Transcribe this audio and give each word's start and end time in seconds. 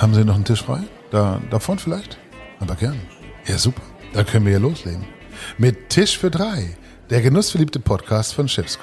Haben 0.00 0.14
Sie 0.14 0.24
noch 0.24 0.36
einen 0.36 0.44
Tisch 0.44 0.62
frei? 0.62 0.84
Da, 1.10 1.40
davon 1.50 1.76
vielleicht? 1.80 2.18
Aber 2.60 2.76
gern. 2.76 3.00
Ja, 3.46 3.58
super. 3.58 3.82
Dann 4.12 4.24
können 4.26 4.46
wir 4.46 4.52
ja 4.52 4.58
loslegen. 4.60 5.04
Mit 5.58 5.88
Tisch 5.88 6.16
für 6.16 6.30
drei. 6.30 6.76
Der 7.10 7.20
genussverliebte 7.20 7.80
Podcast 7.80 8.34
von 8.34 8.46
Chefs 8.48 8.78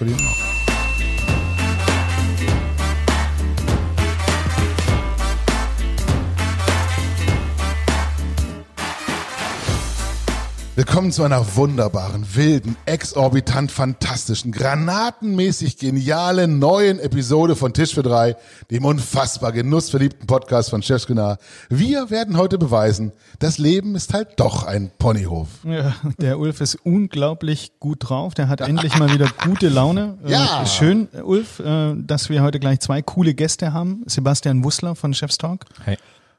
Willkommen 10.87 11.11
zu 11.11 11.23
einer 11.23 11.55
wunderbaren, 11.55 12.35
wilden, 12.35 12.77
exorbitant 12.85 13.71
fantastischen, 13.71 14.51
granatenmäßig 14.51 15.79
genialen 15.79 16.59
neuen 16.59 16.99
Episode 16.99 17.55
von 17.55 17.73
Tisch 17.73 17.95
für 17.95 18.03
drei, 18.03 18.35
dem 18.69 18.85
unfassbar 18.85 19.51
genussverliebten 19.51 20.27
Podcast 20.27 20.69
von 20.69 20.83
Chefskunar. 20.83 21.39
Wir 21.69 22.11
werden 22.11 22.37
heute 22.37 22.59
beweisen, 22.59 23.13
das 23.39 23.57
Leben 23.57 23.95
ist 23.95 24.13
halt 24.13 24.33
doch 24.39 24.63
ein 24.63 24.91
Ponyhof. 24.99 25.47
Ja, 25.63 25.95
der 26.19 26.37
Ulf 26.37 26.61
ist 26.61 26.75
unglaublich 26.75 27.71
gut 27.79 28.07
drauf. 28.07 28.35
Der 28.35 28.47
hat 28.47 28.61
endlich 28.61 28.95
mal 28.99 29.11
wieder 29.11 29.27
gute 29.43 29.69
Laune. 29.69 30.19
Äh, 30.23 30.33
Ja. 30.33 30.67
Schön, 30.67 31.07
Ulf, 31.23 31.61
äh, 31.61 31.95
dass 31.97 32.29
wir 32.29 32.43
heute 32.43 32.59
gleich 32.59 32.79
zwei 32.81 33.01
coole 33.01 33.33
Gäste 33.33 33.73
haben. 33.73 34.03
Sebastian 34.05 34.63
Wussler 34.63 34.93
von 34.93 35.15
Chef's 35.15 35.39
Talk. 35.39 35.65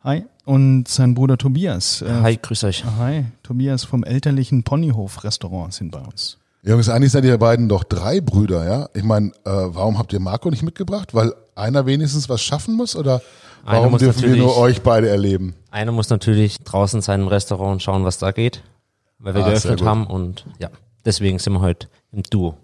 Hi. 0.07 0.25
Und 0.45 0.87
sein 0.87 1.15
Bruder 1.15 1.37
Tobias. 1.37 2.01
Äh, 2.01 2.09
Hi, 2.23 2.39
grüß 2.41 2.63
euch. 2.63 2.85
Hi. 3.01 3.25
Tobias 3.43 3.83
vom 3.83 4.05
elterlichen 4.05 4.63
Ponyhof-Restaurant 4.63 5.75
sind 5.75 5.91
bei 5.91 5.99
uns. 5.99 6.39
Jungs, 6.63 6.89
eigentlich 6.89 7.11
seid 7.11 7.25
ihr 7.25 7.37
beiden 7.39 7.69
doch 7.69 7.83
drei 7.83 8.21
Brüder, 8.21 8.65
ja? 8.65 8.89
Ich 8.95 9.03
meine, 9.03 9.33
äh, 9.45 9.51
warum 9.51 9.99
habt 9.99 10.13
ihr 10.13 10.21
Marco 10.21 10.49
nicht 10.49 10.63
mitgebracht? 10.63 11.13
Weil 11.13 11.33
einer 11.57 11.87
wenigstens 11.87 12.29
was 12.29 12.41
schaffen 12.41 12.77
muss 12.77 12.95
oder 12.95 13.21
warum 13.65 13.91
muss 13.91 14.01
dürfen 14.01 14.23
wir 14.23 14.37
nur 14.37 14.57
euch 14.57 14.81
beide 14.83 15.09
erleben? 15.09 15.55
Einer 15.73 15.91
muss 15.91 16.09
natürlich 16.09 16.59
draußen 16.59 17.01
sein 17.03 17.23
im 17.23 17.29
Restaurant 17.29 17.73
und 17.73 17.83
schauen, 17.83 18.05
was 18.05 18.19
da 18.19 18.31
geht, 18.31 18.63
weil 19.19 19.35
wir 19.35 19.45
Ah, 19.45 19.49
geöffnet 19.51 19.83
haben 19.83 20.07
und 20.07 20.47
ja, 20.61 20.71
deswegen 21.05 21.41
sind 21.41 21.53
wir 21.55 21.61
heute 21.61 21.89
im 22.13 22.23
Duo. 22.23 22.57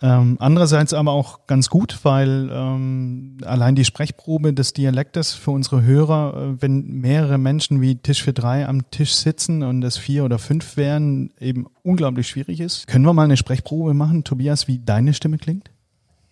Ähm, 0.00 0.36
andererseits 0.38 0.94
aber 0.94 1.12
auch 1.12 1.46
ganz 1.46 1.70
gut, 1.70 1.98
weil 2.04 2.50
ähm, 2.52 3.38
allein 3.44 3.74
die 3.74 3.84
Sprechprobe 3.84 4.52
des 4.52 4.72
Dialektes 4.72 5.34
für 5.34 5.50
unsere 5.50 5.82
Hörer, 5.82 6.34
äh, 6.36 6.62
wenn 6.62 6.86
mehrere 6.86 7.38
Menschen 7.38 7.80
wie 7.80 7.96
Tisch 7.96 8.22
für 8.22 8.32
drei 8.32 8.66
am 8.66 8.90
Tisch 8.90 9.14
sitzen 9.14 9.62
und 9.62 9.82
es 9.82 9.98
vier 9.98 10.24
oder 10.24 10.38
fünf 10.38 10.76
wären, 10.76 11.32
eben 11.40 11.66
unglaublich 11.82 12.28
schwierig 12.28 12.60
ist. 12.60 12.86
Können 12.86 13.04
wir 13.04 13.12
mal 13.12 13.24
eine 13.24 13.36
Sprechprobe 13.36 13.92
machen, 13.92 14.22
Tobias, 14.22 14.68
wie 14.68 14.78
deine 14.78 15.14
Stimme 15.14 15.38
klingt? 15.38 15.70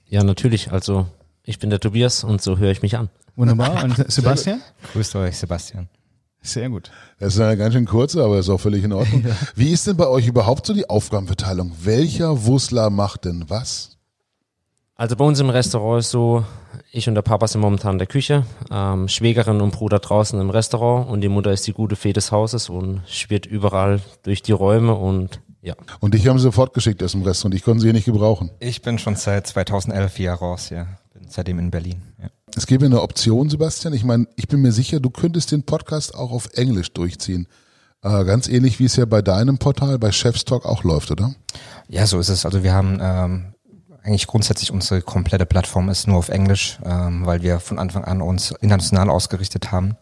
Ja, 0.09 0.23
natürlich, 0.23 0.71
also 0.71 1.07
ich 1.43 1.59
bin 1.59 1.71
der 1.71 1.81
Tobias 1.81 2.23
und 2.23 2.41
so 2.41 2.59
höre 2.59 2.71
ich 2.71 2.83
mich 2.83 2.97
an. 2.97 3.09
Wunderbar. 3.35 3.83
Und 3.83 3.97
Sebastian? 4.11 4.61
Grüßt 4.93 5.17
euch, 5.17 5.37
Sebastian. 5.37 5.89
Sehr 6.47 6.71
gut. 6.71 6.91
Das 7.19 7.35
ist 7.35 7.41
eine 7.41 7.57
ganz 7.57 7.75
schön 7.75 7.87
kurze, 7.87 8.23
aber 8.23 8.39
ist 8.39 8.49
auch 8.49 8.61
völlig 8.61 8.85
in 8.85 8.93
Ordnung. 8.93 9.25
Wie 9.55 9.71
ist 9.71 9.87
denn 9.87 9.97
bei 9.97 10.07
euch 10.07 10.27
überhaupt 10.27 10.67
so 10.67 10.75
die 10.75 10.89
Aufgabenverteilung? 10.89 11.73
Welcher 11.83 12.47
Wussler 12.47 12.91
macht 12.91 13.25
denn 13.25 13.45
was? 13.49 13.97
Also 14.95 15.17
bei 15.17 15.25
uns 15.25 15.41
im 15.41 15.51
Restaurant 15.51 16.01
ist 16.01 16.11
so, 16.11 16.45
ich 16.91 17.09
und 17.09 17.15
der 17.15 17.23
Papa 17.23 17.47
sind 17.49 17.61
momentan 17.61 17.97
in 17.97 17.99
der 17.99 18.07
Küche, 18.07 18.45
ähm, 18.71 19.09
Schwägerin 19.09 19.61
und 19.61 19.73
Bruder 19.73 19.99
draußen 19.99 20.41
im 20.41 20.49
Restaurant 20.49 21.11
und 21.11 21.21
die 21.21 21.29
Mutter 21.29 21.53
ist 21.53 21.67
die 21.67 21.75
gute 21.75 21.97
Fee 21.97 22.15
des 22.15 22.33
Hauses 22.33 22.71
und 22.71 23.03
schwirrt 23.07 23.45
überall 23.45 24.01
durch 24.23 24.41
die 24.43 24.53
Räume 24.53 24.95
und 24.95 25.41
ja. 25.61 25.75
Und 26.01 26.15
dich 26.15 26.29
haben 26.29 26.39
sie 26.39 26.45
sofort 26.45 26.75
geschickt 26.75 27.03
aus 27.03 27.13
dem 27.13 27.23
Restaurant. 27.23 27.55
Ich 27.57 27.65
konnte 27.65 27.81
sie 27.81 27.89
hier 27.89 27.93
nicht 27.93 28.05
gebrauchen. 28.05 28.51
Ich 28.61 28.83
bin 28.83 28.99
schon 28.99 29.17
seit 29.17 29.49
2011 29.49 30.17
hier 30.17 30.33
raus, 30.33 30.71
ja. 30.71 30.87
Bin 31.13 31.25
seitdem 31.29 31.59
in 31.59 31.73
Berlin. 31.73 32.03
Ja. 32.23 32.29
Es 32.57 32.67
gäbe 32.67 32.87
eine 32.87 33.03
Option, 33.03 33.51
Sebastian. 33.51 33.93
Ich 33.93 34.03
meine, 34.03 34.29
ich 34.35 34.49
bin 34.49 34.63
mir 34.63 34.73
sicher, 34.73 34.99
du 34.99 35.11
könntest 35.11 35.53
den 35.53 35.65
Podcast 35.65 36.15
auch 36.15 36.31
auf 36.31 36.49
Englisch 36.55 36.91
durchziehen. 36.91 37.49
Äh, 38.03 38.25
ganz 38.25 38.49
ähnlich 38.49 38.79
wie 38.79 38.87
es 38.87 38.97
ja 38.97 39.05
bei 39.05 39.21
deinem 39.21 39.59
Portal, 39.59 39.99
bei 39.99 40.11
Chef's 40.11 40.47
Talk 40.47 40.65
auch 40.65 40.83
läuft, 40.83 41.11
oder? 41.11 41.35
ja, 41.89 42.07
so 42.07 42.19
ist 42.19 42.31
es. 42.31 42.47
Also 42.47 42.63
wir 42.63 42.73
haben 42.73 42.99
ähm, 43.03 43.55
eigentlich 44.03 44.27
grundsätzlich 44.27 44.73
unsere 44.73 45.03
komplette 45.03 45.45
Plattform 45.45 45.91
ist 45.91 46.09
nur 46.09 46.17
auf 46.17 46.31
Englisch, 46.31 46.79
ähm, 46.83 47.27
weil 47.27 47.43
wir 47.43 47.61
von 47.61 47.79
Anfang 47.79 48.05
an 48.05 48.23
uns 48.23 48.53
international 48.53 49.11
ausgerichtet 49.11 49.71
haben. 49.71 49.99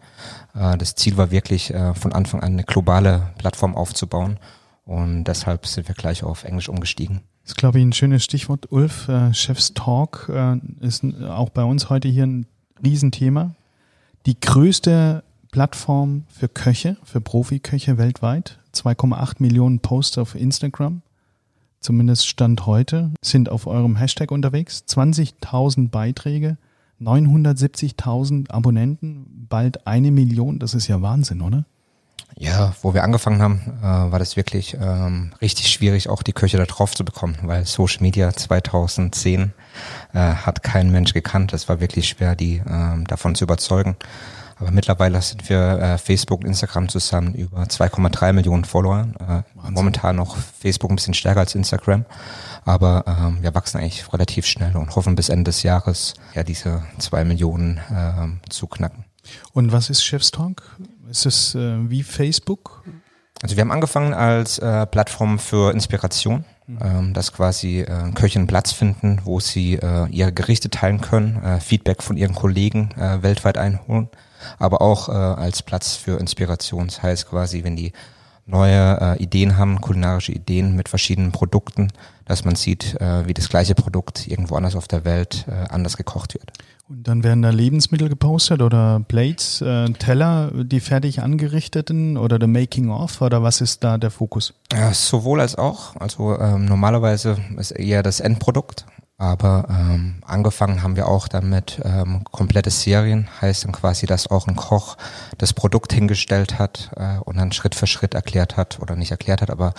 Äh, 0.55 0.79
das 0.79 0.95
Ziel 0.95 1.17
war 1.17 1.33
wirklich 1.33 1.75
äh, 1.75 1.93
von 1.95 2.13
Anfang 2.13 2.41
an 2.41 2.53
eine 2.53 2.63
globale 2.63 3.33
Plattform 3.37 3.75
aufzubauen 3.75 4.39
und 4.85 5.25
deshalb 5.25 5.67
sind 5.67 5.89
wir 5.89 5.97
gleich 5.97 6.23
auf 6.23 6.45
Englisch 6.45 6.69
umgestiegen. 6.69 7.23
Das 7.45 7.51
ist, 7.51 7.57
glaube 7.59 7.79
ich, 7.79 7.85
ein 7.85 7.93
schönes 7.93 8.25
Stichwort. 8.25 8.73
Ulf, 8.73 9.07
äh, 9.09 9.35
Chef's 9.35 9.75
Talk 9.75 10.31
äh, 10.33 10.57
ist 10.81 11.05
auch 11.05 11.51
bei 11.51 11.63
uns 11.63 11.91
heute 11.91 12.09
hier 12.09 12.25
ein 12.25 12.47
Riesenthema. 12.83 13.55
Die 14.25 14.41
größte 14.41 15.23
Plattform 15.53 16.25
für 16.31 16.49
Köche, 16.49 16.97
für 17.05 17.21
Profiköche 17.21 17.99
weltweit. 17.99 18.59
2,8 18.73 19.35
Millionen 19.41 19.81
Posts 19.81 20.19
auf 20.19 20.35
Instagram. 20.35 21.03
Zumindest 21.81 22.27
Stand 22.27 22.65
heute 22.65 23.11
sind 23.21 23.51
auf 23.51 23.67
eurem 23.67 23.97
Hashtag 23.97 24.31
unterwegs. 24.31 24.83
20.000 24.89 25.91
Beiträge, 25.91 26.57
970.000 26.99 28.51
Abonnenten, 28.51 29.47
bald 29.51 29.87
eine 29.87 30.11
Million. 30.11 30.59
Das 30.59 30.73
ist 30.73 30.89
ja 30.89 31.03
Wahnsinn, 31.03 31.43
oder? 31.43 31.67
Ja, 32.37 32.75
wo 32.83 32.95
wir 32.95 33.05
angefangen 33.05 33.41
haben, 33.41 33.61
äh, 33.81 33.85
war 33.85 34.19
das 34.19 34.37
wirklich 34.37 34.77
ähm, 34.81 35.33
richtig 35.41 35.69
schwierig, 35.71 36.09
auch 36.09 36.23
die 36.23 36.33
Köche 36.33 36.57
da 36.57 36.65
drauf 36.65 36.95
zu 36.95 37.05
bekommen, 37.05 37.37
weil 37.43 37.65
Social 37.65 38.03
Media 38.03 38.33
2010 38.33 39.53
äh, 40.13 40.19
hat 40.19 40.65
kein 40.65 40.91
Mensch 40.91 41.13
gekannt. 41.13 41.53
Es 41.53 41.69
war 41.69 41.81
wirklich 41.81 42.09
schwer, 42.09 42.35
die 42.35 42.61
ähm, 42.69 43.07
davon 43.07 43.37
zu 43.37 43.45
überzeugen. 43.45 43.97
Aber 44.59 44.71
mittlerweile 44.71 45.21
sind 45.21 45.49
wir 45.49 45.79
äh, 45.79 45.99
Facebook 45.99 46.41
und 46.41 46.47
Instagram 46.47 46.89
zusammen 46.89 47.35
über 47.35 47.63
2,3 47.63 48.33
Millionen 48.33 48.65
Follower. 48.65 49.09
Äh, 49.21 49.43
momentan 49.71 50.17
noch 50.17 50.37
Facebook 50.37 50.91
ein 50.91 50.97
bisschen 50.97 51.15
stärker 51.15 51.41
als 51.41 51.55
Instagram. 51.55 52.05
Aber 52.65 53.05
ähm, 53.07 53.39
wir 53.43 53.55
wachsen 53.55 53.79
eigentlich 53.79 54.13
relativ 54.13 54.47
schnell 54.47 54.77
und 54.77 54.95
hoffen 54.97 55.17
bis 55.17 55.29
Ende 55.29 55.45
des 55.45 55.63
Jahres 55.63 56.15
ja 56.35 56.43
diese 56.43 56.83
zwei 56.99 57.25
Millionen 57.25 57.81
ähm, 57.93 58.41
zu 58.49 58.67
knacken. 58.67 59.05
Und 59.53 59.73
was 59.73 59.91
ist 59.91 60.05
Chef's 60.05 60.31
Talk? 60.31 60.63
Ist 61.15 61.27
es 61.27 61.55
äh, 61.55 61.89
wie 61.89 62.03
Facebook? 62.03 62.83
Also 63.41 63.55
wir 63.55 63.61
haben 63.61 63.71
angefangen 63.71 64.15
als 64.15 64.59
äh, 64.59 64.85
Plattform 64.85 65.39
für 65.39 65.71
Inspiration, 65.71 66.45
ähm, 66.81 67.15
dass 67.15 67.33
quasi 67.33 67.83
äh, 67.83 68.11
Köchinnen 68.17 68.49
Platz 68.49 68.73
finden, 68.73 69.21
wo 69.23 69.39
sie 69.39 69.75
äh, 69.75 70.09
ihre 70.09 70.33
Gerichte 70.33 70.71
teilen 70.71 71.01
können, 71.01 71.41
äh, 71.45 71.61
Feedback 71.61 72.03
von 72.03 72.17
ihren 72.17 72.35
Kollegen 72.35 72.91
äh, 72.99 73.23
weltweit 73.23 73.59
einholen, 73.59 74.09
aber 74.59 74.83
auch 74.83 75.09
äh, 75.09 75.13
als 75.13 75.63
Platz 75.63 75.95
für 75.95 76.19
Inspiration. 76.19 76.89
Das 76.89 77.01
heißt 77.05 77.31
quasi, 77.31 77.63
wenn 77.63 77.77
die 77.77 77.93
neue 78.47 79.01
äh, 79.01 79.23
Ideen 79.23 79.57
haben, 79.57 79.81
kulinarische 79.81 80.33
Ideen 80.33 80.75
mit 80.75 80.89
verschiedenen 80.89 81.31
Produkten, 81.31 81.93
dass 82.25 82.45
man 82.45 82.57
sieht, 82.57 83.01
äh, 83.01 83.29
wie 83.29 83.35
das 83.35 83.49
gleiche 83.49 83.77
Produkt 83.77 84.27
irgendwo 84.27 84.57
anders 84.57 84.75
auf 84.75 84.89
der 84.89 85.05
Welt 85.05 85.47
äh, 85.47 85.73
anders 85.73 85.97
gekocht 85.97 86.35
wird. 86.35 86.53
Und 86.87 87.09
dann 87.09 87.25
werden 87.25 87.41
da 87.41 87.49
Lebensmittel 87.49 88.11
gepostet 88.11 88.61
oder 88.61 89.03
Plates, 89.09 89.63
äh, 89.63 89.89
Teller, 89.93 90.51
die 90.53 90.81
fertig 90.81 91.23
angerichteten 91.23 92.19
oder 92.19 92.39
der 92.39 92.49
Making 92.49 92.91
of 92.91 93.23
oder 93.23 93.43
was 93.43 93.63
ist 93.63 93.83
da 93.83 93.97
der 93.97 94.11
Fokus? 94.11 94.53
Ja, 94.71 94.93
sowohl 94.93 95.41
als 95.41 95.57
auch. 95.57 95.97
Also 95.97 96.39
ähm, 96.39 96.67
normalerweise 96.67 97.39
ist 97.57 97.71
eher 97.71 98.03
das 98.03 98.21
Endprodukt, 98.21 98.85
aber 99.17 99.67
ähm, 99.71 100.17
angefangen 100.27 100.83
haben 100.83 100.97
wir 100.97 101.09
auch 101.09 101.27
damit 101.27 101.81
ähm, 101.83 102.23
komplette 102.25 102.69
Serien, 102.69 103.29
heißt 103.41 103.65
dann 103.65 103.73
quasi, 103.73 104.05
dass 104.05 104.31
auch 104.31 104.47
ein 104.47 104.57
Koch 104.57 104.99
das 105.39 105.55
Produkt 105.55 105.95
hingestellt 105.95 106.59
hat 106.59 106.91
äh, 106.97 107.19
und 107.21 107.39
dann 107.39 107.53
Schritt 107.53 107.75
für 107.75 107.87
Schritt 107.87 108.13
erklärt 108.13 108.59
hat 108.59 108.81
oder 108.83 108.95
nicht 108.95 109.11
erklärt 109.11 109.41
hat, 109.41 109.51
aber 109.51 109.73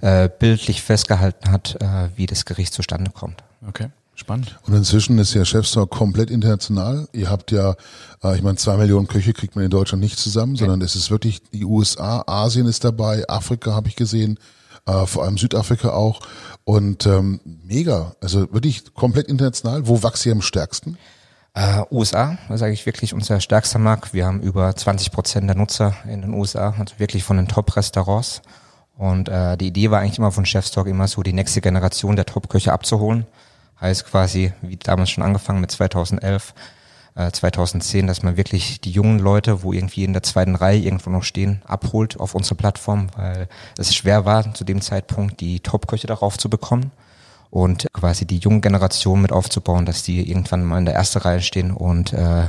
äh, 0.00 0.30
bildlich 0.30 0.82
festgehalten 0.82 1.50
hat, 1.50 1.76
äh, 1.82 2.08
wie 2.16 2.24
das 2.24 2.46
Gericht 2.46 2.72
zustande 2.72 3.10
kommt. 3.10 3.44
Okay, 3.68 3.88
spannend. 4.18 4.58
Und 4.66 4.74
inzwischen 4.74 5.18
ist 5.18 5.34
ja 5.34 5.44
Chef's 5.44 5.72
Talk 5.72 5.90
komplett 5.90 6.30
international. 6.30 7.08
Ihr 7.12 7.30
habt 7.30 7.52
ja, 7.52 7.74
äh, 8.22 8.36
ich 8.36 8.42
meine, 8.42 8.56
zwei 8.56 8.76
Millionen 8.76 9.06
Köche 9.06 9.32
kriegt 9.32 9.56
man 9.56 9.64
in 9.64 9.70
Deutschland 9.70 10.02
nicht 10.02 10.18
zusammen, 10.18 10.56
sondern 10.56 10.80
es 10.82 10.96
ist 10.96 11.10
wirklich 11.10 11.42
die 11.52 11.64
USA, 11.64 12.24
Asien 12.26 12.66
ist 12.66 12.84
dabei, 12.84 13.24
Afrika 13.28 13.74
habe 13.74 13.88
ich 13.88 13.96
gesehen, 13.96 14.38
äh, 14.86 15.06
vor 15.06 15.24
allem 15.24 15.38
Südafrika 15.38 15.90
auch. 15.90 16.20
Und 16.64 17.06
ähm, 17.06 17.40
mega, 17.44 18.14
also 18.20 18.52
wirklich 18.52 18.94
komplett 18.94 19.28
international. 19.28 19.86
Wo 19.86 20.02
wächst 20.02 20.26
ihr 20.26 20.32
am 20.32 20.42
stärksten? 20.42 20.98
Äh, 21.54 21.82
USA 21.90 22.36
ist 22.50 22.62
eigentlich 22.62 22.84
wirklich 22.86 23.14
unser 23.14 23.40
stärkster 23.40 23.78
Markt. 23.78 24.12
Wir 24.12 24.26
haben 24.26 24.40
über 24.40 24.74
20 24.74 25.10
Prozent 25.10 25.48
der 25.48 25.56
Nutzer 25.56 25.94
in 26.06 26.20
den 26.20 26.34
USA, 26.34 26.74
also 26.78 26.98
wirklich 26.98 27.24
von 27.24 27.36
den 27.36 27.48
Top-Restaurants. 27.48 28.42
Und 28.98 29.28
äh, 29.28 29.56
die 29.56 29.68
Idee 29.68 29.90
war 29.90 30.00
eigentlich 30.00 30.18
immer 30.18 30.32
von 30.32 30.46
Chef's 30.46 30.70
Talk 30.70 30.86
immer 30.86 31.08
so, 31.08 31.22
die 31.22 31.32
nächste 31.32 31.60
Generation 31.60 32.16
der 32.16 32.26
Top-Köche 32.26 32.72
abzuholen. 32.72 33.26
Heißt 33.80 34.06
quasi, 34.06 34.52
wie 34.62 34.76
damals 34.76 35.10
schon 35.10 35.24
angefangen 35.24 35.60
mit 35.60 35.70
2011, 35.70 36.54
äh, 37.14 37.30
2010, 37.30 38.06
dass 38.06 38.22
man 38.22 38.36
wirklich 38.36 38.80
die 38.80 38.90
jungen 38.90 39.18
Leute, 39.18 39.62
wo 39.62 39.72
irgendwie 39.72 40.04
in 40.04 40.12
der 40.12 40.22
zweiten 40.22 40.54
Reihe 40.54 40.80
irgendwo 40.80 41.10
noch 41.10 41.24
stehen, 41.24 41.62
abholt 41.66 42.18
auf 42.20 42.34
unsere 42.34 42.54
Plattform, 42.54 43.08
weil 43.16 43.48
es 43.76 43.94
schwer 43.94 44.24
war, 44.24 44.54
zu 44.54 44.64
dem 44.64 44.80
Zeitpunkt 44.80 45.40
die 45.40 45.60
Top-Köche 45.60 46.06
darauf 46.06 46.38
zu 46.38 46.48
bekommen 46.48 46.92
und 47.50 47.86
quasi 47.92 48.26
die 48.26 48.38
junge 48.38 48.60
Generation 48.60 49.20
mit 49.22 49.32
aufzubauen, 49.32 49.86
dass 49.86 50.02
die 50.02 50.28
irgendwann 50.28 50.64
mal 50.64 50.78
in 50.78 50.84
der 50.84 50.94
ersten 50.94 51.18
Reihe 51.18 51.40
stehen 51.40 51.70
und 51.70 52.12
äh, 52.12 52.48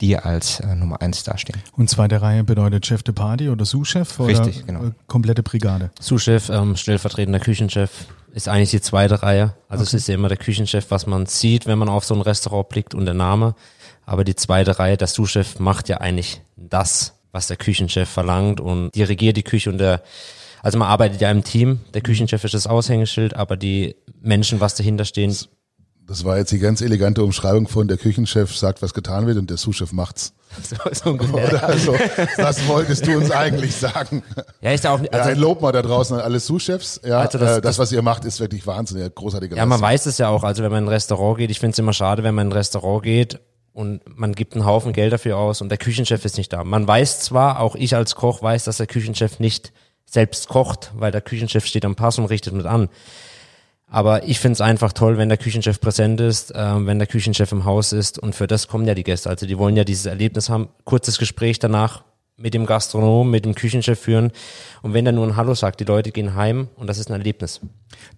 die 0.00 0.16
als 0.16 0.60
äh, 0.60 0.74
Nummer 0.74 1.00
eins 1.00 1.22
dastehen. 1.24 1.60
Und 1.76 1.88
zweite 1.88 2.20
Reihe 2.20 2.44
bedeutet 2.44 2.86
Chef 2.86 3.02
de 3.02 3.14
Party 3.14 3.48
oder 3.48 3.64
Sous-Chef 3.64 4.18
oder 4.18 4.28
Richtig, 4.28 4.66
genau. 4.66 4.86
äh, 4.86 4.92
komplette 5.06 5.42
Brigade? 5.42 5.90
Sous-Chef, 6.00 6.50
ähm, 6.50 6.76
stellvertretender 6.76 7.40
Küchenchef 7.40 8.06
ist 8.34 8.48
eigentlich 8.48 8.70
die 8.70 8.80
zweite 8.80 9.22
Reihe. 9.22 9.54
Also 9.68 9.84
es 9.84 9.94
ist 9.94 10.08
ja 10.08 10.14
immer 10.14 10.28
der 10.28 10.36
Küchenchef, 10.36 10.86
was 10.90 11.06
man 11.06 11.26
sieht, 11.26 11.66
wenn 11.66 11.78
man 11.78 11.88
auf 11.88 12.04
so 12.04 12.14
ein 12.14 12.20
Restaurant 12.20 12.68
blickt 12.68 12.94
und 12.94 13.04
der 13.04 13.14
Name. 13.14 13.54
Aber 14.04 14.24
die 14.24 14.34
zweite 14.34 14.78
Reihe, 14.78 14.96
der 14.96 15.06
Sous-Chef 15.06 15.60
macht 15.60 15.88
ja 15.88 15.98
eigentlich 15.98 16.42
das, 16.56 17.14
was 17.32 17.46
der 17.46 17.56
Küchenchef 17.56 18.08
verlangt 18.08 18.60
und 18.60 18.94
dirigiert 18.94 19.36
die 19.36 19.42
Küche 19.42 19.70
und 19.70 19.78
der 19.78 20.02
also 20.64 20.78
man 20.78 20.88
arbeitet 20.88 21.20
ja 21.20 21.30
im 21.30 21.44
Team, 21.44 21.80
der 21.92 22.00
Küchenchef 22.00 22.42
ist 22.42 22.54
das 22.54 22.66
Aushängeschild, 22.66 23.36
aber 23.36 23.58
die 23.58 23.96
Menschen, 24.22 24.60
was 24.60 24.74
dahinter 24.74 25.04
stehen, 25.04 25.36
Das 26.06 26.24
war 26.24 26.38
jetzt 26.38 26.52
die 26.52 26.58
ganz 26.58 26.80
elegante 26.80 27.22
Umschreibung 27.22 27.68
von 27.68 27.86
der 27.86 27.98
Küchenchef 27.98 28.56
sagt, 28.56 28.80
was 28.80 28.94
getan 28.94 29.26
wird 29.26 29.36
und 29.36 29.50
der 29.50 29.58
Sous-Chef 29.58 29.92
macht's. 29.92 30.32
so, 30.62 30.76
so 30.92 31.10
ungefähr. 31.10 31.62
Also, 31.64 31.96
das 32.36 32.66
wolltest 32.68 33.06
du 33.06 33.16
uns 33.16 33.30
eigentlich 33.30 33.74
sagen. 33.74 34.22
Ja, 34.60 34.70
ist 34.72 34.84
ja 34.84 34.94
auch, 34.94 35.00
Ja, 35.00 35.08
ein 35.12 35.20
also, 35.20 35.40
Lob 35.40 35.60
mal 35.62 35.72
da 35.72 35.82
draußen 35.82 36.16
an 36.16 36.22
alle 36.22 36.40
Sous-Chefs. 36.40 37.00
Ja, 37.04 37.18
Also 37.20 37.38
das, 37.38 37.46
das- 37.48 37.54
das, 37.56 37.62
das- 37.62 37.78
was 37.78 37.92
ihr 37.92 38.02
macht, 38.02 38.24
ist 38.24 38.40
wirklich 38.40 38.66
Wahnsinn. 38.66 38.98
Ja, 38.98 39.08
großartige 39.08 39.56
ja, 39.56 39.66
man 39.66 39.80
weiß 39.80 40.06
es 40.06 40.18
ja 40.18 40.28
auch. 40.28 40.44
Also 40.44 40.62
wenn 40.62 40.70
man 40.70 40.82
in 40.84 40.88
ein 40.88 40.92
Restaurant 40.92 41.38
geht, 41.38 41.50
ich 41.50 41.60
finde 41.60 41.72
es 41.72 41.78
immer 41.78 41.92
schade, 41.92 42.22
wenn 42.22 42.34
man 42.34 42.46
in 42.46 42.52
ein 42.52 42.56
Restaurant 42.56 43.02
geht 43.02 43.40
und 43.72 44.00
man 44.06 44.34
gibt 44.34 44.54
einen 44.54 44.64
Haufen 44.66 44.92
Geld 44.92 45.12
dafür 45.12 45.36
aus 45.36 45.60
und 45.60 45.68
der 45.68 45.78
Küchenchef 45.78 46.24
ist 46.24 46.36
nicht 46.38 46.52
da. 46.52 46.62
Man 46.64 46.86
weiß 46.86 47.20
zwar, 47.20 47.60
auch 47.60 47.74
ich 47.74 47.96
als 47.96 48.14
Koch 48.14 48.42
weiß, 48.42 48.64
dass 48.64 48.76
der 48.76 48.86
Küchenchef 48.86 49.40
nicht 49.40 49.72
selbst 50.06 50.48
kocht, 50.48 50.92
weil 50.94 51.10
der 51.10 51.20
Küchenchef 51.22 51.66
steht 51.66 51.84
am 51.84 51.96
Pass 51.96 52.18
und 52.18 52.26
richtet 52.26 52.52
mit 52.54 52.66
an. 52.66 52.88
Aber 53.94 54.26
ich 54.26 54.40
finde 54.40 54.54
es 54.54 54.60
einfach 54.60 54.92
toll, 54.92 55.18
wenn 55.18 55.28
der 55.28 55.38
Küchenchef 55.38 55.80
präsent 55.80 56.20
ist, 56.20 56.52
ähm, 56.56 56.88
wenn 56.88 56.98
der 56.98 57.06
Küchenchef 57.06 57.52
im 57.52 57.64
Haus 57.64 57.92
ist 57.92 58.18
und 58.18 58.34
für 58.34 58.48
das 58.48 58.66
kommen 58.66 58.88
ja 58.88 58.94
die 58.96 59.04
Gäste. 59.04 59.30
Also 59.30 59.46
die 59.46 59.56
wollen 59.56 59.76
ja 59.76 59.84
dieses 59.84 60.06
Erlebnis 60.06 60.50
haben, 60.50 60.68
kurzes 60.82 61.16
Gespräch 61.16 61.60
danach 61.60 62.02
mit 62.36 62.54
dem 62.54 62.66
Gastronom, 62.66 63.30
mit 63.30 63.44
dem 63.44 63.54
Küchenchef 63.54 64.00
führen 64.00 64.32
und 64.82 64.94
wenn 64.94 65.06
er 65.06 65.12
nur 65.12 65.24
ein 65.24 65.36
Hallo 65.36 65.54
sagt, 65.54 65.78
die 65.78 65.84
Leute 65.84 66.10
gehen 66.10 66.34
heim 66.34 66.66
und 66.74 66.88
das 66.88 66.98
ist 66.98 67.08
ein 67.08 67.12
Erlebnis. 67.12 67.60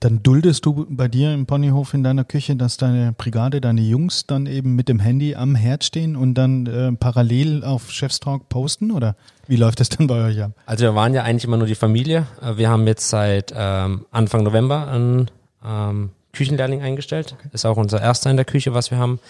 Dann 0.00 0.23
duldest 0.23 0.64
du 0.64 0.87
bei 0.88 1.08
dir 1.08 1.34
im 1.34 1.44
Ponyhof 1.44 1.93
in 1.93 2.02
deiner 2.02 2.25
Küche, 2.25 2.56
dass 2.56 2.79
deine 2.79 3.12
Brigade, 3.12 3.61
deine 3.61 3.82
Jungs 3.82 4.26
dann 4.26 4.46
eben 4.46 4.76
mit 4.76 4.88
dem 4.88 4.99
Handy 4.99 5.34
am 5.34 5.55
Herd 5.55 5.84
stehen 5.84 6.17
und 6.17 6.32
dann 6.37 6.64
äh, 6.64 6.93
parallel 6.93 7.62
auf 7.64 7.90
Chefstalk 7.90 8.49
posten 8.49 8.90
oder 8.90 9.14
wie 9.46 9.56
läuft 9.56 9.81
das 9.81 9.90
dann 9.90 10.06
bei 10.06 10.25
euch 10.25 10.43
ab? 10.43 10.52
Also 10.64 10.84
wir 10.84 10.94
waren 10.94 11.12
ja 11.12 11.22
eigentlich 11.22 11.44
immer 11.44 11.58
nur 11.58 11.67
die 11.67 11.75
Familie. 11.75 12.26
Äh, 12.40 12.56
Wir 12.56 12.70
haben 12.70 12.87
jetzt 12.87 13.11
seit 13.11 13.52
ähm, 13.55 14.06
Anfang 14.11 14.43
November 14.43 14.88
einen 14.88 15.31
ähm, 15.64 16.11
Küchenlehrling 16.32 16.82
eingestellt. 16.82 17.37
Ist 17.53 17.64
auch 17.64 17.76
unser 17.76 18.00
erster 18.00 18.31
in 18.31 18.37
der 18.37 18.44
Küche, 18.44 18.75
was 18.75 18.91
wir 18.91 18.99
haben. 18.99 19.20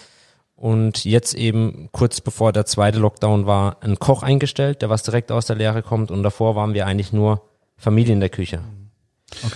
Und 0.55 1.05
jetzt 1.05 1.35
eben 1.35 1.89
kurz 1.91 2.19
bevor 2.19 2.51
der 2.51 2.65
zweite 2.65 2.97
Lockdown 2.97 3.45
war, 3.45 3.77
ein 3.81 3.99
Koch 3.99 4.23
eingestellt, 4.23 4.81
der 4.81 4.89
was 4.89 5.03
direkt 5.03 5.31
aus 5.31 5.45
der 5.45 5.55
Lehre 5.55 5.83
kommt. 5.83 6.09
Und 6.09 6.23
davor 6.23 6.55
waren 6.55 6.73
wir 6.73 6.87
eigentlich 6.87 7.13
nur 7.13 7.43
Familie 7.77 8.13
in 8.13 8.19
der 8.19 8.29
Küche. 8.29 8.61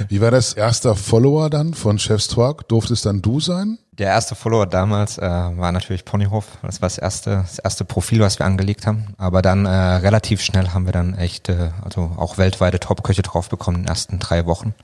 Wie 0.10 0.22
war 0.22 0.32
das 0.32 0.54
erster 0.54 0.96
Follower 0.96 1.50
dann 1.50 1.74
von 1.74 1.98
Chef's 1.98 2.28
Talk? 2.28 2.68
Durfte 2.68 2.94
es 2.94 3.02
dann 3.02 3.22
du 3.22 3.40
sein? 3.40 3.80
Der 3.94 4.10
erste 4.10 4.36
Follower 4.36 4.68
damals 4.68 5.18
äh, 5.18 5.22
war 5.22 5.72
natürlich 5.72 6.06
Ponyhof. 6.06 6.46
Das 6.62 6.82
war 6.82 6.88
das 6.88 6.98
erste, 6.98 7.38
das 7.38 7.60
erste 7.60 7.86
Profil, 7.86 8.20
was 8.20 8.38
wir 8.38 8.46
angelegt 8.46 8.86
haben. 8.86 9.14
Aber 9.18 9.42
dann 9.42 9.66
äh, 9.66 9.70
relativ 9.70 10.42
schnell 10.42 10.70
haben 10.70 10.86
wir 10.86 10.92
dann 10.92 11.16
echt, 11.16 11.50
äh, 11.50 11.72
also 11.84 12.12
auch 12.18 12.38
weltweite 12.38 12.80
Top-Köche 12.80 13.22
drauf 13.22 13.50
bekommen 13.50 13.78
in 13.78 13.84
den 13.84 13.90
ersten 13.90 14.20
drei 14.20 14.46
Wochen. 14.46 14.76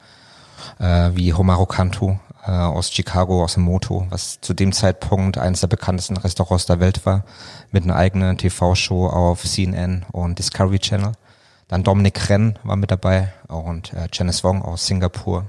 Äh, 0.80 1.12
wie 1.16 1.34
Homaro 1.34 1.66
Cantu 1.66 2.18
äh, 2.46 2.52
aus 2.52 2.92
Chicago, 2.92 3.44
aus 3.44 3.56
dem 3.56 3.64
Moto, 3.64 4.06
was 4.10 4.40
zu 4.42 4.54
dem 4.54 4.72
Zeitpunkt 4.72 5.38
eines 5.38 5.62
der 5.62 5.68
bekanntesten 5.68 6.18
Restaurants 6.18 6.66
der 6.66 6.80
Welt 6.80 7.06
war, 7.06 7.24
mit 7.72 7.84
einer 7.84 7.96
eigenen 7.96 8.38
TV-Show 8.38 9.08
auf 9.08 9.44
CNN 9.44 10.06
und 10.12 10.40
Discovery 10.40 10.80
Channel. 10.80 11.14
Dann 11.68 11.84
Dominic 11.84 12.30
Ren 12.30 12.58
war 12.64 12.76
mit 12.76 12.92
dabei 12.92 13.34
und 13.48 13.92
äh, 13.94 14.08
Janice 14.12 14.44
Wong 14.44 14.62
aus 14.62 14.86
Singapur, 14.86 15.46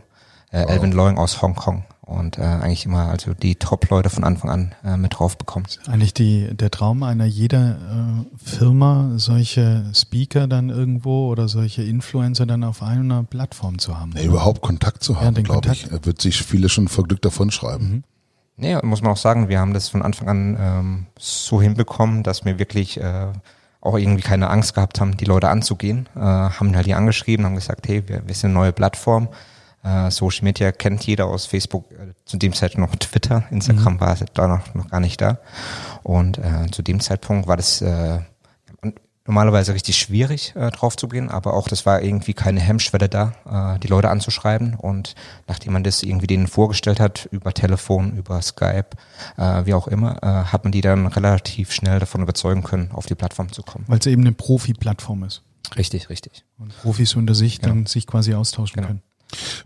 äh, 0.50 0.62
Elvin 0.62 0.92
Loing 0.92 1.18
aus 1.18 1.40
Hongkong 1.42 1.84
und 2.08 2.38
äh, 2.38 2.42
eigentlich 2.42 2.86
immer 2.86 3.08
also 3.08 3.34
die 3.34 3.56
Top-Leute 3.56 4.08
von 4.08 4.24
Anfang 4.24 4.50
an 4.50 4.74
äh, 4.82 4.96
mit 4.96 5.18
drauf 5.18 5.36
bekommen. 5.36 5.66
Eigentlich 5.86 6.14
die, 6.14 6.48
der 6.54 6.70
Traum 6.70 7.02
einer 7.02 7.26
jeder 7.26 7.70
äh, 7.70 8.38
Firma, 8.42 9.12
solche 9.16 9.84
Speaker 9.94 10.46
dann 10.46 10.70
irgendwo 10.70 11.28
oder 11.28 11.48
solche 11.48 11.82
Influencer 11.82 12.46
dann 12.46 12.64
auf 12.64 12.82
einer 12.82 13.24
Plattform 13.24 13.78
zu 13.78 13.98
haben. 13.98 14.12
Ja, 14.16 14.22
überhaupt 14.22 14.62
Kontakt 14.62 15.02
zu 15.04 15.20
haben, 15.20 15.34
den 15.34 15.44
glaube 15.44 15.70
ich. 15.70 15.86
Wird 15.90 16.20
sich 16.22 16.42
viele 16.42 16.70
schon 16.70 16.88
vor 16.88 17.04
Glück 17.04 17.20
davon 17.20 17.50
schreiben. 17.50 18.04
Nee, 18.56 18.76
muss 18.82 19.02
man 19.02 19.12
auch 19.12 19.18
sagen, 19.18 19.48
wir 19.48 19.60
haben 19.60 19.74
das 19.74 19.88
von 19.88 20.02
Anfang 20.02 20.28
an 20.28 20.56
ähm, 20.58 21.06
so 21.18 21.60
hinbekommen, 21.60 22.22
dass 22.22 22.44
wir 22.44 22.58
wirklich 22.58 22.98
äh, 22.98 23.28
auch 23.80 23.98
irgendwie 23.98 24.22
keine 24.22 24.48
Angst 24.48 24.74
gehabt 24.74 25.00
haben, 25.00 25.16
die 25.16 25.26
Leute 25.26 25.48
anzugehen. 25.50 26.08
Äh, 26.16 26.20
haben 26.20 26.74
halt 26.74 26.86
die 26.86 26.94
angeschrieben, 26.94 27.44
haben 27.44 27.54
gesagt, 27.54 27.86
hey, 27.86 28.02
wir, 28.08 28.26
wir 28.26 28.34
sind 28.34 28.50
eine 28.50 28.58
neue 28.58 28.72
Plattform. 28.72 29.28
Äh, 29.88 30.10
Social 30.10 30.44
Media 30.44 30.72
kennt 30.72 31.06
jeder 31.06 31.26
aus 31.26 31.46
Facebook, 31.46 31.90
äh, 31.92 32.12
zu 32.24 32.36
dem 32.36 32.52
Zeitpunkt 32.52 32.90
noch 32.90 32.98
Twitter, 32.98 33.44
Instagram 33.50 34.00
war 34.00 34.16
da 34.34 34.46
noch, 34.48 34.74
noch 34.74 34.88
gar 34.90 35.00
nicht 35.00 35.20
da. 35.20 35.38
Und 36.02 36.38
äh, 36.38 36.66
zu 36.70 36.82
dem 36.82 37.00
Zeitpunkt 37.00 37.46
war 37.46 37.56
das 37.56 37.80
äh, 37.80 38.18
normalerweise 39.26 39.74
richtig 39.74 39.98
schwierig 39.98 40.54
äh, 40.56 40.70
drauf 40.70 40.96
zu 40.96 41.06
gehen, 41.06 41.28
aber 41.30 41.52
auch 41.54 41.68
das 41.68 41.84
war 41.84 42.02
irgendwie 42.02 42.32
keine 42.32 42.60
Hemmschwelle 42.60 43.08
da, 43.10 43.74
äh, 43.76 43.78
die 43.78 43.88
Leute 43.88 44.08
anzuschreiben 44.08 44.74
und 44.74 45.14
nachdem 45.46 45.74
man 45.74 45.84
das 45.84 46.02
irgendwie 46.02 46.26
denen 46.26 46.46
vorgestellt 46.46 46.98
hat, 46.98 47.28
über 47.30 47.52
Telefon, 47.52 48.16
über 48.16 48.40
Skype, 48.40 48.88
äh, 49.36 49.66
wie 49.66 49.74
auch 49.74 49.86
immer, 49.86 50.16
äh, 50.22 50.26
hat 50.26 50.64
man 50.64 50.72
die 50.72 50.80
dann 50.80 51.06
relativ 51.06 51.72
schnell 51.72 51.98
davon 51.98 52.22
überzeugen 52.22 52.62
können, 52.62 52.90
auf 52.92 53.04
die 53.06 53.14
Plattform 53.14 53.52
zu 53.52 53.62
kommen. 53.62 53.84
Weil 53.86 53.98
es 53.98 54.06
eben 54.06 54.22
eine 54.22 54.32
Profi-Plattform 54.32 55.24
ist 55.24 55.42
Richtig, 55.76 56.08
richtig. 56.08 56.44
und 56.58 56.74
Profis 56.80 57.14
unter 57.14 57.34
sich 57.34 57.60
Genau. 57.60 57.74
dann 57.74 57.86
sich 57.86 58.06
quasi 58.06 58.32
austauschen 58.32 58.76
Genau. 58.76 58.86
können. 58.88 59.02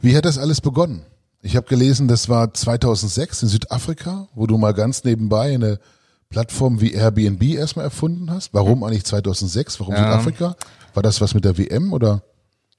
Wie 0.00 0.16
hat 0.16 0.24
das 0.24 0.38
alles 0.38 0.60
begonnen? 0.60 1.02
Ich 1.42 1.56
habe 1.56 1.66
gelesen, 1.66 2.08
das 2.08 2.28
war 2.28 2.54
2006 2.54 3.42
in 3.42 3.48
Südafrika, 3.48 4.28
wo 4.34 4.46
du 4.46 4.58
mal 4.58 4.74
ganz 4.74 5.02
nebenbei 5.04 5.54
eine 5.54 5.80
Plattform 6.28 6.80
wie 6.80 6.92
Airbnb 6.92 7.42
erstmal 7.42 7.84
erfunden 7.84 8.30
hast. 8.30 8.54
Warum 8.54 8.84
eigentlich 8.84 9.04
2006? 9.04 9.80
Warum 9.80 9.94
Ja. 9.94 10.04
Südafrika? 10.04 10.56
War 10.94 11.02
das 11.02 11.20
was 11.20 11.34
mit 11.34 11.44
der 11.44 11.58
WM 11.58 11.92
oder? 11.92 12.22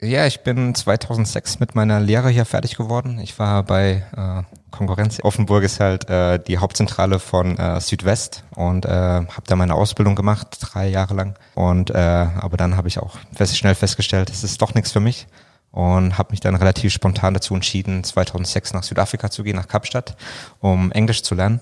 Ja, 0.02 0.26
ich 0.26 0.42
bin 0.42 0.76
2006 0.76 1.60
mit 1.60 1.76
meiner 1.76 2.00
Lehre 2.00 2.30
hier 2.30 2.46
fertig 2.46 2.76
geworden. 2.76 3.20
Ich 3.20 3.40
war 3.40 3.64
bei 3.64 4.04
äh, 4.16 4.44
Konkurrenz. 4.72 5.20
Offenburg 5.24 5.64
ist 5.64 5.80
halt 5.80 6.10
äh, 6.10 6.40
die 6.40 6.58
Hauptzentrale 6.58 7.20
von 7.20 7.58
äh, 7.58 7.80
Südwest 7.80 8.44
und 8.56 8.86
äh, 8.86 8.90
habe 8.90 9.44
da 9.46 9.56
meine 9.56 9.76
Ausbildung 9.76 10.16
gemacht, 10.16 10.58
drei 10.60 10.90
Jahre 10.90 11.14
lang. 11.14 11.36
Und 11.56 11.90
äh, 11.92 11.98
aber 11.98 12.58
dann 12.58 12.76
habe 12.76 12.88
ich 12.90 13.00
auch 13.00 13.18
fest, 13.34 13.58
schnell 13.58 13.76
festgestellt, 13.76 14.30
es 14.30 14.44
ist 14.44 14.62
doch 14.62 14.74
nichts 14.74 14.92
für 14.92 15.00
mich 15.00 15.28
und 15.74 16.20
habe 16.20 16.32
mich 16.32 16.40
dann 16.40 16.56
relativ 16.56 16.94
spontan 16.94 17.34
dazu 17.34 17.56
entschieden, 17.56 18.04
2006 18.04 18.74
nach 18.74 18.84
Südafrika 18.84 19.32
zu 19.32 19.44
gehen, 19.44 19.56
nach 19.56 19.68
Kapstadt, 19.68 20.16
um 20.60 20.92
Englisch 20.92 21.24
zu 21.24 21.34
lernen. 21.34 21.62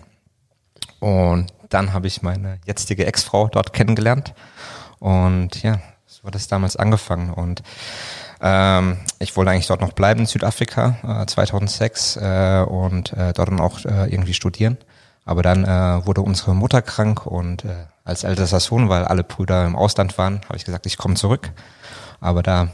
Und 1.00 1.48
dann 1.70 1.94
habe 1.94 2.08
ich 2.08 2.22
meine 2.22 2.60
jetzige 2.66 3.06
Ex-Frau 3.06 3.48
dort 3.48 3.72
kennengelernt. 3.72 4.34
Und 5.00 5.64
ja, 5.64 5.80
so 6.06 6.24
hat 6.26 6.36
es 6.36 6.50
damals 6.50 6.76
angefangen. 6.76 7.32
Und 7.34 7.64
ähm, 8.42 8.98
ich 9.20 9.38
wollte 9.38 9.52
eigentlich 9.52 9.68
dort 9.68 9.80
noch 9.80 9.94
bleiben 9.94 10.20
in 10.20 10.26
Südafrika 10.26 11.22
äh, 11.22 11.26
2006 11.26 12.18
äh, 12.18 12.66
und 12.68 13.14
äh, 13.14 13.32
dort 13.32 13.48
dann 13.48 13.62
auch 13.62 13.86
äh, 13.86 14.12
irgendwie 14.12 14.34
studieren. 14.34 14.78
Aber 15.24 15.42
dann 15.42 15.64
äh, 15.64 16.06
wurde 16.06 16.20
unsere 16.20 16.54
Mutter 16.54 16.82
krank 16.82 17.26
und 17.26 17.64
äh, 17.64 17.86
als 18.04 18.26
ältester 18.26 18.60
Sohn, 18.60 18.90
weil 18.90 19.06
alle 19.06 19.24
Brüder 19.24 19.66
im 19.66 19.78
Ausland 19.78 20.18
waren, 20.18 20.42
habe 20.46 20.58
ich 20.58 20.66
gesagt, 20.66 20.86
ich 20.86 20.98
komme 20.98 21.16
zurück. 21.16 21.52
Aber 22.20 22.44
da 22.44 22.68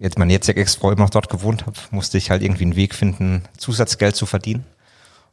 jetzt 0.00 0.18
mein 0.18 0.30
jetziger 0.30 0.60
Ex-Frau 0.60 0.90
immer 0.90 1.02
noch 1.02 1.10
dort 1.10 1.28
gewohnt 1.28 1.66
hat, 1.66 1.88
musste 1.90 2.18
ich 2.18 2.30
halt 2.30 2.42
irgendwie 2.42 2.64
einen 2.64 2.76
Weg 2.76 2.94
finden, 2.94 3.42
Zusatzgeld 3.56 4.16
zu 4.16 4.26
verdienen. 4.26 4.64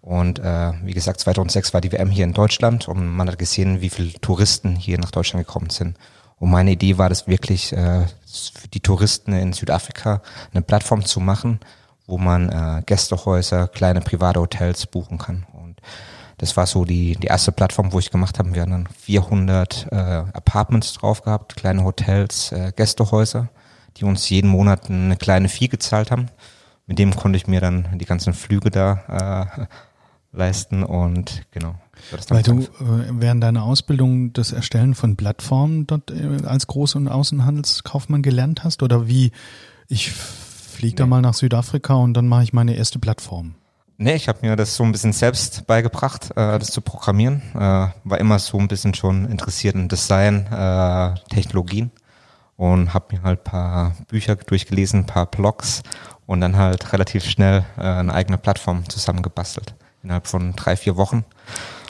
Und 0.02 0.40
äh, 0.40 0.72
wie 0.84 0.94
gesagt, 0.94 1.20
2006 1.20 1.74
war 1.74 1.82
die 1.82 1.92
WM 1.92 2.10
hier 2.10 2.26
in 2.26 2.34
Deutschland 2.34 2.88
und 2.88 3.08
man 3.08 3.28
hat 3.28 3.38
gesehen, 3.38 3.82
wie 3.82 3.90
viele 3.90 4.14
Touristen 4.14 4.76
hier 4.76 4.98
nach 4.98 5.12
Deutschland 5.12 5.46
gekommen 5.46 5.70
sind. 5.70 5.98
Und 6.40 6.50
meine 6.50 6.72
Idee 6.72 6.98
war 6.98 7.08
das 7.08 7.28
wirklich, 7.28 7.72
äh, 7.72 8.06
für 8.54 8.68
die 8.68 8.80
Touristen 8.80 9.34
in 9.34 9.54
Südafrika 9.54 10.24
eine 10.52 10.64
Plattform 10.64 11.06
zu 11.06 11.20
machen, 11.20 11.60
wo 12.08 12.18
man 12.18 12.50
äh, 12.50 12.82
Gästehäuser, 12.84 13.68
kleine 13.68 14.02
private 14.02 14.40
Hotels 14.40 14.88
buchen 14.88 15.20
kann. 15.20 15.46
Und 15.54 15.80
das 16.40 16.58
war 16.58 16.66
so 16.66 16.84
die, 16.84 17.16
die 17.16 17.28
erste 17.28 17.52
Plattform, 17.52 17.94
wo 17.94 18.00
ich 18.00 18.10
gemacht 18.10 18.40
habe. 18.40 18.56
Wir 18.56 18.64
haben 18.64 18.72
dann 18.72 18.90
400 19.02 19.88
äh, 19.92 19.96
Apartments 19.96 20.94
drauf 20.94 21.22
gehabt, 21.22 21.56
kleine 21.56 21.84
Hotels, 21.84 22.52
äh, 22.52 22.72
Gästehäuser, 22.76 23.50
die 23.98 24.06
uns 24.06 24.30
jeden 24.30 24.50
Monat 24.50 24.90
eine 24.90 25.18
kleine 25.18 25.50
Fee 25.50 25.68
gezahlt 25.68 26.12
haben. 26.12 26.28
Mit 26.88 27.00
dem 27.00 27.16
konnte 27.16 27.38
ich 27.38 27.48
mir 27.48 27.62
dann 27.62 27.88
die 27.98 28.06
ganzen 28.06 28.34
Flüge 28.34 28.70
da 28.70 29.48
äh, 29.58 29.66
leisten 30.32 30.84
und 30.84 31.44
genau. 31.52 31.76
Weil 32.30 32.44
du 32.44 32.62
äh, 32.62 32.68
während 33.12 33.44
deiner 33.44 33.64
Ausbildung 33.64 34.34
das 34.34 34.52
Erstellen 34.52 34.96
von 34.96 35.16
Plattformen 35.16 35.88
dort 35.88 36.12
äh, 36.12 36.46
als 36.46 36.68
Groß- 36.68 36.98
und 36.98 37.08
Außenhandelskaufmann 37.08 38.22
gelernt 38.22 38.64
hast? 38.64 38.82
Oder 38.82 39.08
wie, 39.08 39.32
ich 39.88 40.12
fliege 40.12 40.96
da 40.96 41.06
mal 41.06 41.22
nach 41.22 41.34
Südafrika 41.34 41.94
und 41.94 42.14
dann 42.14 42.28
mache 42.28 42.44
ich 42.44 42.54
meine 42.54 42.76
erste 42.76 42.98
Plattform? 42.98 43.56
Nee, 43.98 44.16
ich 44.16 44.28
habe 44.28 44.40
mir 44.42 44.56
das 44.56 44.76
so 44.76 44.84
ein 44.84 44.92
bisschen 44.92 45.14
selbst 45.14 45.68
beigebracht, 45.68 46.32
äh, 46.32 46.58
das 46.58 46.72
zu 46.72 46.82
programmieren. 46.82 47.44
Äh, 47.54 47.90
war 48.04 48.20
immer 48.20 48.40
so 48.40 48.58
ein 48.58 48.68
bisschen 48.68 48.96
schon 48.96 49.30
interessiert 49.30 49.76
in 49.76 49.90
Design, 49.90 50.48
äh, 50.48 51.14
Technologien 51.30 51.92
und 52.62 52.94
habe 52.94 53.16
mir 53.16 53.24
halt 53.24 53.44
paar 53.44 53.96
Bücher 54.08 54.36
durchgelesen, 54.36 55.08
paar 55.08 55.26
Blogs 55.26 55.82
und 56.28 56.42
dann 56.42 56.58
halt 56.58 56.94
relativ 56.94 57.26
schnell 57.26 57.66
äh, 57.76 57.82
eine 57.82 58.14
eigene 58.14 58.38
Plattform 58.38 58.88
zusammengebastelt 58.88 59.74
innerhalb 60.04 60.28
von 60.28 60.56
drei 60.56 60.76
vier 60.76 60.96
Wochen 60.96 61.26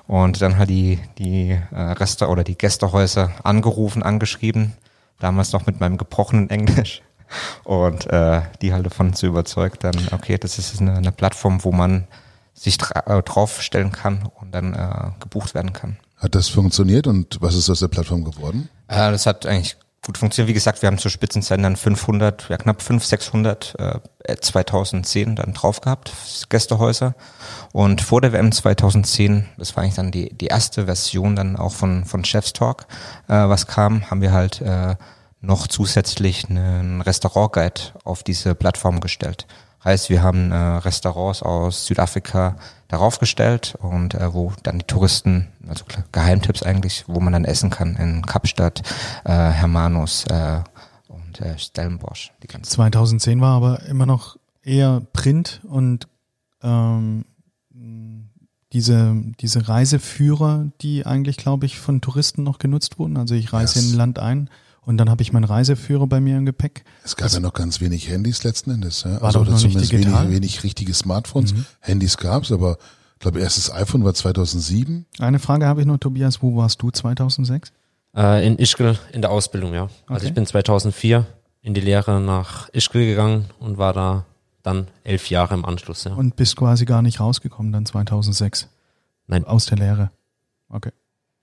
und 0.07 0.41
dann 0.41 0.57
halt 0.57 0.69
die 0.69 0.97
die 1.17 1.59
äh, 1.71 1.75
Reste 1.75 2.29
oder 2.29 2.45
die 2.45 2.57
Gästehäuser 2.57 3.31
angerufen, 3.43 4.01
angeschrieben, 4.01 4.71
damals 5.19 5.51
noch 5.51 5.65
mit 5.65 5.81
meinem 5.81 5.97
gebrochenen 5.97 6.49
Englisch 6.49 7.01
und 7.65 8.07
äh, 8.07 8.43
die 8.61 8.71
halt 8.71 8.85
davon 8.85 9.13
zu 9.13 9.25
überzeugt, 9.25 9.83
dann, 9.83 9.95
okay, 10.13 10.37
das 10.37 10.57
ist 10.57 10.79
eine, 10.79 10.95
eine 10.95 11.11
Plattform, 11.11 11.65
wo 11.65 11.73
man 11.73 12.07
sich 12.53 12.77
äh, 12.95 13.21
draufstellen 13.23 13.91
kann 13.91 14.29
und 14.39 14.55
dann 14.55 14.73
äh, 14.73 15.19
gebucht 15.19 15.53
werden 15.53 15.73
kann. 15.73 15.97
Hat 16.15 16.33
das 16.33 16.47
funktioniert 16.47 17.07
und 17.07 17.41
was 17.41 17.55
ist 17.55 17.69
aus 17.69 17.81
der 17.81 17.89
Plattform 17.89 18.23
geworden? 18.23 18.69
Äh, 18.87 19.11
das 19.11 19.25
hat 19.25 19.45
eigentlich 19.45 19.75
gut 20.03 20.17
funktioniert. 20.17 20.49
Wie 20.49 20.53
gesagt, 20.53 20.81
wir 20.81 20.87
haben 20.87 20.97
zur 20.97 21.11
Spitzenzeiten 21.11 21.63
dann 21.63 21.75
500, 21.75 22.49
ja 22.49 22.57
knapp 22.57 22.81
500, 22.81 23.07
600 23.07 23.75
äh, 24.25 24.35
2010 24.35 25.35
dann 25.35 25.53
drauf 25.53 25.81
gehabt, 25.81 26.11
Gästehäuser. 26.49 27.13
Und 27.71 28.01
vor 28.01 28.21
der 28.21 28.33
WM 28.33 28.51
2010, 28.51 29.47
das 29.57 29.75
war 29.75 29.83
eigentlich 29.83 29.95
dann 29.95 30.11
die, 30.11 30.33
die 30.33 30.47
erste 30.47 30.85
Version 30.85 31.35
dann 31.35 31.55
auch 31.55 31.73
von, 31.73 32.05
von 32.05 32.25
Chef's 32.25 32.53
Talk, 32.53 32.87
äh, 33.27 33.33
was 33.33 33.67
kam, 33.67 34.09
haben 34.09 34.21
wir 34.21 34.31
halt 34.31 34.61
äh, 34.61 34.95
noch 35.39 35.67
zusätzlich 35.67 36.49
einen 36.49 37.01
Restaurantguide 37.01 37.81
auf 38.03 38.23
diese 38.23 38.55
Plattform 38.55 39.01
gestellt. 39.01 39.45
Heißt, 39.83 40.09
wir 40.09 40.21
haben 40.21 40.51
äh, 40.51 40.55
Restaurants 40.55 41.41
aus 41.41 41.87
Südafrika 41.87 42.55
darauf 42.91 43.19
gestellt 43.19 43.75
und 43.79 44.13
äh, 44.13 44.33
wo 44.33 44.53
dann 44.63 44.79
die 44.79 44.85
Touristen, 44.85 45.47
also 45.67 45.85
Geheimtipps 46.11 46.61
eigentlich, 46.61 47.05
wo 47.07 47.19
man 47.19 47.33
dann 47.33 47.45
essen 47.45 47.69
kann 47.69 47.95
in 47.95 48.25
Kapstadt, 48.25 48.83
äh, 49.23 49.31
Hermanus 49.31 50.25
äh, 50.25 50.59
und 51.07 51.39
äh, 51.39 51.57
Stellenbosch. 51.57 52.31
Die 52.43 52.47
ganze 52.47 52.69
2010 52.71 53.39
war 53.39 53.55
aber 53.55 53.83
immer 53.83 54.05
noch 54.05 54.37
eher 54.61 55.01
Print 55.13 55.61
und 55.63 56.07
ähm, 56.61 57.25
diese, 58.73 59.15
diese 59.39 59.67
Reiseführer, 59.67 60.67
die 60.81 61.05
eigentlich, 61.05 61.37
glaube 61.37 61.65
ich, 61.65 61.79
von 61.79 62.01
Touristen 62.01 62.43
noch 62.43 62.59
genutzt 62.59 62.99
wurden. 62.99 63.17
Also 63.17 63.35
ich 63.35 63.51
reise 63.53 63.79
yes. 63.79 63.85
in 63.85 63.93
ein 63.93 63.97
Land 63.97 64.19
ein 64.19 64.49
und 64.83 64.97
dann 64.97 65.09
habe 65.09 65.21
ich 65.21 65.31
meinen 65.31 65.43
Reiseführer 65.43 66.07
bei 66.07 66.19
mir 66.19 66.37
im 66.37 66.45
Gepäck. 66.45 66.83
Es 67.03 67.15
gab 67.15 67.25
das 67.25 67.35
ja 67.35 67.39
noch 67.39 67.53
ganz 67.53 67.81
wenig 67.81 68.09
Handys 68.09 68.43
letzten 68.43 68.71
Endes. 68.71 69.03
Ja? 69.03 69.21
War 69.21 69.25
also 69.25 69.43
doch 69.43 69.51
noch 69.51 69.57
zumindest 69.57 69.91
wenig, 69.91 70.29
wenig 70.29 70.63
richtige 70.63 70.93
Smartphones. 70.93 71.53
Mhm. 71.53 71.65
Handys 71.79 72.17
gab's, 72.17 72.51
aber 72.51 72.77
ich 73.13 73.19
glaube, 73.19 73.39
erstes 73.39 73.71
iPhone 73.71 74.03
war 74.03 74.13
2007. 74.13 75.05
Eine 75.19 75.37
Frage 75.37 75.67
habe 75.67 75.81
ich 75.81 75.87
noch, 75.87 75.97
Tobias. 75.97 76.41
Wo 76.41 76.55
warst 76.55 76.81
du 76.81 76.89
2006? 76.89 77.71
Äh, 78.15 78.45
in 78.45 78.57
Ischgl 78.57 78.97
in 79.13 79.21
der 79.21 79.31
Ausbildung, 79.31 79.73
ja. 79.73 79.83
Also 79.83 79.95
okay. 80.03 80.13
Also 80.13 80.27
ich 80.27 80.33
bin 80.33 80.45
2004 80.45 81.27
in 81.61 81.73
die 81.75 81.81
Lehre 81.81 82.19
nach 82.19 82.69
Ischgl 82.69 83.05
gegangen 83.05 83.45
und 83.59 83.77
war 83.77 83.93
da 83.93 84.25
dann 84.63 84.87
elf 85.03 85.29
Jahre 85.29 85.53
im 85.53 85.63
Anschluss, 85.63 86.03
ja. 86.03 86.13
Und 86.13 86.35
bist 86.35 86.55
quasi 86.55 86.85
gar 86.85 87.03
nicht 87.03 87.19
rausgekommen 87.19 87.71
dann 87.71 87.85
2006? 87.85 88.67
Nein. 89.27 89.45
Aus 89.45 89.67
der 89.67 89.77
Lehre? 89.77 90.11
Okay. 90.69 90.91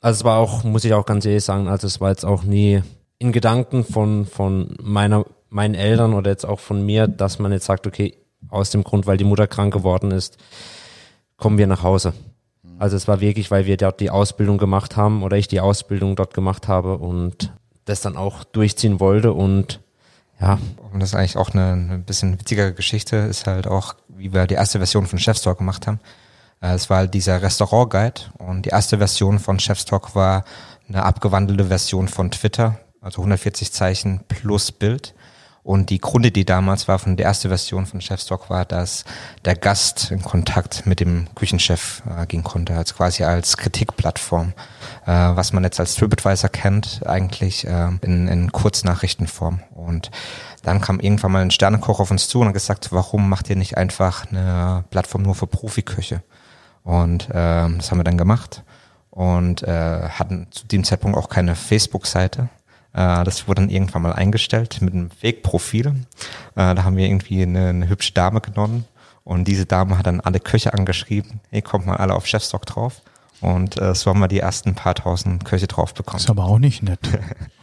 Also 0.00 0.18
es 0.18 0.24
war 0.24 0.38
auch, 0.38 0.64
muss 0.64 0.84
ich 0.84 0.94
auch 0.94 1.06
ganz 1.06 1.24
ehrlich 1.24 1.44
sagen, 1.44 1.68
also 1.68 1.86
es 1.86 2.00
war 2.00 2.10
jetzt 2.10 2.24
auch 2.24 2.42
nie 2.42 2.82
in 3.18 3.32
Gedanken 3.32 3.84
von, 3.84 4.26
von 4.26 4.76
meiner, 4.82 5.24
meinen 5.50 5.74
Eltern 5.74 6.14
oder 6.14 6.30
jetzt 6.30 6.46
auch 6.46 6.60
von 6.60 6.84
mir, 6.84 7.08
dass 7.08 7.38
man 7.38 7.52
jetzt 7.52 7.66
sagt, 7.66 7.86
okay, 7.86 8.16
aus 8.48 8.70
dem 8.70 8.84
Grund, 8.84 9.06
weil 9.06 9.16
die 9.16 9.24
Mutter 9.24 9.46
krank 9.46 9.72
geworden 9.72 10.10
ist, 10.10 10.38
kommen 11.36 11.58
wir 11.58 11.66
nach 11.66 11.82
Hause. 11.82 12.12
Also 12.78 12.96
es 12.96 13.08
war 13.08 13.20
wirklich, 13.20 13.50
weil 13.50 13.66
wir 13.66 13.76
dort 13.76 14.00
die 14.00 14.10
Ausbildung 14.10 14.58
gemacht 14.58 14.96
haben 14.96 15.22
oder 15.22 15.36
ich 15.36 15.48
die 15.48 15.60
Ausbildung 15.60 16.14
dort 16.14 16.32
gemacht 16.32 16.68
habe 16.68 16.98
und 16.98 17.52
das 17.86 18.00
dann 18.00 18.16
auch 18.16 18.44
durchziehen 18.44 19.00
wollte 19.00 19.32
und 19.32 19.80
ja. 20.40 20.58
Und 20.92 21.00
das 21.00 21.10
ist 21.10 21.14
eigentlich 21.16 21.36
auch 21.36 21.50
eine, 21.50 21.72
eine 21.72 21.98
bisschen 21.98 22.38
witzigere 22.38 22.72
Geschichte, 22.72 23.16
ist 23.16 23.46
halt 23.46 23.66
auch, 23.66 23.94
wie 24.08 24.32
wir 24.32 24.46
die 24.46 24.54
erste 24.54 24.78
Version 24.78 25.06
von 25.06 25.18
Chefstalk 25.18 25.58
gemacht 25.58 25.86
haben. 25.86 25.98
Äh, 26.60 26.74
es 26.74 26.88
war 26.88 26.98
halt 26.98 27.14
dieser 27.14 27.42
Restaurant-Guide 27.42 28.20
und 28.38 28.66
die 28.66 28.70
erste 28.70 28.98
Version 28.98 29.38
von 29.38 29.58
Chefstalk 29.58 30.14
war 30.14 30.44
eine 30.88 31.02
abgewandelte 31.02 31.66
Version 31.66 32.08
von 32.08 32.30
Twitter, 32.30 32.78
also 33.00 33.20
140 33.22 33.72
Zeichen 33.72 34.20
plus 34.28 34.72
Bild. 34.72 35.14
Und 35.68 35.90
die 35.90 35.98
Grundidee 35.98 36.44
damals 36.44 36.88
war 36.88 36.98
von 36.98 37.18
der 37.18 37.26
ersten 37.26 37.48
Version 37.48 37.84
von 37.84 38.00
Chefstock 38.00 38.48
war, 38.48 38.64
dass 38.64 39.04
der 39.44 39.54
Gast 39.54 40.10
in 40.10 40.22
Kontakt 40.22 40.86
mit 40.86 40.98
dem 40.98 41.28
Küchenchef 41.34 42.02
äh, 42.08 42.26
gehen 42.26 42.42
konnte, 42.42 42.74
als 42.74 42.94
quasi 42.94 43.24
als 43.24 43.58
Kritikplattform, 43.58 44.54
äh, 45.04 45.10
was 45.10 45.52
man 45.52 45.64
jetzt 45.64 45.78
als 45.78 45.94
TripAdvisor 45.96 46.48
kennt, 46.48 47.06
eigentlich 47.06 47.66
äh, 47.66 47.90
in, 48.00 48.28
in 48.28 48.50
Kurznachrichtenform. 48.50 49.60
Und 49.74 50.10
dann 50.62 50.80
kam 50.80 51.00
irgendwann 51.00 51.32
mal 51.32 51.42
ein 51.42 51.50
Sternekoch 51.50 52.00
auf 52.00 52.10
uns 52.10 52.28
zu 52.28 52.40
und 52.40 52.46
hat 52.46 52.54
gesagt, 52.54 52.90
warum 52.90 53.28
macht 53.28 53.50
ihr 53.50 53.56
nicht 53.56 53.76
einfach 53.76 54.26
eine 54.30 54.84
Plattform 54.88 55.22
nur 55.22 55.34
für 55.34 55.46
Profiköche? 55.46 56.22
Und 56.82 57.28
äh, 57.28 57.32
das 57.34 57.90
haben 57.90 57.98
wir 57.98 58.04
dann 58.04 58.16
gemacht 58.16 58.62
und 59.10 59.64
äh, 59.64 60.08
hatten 60.08 60.46
zu 60.50 60.66
dem 60.66 60.84
Zeitpunkt 60.84 61.18
auch 61.18 61.28
keine 61.28 61.56
Facebook-Seite 61.56 62.48
das 62.92 63.46
wurde 63.46 63.62
dann 63.62 63.70
irgendwann 63.70 64.02
mal 64.02 64.12
eingestellt 64.12 64.78
mit 64.80 64.94
einem 64.94 65.10
Fake-Profil. 65.10 65.86
Äh, 66.54 66.74
da 66.74 66.84
haben 66.84 66.96
wir 66.96 67.06
irgendwie 67.06 67.42
eine, 67.42 67.68
eine 67.68 67.88
hübsche 67.88 68.12
Dame 68.12 68.40
genommen 68.40 68.84
und 69.24 69.46
diese 69.46 69.66
Dame 69.66 69.98
hat 69.98 70.06
dann 70.06 70.20
alle 70.20 70.40
Köche 70.40 70.72
angeschrieben, 70.72 71.40
hey, 71.50 71.62
kommt 71.62 71.86
mal 71.86 71.96
alle 71.96 72.14
auf 72.14 72.26
Chefstock 72.26 72.66
drauf. 72.66 73.02
Und 73.40 73.80
äh, 73.80 73.94
so 73.94 74.10
haben 74.10 74.18
wir 74.18 74.28
die 74.28 74.40
ersten 74.40 74.74
paar 74.74 74.94
tausend 74.94 75.44
Köche 75.44 75.68
drauf 75.68 75.94
bekommen. 75.94 76.18
Ist 76.18 76.30
aber 76.30 76.44
auch 76.44 76.58
nicht 76.58 76.82
nett. 76.82 76.98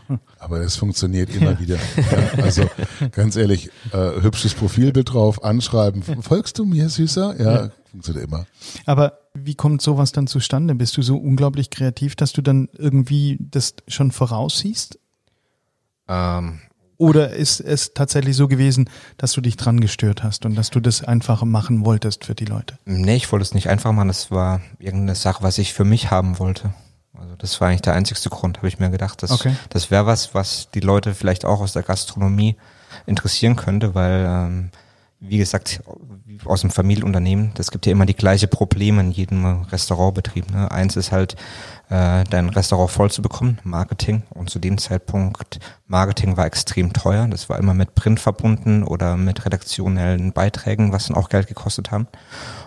aber 0.39 0.61
es 0.61 0.75
funktioniert 0.75 1.29
immer 1.33 1.51
ja. 1.51 1.59
wieder. 1.59 1.75
Ja, 1.75 2.43
also 2.43 2.69
ganz 3.11 3.35
ehrlich, 3.35 3.69
äh, 3.91 4.21
hübsches 4.21 4.53
Profilbild 4.53 5.13
drauf, 5.13 5.43
anschreiben. 5.43 6.03
Folgst 6.21 6.59
du 6.59 6.65
mir, 6.65 6.89
Süßer? 6.89 7.35
Ja, 7.39 7.63
ja, 7.65 7.71
funktioniert 7.89 8.27
immer. 8.27 8.45
Aber 8.85 9.19
wie 9.33 9.55
kommt 9.55 9.81
sowas 9.81 10.11
dann 10.11 10.27
zustande? 10.27 10.75
Bist 10.75 10.95
du 10.97 11.01
so 11.01 11.17
unglaublich 11.17 11.69
kreativ, 11.69 12.15
dass 12.15 12.33
du 12.33 12.41
dann 12.41 12.69
irgendwie 12.73 13.37
das 13.39 13.75
schon 13.87 14.11
voraussiehst? 14.11 14.99
Ähm, 16.07 16.61
Oder 16.97 17.31
ist 17.31 17.59
es 17.59 17.93
tatsächlich 17.93 18.35
so 18.35 18.47
gewesen, 18.47 18.89
dass 19.17 19.33
du 19.33 19.41
dich 19.41 19.57
dran 19.57 19.79
gestört 19.79 20.23
hast 20.23 20.45
und 20.45 20.55
dass 20.55 20.69
du 20.69 20.79
das 20.79 21.03
einfach 21.03 21.43
machen 21.43 21.85
wolltest 21.85 22.25
für 22.25 22.35
die 22.35 22.45
Leute? 22.45 22.77
Nee, 22.85 23.15
ich 23.15 23.31
wollte 23.31 23.43
es 23.43 23.53
nicht 23.53 23.69
einfach 23.69 23.91
machen. 23.91 24.07
Das 24.07 24.31
war 24.31 24.61
irgendeine 24.79 25.15
Sache, 25.15 25.43
was 25.43 25.57
ich 25.57 25.73
für 25.73 25.85
mich 25.85 26.11
haben 26.11 26.39
wollte. 26.39 26.73
Also 27.17 27.35
das 27.35 27.59
war 27.59 27.69
eigentlich 27.69 27.81
der 27.81 27.93
einzigste 27.93 28.29
Grund, 28.29 28.57
habe 28.57 28.67
ich 28.67 28.79
mir 28.79 28.89
gedacht. 28.89 29.23
Das, 29.23 29.31
okay. 29.31 29.55
das 29.69 29.91
wäre 29.91 30.05
was, 30.05 30.33
was 30.33 30.69
die 30.73 30.79
Leute 30.79 31.13
vielleicht 31.13 31.45
auch 31.45 31.61
aus 31.61 31.73
der 31.73 31.83
Gastronomie 31.83 32.55
interessieren 33.05 33.55
könnte, 33.55 33.95
weil, 33.95 34.25
ähm, 34.27 34.69
wie 35.27 35.37
gesagt, 35.37 35.81
aus 36.45 36.61
dem 36.61 36.69
Familienunternehmen, 36.69 37.51
das 37.55 37.71
gibt 37.71 37.85
ja 37.85 37.91
immer 37.91 38.05
die 38.05 38.15
gleiche 38.15 38.47
Probleme 38.47 39.01
in 39.01 39.11
jedem 39.11 39.63
Restaurantbetrieb. 39.63 40.51
Ne? 40.51 40.69
Eins 40.71 40.95
ist 40.95 41.11
halt, 41.11 41.35
äh, 41.89 42.23
dein 42.23 42.49
Restaurant 42.49 42.89
voll 42.89 43.11
zu 43.11 43.21
bekommen, 43.21 43.59
Marketing. 43.63 44.23
Und 44.29 44.49
zu 44.49 44.59
dem 44.59 44.77
Zeitpunkt, 44.77 45.59
Marketing 45.87 46.35
war 46.35 46.45
extrem 46.45 46.93
teuer. 46.93 47.27
Das 47.27 47.47
war 47.49 47.59
immer 47.59 47.73
mit 47.73 47.93
Print 47.95 48.19
verbunden 48.19 48.83
oder 48.83 49.17
mit 49.17 49.45
redaktionellen 49.45 50.33
Beiträgen, 50.33 50.91
was 50.91 51.07
dann 51.07 51.17
auch 51.17 51.29
Geld 51.29 51.47
gekostet 51.47 51.91
haben. 51.91 52.07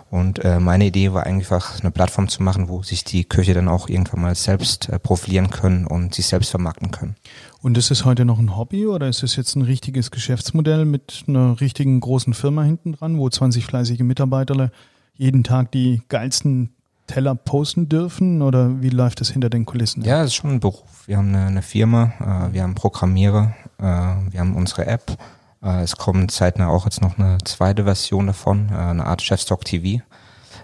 Und 0.09 0.43
äh, 0.43 0.59
meine 0.59 0.85
Idee 0.85 1.13
war 1.13 1.25
einfach 1.25 1.81
eine 1.81 1.91
Plattform 1.91 2.29
zu 2.29 2.41
machen, 2.41 2.69
wo 2.69 2.81
sich 2.81 3.03
die 3.03 3.25
Köche 3.25 3.53
dann 3.53 3.67
auch 3.67 3.89
irgendwann 3.89 4.21
mal 4.21 4.35
selbst 4.35 4.89
äh, 4.89 4.97
profilieren 4.97 5.49
können 5.49 5.85
und 5.85 6.15
sich 6.15 6.25
selbst 6.25 6.49
vermarkten 6.49 6.91
können. 6.91 7.15
Und 7.61 7.77
ist 7.77 7.91
es 7.91 8.05
heute 8.05 8.23
noch 8.23 8.39
ein 8.39 8.55
Hobby 8.55 8.87
oder 8.87 9.09
ist 9.09 9.21
es 9.21 9.35
jetzt 9.35 9.55
ein 9.55 9.63
richtiges 9.63 10.11
Geschäftsmodell 10.11 10.85
mit 10.85 11.25
einer 11.27 11.59
richtigen 11.59 11.99
großen 11.99 12.33
Firma 12.33 12.63
hinten 12.63 12.93
dran, 12.93 13.17
wo 13.17 13.29
20 13.29 13.65
fleißige 13.65 13.99
Mitarbeiter 13.99 14.71
jeden 15.15 15.43
Tag 15.43 15.71
die 15.73 16.01
geilsten 16.07 16.73
Teller 17.05 17.35
posten 17.35 17.89
dürfen 17.89 18.41
oder 18.41 18.81
wie 18.81 18.89
läuft 18.89 19.19
das 19.19 19.29
hinter 19.29 19.49
den 19.49 19.65
Kulissen? 19.65 20.03
Ja, 20.03 20.21
es 20.21 20.27
ist 20.27 20.35
schon 20.35 20.51
ein 20.51 20.59
Beruf. 20.61 21.05
Wir 21.05 21.17
haben 21.17 21.29
eine, 21.29 21.47
eine 21.47 21.61
Firma, 21.61 22.13
äh, 22.19 22.53
wir 22.53 22.63
haben 22.63 22.75
Programmierer, 22.75 23.55
äh, 23.77 23.83
wir 23.83 24.39
haben 24.39 24.55
unsere 24.55 24.85
App. 24.85 25.17
Äh, 25.61 25.81
es 25.81 25.97
kommt 25.97 26.31
zeitnah 26.31 26.69
auch 26.69 26.85
jetzt 26.85 27.01
noch 27.01 27.17
eine 27.17 27.39
zweite 27.43 27.83
Version 27.83 28.27
davon, 28.27 28.69
eine 28.69 29.05
Art 29.05 29.21
Chefstock 29.21 29.65
TV. 29.65 30.01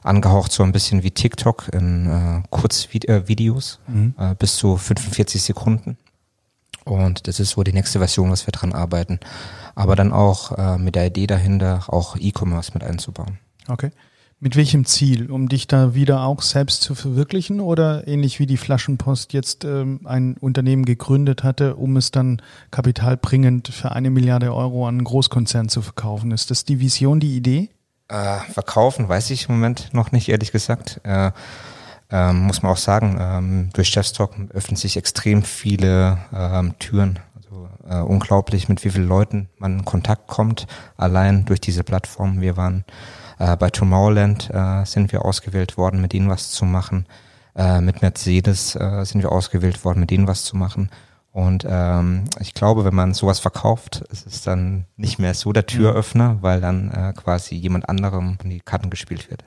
Angehaucht 0.03 0.51
so 0.51 0.63
ein 0.63 0.71
bisschen 0.71 1.01
wie 1.01 1.09
TikTok 1.09 1.73
in 1.73 2.43
Kurzvideos, 2.51 3.79
mhm. 3.87 4.13
bis 4.37 4.55
zu 4.55 4.77
45 4.77 5.41
Sekunden. 5.41 5.97
Und 6.85 7.27
das 7.27 7.39
ist 7.39 7.51
so 7.51 7.63
die 7.63 7.73
nächste 7.73 7.99
Version, 7.99 8.31
was 8.31 8.47
wir 8.47 8.51
dran 8.51 8.73
arbeiten. 8.73 9.19
Aber 9.73 9.95
dann 9.95 10.13
auch 10.13 10.57
äh, 10.57 10.77
mit 10.77 10.95
der 10.95 11.07
Idee 11.07 11.27
dahinter, 11.27 11.83
auch 11.87 12.15
E-Commerce 12.15 12.71
mit 12.73 12.83
einzubauen. 12.83 13.39
Okay. 13.67 13.91
Mit 14.39 14.55
welchem 14.55 14.85
Ziel? 14.85 15.31
Um 15.31 15.49
dich 15.49 15.65
da 15.67 15.95
wieder 15.95 16.23
auch 16.23 16.41
selbst 16.41 16.81
zu 16.81 16.93
verwirklichen 16.93 17.59
oder 17.61 18.07
ähnlich 18.07 18.39
wie 18.39 18.45
die 18.45 18.57
Flaschenpost 18.57 19.33
jetzt 19.33 19.63
ähm, 19.63 20.01
ein 20.03 20.35
Unternehmen 20.37 20.85
gegründet 20.85 21.43
hatte, 21.43 21.75
um 21.77 21.97
es 21.97 22.11
dann 22.11 22.41
kapitalbringend 22.69 23.69
für 23.69 23.93
eine 23.93 24.09
Milliarde 24.09 24.53
Euro 24.53 24.87
an 24.87 24.95
einen 24.95 25.03
Großkonzern 25.05 25.69
zu 25.69 25.81
verkaufen? 25.81 26.31
Ist 26.31 26.51
das 26.51 26.65
die 26.65 26.79
Vision, 26.79 27.19
die 27.19 27.35
Idee? 27.35 27.69
Äh, 28.07 28.39
verkaufen 28.51 29.09
weiß 29.09 29.31
ich 29.31 29.49
im 29.49 29.55
Moment 29.55 29.93
noch 29.93 30.11
nicht, 30.11 30.29
ehrlich 30.29 30.51
gesagt. 30.51 30.99
Äh, 31.03 31.31
ähm, 32.11 32.41
muss 32.41 32.61
man 32.61 32.71
auch 32.71 32.77
sagen, 32.77 33.17
ähm, 33.19 33.69
durch 33.73 33.89
Chefstock 33.89 34.35
öffnen 34.53 34.75
sich 34.75 34.97
extrem 34.97 35.43
viele 35.43 36.19
ähm, 36.33 36.75
Türen. 36.79 37.19
Also 37.35 37.69
äh, 37.89 38.01
unglaublich, 38.01 38.69
mit 38.69 38.83
wie 38.83 38.89
vielen 38.89 39.07
Leuten 39.07 39.49
man 39.57 39.79
in 39.79 39.85
Kontakt 39.85 40.27
kommt, 40.27 40.67
allein 40.97 41.45
durch 41.45 41.61
diese 41.61 41.83
Plattform. 41.83 42.41
Wir 42.41 42.57
waren 42.57 42.85
äh, 43.39 43.55
bei 43.57 43.69
Tomorrowland, 43.69 44.49
äh, 44.53 44.85
sind 44.85 45.11
wir 45.11 45.25
ausgewählt 45.25 45.77
worden, 45.77 46.01
mit 46.01 46.13
ihnen 46.13 46.29
was 46.29 46.51
zu 46.51 46.65
machen. 46.65 47.05
Äh, 47.55 47.81
mit 47.81 48.01
Mercedes 48.01 48.75
äh, 48.75 49.03
sind 49.05 49.23
wir 49.23 49.31
ausgewählt 49.31 49.83
worden, 49.85 50.01
mit 50.01 50.11
denen 50.11 50.27
was 50.27 50.43
zu 50.43 50.57
machen. 50.57 50.89
Und 51.31 51.65
ähm, 51.67 52.25
ich 52.39 52.53
glaube, 52.53 52.85
wenn 52.85 52.95
man 52.95 53.13
sowas 53.13 53.39
verkauft, 53.39 54.05
ist 54.09 54.25
es 54.25 54.41
dann 54.41 54.85
nicht 54.95 55.19
mehr 55.19 55.33
so 55.33 55.51
der 55.51 55.65
Türöffner, 55.65 56.37
weil 56.41 56.61
dann 56.61 56.91
äh, 56.91 57.13
quasi 57.13 57.55
jemand 57.55 57.89
anderem 57.89 58.37
in 58.41 58.51
die 58.51 58.61
Karten 58.61 58.89
gespielt 58.89 59.29
wird. 59.29 59.43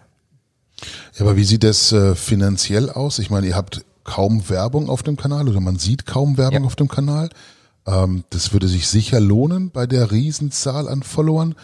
Ja, 1.15 1.23
aber 1.23 1.37
wie 1.37 1.45
sieht 1.45 1.65
das 1.65 1.93
äh, 1.93 2.15
finanziell 2.15 2.91
aus? 2.91 3.19
Ich 3.19 3.31
meine, 3.31 3.47
ihr 3.47 3.57
habt 3.57 3.85
kaum 4.05 4.49
Werbung 4.49 4.89
auf 4.89 5.03
dem 5.03 5.17
Kanal 5.17 5.49
oder 5.49 5.61
man 5.61 5.79
sieht 5.79 6.07
kaum 6.07 6.37
Werbung 6.39 6.61
Ja. 6.63 6.67
auf 6.67 6.77
dem 6.77 6.89
Kanal. 6.89 7.29
Ähm, 7.87 8.25
das 8.31 8.53
würde 8.53 8.69
sich 8.69 8.87
sicher 8.89 9.21
lohnen 9.21 9.71
bei 9.71 9.87
der 9.87 10.11
Riesenzahl 10.11 10.89
an 10.89 11.03
Followern. 11.03 11.55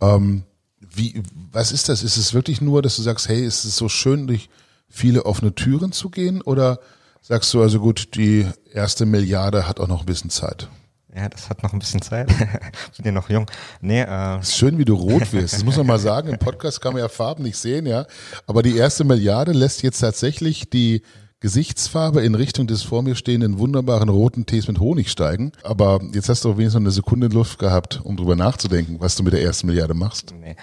Ähm, 0.00 0.44
wie, 0.80 1.22
was 1.52 1.72
ist 1.72 1.88
das? 1.88 2.02
Ist 2.02 2.16
es 2.16 2.32
wirklich 2.34 2.60
nur, 2.60 2.82
dass 2.82 2.96
du 2.96 3.02
sagst, 3.02 3.28
hey, 3.28 3.44
ist 3.44 3.64
es 3.64 3.76
so 3.76 3.88
schön, 3.88 4.26
durch 4.26 4.48
viele 4.88 5.24
offene 5.26 5.54
Türen 5.54 5.92
zu 5.92 6.10
gehen? 6.10 6.40
Oder 6.42 6.80
sagst 7.22 7.52
du 7.54 7.62
also 7.62 7.80
gut, 7.80 8.14
die 8.16 8.46
erste 8.72 9.06
Milliarde 9.06 9.68
hat 9.68 9.78
auch 9.78 9.88
noch 9.88 10.00
ein 10.00 10.06
bisschen 10.06 10.30
Zeit? 10.30 10.68
Ja, 11.14 11.28
das 11.28 11.50
hat 11.50 11.62
noch 11.62 11.72
ein 11.72 11.78
bisschen 11.78 12.02
Zeit. 12.02 12.30
Sind 12.92 13.04
ja 13.04 13.12
noch 13.12 13.28
jung. 13.28 13.46
Nee, 13.80 14.02
äh, 14.02 14.40
Ist 14.40 14.56
schön, 14.56 14.78
wie 14.78 14.84
du 14.84 14.94
rot 14.94 15.32
wirst. 15.32 15.54
Das 15.54 15.64
muss 15.64 15.76
man 15.76 15.86
mal 15.86 15.98
sagen. 15.98 16.28
Im 16.28 16.38
Podcast 16.38 16.80
kann 16.80 16.92
man 16.92 17.02
ja 17.02 17.08
Farben 17.08 17.42
nicht 17.42 17.56
sehen, 17.56 17.86
ja. 17.86 18.06
Aber 18.46 18.62
die 18.62 18.76
erste 18.76 19.04
Milliarde 19.04 19.52
lässt 19.52 19.82
jetzt 19.82 19.98
tatsächlich 19.98 20.70
die 20.70 21.02
Gesichtsfarbe 21.40 22.20
in 22.20 22.34
Richtung 22.34 22.66
des 22.66 22.82
vor 22.82 23.02
mir 23.02 23.16
stehenden 23.16 23.58
wunderbaren 23.58 24.10
roten 24.10 24.44
Tees 24.44 24.68
mit 24.68 24.78
Honig 24.78 25.10
steigen. 25.10 25.52
Aber 25.62 26.00
jetzt 26.12 26.28
hast 26.28 26.44
du 26.44 26.50
auch 26.50 26.58
wenigstens 26.58 26.74
noch 26.74 26.86
eine 26.86 26.90
Sekunde 26.90 27.28
Luft 27.28 27.58
gehabt, 27.58 28.00
um 28.04 28.16
drüber 28.16 28.36
nachzudenken, 28.36 28.96
was 29.00 29.16
du 29.16 29.22
mit 29.22 29.32
der 29.32 29.42
ersten 29.42 29.66
Milliarde 29.66 29.94
machst. 29.94 30.34
Nee. 30.38 30.54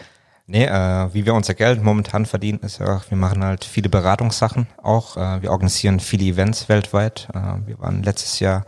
Nee, 0.49 0.63
äh, 0.63 1.13
wie 1.13 1.25
wir 1.25 1.33
unser 1.33 1.55
Geld 1.55 1.83
momentan 1.83 2.25
verdienen, 2.25 2.59
ist 2.59 2.79
ja, 2.79 3.01
wir 3.09 3.17
machen 3.17 3.43
halt 3.43 3.65
viele 3.65 3.89
Beratungssachen 3.89 4.67
auch. 4.81 5.17
Äh, 5.17 5.41
wir 5.41 5.51
organisieren 5.51 5.99
viele 5.99 6.23
Events 6.23 6.69
weltweit. 6.69 7.27
Äh, 7.33 7.67
wir 7.67 7.79
waren 7.79 8.01
letztes 8.01 8.39
Jahr, 8.39 8.63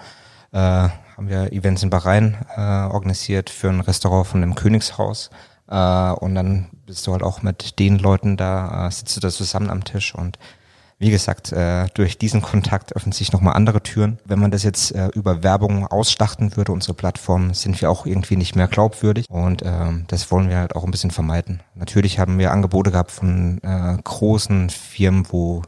äh, 0.52 0.90
haben 1.20 1.28
wir 1.28 1.52
Events 1.52 1.84
in 1.84 1.90
Bahrain 1.90 2.38
äh, 2.56 2.62
organisiert 2.62 3.50
für 3.50 3.68
ein 3.68 3.82
Restaurant 3.82 4.26
von 4.26 4.40
dem 4.40 4.56
Königshaus. 4.56 5.30
Äh, 5.68 6.12
und 6.12 6.34
dann 6.34 6.68
bist 6.86 7.06
du 7.06 7.12
halt 7.12 7.24
auch 7.24 7.42
mit 7.42 7.78
den 7.78 8.00
Leuten 8.00 8.38
da, 8.38 8.88
äh, 8.88 8.92
sitzt 8.92 9.18
du 9.18 9.20
da 9.20 9.30
zusammen 9.30 9.70
am 9.70 9.84
Tisch 9.84 10.16
und 10.16 10.40
wie 10.98 11.12
gesagt, 11.12 11.52
äh, 11.52 11.88
durch 11.94 12.18
diesen 12.18 12.42
Kontakt 12.42 12.96
öffnen 12.96 13.12
sich 13.12 13.34
nochmal 13.34 13.56
andere 13.56 13.84
Türen. 13.84 14.20
Wenn 14.24 14.40
man 14.40 14.52
das 14.52 14.64
jetzt 14.64 14.96
äh, 14.96 15.08
über 15.08 15.44
Werbung 15.44 15.88
ausschlachten 15.88 16.56
würde, 16.56 16.72
unsere 16.72 16.94
Plattform, 16.94 17.54
sind 17.54 17.82
wir 17.82 17.90
auch 17.92 18.06
irgendwie 18.06 18.38
nicht 18.38 18.56
mehr 18.56 18.70
glaubwürdig. 18.70 19.26
Und 19.30 19.62
ähm, 19.66 20.06
das 20.08 20.32
wollen 20.32 20.50
wir 20.50 20.58
halt 20.58 20.76
auch 20.76 20.86
ein 20.86 20.92
bisschen 20.92 21.12
vermeiden. 21.12 21.62
Natürlich 21.76 22.20
haben 22.20 22.38
wir 22.38 22.52
Angebote 22.52 22.92
gehabt 22.92 23.12
von 23.12 23.60
äh, 23.64 23.98
großen 24.04 24.70
Firmen, 24.70 25.26
wo 25.30 25.64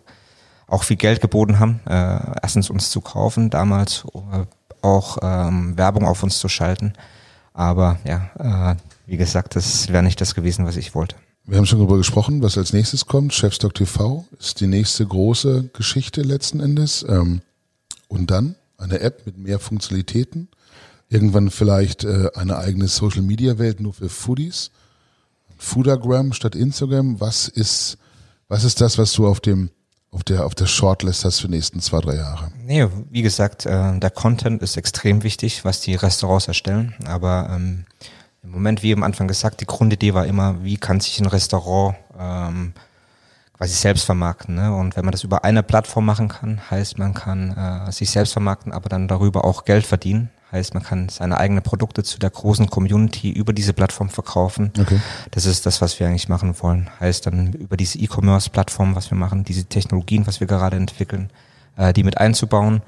auch 0.67 0.84
viel 0.84 0.98
Geld 0.98 1.20
geboten 1.20 1.60
haben, 1.60 1.81
äh, 1.86 2.39
erstens 2.41 2.70
uns 2.70 2.89
zu 2.89 3.01
kaufen, 3.01 3.50
damals 3.50 4.05
äh, 4.13 4.46
auch 4.82 5.18
ähm, 5.22 5.78
Werbung 5.78 6.06
auf 6.06 6.24
uns 6.24 6.40
zu 6.40 6.50
schalten. 6.50 6.94
Aber 7.54 8.00
ja, 8.06 8.74
äh, 8.74 8.76
wie 9.06 9.18
gesagt, 9.18 9.56
das 9.56 9.90
wäre 9.90 10.04
nicht 10.04 10.22
das 10.22 10.36
gewesen, 10.36 10.66
was 10.66 10.78
ich 10.78 10.96
wollte. 10.96 11.16
Wir 11.44 11.58
haben 11.58 11.66
schon 11.66 11.80
darüber 11.80 11.98
gesprochen, 11.98 12.42
was 12.44 12.58
als 12.58 12.72
nächstes 12.72 13.08
kommt. 13.08 13.34
Chefstock 13.34 13.74
TV 13.74 14.26
ist 14.40 14.62
die 14.62 14.68
nächste 14.68 15.06
große 15.06 15.70
Geschichte 15.74 16.22
letzten 16.22 16.60
Endes. 16.60 17.04
Ähm, 17.08 17.42
und 18.08 18.32
dann 18.32 18.56
eine 18.78 19.00
App 19.00 19.26
mit 19.26 19.38
mehr 19.38 19.60
Funktionalitäten. 19.60 20.50
Irgendwann 21.10 21.50
vielleicht 21.50 22.04
äh, 22.04 22.29
eine 22.36 22.58
eigene 22.58 22.88
Social 22.88 23.22
Media 23.22 23.58
Welt 23.58 23.79
nur 23.79 23.94
für 23.94 24.10
Foodies. 24.10 24.72
Foodagram 25.58 26.34
statt 26.34 26.55
Instagram. 26.55 27.20
Was 27.20 27.48
ist, 27.48 27.98
was 28.48 28.64
ist 28.64 28.82
das, 28.82 28.98
was 28.98 29.14
du 29.14 29.27
auf 29.27 29.40
dem, 29.40 29.72
auf 30.12 30.24
der, 30.24 30.46
auf 30.46 30.56
der 30.56 30.68
Shortlist 30.68 31.24
hast 31.24 31.40
für 31.40 31.48
die 31.48 31.56
nächsten 31.56 31.80
zwei, 31.80 32.02
drei 32.02 32.16
Jahre? 32.16 32.52
Nee, 32.64 32.88
wie 33.10 33.22
gesagt, 33.22 33.66
äh, 33.66 33.98
der 33.98 34.10
Content 34.10 34.62
ist 34.62 34.78
extrem 34.78 35.24
wichtig, 35.24 35.64
was 35.64 35.80
die 35.80 35.96
Restaurants 35.96 36.48
erstellen. 36.48 36.94
Aber 37.06 37.50
ähm, 37.50 37.86
im 38.44 38.52
Moment, 38.52 38.84
wie 38.84 38.94
am 38.94 39.04
Anfang 39.04 39.28
gesagt, 39.28 39.62
die 39.62 39.66
Grundidee 39.66 40.14
war 40.14 40.26
immer, 40.26 40.64
wie 40.64 40.78
kann 40.78 41.00
sich 41.00 41.20
ein 41.20 41.28
Restaurant 41.28 41.96
ähm, 42.20 42.74
quasi 43.54 43.74
selbst 43.74 44.04
vermarkten. 44.04 44.56
Ne? 44.56 44.76
Und 44.76 44.98
wenn 44.98 45.06
man 45.06 45.12
das 45.14 45.24
über 45.24 45.44
eine 45.46 45.64
Plattform 45.64 46.06
machen 46.06 46.28
kann, 46.28 46.60
heißt 46.70 46.98
man 46.98 47.14
kann 47.14 47.56
äh, 47.56 47.92
sich 47.92 48.10
selbst 48.10 48.34
vermarkten, 48.34 48.74
aber 48.74 48.90
dann 48.90 49.08
darüber 49.08 49.46
auch 49.46 49.64
Geld 49.66 49.86
verdienen. 49.86 50.30
Heißt, 50.51 50.74
man 50.74 50.83
kann 50.83 51.07
seine 51.07 51.37
eigenen 51.37 51.64
Produkte 51.64 52.03
zu 52.03 52.20
der 52.20 52.29
großen 52.29 52.70
Community 52.70 53.31
über 53.31 53.53
diese 53.53 53.72
Plattform 53.72 54.09
verkaufen. 54.09 54.72
Okay. 54.77 55.00
Das 55.31 55.46
ist 55.46 55.66
das, 55.66 55.81
was 55.81 56.00
wir 56.00 56.07
eigentlich 56.07 56.27
machen 56.27 56.55
wollen. 56.59 56.90
Heißt 57.00 57.25
dann 57.25 57.53
über 57.53 57.77
diese 57.77 58.00
E-Commerce-Plattform, 58.00 58.96
was 58.96 59.09
wir 59.11 59.18
machen, 59.18 59.46
diese 59.46 59.66
Technologien, 59.66 60.27
was 60.27 60.42
wir 60.42 60.48
gerade 60.48 60.75
entwickeln, 60.75 61.29
äh, 61.77 61.94
die 61.94 62.03
mit 62.03 62.18
einzubauen 62.18 62.81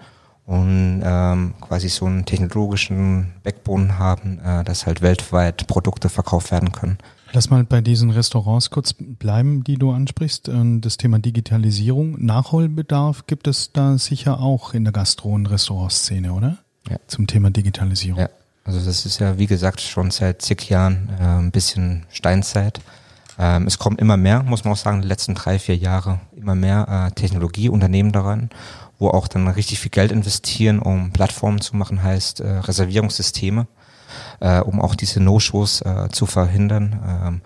und 0.46 1.02
ähm, 1.06 1.54
quasi 1.62 1.88
so 1.88 2.06
einen 2.06 2.26
technologischen 2.26 3.32
Backbone 3.44 3.98
haben, 3.98 4.40
äh, 4.40 4.66
dass 4.66 4.86
halt 4.86 5.02
weltweit 5.02 5.68
Produkte 5.68 6.10
verkauft 6.10 6.52
werden 6.52 6.74
können. 6.74 6.98
Lass 7.32 7.50
mal 7.50 7.64
bei 7.64 7.82
diesen 7.82 8.12
Restaurants 8.12 8.70
kurz 8.70 8.94
bleiben, 8.94 9.64
die 9.64 9.78
du 9.78 9.92
ansprichst. 9.92 10.50
Ähm, 10.50 10.82
Das 10.82 10.98
Thema 10.98 11.18
Digitalisierung, 11.18 12.24
Nachholbedarf 12.24 13.26
gibt 13.26 13.48
es 13.48 13.72
da 13.72 13.98
sicher 13.98 14.40
auch 14.40 14.74
in 14.74 14.84
der 14.84 14.94
Gastro- 14.94 15.34
und 15.34 15.48
Restaurantszene, 15.48 16.34
oder? 16.34 16.58
Ja. 16.90 16.98
Zum 17.08 17.28
Thema 17.28 17.50
Digitalisierung. 17.50 18.20
Ja, 18.20 18.30
also 18.66 18.80
das 18.80 19.06
ist 19.06 19.20
ja 19.20 19.38
wie 19.38 19.48
gesagt 19.48 19.82
schon 19.82 20.12
seit 20.12 20.42
zig 20.42 20.70
Jahren 20.70 21.10
äh, 21.20 21.24
ein 21.24 21.52
bisschen 21.52 22.06
Steinzeit. 22.10 22.82
Ähm, 23.40 23.66
es 23.68 23.80
kommen 23.80 23.98
immer 23.98 24.18
mehr, 24.18 24.44
muss 24.44 24.64
man 24.64 24.74
auch 24.74 24.78
sagen, 24.78 25.02
die 25.02 25.08
letzten 25.08 25.34
drei, 25.36 25.60
vier 25.60 25.76
Jahre 25.76 26.20
immer 26.36 26.56
mehr 26.56 26.88
äh, 26.88 27.12
Technologieunternehmen 27.12 28.12
daran, 28.12 28.50
wo 29.00 29.10
auch 29.10 29.28
dann 29.28 29.48
richtig 29.48 29.80
viel 29.80 29.92
Geld 29.92 30.12
investieren, 30.12 30.80
um 30.80 31.12
Plattformen 31.12 31.62
zu 31.62 31.76
machen, 31.76 32.04
heißt 32.04 32.42
äh, 32.42 32.48
Reservierungssysteme, 32.48 33.68
äh, 34.40 34.60
um 34.60 34.82
auch 34.82 34.96
diese 34.96 35.20
No-Shows 35.20 35.82
äh, 35.82 36.10
zu 36.12 36.26
verhindern. 36.26 37.02
Ähm, 37.06 37.42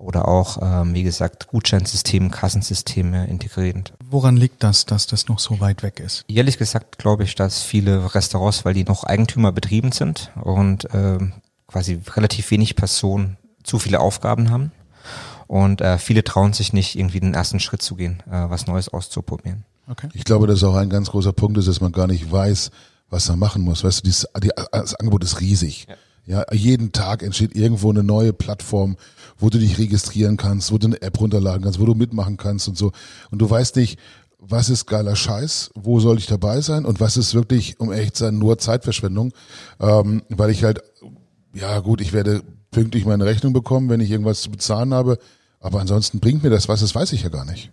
oder 0.00 0.28
auch, 0.28 0.58
ähm, 0.60 0.94
wie 0.94 1.02
gesagt, 1.02 1.48
Gutscheinsysteme, 1.48 2.30
Kassensysteme 2.30 3.26
integrierend. 3.26 3.92
Woran 4.04 4.36
liegt 4.36 4.62
das, 4.62 4.86
dass 4.86 5.06
das 5.06 5.28
noch 5.28 5.38
so 5.38 5.60
weit 5.60 5.82
weg 5.82 6.00
ist? 6.00 6.24
Ehrlich 6.28 6.58
gesagt 6.58 6.98
glaube 6.98 7.24
ich, 7.24 7.34
dass 7.34 7.62
viele 7.62 8.14
Restaurants, 8.14 8.64
weil 8.64 8.74
die 8.74 8.84
noch 8.84 9.04
Eigentümer 9.04 9.52
betrieben 9.52 9.92
sind 9.92 10.30
und 10.42 10.88
ähm, 10.92 11.32
quasi 11.66 12.00
relativ 12.16 12.50
wenig 12.50 12.76
Personen 12.76 13.36
zu 13.62 13.78
viele 13.78 14.00
Aufgaben 14.00 14.50
haben. 14.50 14.72
Und 15.46 15.80
äh, 15.80 15.98
viele 15.98 16.22
trauen 16.22 16.52
sich 16.52 16.72
nicht, 16.72 16.96
irgendwie 16.96 17.20
den 17.20 17.34
ersten 17.34 17.58
Schritt 17.58 17.82
zu 17.82 17.96
gehen, 17.96 18.22
äh, 18.30 18.48
was 18.48 18.66
Neues 18.66 18.88
auszuprobieren. 18.88 19.64
Okay. 19.88 20.08
Ich 20.14 20.24
glaube, 20.24 20.46
dass 20.46 20.62
auch 20.62 20.76
ein 20.76 20.90
ganz 20.90 21.10
großer 21.10 21.32
Punkt 21.32 21.58
ist, 21.58 21.66
dass 21.66 21.80
man 21.80 21.90
gar 21.90 22.06
nicht 22.06 22.30
weiß, 22.30 22.70
was 23.08 23.28
er 23.28 23.36
machen 23.36 23.62
muss. 23.62 23.82
Weißt 23.82 23.98
du, 23.98 24.02
dieses, 24.04 24.28
die, 24.40 24.50
das 24.70 24.94
Angebot 24.94 25.24
ist 25.24 25.40
riesig. 25.40 25.88
Ja. 26.26 26.44
jeden 26.52 26.92
Tag 26.92 27.24
entsteht 27.24 27.56
irgendwo 27.56 27.90
eine 27.90 28.04
neue 28.04 28.32
Plattform, 28.32 28.96
wo 29.40 29.50
du 29.50 29.58
dich 29.58 29.78
registrieren 29.78 30.36
kannst, 30.36 30.72
wo 30.72 30.78
du 30.78 30.86
eine 30.86 31.02
App 31.02 31.20
runterladen 31.20 31.62
kannst, 31.62 31.80
wo 31.80 31.86
du 31.86 31.94
mitmachen 31.94 32.36
kannst 32.36 32.68
und 32.68 32.76
so. 32.76 32.92
Und 33.30 33.40
du 33.40 33.48
weißt 33.48 33.76
nicht, 33.76 33.98
was 34.38 34.70
ist 34.70 34.86
geiler 34.86 35.16
Scheiß, 35.16 35.70
wo 35.74 36.00
soll 36.00 36.18
ich 36.18 36.26
dabei 36.26 36.60
sein 36.60 36.84
und 36.84 37.00
was 37.00 37.16
ist 37.16 37.34
wirklich, 37.34 37.78
um 37.78 37.92
echt 37.92 38.16
zu 38.16 38.24
sein, 38.24 38.38
nur 38.38 38.58
Zeitverschwendung, 38.58 39.32
ähm, 39.80 40.22
weil 40.30 40.50
ich 40.50 40.64
halt, 40.64 40.82
ja 41.52 41.78
gut, 41.80 42.00
ich 42.00 42.12
werde 42.12 42.42
pünktlich 42.70 43.04
meine 43.04 43.26
Rechnung 43.26 43.52
bekommen, 43.52 43.90
wenn 43.90 44.00
ich 44.00 44.10
irgendwas 44.10 44.40
zu 44.40 44.50
bezahlen 44.50 44.94
habe, 44.94 45.18
aber 45.60 45.80
ansonsten 45.80 46.20
bringt 46.20 46.42
mir 46.42 46.50
das 46.50 46.68
was, 46.68 46.80
das 46.80 46.94
weiß 46.94 47.12
ich 47.12 47.22
ja 47.22 47.28
gar 47.28 47.44
nicht. 47.44 47.70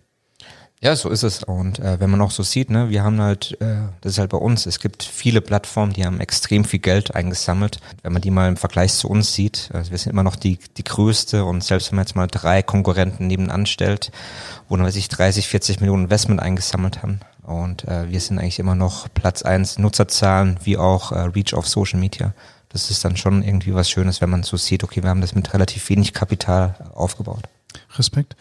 Ja, 0.80 0.94
so 0.94 1.08
ist 1.08 1.24
es. 1.24 1.42
Und 1.42 1.80
äh, 1.80 1.98
wenn 1.98 2.08
man 2.08 2.20
auch 2.20 2.30
so 2.30 2.44
sieht, 2.44 2.70
ne, 2.70 2.88
wir 2.88 3.02
haben 3.02 3.20
halt, 3.20 3.60
äh, 3.60 3.78
das 4.00 4.12
ist 4.12 4.18
halt 4.18 4.30
bei 4.30 4.38
uns, 4.38 4.64
es 4.64 4.78
gibt 4.78 5.02
viele 5.02 5.40
Plattformen, 5.40 5.92
die 5.92 6.04
haben 6.04 6.20
extrem 6.20 6.64
viel 6.64 6.78
Geld 6.78 7.16
eingesammelt. 7.16 7.80
Wenn 8.02 8.12
man 8.12 8.22
die 8.22 8.30
mal 8.30 8.48
im 8.48 8.56
Vergleich 8.56 8.94
zu 8.94 9.08
uns 9.08 9.34
sieht, 9.34 9.70
also 9.72 9.90
wir 9.90 9.98
sind 9.98 10.12
immer 10.12 10.22
noch 10.22 10.36
die, 10.36 10.58
die 10.76 10.84
größte 10.84 11.44
und 11.44 11.64
selbst 11.64 11.90
wenn 11.90 11.96
man 11.96 12.06
jetzt 12.06 12.14
mal 12.14 12.28
drei 12.28 12.62
Konkurrenten 12.62 13.26
nebenan 13.26 13.66
stellt, 13.66 14.12
wo 14.68 14.76
dann 14.76 14.86
weiß 14.86 14.94
ich 14.94 15.08
30, 15.08 15.48
40 15.48 15.80
Millionen 15.80 16.04
Investment 16.04 16.40
eingesammelt 16.40 17.02
haben. 17.02 17.20
Und 17.42 17.88
äh, 17.88 18.08
wir 18.08 18.20
sind 18.20 18.38
eigentlich 18.38 18.60
immer 18.60 18.76
noch 18.76 19.08
Platz 19.12 19.42
eins 19.42 19.78
Nutzerzahlen 19.78 20.58
wie 20.62 20.76
auch 20.76 21.10
äh, 21.10 21.18
Reach 21.20 21.54
auf 21.54 21.66
Social 21.66 21.98
Media. 21.98 22.34
Das 22.68 22.90
ist 22.92 23.04
dann 23.04 23.16
schon 23.16 23.42
irgendwie 23.42 23.74
was 23.74 23.90
Schönes, 23.90 24.20
wenn 24.20 24.30
man 24.30 24.44
so 24.44 24.56
sieht, 24.56 24.84
okay, 24.84 25.02
wir 25.02 25.10
haben 25.10 25.22
das 25.22 25.34
mit 25.34 25.52
relativ 25.54 25.88
wenig 25.88 26.12
Kapital 26.12 26.74
aufgebaut. 26.94 27.44
Respekt. 27.96 28.36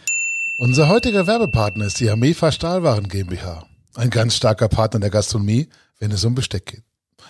Unser 0.59 0.87
heutiger 0.87 1.27
Werbepartner 1.27 1.85
ist 1.85 1.99
die 1.99 2.09
Amefa 2.09 2.51
Stahlwaren 2.51 3.07
GmbH. 3.09 3.67
Ein 3.93 4.09
ganz 4.09 4.33
starker 4.33 4.67
Partner 4.67 4.99
der 4.99 5.11
Gastronomie, 5.11 5.69
wenn 5.99 6.09
es 6.09 6.25
um 6.25 6.33
Besteck 6.33 6.65
geht. 6.65 6.83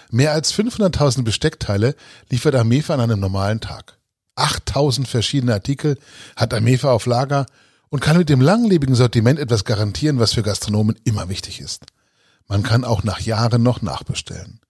Mehr 0.09 0.31
als 0.31 0.53
500.000 0.53 1.23
Besteckteile 1.23 1.95
liefert 2.29 2.55
Amefa 2.55 2.93
an 2.93 3.01
einem 3.01 3.19
normalen 3.19 3.59
Tag. 3.59 3.97
8000 4.35 5.09
verschiedene 5.09 5.53
Artikel 5.53 5.97
hat 6.37 6.53
Amefa 6.53 6.89
auf 6.89 7.05
Lager 7.05 7.47
und 7.89 7.99
kann 7.99 8.17
mit 8.17 8.29
dem 8.29 8.39
langlebigen 8.39 8.95
Sortiment 8.95 9.39
etwas 9.39 9.65
garantieren, 9.65 10.19
was 10.19 10.31
für 10.31 10.41
Gastronomen 10.43 10.97
immer 11.03 11.27
wichtig 11.27 11.59
ist. 11.59 11.83
Man 12.47 12.63
kann 12.63 12.85
auch 12.85 13.03
nach 13.03 13.19
Jahren 13.19 13.61
noch 13.61 13.81
nachbestellen. 13.81 14.61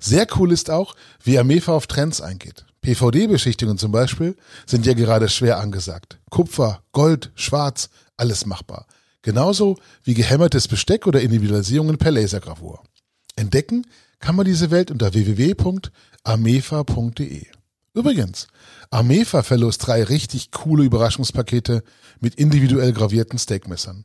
Sehr 0.00 0.26
cool 0.36 0.52
ist 0.52 0.70
auch, 0.70 0.94
wie 1.22 1.38
Amefa 1.38 1.72
auf 1.72 1.86
Trends 1.86 2.22
eingeht. 2.22 2.64
PVD-Beschichtungen 2.80 3.76
zum 3.76 3.92
Beispiel 3.92 4.36
sind 4.64 4.86
ja 4.86 4.94
gerade 4.94 5.28
schwer 5.28 5.58
angesagt. 5.58 6.18
Kupfer, 6.30 6.82
Gold, 6.92 7.30
Schwarz, 7.34 7.90
alles 8.16 8.46
machbar. 8.46 8.86
Genauso 9.22 9.76
wie 10.04 10.14
gehämmertes 10.14 10.68
Besteck 10.68 11.06
oder 11.06 11.20
Individualisierungen 11.20 11.98
per 11.98 12.12
Lasergravur. 12.12 12.82
Entdecken 13.34 13.86
kann 14.20 14.36
man 14.36 14.46
diese 14.46 14.70
Welt 14.70 14.90
unter 14.90 15.12
www.amefa.de. 15.12 15.86
Übrigens, 17.94 18.48
Amefa 18.90 19.42
verlost 19.42 19.86
drei 19.86 20.04
richtig 20.04 20.50
coole 20.50 20.84
Überraschungspakete 20.84 21.82
mit 22.20 22.34
individuell 22.34 22.92
gravierten 22.92 23.38
Steakmessern. 23.38 24.04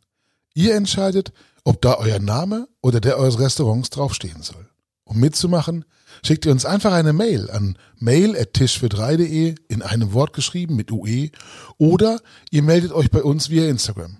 Ihr 0.54 0.76
entscheidet, 0.76 1.34
ob 1.63 1.82
da 1.82 1.95
euer 1.95 2.19
Name 2.19 2.67
oder 2.82 3.00
der 3.00 3.17
eures 3.17 3.39
Restaurants 3.39 3.89
draufstehen 3.89 4.41
soll. 4.41 4.69
Um 5.04 5.19
mitzumachen, 5.19 5.86
schickt 6.24 6.46
ihr 6.46 6.52
uns 6.52 6.66
einfach 6.66 6.94
eine 6.94 7.14
Mail 7.14 7.50
an 7.50 7.78
mail.tischfür3.de 7.98 9.56
in 9.68 9.82
einem 9.82 10.14
Wort 10.14 10.34
geschrieben 10.34 10.76
mit 10.76 10.92
UE 10.92 11.30
oder 11.78 12.20
ihr 12.50 12.64
meldet 12.64 12.92
euch 12.92 13.12
bei 13.12 13.24
uns 13.24 13.50
via 13.50 13.68
Instagram. 13.68 14.18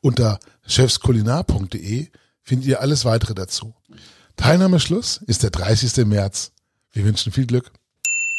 Unter 0.00 0.38
chefskulinar.de 0.66 2.08
findet 2.42 2.68
ihr 2.68 2.80
alles 2.80 3.04
weitere 3.04 3.34
dazu. 3.34 3.74
Teilnahmeschluss 4.36 5.20
ist 5.26 5.42
der 5.42 5.50
30. 5.50 6.04
März. 6.06 6.52
Wir 6.92 7.04
wünschen 7.04 7.32
viel 7.32 7.46
Glück. 7.46 7.72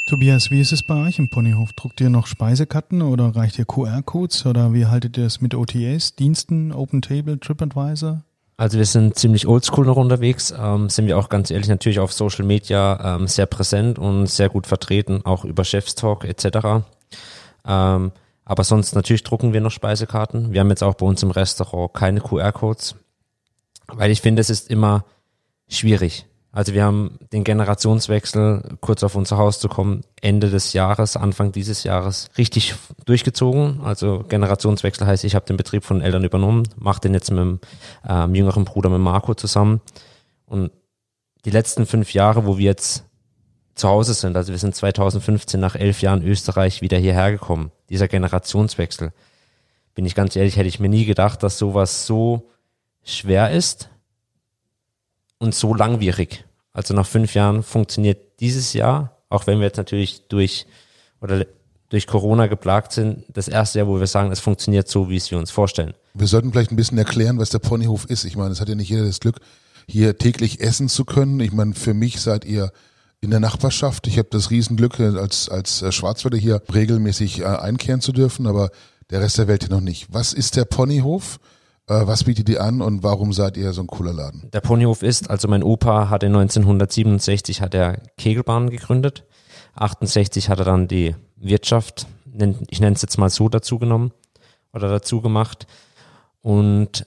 Tobias, 0.07 0.51
wie 0.51 0.61
ist 0.61 0.71
es 0.71 0.83
bei 0.83 1.07
euch 1.07 1.17
im 1.17 1.29
Ponyhof? 1.29 1.73
Druckt 1.73 1.99
ihr 1.99 2.11
noch 2.11 2.27
Speisekarten 2.27 3.01
oder 3.01 3.35
reicht 3.35 3.57
ihr 3.57 3.65
QR-Codes 3.65 4.45
oder 4.45 4.71
wie 4.71 4.85
haltet 4.85 5.17
ihr 5.17 5.25
es 5.25 5.41
mit 5.41 5.55
OTAs, 5.55 6.15
Diensten, 6.15 6.71
Open 6.71 7.01
Table, 7.01 7.39
TripAdvisor? 7.39 8.23
Also 8.57 8.77
wir 8.77 8.85
sind 8.85 9.19
ziemlich 9.19 9.47
oldschool 9.47 9.85
noch 9.85 9.97
unterwegs, 9.97 10.53
ähm, 10.57 10.89
sind 10.89 11.07
wir 11.07 11.17
auch 11.17 11.27
ganz 11.27 11.51
ehrlich 11.51 11.67
natürlich 11.67 11.99
auf 11.99 12.13
Social 12.13 12.45
Media 12.45 13.15
ähm, 13.17 13.27
sehr 13.27 13.47
präsent 13.47 13.99
und 13.99 14.27
sehr 14.27 14.47
gut 14.47 14.65
vertreten, 14.65 15.21
auch 15.25 15.43
über 15.43 15.65
Chefstalk 15.65 16.23
etc. 16.23 16.85
Ähm, 17.67 18.11
aber 18.45 18.63
sonst 18.63 18.95
natürlich 18.95 19.23
drucken 19.23 19.51
wir 19.51 19.59
noch 19.59 19.71
Speisekarten. 19.71 20.53
Wir 20.53 20.61
haben 20.61 20.69
jetzt 20.69 20.83
auch 20.83 20.93
bei 20.93 21.05
uns 21.05 21.21
im 21.21 21.31
Restaurant 21.31 21.93
keine 21.93 22.21
QR-Codes, 22.21 22.95
weil 23.87 24.11
ich 24.11 24.21
finde, 24.21 24.39
es 24.39 24.49
ist 24.49 24.69
immer 24.69 25.03
schwierig. 25.67 26.25
Also 26.55 26.73
wir 26.73 26.85
haben 26.85 27.19
den 27.33 27.43
Generationswechsel, 27.43 28.77
kurz 28.79 29.03
auf 29.03 29.15
unser 29.15 29.35
Haus 29.35 29.59
zu 29.59 29.67
kommen, 29.67 30.05
Ende 30.21 30.49
des 30.49 30.71
Jahres, 30.71 31.17
Anfang 31.17 31.51
dieses 31.51 31.83
Jahres 31.83 32.29
richtig 32.37 32.75
durchgezogen. 33.03 33.81
Also 33.83 34.23
Generationswechsel 34.29 35.05
heißt, 35.05 35.25
ich 35.25 35.35
habe 35.35 35.45
den 35.45 35.57
Betrieb 35.57 35.83
von 35.83 35.99
Eltern 35.99 36.23
übernommen, 36.23 36.63
mache 36.77 37.01
den 37.01 37.13
jetzt 37.13 37.29
mit 37.29 37.39
dem 37.39 37.59
ähm, 38.07 38.33
jüngeren 38.33 38.63
Bruder, 38.63 38.89
mit 38.89 39.01
Marco 39.01 39.33
zusammen. 39.33 39.81
Und 40.45 40.71
die 41.43 41.51
letzten 41.51 41.85
fünf 41.85 42.13
Jahre, 42.13 42.45
wo 42.45 42.57
wir 42.57 42.67
jetzt 42.67 43.03
zu 43.75 43.89
Hause 43.89 44.13
sind, 44.13 44.37
also 44.37 44.53
wir 44.53 44.57
sind 44.57 44.73
2015 44.75 45.59
nach 45.59 45.75
elf 45.75 46.01
Jahren 46.01 46.23
Österreich 46.23 46.81
wieder 46.81 46.97
hierher 46.97 47.33
gekommen, 47.33 47.73
dieser 47.89 48.07
Generationswechsel, 48.07 49.11
bin 49.93 50.05
ich 50.05 50.15
ganz 50.15 50.37
ehrlich, 50.37 50.55
hätte 50.55 50.69
ich 50.69 50.79
mir 50.79 50.87
nie 50.87 51.03
gedacht, 51.03 51.43
dass 51.43 51.57
sowas 51.57 52.07
so 52.07 52.49
schwer 53.03 53.51
ist 53.51 53.89
und 55.37 55.55
so 55.55 55.73
langwierig. 55.73 56.45
Also 56.73 56.93
nach 56.93 57.07
fünf 57.07 57.33
Jahren 57.33 57.63
funktioniert 57.63 58.39
dieses 58.39 58.73
Jahr, 58.73 59.17
auch 59.29 59.47
wenn 59.47 59.59
wir 59.59 59.65
jetzt 59.65 59.77
natürlich 59.77 60.27
durch 60.27 60.65
oder 61.21 61.45
durch 61.89 62.07
Corona 62.07 62.47
geplagt 62.47 62.91
sind, 62.91 63.23
das 63.29 63.47
erste 63.47 63.79
Jahr, 63.79 63.87
wo 63.87 63.99
wir 63.99 64.07
sagen, 64.07 64.31
es 64.31 64.39
funktioniert 64.39 64.87
so, 64.87 65.09
wie 65.09 65.15
es 65.15 65.31
wir 65.31 65.37
uns 65.37 65.51
vorstellen. 65.51 65.93
Wir 66.13 66.27
sollten 66.27 66.51
vielleicht 66.51 66.71
ein 66.71 66.75
bisschen 66.75 66.97
erklären, 66.97 67.37
was 67.37 67.49
der 67.49 67.59
Ponyhof 67.59 68.05
ist. 68.05 68.25
Ich 68.25 68.35
meine, 68.35 68.51
es 68.51 68.59
hat 68.59 68.69
ja 68.69 68.75
nicht 68.75 68.89
jeder 68.89 69.05
das 69.05 69.19
Glück, 69.19 69.39
hier 69.87 70.17
täglich 70.17 70.61
essen 70.61 70.89
zu 70.89 71.05
können. 71.05 71.39
Ich 71.39 71.51
meine, 71.51 71.75
für 71.75 71.93
mich 71.93 72.19
seid 72.19 72.43
ihr 72.43 72.71
in 73.21 73.29
der 73.29 73.39
Nachbarschaft. 73.39 74.07
Ich 74.07 74.17
habe 74.17 74.27
das 74.31 74.51
Riesenglück, 74.51 74.99
als, 74.99 75.47
als 75.47 75.85
Schwarzwälder 75.93 76.37
hier 76.37 76.61
regelmäßig 76.73 77.41
äh, 77.41 77.45
einkehren 77.45 78.01
zu 78.01 78.11
dürfen, 78.11 78.47
aber 78.47 78.71
der 79.09 79.21
Rest 79.21 79.37
der 79.37 79.47
Welt 79.47 79.63
hier 79.63 79.71
noch 79.71 79.81
nicht. 79.81 80.07
Was 80.11 80.33
ist 80.33 80.55
der 80.55 80.65
Ponyhof? 80.65 81.39
Äh, 81.87 82.07
was 82.07 82.23
bietet 82.23 82.49
ihr 82.49 82.61
an 82.61 82.81
und 82.81 83.03
warum 83.03 83.31
seid 83.33 83.57
ihr 83.57 83.71
so 83.73 83.81
ein 83.81 83.87
cooler 83.87 84.13
Laden? 84.13 84.49
Der 84.51 84.61
Ponyhof 84.61 85.03
ist, 85.03 85.29
also 85.29 85.47
mein 85.47 85.63
Opa 85.63 86.09
hatte 86.09 86.25
1967 86.27 87.61
hat 87.61 87.73
er 87.73 88.01
Kegelbahnen 88.17 88.69
gegründet. 88.69 89.23
68 89.75 90.49
hat 90.49 90.59
er 90.59 90.65
dann 90.65 90.87
die 90.87 91.15
Wirtschaft, 91.35 92.07
ich 92.69 92.79
nenne 92.79 92.95
es 92.95 93.01
jetzt 93.01 93.17
mal 93.17 93.29
so 93.29 93.49
dazu 93.49 93.77
genommen 93.77 94.11
oder 94.73 94.89
dazu 94.89 95.21
gemacht. 95.21 95.67
Und 96.41 97.05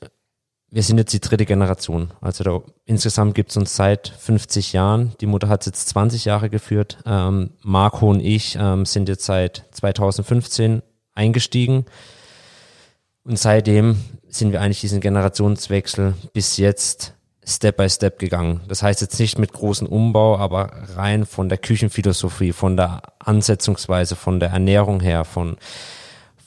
wir 0.71 0.83
sind 0.83 0.99
jetzt 0.99 1.13
die 1.15 1.21
dritte 1.21 1.47
Generation. 1.47 2.13
Also 2.21 2.45
da, 2.45 2.61
insgesamt 2.85 3.35
gibt 3.35 3.51
es 3.51 3.57
uns 3.57 3.75
seit 3.75 4.09
50 4.09 4.75
Jahren. 4.75 5.13
Die 5.21 5.27
Mutter 5.27 5.49
hat 5.49 5.63
es 5.63 5.67
jetzt 5.67 5.89
20 5.89 6.27
Jahre 6.27 6.51
geführt. 6.51 6.99
Ähm, 7.07 7.51
Marco 7.63 8.11
und 8.11 8.21
ich 8.21 8.57
ähm, 8.61 8.85
sind 8.85 9.09
jetzt 9.09 9.25
seit 9.25 9.65
2015 9.73 10.83
eingestiegen. 11.15 11.87
Und 13.29 13.39
seitdem 13.39 13.97
sind 14.27 14.53
wir 14.53 14.63
eigentlich 14.63 14.81
diesen 14.81 15.01
Generationswechsel 15.01 16.15
bis 16.33 16.57
jetzt 16.57 17.13
Step 17.45 17.77
by 17.77 17.89
Step 17.91 18.19
gegangen. 18.19 18.63
Das 18.69 18.83
heißt 18.83 19.03
jetzt 19.03 19.21
nicht 19.21 19.39
mit 19.39 19.53
großem 19.53 19.87
Umbau, 19.87 20.39
aber 20.39 20.71
rein 20.97 21.27
von 21.27 21.51
der 21.51 21.59
Küchenphilosophie, 21.59 22.53
von 22.53 22.79
der 22.79 23.03
Ansetzungsweise, 23.19 24.17
von 24.17 24.41
der 24.41 24.49
Ernährung 24.49 25.01
her, 25.01 25.27
von, 25.27 25.59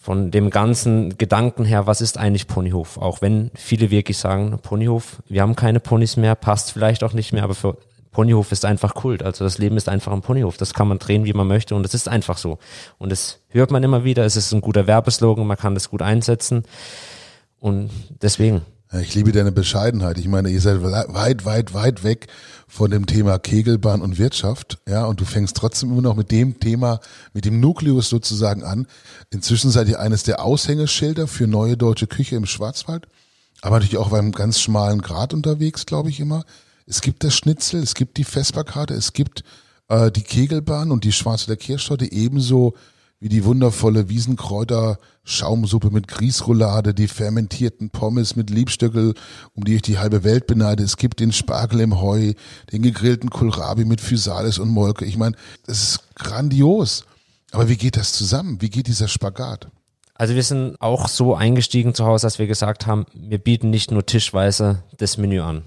von 0.01 0.31
dem 0.31 0.49
ganzen 0.49 1.19
Gedanken 1.19 1.65
her, 1.65 1.85
was 1.85 2.01
ist 2.01 2.17
eigentlich 2.17 2.47
Ponyhof? 2.47 2.97
Auch 2.97 3.21
wenn 3.21 3.51
viele 3.53 3.91
wirklich 3.91 4.17
sagen, 4.17 4.57
Ponyhof, 4.59 5.21
wir 5.29 5.43
haben 5.43 5.55
keine 5.55 5.81
Ponys 5.81 6.17
mehr, 6.17 6.33
passt 6.33 6.71
vielleicht 6.71 7.03
auch 7.03 7.13
nicht 7.13 7.31
mehr, 7.31 7.43
aber 7.43 7.53
für 7.53 7.77
Ponyhof 8.11 8.51
ist 8.51 8.65
einfach 8.65 8.93
Kult. 8.93 9.23
Also 9.23 9.43
das 9.43 9.57
Leben 9.57 9.77
ist 9.77 9.89
einfach 9.89 10.11
ein 10.11 10.21
Ponyhof. 10.21 10.57
Das 10.57 10.73
kann 10.73 10.87
man 10.87 10.99
drehen, 10.99 11.25
wie 11.25 11.33
man 11.33 11.47
möchte 11.47 11.75
und 11.75 11.85
es 11.85 11.93
ist 11.93 12.07
einfach 12.07 12.37
so. 12.37 12.59
Und 12.97 13.11
das 13.11 13.39
hört 13.49 13.71
man 13.71 13.83
immer 13.83 14.03
wieder. 14.03 14.25
Es 14.25 14.35
ist 14.35 14.51
ein 14.51 14.61
guter 14.61 14.85
Werbeslogan, 14.87 15.47
man 15.47 15.57
kann 15.57 15.73
das 15.73 15.89
gut 15.89 16.01
einsetzen. 16.01 16.63
Und 17.59 17.89
deswegen. 18.21 18.61
Ich 18.99 19.15
liebe 19.15 19.31
deine 19.31 19.53
Bescheidenheit. 19.53 20.17
Ich 20.17 20.27
meine, 20.27 20.49
ihr 20.49 20.59
seid 20.59 20.83
weit, 20.83 21.45
weit, 21.45 21.73
weit 21.73 22.03
weg 22.03 22.27
von 22.67 22.91
dem 22.91 23.05
Thema 23.05 23.39
Kegelbahn 23.39 24.01
und 24.01 24.17
Wirtschaft, 24.17 24.79
ja, 24.87 25.05
und 25.05 25.21
du 25.21 25.25
fängst 25.25 25.55
trotzdem 25.55 25.91
immer 25.91 26.01
noch 26.01 26.15
mit 26.17 26.31
dem 26.31 26.59
Thema, 26.59 26.99
mit 27.33 27.45
dem 27.45 27.61
Nukleus 27.61 28.09
sozusagen 28.09 28.63
an. 28.63 28.87
Inzwischen 29.29 29.71
seid 29.71 29.87
ihr 29.87 30.01
eines 30.01 30.23
der 30.23 30.43
Aushängeschilder 30.43 31.27
für 31.27 31.47
neue 31.47 31.77
deutsche 31.77 32.07
Küche 32.07 32.35
im 32.35 32.45
Schwarzwald, 32.45 33.07
aber 33.61 33.77
natürlich 33.77 33.97
auch 33.97 34.09
beim 34.09 34.33
ganz 34.33 34.59
schmalen 34.59 35.01
Grad 35.01 35.33
unterwegs, 35.33 35.85
glaube 35.85 36.09
ich 36.09 36.19
immer. 36.19 36.43
Es 36.85 37.01
gibt 37.01 37.23
das 37.23 37.35
Schnitzel, 37.35 37.81
es 37.81 37.93
gibt 37.93 38.17
die 38.17 38.23
Vesperkarte, 38.23 38.93
es 38.93 39.13
gibt 39.13 39.43
äh, 39.87 40.11
die 40.11 40.23
Kegelbahn 40.23 40.91
und 40.91 41.03
die 41.03 41.11
Schwarze 41.11 41.47
der 41.47 41.57
Kirschtorte 41.57 42.11
ebenso 42.11 42.73
wie 43.21 43.29
die 43.29 43.45
wundervolle 43.45 44.09
Wiesenkräuter 44.09 44.97
Schaumsuppe 45.23 45.91
mit 45.91 46.07
Grießroulade, 46.07 46.95
die 46.95 47.07
fermentierten 47.07 47.91
Pommes 47.91 48.35
mit 48.35 48.49
Liebstöckel, 48.49 49.13
um 49.53 49.63
die 49.63 49.75
ich 49.75 49.83
die 49.83 49.99
halbe 49.99 50.23
Welt 50.23 50.47
beneide. 50.47 50.83
Es 50.83 50.97
gibt 50.97 51.19
den 51.19 51.31
Spargel 51.31 51.81
im 51.81 52.01
Heu, 52.01 52.33
den 52.71 52.81
gegrillten 52.81 53.29
Kohlrabi 53.29 53.85
mit 53.85 54.01
Physalis 54.01 54.57
und 54.57 54.69
Molke. 54.69 55.05
Ich 55.05 55.17
meine, 55.17 55.35
das 55.67 55.83
ist 55.83 56.15
grandios. 56.15 57.05
Aber 57.51 57.69
wie 57.69 57.77
geht 57.77 57.95
das 57.95 58.13
zusammen? 58.13 58.59
Wie 58.61 58.71
geht 58.71 58.87
dieser 58.87 59.07
Spagat? 59.07 59.69
Also 60.15 60.33
wir 60.33 60.43
sind 60.43 60.77
auch 60.79 61.07
so 61.07 61.35
eingestiegen 61.35 61.93
zu 61.93 62.05
Hause, 62.05 62.25
dass 62.25 62.39
wir 62.39 62.47
gesagt 62.47 62.87
haben, 62.87 63.05
wir 63.13 63.37
bieten 63.37 63.69
nicht 63.69 63.91
nur 63.91 64.05
tischweise 64.05 64.83
das 64.97 65.17
Menü 65.17 65.41
an. 65.41 65.63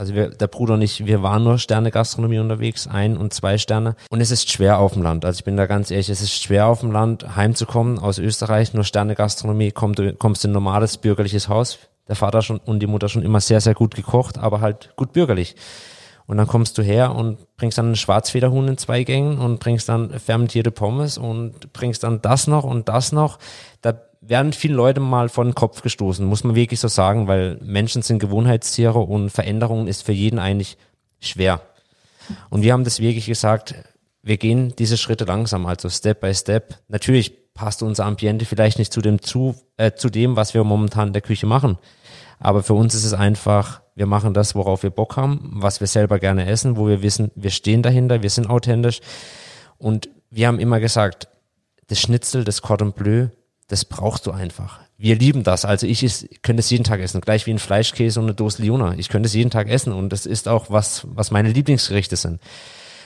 Also 0.00 0.14
wir, 0.14 0.30
der 0.30 0.46
Bruder 0.46 0.74
und 0.74 0.80
ich, 0.80 1.04
wir 1.04 1.22
waren 1.22 1.44
nur 1.44 1.58
Sterne-Gastronomie 1.58 2.38
unterwegs, 2.38 2.86
ein 2.86 3.18
und 3.18 3.34
zwei 3.34 3.58
Sterne. 3.58 3.96
Und 4.08 4.22
es 4.22 4.30
ist 4.30 4.50
schwer 4.50 4.78
auf 4.78 4.94
dem 4.94 5.02
Land. 5.02 5.26
Also 5.26 5.40
ich 5.40 5.44
bin 5.44 5.58
da 5.58 5.66
ganz 5.66 5.90
ehrlich, 5.90 6.08
es 6.08 6.22
ist 6.22 6.42
schwer 6.42 6.68
auf 6.68 6.80
dem 6.80 6.90
Land 6.90 7.36
heimzukommen 7.36 7.98
aus 7.98 8.18
Österreich, 8.18 8.72
nur 8.72 8.84
Sterne-Gastronomie, 8.84 9.72
komm, 9.72 9.94
du 9.94 10.14
kommst 10.14 10.42
in 10.46 10.52
ein 10.52 10.54
normales 10.54 10.96
bürgerliches 10.96 11.50
Haus. 11.50 11.80
Der 12.08 12.16
Vater 12.16 12.40
schon 12.40 12.60
und 12.60 12.80
die 12.80 12.86
Mutter 12.86 13.10
schon 13.10 13.22
immer 13.22 13.42
sehr, 13.42 13.60
sehr 13.60 13.74
gut 13.74 13.94
gekocht, 13.94 14.38
aber 14.38 14.62
halt 14.62 14.94
gut 14.96 15.12
bürgerlich. 15.12 15.54
Und 16.26 16.38
dann 16.38 16.46
kommst 16.46 16.78
du 16.78 16.82
her 16.82 17.14
und 17.14 17.36
bringst 17.58 17.76
dann 17.76 17.86
einen 17.86 17.96
Schwarzfederhuhn 17.96 18.68
in 18.68 18.78
zwei 18.78 19.02
Gängen 19.02 19.36
und 19.36 19.58
bringst 19.58 19.90
dann 19.90 20.18
fermentierte 20.18 20.70
Pommes 20.70 21.18
und 21.18 21.74
bringst 21.74 22.04
dann 22.04 22.22
das 22.22 22.46
noch 22.46 22.64
und 22.64 22.88
das 22.88 23.12
noch. 23.12 23.38
Werden 24.30 24.52
viele 24.52 24.74
Leute 24.74 25.00
mal 25.00 25.28
vor 25.28 25.42
den 25.42 25.56
Kopf 25.56 25.82
gestoßen, 25.82 26.24
muss 26.24 26.44
man 26.44 26.54
wirklich 26.54 26.78
so 26.78 26.86
sagen, 26.86 27.26
weil 27.26 27.58
Menschen 27.64 28.02
sind 28.02 28.20
Gewohnheitstiere 28.20 29.00
und 29.00 29.30
Veränderung 29.30 29.88
ist 29.88 30.04
für 30.04 30.12
jeden 30.12 30.38
eigentlich 30.38 30.78
schwer. 31.18 31.62
Und 32.48 32.62
wir 32.62 32.72
haben 32.72 32.84
das 32.84 33.00
wirklich 33.00 33.26
gesagt, 33.26 33.74
wir 34.22 34.36
gehen 34.36 34.72
diese 34.78 34.96
Schritte 34.98 35.24
langsam, 35.24 35.66
also 35.66 35.88
Step 35.88 36.20
by 36.20 36.32
Step. 36.32 36.76
Natürlich 36.86 37.52
passt 37.54 37.82
unser 37.82 38.04
Ambiente 38.04 38.44
vielleicht 38.44 38.78
nicht 38.78 38.92
zu 38.92 39.00
dem 39.00 39.20
zu, 39.20 39.56
äh, 39.76 39.94
zu 39.94 40.10
dem, 40.10 40.36
was 40.36 40.54
wir 40.54 40.62
momentan 40.62 41.08
in 41.08 41.12
der 41.12 41.22
Küche 41.22 41.46
machen. 41.46 41.76
Aber 42.38 42.62
für 42.62 42.74
uns 42.74 42.94
ist 42.94 43.06
es 43.06 43.14
einfach, 43.14 43.82
wir 43.96 44.06
machen 44.06 44.32
das, 44.32 44.54
worauf 44.54 44.84
wir 44.84 44.90
Bock 44.90 45.16
haben, 45.16 45.50
was 45.54 45.80
wir 45.80 45.88
selber 45.88 46.20
gerne 46.20 46.46
essen, 46.46 46.76
wo 46.76 46.86
wir 46.86 47.02
wissen, 47.02 47.32
wir 47.34 47.50
stehen 47.50 47.82
dahinter, 47.82 48.22
wir 48.22 48.30
sind 48.30 48.48
authentisch. 48.48 49.00
Und 49.76 50.08
wir 50.30 50.46
haben 50.46 50.60
immer 50.60 50.78
gesagt, 50.78 51.26
das 51.88 51.98
Schnitzel, 52.00 52.44
das 52.44 52.62
Cordon 52.62 52.92
Bleu, 52.92 53.26
das 53.70 53.84
brauchst 53.84 54.26
du 54.26 54.32
einfach. 54.32 54.80
Wir 54.98 55.14
lieben 55.14 55.44
das. 55.44 55.64
Also 55.64 55.86
ich 55.86 56.02
is, 56.02 56.28
könnte 56.42 56.60
es 56.60 56.70
jeden 56.70 56.82
Tag 56.82 57.00
essen, 57.00 57.20
gleich 57.20 57.46
wie 57.46 57.52
ein 57.52 57.60
Fleischkäse 57.60 58.18
und 58.18 58.26
eine 58.26 58.34
Dose 58.34 58.60
Liona. 58.60 58.94
Ich 58.98 59.08
könnte 59.08 59.28
es 59.28 59.34
jeden 59.34 59.50
Tag 59.50 59.68
essen 59.68 59.92
und 59.92 60.10
das 60.10 60.26
ist 60.26 60.48
auch 60.48 60.66
was, 60.70 61.06
was 61.08 61.30
meine 61.30 61.50
Lieblingsgerichte 61.50 62.16
sind. 62.16 62.40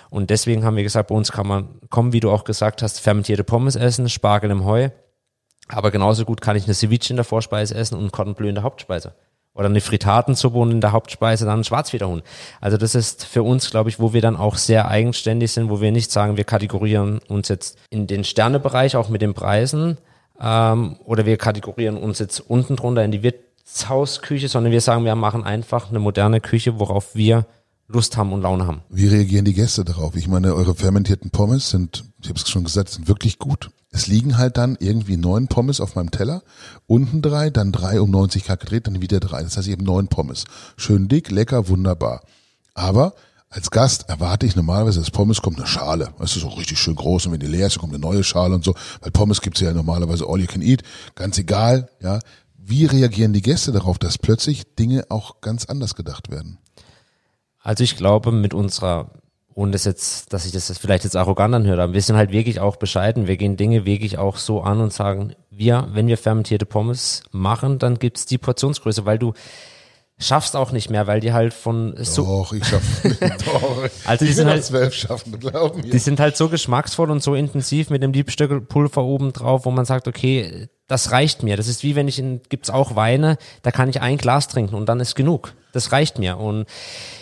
Und 0.08 0.30
deswegen 0.30 0.64
haben 0.64 0.76
wir 0.76 0.82
gesagt, 0.82 1.08
bei 1.08 1.14
uns 1.14 1.32
kann 1.32 1.46
man 1.46 1.68
kommen, 1.90 2.14
wie 2.14 2.20
du 2.20 2.30
auch 2.30 2.44
gesagt 2.44 2.80
hast, 2.80 3.00
fermentierte 3.00 3.44
Pommes 3.44 3.76
essen, 3.76 4.08
Spargel 4.08 4.50
im 4.50 4.64
Heu. 4.64 4.88
Aber 5.68 5.90
genauso 5.90 6.24
gut 6.24 6.40
kann 6.40 6.56
ich 6.56 6.64
eine 6.64 6.74
Ceviche 6.74 7.10
in 7.10 7.16
der 7.16 7.24
Vorspeise 7.24 7.74
essen 7.74 7.98
und 7.98 8.10
Cordon 8.10 8.34
Bleu 8.34 8.48
in 8.48 8.54
der 8.54 8.64
Hauptspeise. 8.64 9.14
Oder 9.52 9.66
eine 9.66 9.80
Fritatensuppe 9.82 10.58
und 10.58 10.70
in 10.70 10.80
der 10.80 10.92
Hauptspeise 10.92 11.44
dann 11.44 11.60
ein 11.60 11.64
Schwarzfederhuhn. 11.64 12.22
Also 12.60 12.76
das 12.76 12.94
ist 12.94 13.24
für 13.24 13.42
uns, 13.42 13.70
glaube 13.70 13.90
ich, 13.90 14.00
wo 14.00 14.14
wir 14.14 14.22
dann 14.22 14.36
auch 14.36 14.56
sehr 14.56 14.88
eigenständig 14.88 15.52
sind, 15.52 15.68
wo 15.68 15.80
wir 15.80 15.92
nicht 15.92 16.10
sagen, 16.10 16.36
wir 16.36 16.44
kategorieren 16.44 17.18
uns 17.28 17.48
jetzt 17.48 17.78
in 17.90 18.06
den 18.06 18.24
Sternebereich 18.24 18.96
auch 18.96 19.10
mit 19.10 19.20
den 19.20 19.34
Preisen 19.34 19.98
ähm, 20.40 20.96
oder 21.04 21.26
wir 21.26 21.36
kategorieren 21.36 21.96
uns 21.96 22.18
jetzt 22.18 22.40
unten 22.40 22.76
drunter 22.76 23.04
in 23.04 23.12
die 23.12 23.22
Wirtshausküche, 23.22 24.48
sondern 24.48 24.72
wir 24.72 24.80
sagen, 24.80 25.04
wir 25.04 25.14
machen 25.14 25.44
einfach 25.44 25.90
eine 25.90 25.98
moderne 25.98 26.40
Küche, 26.40 26.78
worauf 26.78 27.14
wir 27.14 27.46
Lust 27.86 28.16
haben 28.16 28.32
und 28.32 28.42
Laune 28.42 28.66
haben. 28.66 28.82
Wie 28.88 29.08
reagieren 29.08 29.44
die 29.44 29.52
Gäste 29.52 29.84
darauf? 29.84 30.16
Ich 30.16 30.26
meine, 30.26 30.54
eure 30.54 30.74
fermentierten 30.74 31.30
Pommes 31.30 31.70
sind, 31.70 32.04
ich 32.22 32.28
habe 32.28 32.38
es 32.38 32.48
schon 32.48 32.64
gesagt, 32.64 32.88
sind 32.88 33.08
wirklich 33.08 33.38
gut. 33.38 33.70
Es 33.90 34.06
liegen 34.06 34.38
halt 34.38 34.56
dann 34.56 34.76
irgendwie 34.80 35.16
neun 35.16 35.46
Pommes 35.46 35.80
auf 35.80 35.94
meinem 35.94 36.10
Teller, 36.10 36.42
unten 36.86 37.22
drei, 37.22 37.50
dann 37.50 37.70
drei 37.70 38.00
um 38.00 38.10
90 38.10 38.44
Grad 38.44 38.60
gedreht, 38.60 38.86
dann 38.86 39.02
wieder 39.02 39.20
drei. 39.20 39.42
Das 39.42 39.56
heißt 39.56 39.68
eben 39.68 39.84
neun 39.84 40.08
Pommes. 40.08 40.44
Schön 40.76 41.08
dick, 41.08 41.30
lecker, 41.30 41.68
wunderbar. 41.68 42.22
Aber 42.74 43.14
als 43.54 43.70
Gast 43.70 44.08
erwarte 44.08 44.46
ich 44.46 44.56
normalerweise, 44.56 44.98
dass 44.98 45.12
Pommes 45.12 45.40
kommt 45.40 45.58
eine 45.58 45.66
Schale. 45.68 46.08
Das 46.18 46.34
ist 46.34 46.44
auch 46.44 46.58
richtig 46.58 46.76
schön 46.78 46.96
groß 46.96 47.26
und 47.26 47.32
wenn 47.32 47.40
die 47.40 47.46
leer 47.46 47.68
ist, 47.68 47.78
kommt 47.78 47.94
eine 47.94 48.00
neue 48.00 48.24
Schale 48.24 48.52
und 48.52 48.64
so. 48.64 48.74
Weil 49.00 49.12
Pommes 49.12 49.40
gibt's 49.40 49.60
ja 49.60 49.72
normalerweise 49.72 50.26
all 50.28 50.40
you 50.40 50.46
can 50.46 50.60
eat. 50.60 50.82
Ganz 51.14 51.38
egal, 51.38 51.88
ja. 52.00 52.18
Wie 52.58 52.84
reagieren 52.84 53.32
die 53.32 53.42
Gäste 53.42 53.70
darauf, 53.70 53.98
dass 53.98 54.18
plötzlich 54.18 54.74
Dinge 54.74 55.04
auch 55.08 55.40
ganz 55.40 55.66
anders 55.66 55.94
gedacht 55.94 56.32
werden? 56.32 56.58
Also 57.60 57.84
ich 57.84 57.96
glaube, 57.96 58.32
mit 58.32 58.54
unserer, 58.54 59.10
ohne 59.54 59.70
das 59.70 59.84
jetzt, 59.84 60.32
dass 60.32 60.46
ich 60.46 60.52
das 60.52 60.76
vielleicht 60.76 61.04
jetzt 61.04 61.14
arrogant 61.14 61.54
anhöre, 61.54 61.82
aber 61.82 61.92
wir 61.92 62.02
sind 62.02 62.16
halt 62.16 62.32
wirklich 62.32 62.58
auch 62.58 62.74
bescheiden. 62.74 63.28
Wir 63.28 63.36
gehen 63.36 63.56
Dinge 63.56 63.84
wirklich 63.84 64.18
auch 64.18 64.36
so 64.36 64.62
an 64.62 64.80
und 64.80 64.92
sagen, 64.92 65.36
wir, 65.50 65.86
wenn 65.92 66.08
wir 66.08 66.18
fermentierte 66.18 66.66
Pommes 66.66 67.22
machen, 67.30 67.78
dann 67.78 68.00
gibt's 68.00 68.26
die 68.26 68.38
Portionsgröße, 68.38 69.04
weil 69.04 69.20
du 69.20 69.32
schaffst 70.18 70.54
auch 70.54 70.70
nicht 70.70 70.90
mehr, 70.90 71.06
weil 71.06 71.20
die 71.20 71.32
halt 71.32 71.52
von 71.52 71.94
so, 71.98 72.24
Doch, 72.24 72.52
ich 72.52 72.64
schaffe 72.64 73.08
Doch. 73.44 73.88
Also 74.04 74.24
die 74.24 74.30
ich 74.30 74.36
sind 74.36 74.48
halt- 74.48 74.64
zwölf 74.64 74.94
schaffen, 74.94 75.38
glaub 75.40 75.76
mir. 75.76 75.82
die 75.90 75.98
sind 75.98 76.20
halt 76.20 76.36
so 76.36 76.48
geschmacksvoll 76.48 77.10
und 77.10 77.22
so 77.22 77.34
intensiv 77.34 77.90
mit 77.90 78.02
dem 78.02 78.12
Liebstöckelpulver 78.12 79.02
oben 79.02 79.32
drauf, 79.32 79.64
wo 79.64 79.70
man 79.70 79.84
sagt, 79.84 80.06
okay, 80.06 80.68
das 80.86 81.10
reicht 81.10 81.42
mir. 81.42 81.56
Das 81.56 81.66
ist 81.66 81.82
wie 81.82 81.96
wenn 81.96 82.08
ich 82.08 82.18
in, 82.18 82.40
gibt's 82.48 82.70
auch 82.70 82.94
Weine, 82.94 83.38
da 83.62 83.70
kann 83.72 83.88
ich 83.88 84.00
ein 84.02 84.16
Glas 84.18 84.48
trinken 84.48 84.74
und 84.76 84.86
dann 84.88 85.00
ist 85.00 85.14
genug. 85.16 85.54
Das 85.72 85.90
reicht 85.92 86.18
mir. 86.18 86.38
Und 86.38 86.66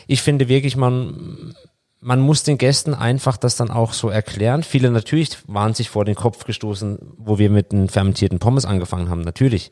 ich 0.07 0.21
finde 0.21 0.49
wirklich, 0.49 0.77
man, 0.77 1.55
man 2.01 2.21
muss 2.21 2.43
den 2.43 2.59
Gästen 2.59 2.93
einfach 2.93 3.39
das 3.39 3.57
dann 3.57 3.71
auch 3.71 3.95
so 3.95 4.11
erklären. 4.11 4.63
Viele 4.65 4.91
natürlich 4.91 5.39
waren 5.47 5.73
sich 5.73 5.89
vor 5.89 6.05
den 6.05 6.17
Kopf 6.17 6.45
gestoßen, 6.45 6.99
wo 7.17 7.39
wir 7.39 7.49
mit 7.49 7.73
den 7.73 7.89
fermentierten 7.89 8.39
Pommes 8.39 8.67
angefangen 8.67 9.09
haben, 9.09 9.23
natürlich. 9.23 9.71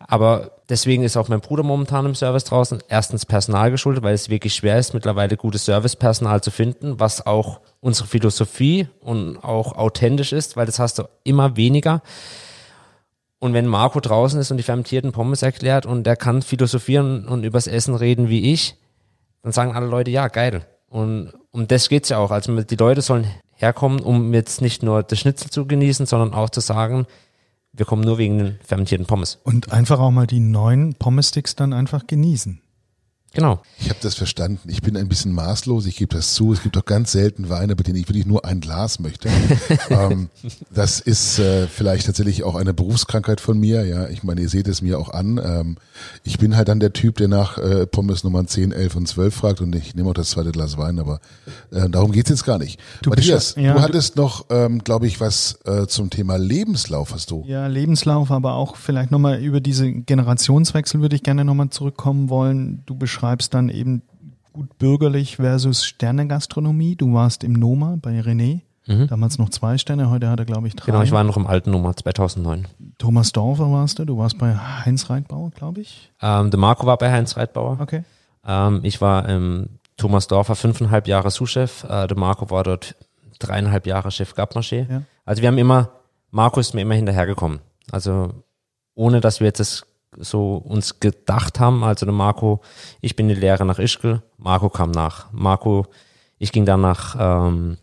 Aber 0.00 0.50
deswegen 0.72 1.04
ist 1.04 1.16
auch 1.16 1.28
mein 1.28 1.40
Bruder 1.40 1.62
momentan 1.62 2.06
im 2.06 2.14
Service 2.14 2.44
draußen. 2.44 2.82
Erstens 2.88 3.26
Personal 3.26 3.70
geschuldet, 3.70 4.02
weil 4.02 4.14
es 4.14 4.30
wirklich 4.30 4.54
schwer 4.54 4.78
ist, 4.78 4.94
mittlerweile 4.94 5.36
gutes 5.36 5.66
Servicepersonal 5.66 6.40
zu 6.40 6.50
finden, 6.50 6.98
was 6.98 7.24
auch 7.24 7.60
unsere 7.80 8.08
Philosophie 8.08 8.88
und 9.00 9.36
auch 9.36 9.76
authentisch 9.76 10.32
ist, 10.32 10.56
weil 10.56 10.66
das 10.66 10.78
hast 10.78 10.98
du 10.98 11.04
immer 11.24 11.56
weniger. 11.56 12.02
Und 13.38 13.52
wenn 13.52 13.66
Marco 13.66 14.00
draußen 14.00 14.40
ist 14.40 14.50
und 14.50 14.56
die 14.56 14.62
fermentierten 14.62 15.12
Pommes 15.12 15.42
erklärt 15.42 15.84
und 15.84 16.04
der 16.04 16.16
kann 16.16 16.42
philosophieren 16.42 17.28
und 17.28 17.44
übers 17.44 17.66
Essen 17.66 17.94
reden 17.94 18.28
wie 18.28 18.52
ich, 18.52 18.76
dann 19.42 19.52
sagen 19.52 19.76
alle 19.76 19.86
Leute, 19.86 20.10
ja, 20.10 20.28
geil. 20.28 20.64
Und 20.88 21.32
um 21.50 21.68
das 21.68 21.88
geht's 21.88 22.08
ja 22.08 22.18
auch. 22.18 22.30
Also 22.30 22.58
die 22.62 22.76
Leute 22.76 23.02
sollen 23.02 23.26
herkommen, 23.54 24.00
um 24.00 24.32
jetzt 24.32 24.62
nicht 24.62 24.82
nur 24.82 25.02
das 25.02 25.18
Schnitzel 25.18 25.50
zu 25.50 25.66
genießen, 25.66 26.06
sondern 26.06 26.32
auch 26.32 26.50
zu 26.50 26.60
sagen, 26.60 27.06
wir 27.74 27.86
kommen 27.86 28.02
nur 28.02 28.18
wegen 28.18 28.38
den 28.38 28.58
fermentierten 28.64 29.06
Pommes. 29.06 29.38
Und 29.44 29.72
einfach 29.72 29.98
auch 29.98 30.10
mal 30.10 30.26
die 30.26 30.40
neuen 30.40 30.94
Pommes-Sticks 30.94 31.56
dann 31.56 31.72
einfach 31.72 32.06
genießen. 32.06 32.60
Genau. 33.34 33.62
Ich 33.78 33.88
habe 33.88 33.98
das 34.02 34.14
verstanden. 34.14 34.68
Ich 34.68 34.82
bin 34.82 34.96
ein 34.96 35.08
bisschen 35.08 35.32
maßlos, 35.32 35.86
ich 35.86 35.96
gebe 35.96 36.14
das 36.14 36.34
zu. 36.34 36.52
Es 36.52 36.62
gibt 36.62 36.76
doch 36.76 36.84
ganz 36.84 37.12
selten 37.12 37.48
Weine, 37.48 37.74
bei 37.74 37.82
denen 37.82 37.96
ich 37.96 38.08
wirklich 38.08 38.26
nur 38.26 38.44
ein 38.44 38.60
Glas 38.60 38.98
möchte. 38.98 39.28
ähm, 39.90 40.28
das 40.70 41.00
ist 41.00 41.38
äh, 41.38 41.66
vielleicht 41.66 42.06
tatsächlich 42.06 42.44
auch 42.44 42.54
eine 42.56 42.74
Berufskrankheit 42.74 43.40
von 43.40 43.58
mir. 43.58 43.86
Ja, 43.86 44.08
ich 44.08 44.22
meine, 44.22 44.42
ihr 44.42 44.48
seht 44.50 44.68
es 44.68 44.82
mir 44.82 44.98
auch 44.98 45.08
an. 45.08 45.40
Ähm, 45.42 45.76
ich 46.24 46.38
bin 46.38 46.56
halt 46.56 46.68
dann 46.68 46.78
der 46.78 46.92
Typ, 46.92 47.16
der 47.16 47.28
nach 47.28 47.56
äh, 47.56 47.86
Pommes 47.86 48.22
Nummern 48.22 48.46
10, 48.48 48.72
11 48.72 48.96
und 48.96 49.06
12 49.08 49.34
fragt 49.34 49.60
und 49.62 49.74
ich 49.74 49.94
nehme 49.94 50.10
auch 50.10 50.14
das 50.14 50.30
zweite 50.30 50.52
Glas 50.52 50.76
Wein, 50.76 50.98
aber 50.98 51.20
äh, 51.70 51.88
darum 51.88 52.12
geht's 52.12 52.28
jetzt 52.28 52.44
gar 52.44 52.58
nicht. 52.58 52.78
Du 53.00 53.08
Matthias, 53.10 53.54
ja, 53.56 53.72
du 53.72 53.78
du- 53.78 53.82
hattest 53.84 54.16
noch, 54.16 54.44
ähm, 54.50 54.80
glaube 54.84 55.06
ich, 55.06 55.20
was 55.20 55.58
äh, 55.64 55.86
zum 55.86 56.10
Thema 56.10 56.36
Lebenslauf 56.36 57.14
hast 57.14 57.30
du. 57.30 57.44
Ja, 57.46 57.66
Lebenslauf, 57.66 58.30
aber 58.30 58.54
auch 58.54 58.76
vielleicht 58.76 59.10
nochmal 59.10 59.40
über 59.42 59.60
diese 59.60 59.90
Generationswechsel 59.90 61.00
würde 61.00 61.16
ich 61.16 61.22
gerne 61.22 61.44
nochmal 61.46 61.70
zurückkommen 61.70 62.28
wollen. 62.28 62.82
Du 62.84 62.94
beschreibst 62.94 63.21
dann 63.50 63.68
eben 63.68 64.02
gut 64.52 64.78
bürgerlich 64.78 65.36
versus 65.36 65.84
Sternegastronomie. 65.84 66.96
Du 66.96 67.12
warst 67.14 67.44
im 67.44 67.52
Noma 67.54 67.96
bei 68.00 68.20
René, 68.20 68.60
damals 68.86 69.38
noch 69.38 69.48
zwei 69.50 69.78
Sterne, 69.78 70.10
heute 70.10 70.28
hat 70.28 70.38
er 70.38 70.44
glaube 70.44 70.68
ich 70.68 70.76
drei. 70.76 70.86
Genau, 70.86 71.02
ich 71.02 71.12
war 71.12 71.24
noch 71.24 71.36
im 71.36 71.46
alten 71.46 71.70
Nummer 71.70 71.96
2009. 71.96 72.66
Thomas 72.98 73.32
Dorfer 73.32 73.70
warst 73.72 73.98
du, 73.98 74.04
du 74.04 74.18
warst 74.18 74.38
bei 74.38 74.54
Heinz 74.54 75.08
Reitbauer, 75.08 75.50
glaube 75.50 75.80
ich. 75.80 76.10
Ähm, 76.20 76.50
der 76.50 76.60
Marco 76.60 76.86
war 76.86 76.98
bei 76.98 77.10
Heinz 77.10 77.36
Reitbauer. 77.36 77.78
Okay. 77.80 78.04
Ähm, 78.46 78.80
ich 78.82 79.00
war 79.00 79.28
im 79.28 79.68
Thomas 79.96 80.26
Dorfer 80.26 80.56
fünfeinhalb 80.56 81.06
Jahre 81.06 81.30
Sous-Chef. 81.30 81.84
Äh, 81.84 82.08
der 82.08 82.18
Marco 82.18 82.50
war 82.50 82.64
dort 82.64 82.96
dreieinhalb 83.38 83.86
Jahre 83.86 84.10
Chef 84.10 84.34
Gabmarché. 84.34 84.86
Ja. 84.90 85.02
Also 85.24 85.42
wir 85.42 85.48
haben 85.48 85.58
immer, 85.58 85.90
Marco 86.30 86.60
ist 86.60 86.74
mir 86.74 86.82
immer 86.82 86.94
hinterhergekommen. 86.94 87.60
Also 87.90 88.32
ohne, 88.94 89.20
dass 89.20 89.40
wir 89.40 89.46
jetzt 89.46 89.60
das 89.60 89.86
so 90.16 90.56
uns 90.56 91.00
gedacht 91.00 91.60
haben. 91.60 91.84
Also 91.84 92.06
der 92.06 92.14
Marco, 92.14 92.60
ich 93.00 93.16
bin 93.16 93.28
die 93.28 93.34
Lehre 93.34 93.64
nach 93.64 93.78
Ischgl, 93.78 94.22
Marco 94.38 94.68
kam 94.68 94.90
nach. 94.90 95.32
Marco, 95.32 95.86
ich 96.38 96.52
ging 96.52 96.64
dann 96.64 96.80
nach 96.80 97.16
ähm, 97.18 97.78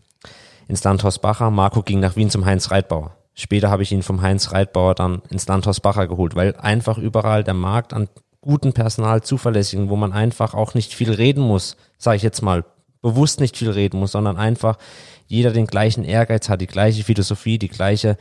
ins 0.68 0.84
Landhaus 0.84 1.18
Bacher, 1.18 1.50
Marco 1.50 1.82
ging 1.82 2.00
nach 2.00 2.16
Wien 2.16 2.30
zum 2.30 2.44
Heinz 2.44 2.70
Reitbauer. 2.70 3.16
Später 3.34 3.70
habe 3.70 3.82
ich 3.82 3.92
ihn 3.92 4.02
vom 4.02 4.22
Heinz 4.22 4.52
Reitbauer 4.52 4.94
dann 4.94 5.22
ins 5.30 5.48
Landhaus 5.48 5.80
Bacher 5.80 6.06
geholt, 6.06 6.34
weil 6.36 6.56
einfach 6.56 6.98
überall 6.98 7.44
der 7.44 7.54
Markt 7.54 7.92
an 7.92 8.08
guten 8.40 8.72
Personal, 8.72 9.22
zuverlässigen, 9.22 9.88
wo 9.88 9.96
man 9.96 10.12
einfach 10.12 10.54
auch 10.54 10.74
nicht 10.74 10.94
viel 10.94 11.12
reden 11.12 11.42
muss, 11.42 11.76
sage 11.98 12.16
ich 12.16 12.22
jetzt 12.22 12.42
mal, 12.42 12.64
bewusst 13.02 13.40
nicht 13.40 13.56
viel 13.56 13.70
reden 13.70 13.98
muss, 13.98 14.12
sondern 14.12 14.36
einfach 14.36 14.78
jeder 15.26 15.52
den 15.52 15.66
gleichen 15.66 16.04
Ehrgeiz 16.04 16.48
hat, 16.48 16.60
die 16.60 16.66
gleiche 16.66 17.04
Philosophie, 17.04 17.58
die 17.58 17.68
gleiche 17.68 18.16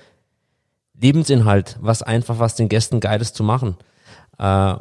Lebensinhalt, 1.00 1.78
was 1.82 2.04
einfach 2.04 2.40
was 2.40 2.56
den 2.56 2.70
Gästen 2.70 3.00
Geiles 3.00 3.34
zu 3.34 3.44
machen. 3.44 3.78
Äh, 4.40 4.76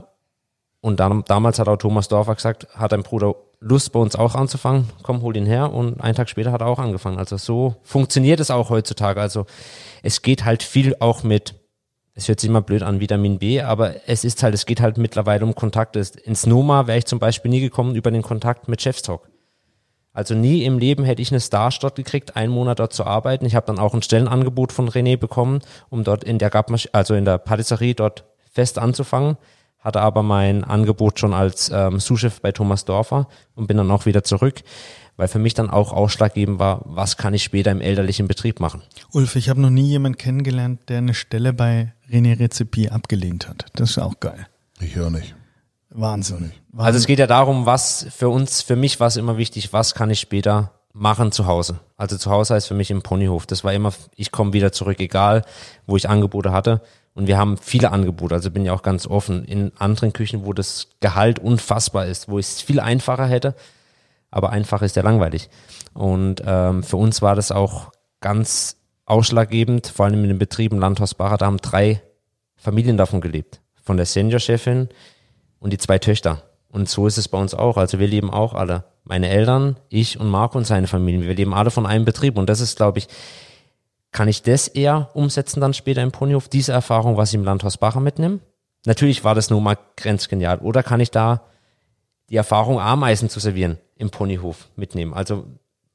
und 0.80 1.00
dann, 1.00 1.24
damals 1.26 1.58
hat 1.58 1.68
auch 1.68 1.76
Thomas 1.76 2.08
Dorfer 2.08 2.34
gesagt, 2.34 2.68
hat 2.74 2.92
dein 2.92 3.02
Bruder 3.02 3.34
Lust 3.60 3.90
bei 3.92 3.98
uns 3.98 4.14
auch 4.14 4.36
anzufangen, 4.36 4.88
komm, 5.02 5.22
hol 5.22 5.36
ihn 5.36 5.44
her 5.44 5.72
und 5.72 6.00
einen 6.00 6.14
Tag 6.14 6.28
später 6.28 6.52
hat 6.52 6.60
er 6.60 6.68
auch 6.68 6.78
angefangen. 6.78 7.18
Also 7.18 7.36
so 7.36 7.74
funktioniert 7.82 8.38
es 8.38 8.52
auch 8.52 8.70
heutzutage. 8.70 9.20
Also 9.20 9.46
es 10.04 10.22
geht 10.22 10.44
halt 10.44 10.62
viel 10.62 10.94
auch 11.00 11.24
mit, 11.24 11.56
es 12.14 12.28
hört 12.28 12.38
sich 12.38 12.48
immer 12.48 12.62
blöd 12.62 12.84
an, 12.84 13.00
Vitamin 13.00 13.40
B, 13.40 13.60
aber 13.60 14.08
es 14.08 14.22
ist 14.22 14.44
halt, 14.44 14.54
es 14.54 14.64
geht 14.64 14.80
halt 14.80 14.96
mittlerweile 14.96 15.44
um 15.44 15.56
Kontakte. 15.56 15.98
Ins 16.22 16.46
Noma 16.46 16.86
wäre 16.86 16.98
ich 16.98 17.06
zum 17.06 17.18
Beispiel 17.18 17.50
nie 17.50 17.60
gekommen 17.60 17.96
über 17.96 18.12
den 18.12 18.22
Kontakt 18.22 18.68
mit 18.68 18.80
Chefstalk. 18.80 19.28
Also 20.12 20.34
nie 20.34 20.64
im 20.64 20.78
Leben 20.78 21.02
hätte 21.04 21.22
ich 21.22 21.32
eine 21.32 21.40
Starstadt 21.40 21.96
gekriegt, 21.96 22.36
einen 22.36 22.52
Monat 22.52 22.78
dort 22.78 22.92
zu 22.92 23.04
arbeiten. 23.04 23.44
Ich 23.44 23.56
habe 23.56 23.66
dann 23.66 23.78
auch 23.80 23.94
ein 23.94 24.02
Stellenangebot 24.02 24.72
von 24.72 24.88
René 24.88 25.16
bekommen, 25.16 25.60
um 25.90 26.04
dort 26.04 26.22
in 26.22 26.38
der 26.38 26.50
Gabmasch 26.50 26.88
also 26.92 27.14
in 27.14 27.24
der 27.24 27.38
Patisserie 27.38 27.94
dort 27.94 28.24
fest 28.58 28.80
anzufangen. 28.80 29.36
Hatte 29.78 30.00
aber 30.00 30.24
mein 30.24 30.64
Angebot 30.64 31.20
schon 31.20 31.32
als 31.32 31.70
ähm, 31.72 32.00
Sous-Chef 32.00 32.40
bei 32.40 32.50
Thomas 32.50 32.84
Dorfer 32.84 33.28
und 33.54 33.68
bin 33.68 33.76
dann 33.76 33.92
auch 33.92 34.04
wieder 34.04 34.24
zurück, 34.24 34.62
weil 35.16 35.28
für 35.28 35.38
mich 35.38 35.54
dann 35.54 35.70
auch 35.70 35.92
ausschlaggebend 35.92 36.58
war, 36.58 36.80
was 36.84 37.16
kann 37.16 37.34
ich 37.34 37.44
später 37.44 37.70
im 37.70 37.80
elterlichen 37.80 38.26
Betrieb 38.26 38.58
machen. 38.58 38.82
Ulf, 39.12 39.36
ich 39.36 39.48
habe 39.48 39.60
noch 39.60 39.70
nie 39.70 39.86
jemanden 39.86 40.18
kennengelernt, 40.18 40.80
der 40.88 40.98
eine 40.98 41.14
Stelle 41.14 41.52
bei 41.52 41.94
René 42.10 42.36
Rezepi 42.36 42.88
abgelehnt 42.88 43.48
hat. 43.48 43.66
Das 43.76 43.90
ist 43.90 43.98
auch 43.98 44.18
geil. 44.18 44.48
Ich 44.80 44.96
höre 44.96 45.10
nicht. 45.10 45.36
Wahnsinn. 45.90 46.50
Also 46.76 46.98
es 46.98 47.06
geht 47.06 47.20
ja 47.20 47.28
darum, 47.28 47.64
was 47.64 48.08
für 48.10 48.28
uns, 48.28 48.62
für 48.62 48.74
mich 48.74 48.98
war 48.98 49.06
es 49.06 49.16
immer 49.16 49.38
wichtig, 49.38 49.72
was 49.72 49.94
kann 49.94 50.10
ich 50.10 50.18
später 50.18 50.72
machen 50.98 51.32
zu 51.32 51.46
Hause. 51.46 51.78
Also 51.96 52.18
zu 52.18 52.30
Hause 52.30 52.54
heißt 52.54 52.68
für 52.68 52.74
mich 52.74 52.90
im 52.90 53.02
Ponyhof. 53.02 53.46
Das 53.46 53.64
war 53.64 53.72
immer, 53.72 53.92
ich 54.16 54.30
komme 54.32 54.52
wieder 54.52 54.72
zurück, 54.72 55.00
egal 55.00 55.44
wo 55.86 55.96
ich 55.96 56.08
Angebote 56.08 56.52
hatte. 56.52 56.82
Und 57.14 57.26
wir 57.26 57.38
haben 57.38 57.56
viele 57.56 57.90
Angebote, 57.90 58.34
also 58.34 58.50
bin 58.50 58.64
ja 58.64 58.72
auch 58.72 58.82
ganz 58.82 59.06
offen. 59.06 59.44
In 59.44 59.72
anderen 59.78 60.12
Küchen, 60.12 60.44
wo 60.44 60.52
das 60.52 60.88
Gehalt 61.00 61.38
unfassbar 61.38 62.06
ist, 62.06 62.28
wo 62.28 62.38
ich 62.38 62.46
es 62.46 62.62
viel 62.62 62.80
einfacher 62.80 63.26
hätte, 63.26 63.54
aber 64.30 64.50
einfach 64.50 64.82
ist 64.82 64.94
ja 64.94 65.02
langweilig. 65.02 65.48
Und 65.94 66.42
ähm, 66.46 66.82
für 66.82 66.96
uns 66.96 67.22
war 67.22 67.34
das 67.34 67.50
auch 67.50 67.90
ganz 68.20 68.76
ausschlaggebend, 69.04 69.88
vor 69.88 70.06
allem 70.06 70.22
in 70.22 70.28
den 70.28 70.38
Betrieben 70.38 70.78
Landhaus 70.78 71.14
Bacher, 71.14 71.38
da 71.38 71.46
haben 71.46 71.56
drei 71.56 72.02
Familien 72.56 72.96
davon 72.96 73.20
gelebt. 73.20 73.60
Von 73.82 73.96
der 73.96 74.06
Seniorchefin 74.06 74.88
und 75.58 75.72
die 75.72 75.78
zwei 75.78 75.98
Töchter. 75.98 76.42
Und 76.70 76.88
so 76.88 77.06
ist 77.06 77.18
es 77.18 77.28
bei 77.28 77.38
uns 77.38 77.54
auch. 77.54 77.76
Also 77.76 77.98
wir 77.98 78.06
leben 78.06 78.30
auch 78.30 78.54
alle. 78.54 78.84
Meine 79.04 79.28
Eltern, 79.28 79.76
ich 79.88 80.20
und 80.20 80.28
Marco 80.28 80.58
und 80.58 80.66
seine 80.66 80.86
Familie. 80.86 81.26
Wir 81.26 81.34
leben 81.34 81.54
alle 81.54 81.70
von 81.70 81.86
einem 81.86 82.04
Betrieb. 82.04 82.36
Und 82.36 82.48
das 82.48 82.60
ist, 82.60 82.76
glaube 82.76 82.98
ich, 82.98 83.08
kann 84.12 84.28
ich 84.28 84.42
das 84.42 84.68
eher 84.68 85.10
umsetzen 85.14 85.60
dann 85.60 85.74
später 85.74 86.02
im 86.02 86.12
Ponyhof, 86.12 86.48
diese 86.48 86.72
Erfahrung, 86.72 87.16
was 87.16 87.30
ich 87.30 87.34
im 87.34 87.44
Landhaus 87.44 87.76
Bacher 87.76 88.00
mitnehme? 88.00 88.40
Natürlich 88.86 89.24
war 89.24 89.34
das 89.34 89.50
nur 89.50 89.60
mal 89.60 89.78
grenzgenial. 89.96 90.58
Oder 90.58 90.82
kann 90.82 91.00
ich 91.00 91.10
da 91.10 91.42
die 92.30 92.36
Erfahrung, 92.36 92.80
Ameisen 92.80 93.28
zu 93.28 93.40
servieren 93.40 93.78
im 93.96 94.10
Ponyhof 94.10 94.68
mitnehmen? 94.76 95.14
Also 95.14 95.46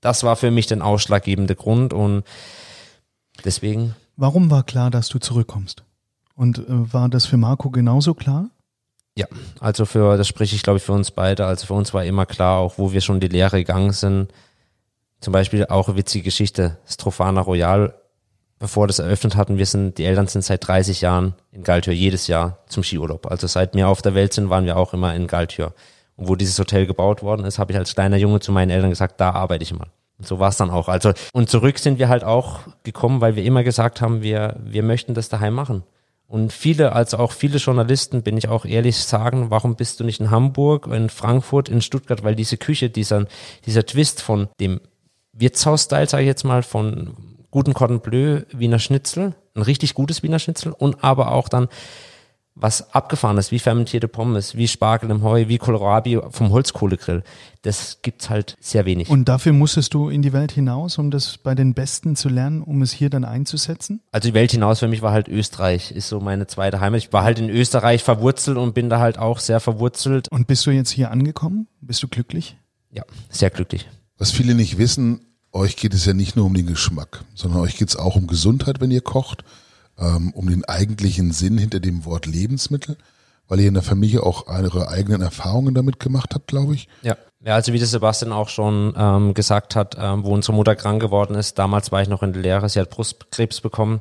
das 0.02 0.24
war 0.24 0.36
für 0.36 0.52
mich 0.52 0.68
der 0.68 0.86
ausschlaggebende 0.86 1.56
Grund 1.56 1.94
und 1.94 2.24
deswegen. 3.46 3.96
Warum 4.16 4.52
war 4.52 4.64
klar, 4.64 4.92
dass 4.92 5.08
du 5.10 5.20
zurückkommst? 5.20 5.84
Und 6.36 6.60
äh, 6.60 6.94
war 6.94 7.10
das 7.10 7.26
für 7.26 7.38
Marco 7.38 7.70
genauso 7.70 8.14
klar? 8.14 8.50
Ja, 9.16 9.28
also 9.60 9.86
für, 9.86 10.18
das 10.18 10.28
spreche 10.28 10.56
ich 10.56 10.64
glaube 10.64 10.78
ich 10.78 10.84
für 10.84 10.94
uns 10.94 11.12
beide. 11.12 11.46
Also 11.46 11.68
für 11.68 11.74
uns 11.74 11.94
war 11.94 12.04
immer 12.04 12.26
klar, 12.26 12.60
auch 12.60 12.78
wo 12.78 12.94
wir 12.94 13.02
schon 13.02 13.20
die 13.20 13.28
Lehre 13.28 13.58
gegangen 13.58 13.92
sind. 13.92 14.32
Zum 15.20 15.32
Beispiel 15.32 15.66
auch 15.68 15.88
eine 15.88 15.98
witzige 15.98 16.26
Geschichte, 16.26 16.78
Strophana 16.86 17.42
Royal, 17.42 17.94
bevor 18.60 18.88
das 18.88 19.00
eröffnet 19.00 19.36
hatten, 19.36 19.58
wir 19.58 19.66
sind, 19.66 19.98
die 19.98 20.06
Eltern 20.06 20.28
sind 20.28 20.44
seit 20.44 20.68
30 20.68 21.02
Jahren 21.02 21.36
in 21.52 21.64
Galtür 21.64 21.94
jedes 21.94 22.28
Jahr 22.28 22.60
zum 22.68 22.84
Skiurlaub. 22.84 23.30
Also 23.30 23.46
seit 23.48 23.76
wir 23.76 23.88
auf 23.88 24.02
der 24.02 24.16
Welt 24.16 24.34
sind, 24.34 24.50
waren 24.50 24.66
wir 24.66 24.78
auch 24.78 24.94
immer 24.94 25.14
in 25.16 25.28
Galtür. 25.28 25.74
Und 26.16 26.28
wo 26.28 26.36
dieses 26.36 26.58
Hotel 26.60 26.86
gebaut 26.86 27.24
worden 27.24 27.46
ist, 27.46 27.60
habe 27.60 27.72
ich 27.72 27.78
als 27.78 27.94
kleiner 27.94 28.18
Junge 28.18 28.40
zu 28.40 28.52
meinen 28.52 28.70
Eltern 28.70 28.90
gesagt, 28.90 29.20
da 29.20 29.32
arbeite 29.32 29.64
ich 29.64 29.74
mal. 29.74 29.88
Und 30.18 30.28
so 30.28 30.40
war 30.40 30.50
es 30.50 30.58
dann 30.58 30.70
auch. 30.70 30.88
Also, 30.88 31.12
und 31.34 31.50
zurück 31.50 31.80
sind 31.80 32.00
wir 32.00 32.08
halt 32.08 32.24
auch 32.24 32.62
gekommen, 32.84 33.20
weil 33.20 33.36
wir 33.36 33.44
immer 33.44 33.64
gesagt 33.64 34.02
haben, 34.02 34.22
wir, 34.22 34.56
wir 34.64 34.84
möchten 34.84 35.14
das 35.14 35.30
daheim 35.30 35.54
machen. 35.54 35.84
Und 36.34 36.52
viele, 36.52 36.94
also 36.94 37.18
auch 37.18 37.32
viele 37.32 37.60
Journalisten, 37.60 38.24
bin 38.24 38.38
ich 38.38 38.48
auch 38.48 38.66
ehrlich 38.66 38.98
sagen, 38.98 39.52
warum 39.52 39.76
bist 39.76 40.00
du 40.00 40.04
nicht 40.04 40.20
in 40.20 40.32
Hamburg, 40.32 40.88
in 40.88 41.10
Frankfurt, 41.10 41.70
in 41.70 41.80
Stuttgart, 41.80 42.24
weil 42.24 42.34
diese 42.34 42.58
Küche, 42.58 42.90
dieser, 42.90 43.28
dieser 43.68 43.86
Twist 43.86 44.20
von 44.20 44.48
dem 44.60 44.82
Wirtshaus-Style, 45.34 46.10
sage 46.10 46.24
ich 46.24 46.28
jetzt 46.28 46.44
mal, 46.44 46.64
von 46.64 47.14
guten 47.52 47.76
Cordon 47.76 48.00
Bleu, 48.00 48.42
Wiener 48.52 48.80
Schnitzel, 48.80 49.36
ein 49.54 49.62
richtig 49.62 49.94
gutes 49.94 50.24
Wiener 50.24 50.40
Schnitzel 50.40 50.72
und 50.72 51.04
aber 51.04 51.34
auch 51.34 51.50
dann 51.50 51.68
was 52.56 52.94
abgefahren 52.94 53.38
ist, 53.38 53.52
wie 53.52 53.60
fermentierte 53.60 54.08
Pommes, 54.08 54.56
wie 54.56 54.68
Spargel 54.68 55.10
im 55.10 55.24
Heu, 55.24 55.48
wie 55.48 55.58
Kohlrabi 55.58 56.20
vom 56.30 56.52
Holzkohlegrill. 56.52 57.24
Das 57.64 58.00
gibt's 58.02 58.30
halt 58.30 58.56
sehr 58.60 58.86
wenig. 58.86 59.10
Und 59.10 59.26
dafür 59.26 59.54
musstest 59.54 59.94
du 59.94 60.10
in 60.10 60.22
die 60.22 60.34
Welt 60.34 60.52
hinaus, 60.52 60.98
um 60.98 61.10
das 61.10 61.38
bei 61.38 61.56
den 61.56 61.74
Besten 61.74 62.16
zu 62.16 62.30
lernen, 62.30 62.62
um 62.62 62.82
es 62.82 62.92
hier 62.92 63.10
dann 63.10 63.26
einzusetzen? 63.26 64.02
Also 64.12 64.30
die 64.30 64.34
Welt 64.34 64.52
hinaus 64.52 64.80
für 64.80 64.88
mich 64.88 65.02
war 65.02 65.12
halt 65.12 65.28
Österreich, 65.28 65.92
ist 65.92 66.10
so 66.10 66.20
meine 66.20 66.46
zweite 66.46 66.80
Heimat. 66.80 67.00
Ich 67.00 67.12
war 67.12 67.24
halt 67.24 67.40
in 67.40 67.50
Österreich 67.50 68.04
verwurzelt 68.04 68.58
und 68.58 68.74
bin 68.76 68.90
da 68.90 69.00
halt 69.00 69.18
auch 69.18 69.40
sehr 69.40 69.60
verwurzelt. 69.60 70.28
Und 70.30 70.46
bist 70.46 70.66
du 70.66 70.72
jetzt 70.72 70.92
hier 70.92 71.10
angekommen? 71.10 71.68
Bist 71.82 72.04
du 72.04 72.08
glücklich? 72.08 72.58
Ja, 72.92 73.04
sehr 73.30 73.50
glücklich. 73.50 73.90
Was 74.20 74.32
viele 74.32 74.54
nicht 74.54 74.78
wissen, 74.78 75.26
euch 75.52 75.76
geht 75.76 75.94
es 75.94 76.06
ja 76.06 76.14
nicht 76.14 76.36
nur 76.36 76.46
um 76.46 76.54
den 76.54 76.68
Geschmack, 76.68 77.24
sondern 77.34 77.62
euch 77.62 77.78
geht 77.78 77.90
es 77.90 77.96
auch 77.96 78.16
um 78.16 78.28
Gesundheit, 78.28 78.80
wenn 78.80 78.92
ihr 78.92 79.02
kocht 79.02 79.44
ähm, 80.00 80.32
um 80.34 80.50
den 80.50 80.66
eigentlichen 80.66 81.32
Sinn 81.32 81.58
hinter 81.58 81.80
dem 81.80 82.06
Wort 82.06 82.26
Lebensmittel, 82.26 82.98
weil 83.48 83.60
ihr 83.60 83.68
in 83.68 83.74
der 83.74 83.84
Familie 83.84 84.24
auch 84.24 84.48
eure 84.48 84.88
eigenen 84.90 85.22
Erfahrungen 85.22 85.74
damit 85.74 86.00
gemacht 86.00 86.32
habt, 86.34 86.48
glaube 86.48 86.76
ich. 86.76 86.88
Ja. 87.02 87.18
Ja, 87.46 87.56
also 87.56 87.74
wie 87.74 87.78
der 87.78 87.88
Sebastian 87.88 88.32
auch 88.32 88.48
schon 88.48 88.94
ähm, 88.98 89.34
gesagt 89.34 89.76
hat, 89.76 89.98
ähm, 90.00 90.24
wo 90.24 90.34
unsere 90.34 90.54
Mutter 90.54 90.78
krank 90.78 91.02
geworden 91.02 91.36
ist, 91.36 91.60
damals 91.60 91.92
war 91.92 92.02
ich 92.02 92.08
noch 92.08 92.24
in 92.24 92.32
der 92.32 92.42
Lehre, 92.42 92.70
sie 92.70 92.80
hat 92.80 92.90
Brustkrebs 92.90 93.60
bekommen 93.60 94.00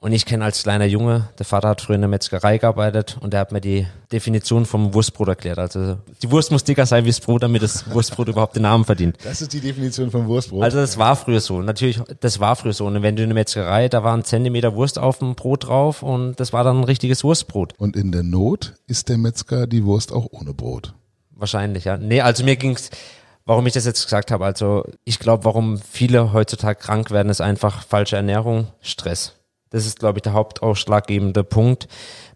und 0.00 0.12
ich 0.12 0.24
kenne 0.24 0.44
als 0.44 0.62
kleiner 0.62 0.86
Junge, 0.86 1.28
der 1.38 1.44
Vater 1.44 1.68
hat 1.68 1.82
früher 1.82 1.96
in 1.96 2.00
der 2.00 2.08
Metzgerei 2.08 2.56
gearbeitet 2.56 3.18
und 3.20 3.34
er 3.34 3.40
hat 3.40 3.52
mir 3.52 3.60
die 3.60 3.86
Definition 4.10 4.64
vom 4.64 4.94
Wurstbrot 4.94 5.28
erklärt. 5.28 5.58
Also 5.58 5.98
die 6.22 6.30
Wurst 6.30 6.50
muss 6.50 6.64
dicker 6.64 6.86
sein 6.86 7.04
wie 7.04 7.10
das 7.10 7.20
Brot, 7.20 7.42
damit 7.42 7.62
das 7.62 7.92
Wurstbrot 7.92 8.28
überhaupt 8.28 8.56
den 8.56 8.62
Namen 8.62 8.86
verdient. 8.86 9.18
Das 9.22 9.42
ist 9.42 9.52
die 9.52 9.60
Definition 9.60 10.10
vom 10.10 10.26
Wurstbrot. 10.26 10.62
Also 10.64 10.78
das 10.78 10.96
war 10.96 11.16
früher 11.16 11.40
so. 11.40 11.60
Natürlich, 11.60 12.00
das 12.20 12.40
war 12.40 12.56
früher 12.56 12.72
so. 12.72 12.86
Und 12.86 13.02
wenn 13.02 13.14
du 13.14 13.22
in 13.22 13.28
der 13.28 13.34
Metzgerei, 13.34 13.90
da 13.90 14.02
war 14.02 14.16
ein 14.16 14.24
Zentimeter 14.24 14.74
Wurst 14.74 14.98
auf 14.98 15.18
dem 15.18 15.34
Brot 15.34 15.66
drauf 15.66 16.02
und 16.02 16.40
das 16.40 16.54
war 16.54 16.64
dann 16.64 16.78
ein 16.78 16.84
richtiges 16.84 17.22
Wurstbrot. 17.22 17.74
Und 17.76 17.94
in 17.94 18.10
der 18.10 18.22
Not 18.22 18.74
ist 18.86 19.10
der 19.10 19.18
Metzger 19.18 19.66
die 19.66 19.84
Wurst 19.84 20.12
auch 20.12 20.28
ohne 20.30 20.54
Brot. 20.54 20.94
Wahrscheinlich, 21.32 21.84
ja. 21.84 21.98
Nee, 21.98 22.22
also 22.22 22.42
mir 22.42 22.56
ging's, 22.56 22.88
warum 23.44 23.66
ich 23.66 23.74
das 23.74 23.84
jetzt 23.84 24.04
gesagt 24.04 24.30
habe, 24.30 24.46
also 24.46 24.84
ich 25.04 25.18
glaube, 25.18 25.44
warum 25.44 25.78
viele 25.78 26.32
heutzutage 26.32 26.80
krank 26.80 27.10
werden, 27.10 27.28
ist 27.28 27.42
einfach 27.42 27.82
falsche 27.82 28.16
Ernährung, 28.16 28.68
Stress. 28.80 29.39
Das 29.72 29.86
ist, 29.86 30.00
glaube 30.00 30.18
ich, 30.18 30.22
der 30.22 30.32
hauptausschlaggebende 30.32 31.44
Punkt. 31.44 31.86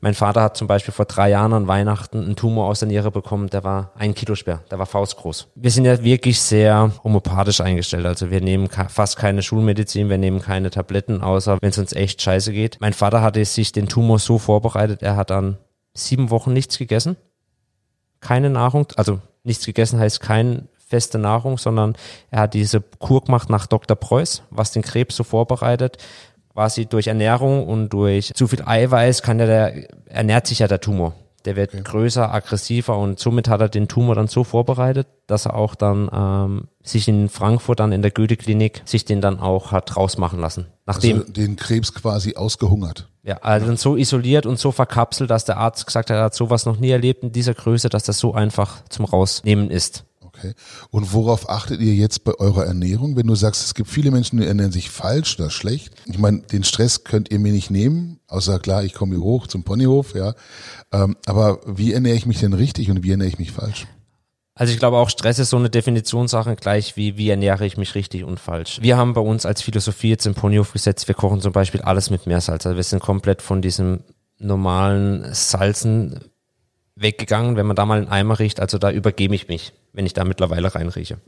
Mein 0.01 0.15
Vater 0.15 0.41
hat 0.41 0.57
zum 0.57 0.69
Beispiel 0.69 0.95
vor 0.95 1.07
drei 1.07 1.31
Jahren 1.31 1.53
an 1.53 1.67
Weihnachten 1.67 2.23
einen 2.23 2.37
Tumor 2.37 2.69
aus 2.69 2.79
der 2.79 2.89
Niere 2.89 3.11
bekommen, 3.11 3.51
der 3.51 3.65
war 3.65 3.91
ein 3.97 4.15
Kilo 4.15 4.37
schwer, 4.37 4.63
der 4.71 4.79
war 4.79 4.87
faustgroß. 4.87 5.49
Wir 5.57 5.73
sind 5.73 5.85
ja 5.85 6.01
wirklich 6.05 6.41
sehr 6.41 6.93
homopathisch 7.03 7.61
eingestellt. 7.61 8.07
Also 8.07 8.31
wir 8.31 8.41
nehmen 8.41 8.69
fast 8.69 9.17
keine 9.17 9.43
Schulmedizin, 9.43 10.11
wir 10.11 10.19
nehmen 10.19 10.41
keine 10.41 10.71
Tabletten, 10.71 11.23
außer 11.23 11.59
wenn 11.61 11.71
es 11.71 11.79
uns 11.79 11.93
echt 11.93 12.23
scheiße 12.23 12.53
geht. 12.53 12.79
Mein 12.81 12.93
Vater 12.93 13.21
hatte 13.21 13.45
sich 13.45 13.73
den 13.73 13.89
Tumor 13.89 14.21
so 14.21 14.39
vorbereitet, 14.39 15.03
er 15.03 15.17
hat 15.17 15.31
dann 15.31 15.59
sieben 15.93 16.31
Wochen 16.31 16.53
nichts 16.53 16.79
gegessen. 16.79 17.17
Keine 18.21 18.49
Nahrung, 18.49 18.87
also 18.95 19.21
nichts 19.43 19.67
gegessen 19.67 19.99
heißt 19.99 20.21
kein 20.21 20.69
feste 20.87 21.19
Nahrung, 21.19 21.59
sondern 21.59 21.97
er 22.31 22.43
hat 22.43 22.55
diese 22.55 22.81
Kur 22.81 23.25
gemacht 23.25 23.51
nach 23.51 23.67
Dr. 23.67 23.97
Preuß, 23.97 24.43
was 24.51 24.71
den 24.71 24.83
Krebs 24.83 25.17
so 25.17 25.25
vorbereitet 25.25 25.99
quasi 26.55 26.87
durch 26.87 27.09
Ernährung 27.09 27.67
und 27.67 27.91
durch 27.91 28.33
zu 28.35 28.47
viel 28.47 28.63
Eiweiß 28.65 29.23
kann 29.23 29.39
der, 29.39 29.47
der 29.47 29.89
ernährt 30.07 30.47
sich 30.47 30.61
ja 30.61 30.69
der 30.69 30.81
Tumor. 30.81 31.15
Der 31.45 31.57
wird 31.57 31.75
okay. 31.75 31.83
größer, 31.83 32.33
aggressiver 32.33 32.97
und 32.97 33.19
somit 33.19 33.49
hat 33.49 33.61
er 33.61 33.69
den 33.69 33.87
Tumor 33.87 34.15
dann 34.15 34.29
so 34.29 34.45
vorbereitet, 34.45 35.09
dass 35.27 35.45
er 35.45 35.55
auch 35.55 35.75
dann 35.75 36.09
ähm, 36.11 36.69
sich 36.83 37.07
in 37.07 37.29
Frankfurt 37.29 37.81
dann 37.81 37.93
in 37.93 38.01
der 38.01 38.13
Goethe-Klinik 38.13 38.81
sich 38.87 39.05
den 39.05 39.21
dann 39.21 39.41
auch 39.41 39.71
hat 39.71 39.95
rausmachen 39.95 40.39
lassen. 40.41 40.69
Nachdem 40.87 41.21
also 41.21 41.33
den 41.33 41.57
Krebs 41.57 41.93
quasi 41.93 42.37
ausgehungert. 42.37 43.09
Ja, 43.25 43.39
also 43.39 43.67
dann 43.67 43.77
so 43.77 43.97
isoliert 43.97 44.47
und 44.47 44.59
so 44.59 44.71
verkapselt, 44.71 45.31
dass 45.31 45.45
der 45.45 45.59
Arzt 45.59 45.87
gesagt 45.87 46.09
hat, 46.09 46.17
er 46.17 46.25
hat 46.25 46.35
sowas 46.35 46.65
noch 46.65 46.79
nie 46.79 46.91
erlebt 46.91 47.23
in 47.23 47.33
dieser 47.33 47.55
Größe, 47.55 47.89
dass 47.91 48.05
das 48.05 48.19
so 48.19 48.33
einfach 48.33 48.85
zum 48.89 49.05
Rausnehmen 49.05 49.71
ist. 49.71 50.05
Okay. 50.45 50.55
Und 50.91 51.13
worauf 51.13 51.49
achtet 51.49 51.81
ihr 51.81 51.95
jetzt 51.95 52.25
bei 52.25 52.35
eurer 52.39 52.65
Ernährung, 52.65 53.17
wenn 53.17 53.27
du 53.27 53.35
sagst, 53.35 53.65
es 53.65 53.75
gibt 53.75 53.89
viele 53.89 54.11
Menschen, 54.11 54.39
die 54.39 54.47
ernähren 54.47 54.73
sich 54.73 54.91
falsch 54.91 55.39
oder 55.39 55.51
schlecht? 55.51 55.95
Ich 56.07 56.19
meine, 56.19 56.41
den 56.41 56.65
Stress 56.65 57.05
könnt 57.05 57.31
ihr 57.31 57.39
mir 57.39 57.53
nicht 57.53 57.71
nehmen, 57.71 58.21
außer 58.29 58.59
klar, 58.59 58.85
ich 58.85 58.95
komme 58.95 59.15
hier 59.15 59.25
hoch 59.25 59.47
zum 59.47 59.65
Ponyhof, 59.65 60.15
ja. 60.15 60.35
Ähm, 60.93 61.17
aber 61.27 61.61
wie 61.67 61.93
ernähre 61.93 62.17
ich 62.17 62.27
mich 62.27 62.41
denn 62.41 62.53
richtig 62.53 62.91
und 62.91 63.03
wie 63.03 63.11
ernähre 63.11 63.29
ich 63.29 63.39
mich 63.39 63.53
falsch? 63.53 63.87
Also 64.57 64.73
ich 64.73 64.79
glaube 64.79 64.99
auch 64.99 65.11
Stress 65.11 65.41
ist 65.41 65.51
so 65.51 65.57
eine 65.57 65.69
Definitionssache, 65.69 66.55
gleich 66.55 66.97
wie 66.97 67.17
wie 67.17 67.29
ernähre 67.29 67.67
ich 67.67 67.77
mich 67.77 67.97
richtig 67.97 68.23
und 68.23 68.39
falsch. 68.39 68.79
Wir 68.81 68.97
haben 68.97 69.13
bei 69.13 69.21
uns 69.21 69.47
als 69.47 69.63
Philosophie 69.63 70.11
jetzt 70.11 70.27
im 70.27 70.35
Ponyhof 70.35 70.73
gesetzt, 70.73 71.09
wir 71.09 71.17
kochen 71.17 71.41
zum 71.41 71.53
Beispiel 71.53 71.83
alles 71.83 72.11
mit 72.11 72.27
Meersalz. 72.27 72.65
Also 72.65 72.77
wir 72.77 72.85
sind 72.85 73.03
komplett 73.03 73.43
von 73.43 73.63
diesem 73.63 74.05
normalen 74.39 75.27
Salzen 75.35 76.21
weggegangen, 76.97 77.57
wenn 77.57 77.67
man 77.67 77.77
da 77.77 77.85
mal 77.87 77.99
einen 77.99 78.09
Eimer 78.09 78.39
riecht, 78.39 78.61
also 78.61 78.79
da 78.79 78.91
übergebe 78.91 79.35
ich 79.35 79.49
mich, 79.49 79.73
wenn 79.95 80.05
ich 80.07 80.13
da 80.13 80.25
mittlerweile 80.25 80.75
reinrieche. 80.75 81.19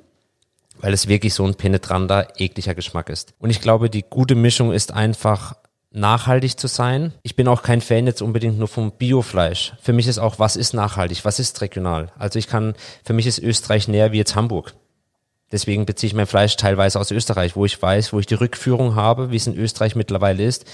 Weil 0.79 0.93
es 0.93 1.09
wirklich 1.09 1.33
so 1.33 1.47
ein 1.47 1.55
penetranter, 1.55 2.29
ekliger 2.37 2.75
Geschmack 2.75 3.09
ist. 3.09 3.33
Und 3.39 3.49
ich 3.49 3.63
glaube, 3.63 3.89
die 3.89 4.03
gute 4.03 4.35
Mischung 4.35 4.73
ist 4.73 4.93
einfach 4.93 5.55
nachhaltig 5.91 6.61
zu 6.61 6.67
sein. 6.67 7.15
Ich 7.23 7.37
bin 7.37 7.49
auch 7.49 7.63
kein 7.63 7.81
Fan 7.81 8.07
jetzt 8.07 8.21
unbedingt 8.21 8.59
nur 8.59 8.69
vom 8.69 8.93
Biofleisch. 8.93 9.73
Für 9.81 9.95
mich 9.95 10.07
ist 10.07 10.19
auch, 10.19 10.39
was 10.39 10.57
ist 10.57 10.75
nachhaltig, 10.75 11.25
was 11.25 11.39
ist 11.39 11.63
regional. 11.63 12.13
Also 12.19 12.39
ich 12.39 12.49
kann, 12.49 12.75
für 13.03 13.15
mich 13.15 13.27
ist 13.27 13.39
Österreich 13.39 13.89
näher 13.89 14.13
wie 14.13 14.19
jetzt 14.19 14.37
Hamburg. 14.37 14.75
Deswegen 15.53 15.87
beziehe 15.87 16.09
ich 16.09 16.15
mein 16.15 16.27
Fleisch 16.27 16.57
teilweise 16.57 17.01
aus 17.01 17.11
Österreich, 17.11 17.57
wo 17.57 17.65
ich 17.65 17.81
weiß, 17.81 18.13
wo 18.13 18.19
ich 18.19 18.27
die 18.27 18.35
Rückführung 18.35 18.95
habe, 18.95 19.31
wie 19.31 19.37
es 19.37 19.47
in 19.47 19.57
Österreich 19.57 19.95
mittlerweile 19.95 20.45
ist. 20.45 20.67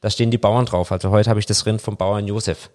Da 0.00 0.08
stehen 0.08 0.30
die 0.30 0.38
Bauern 0.38 0.66
drauf. 0.66 0.92
Also 0.92 1.10
heute 1.10 1.28
habe 1.28 1.40
ich 1.40 1.46
das 1.46 1.66
Rind 1.66 1.82
vom 1.82 1.96
Bauern 1.96 2.26
Josef. 2.26 2.70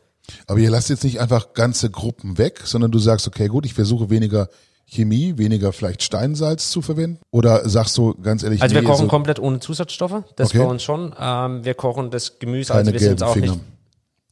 Aber 0.48 0.60
ihr 0.60 0.70
lasst 0.70 0.90
jetzt 0.90 1.04
nicht 1.04 1.20
einfach 1.20 1.54
ganze 1.54 1.90
Gruppen 1.90 2.38
weg, 2.38 2.62
sondern 2.66 2.92
du 2.92 3.00
sagst, 3.00 3.28
okay, 3.28 3.48
gut, 3.48 3.66
ich 3.66 3.74
versuche 3.74 4.10
weniger 4.10 4.50
Chemie, 4.88 5.38
weniger 5.38 5.74
vielleicht 5.74 6.04
Steinsalz 6.04 6.70
zu 6.70 6.82
verwenden? 6.82 7.20
Oder 7.32 7.68
sagst 7.68 7.98
du 7.98 8.14
ganz 8.16 8.44
ehrlich, 8.44 8.62
Also 8.62 8.76
nee, 8.76 8.82
wir 8.82 8.88
kochen 8.88 9.06
so 9.06 9.08
komplett 9.08 9.40
ohne 9.40 9.60
Zusatzstoffe, 9.60 10.24
das 10.36 10.50
okay. 10.50 10.60
bei 10.60 10.66
uns 10.66 10.84
schon. 10.84 11.14
Ähm, 11.20 11.66
wir 11.66 11.74
kochen 11.74 12.12
das 12.12 12.40
Gemüse, 12.40 12.74
keine 12.74 12.80
also 12.80 12.94
wir 12.94 13.00
sind 13.00 13.24
auch 13.24 13.34
Finger. 13.34 13.54
nicht 13.54 13.62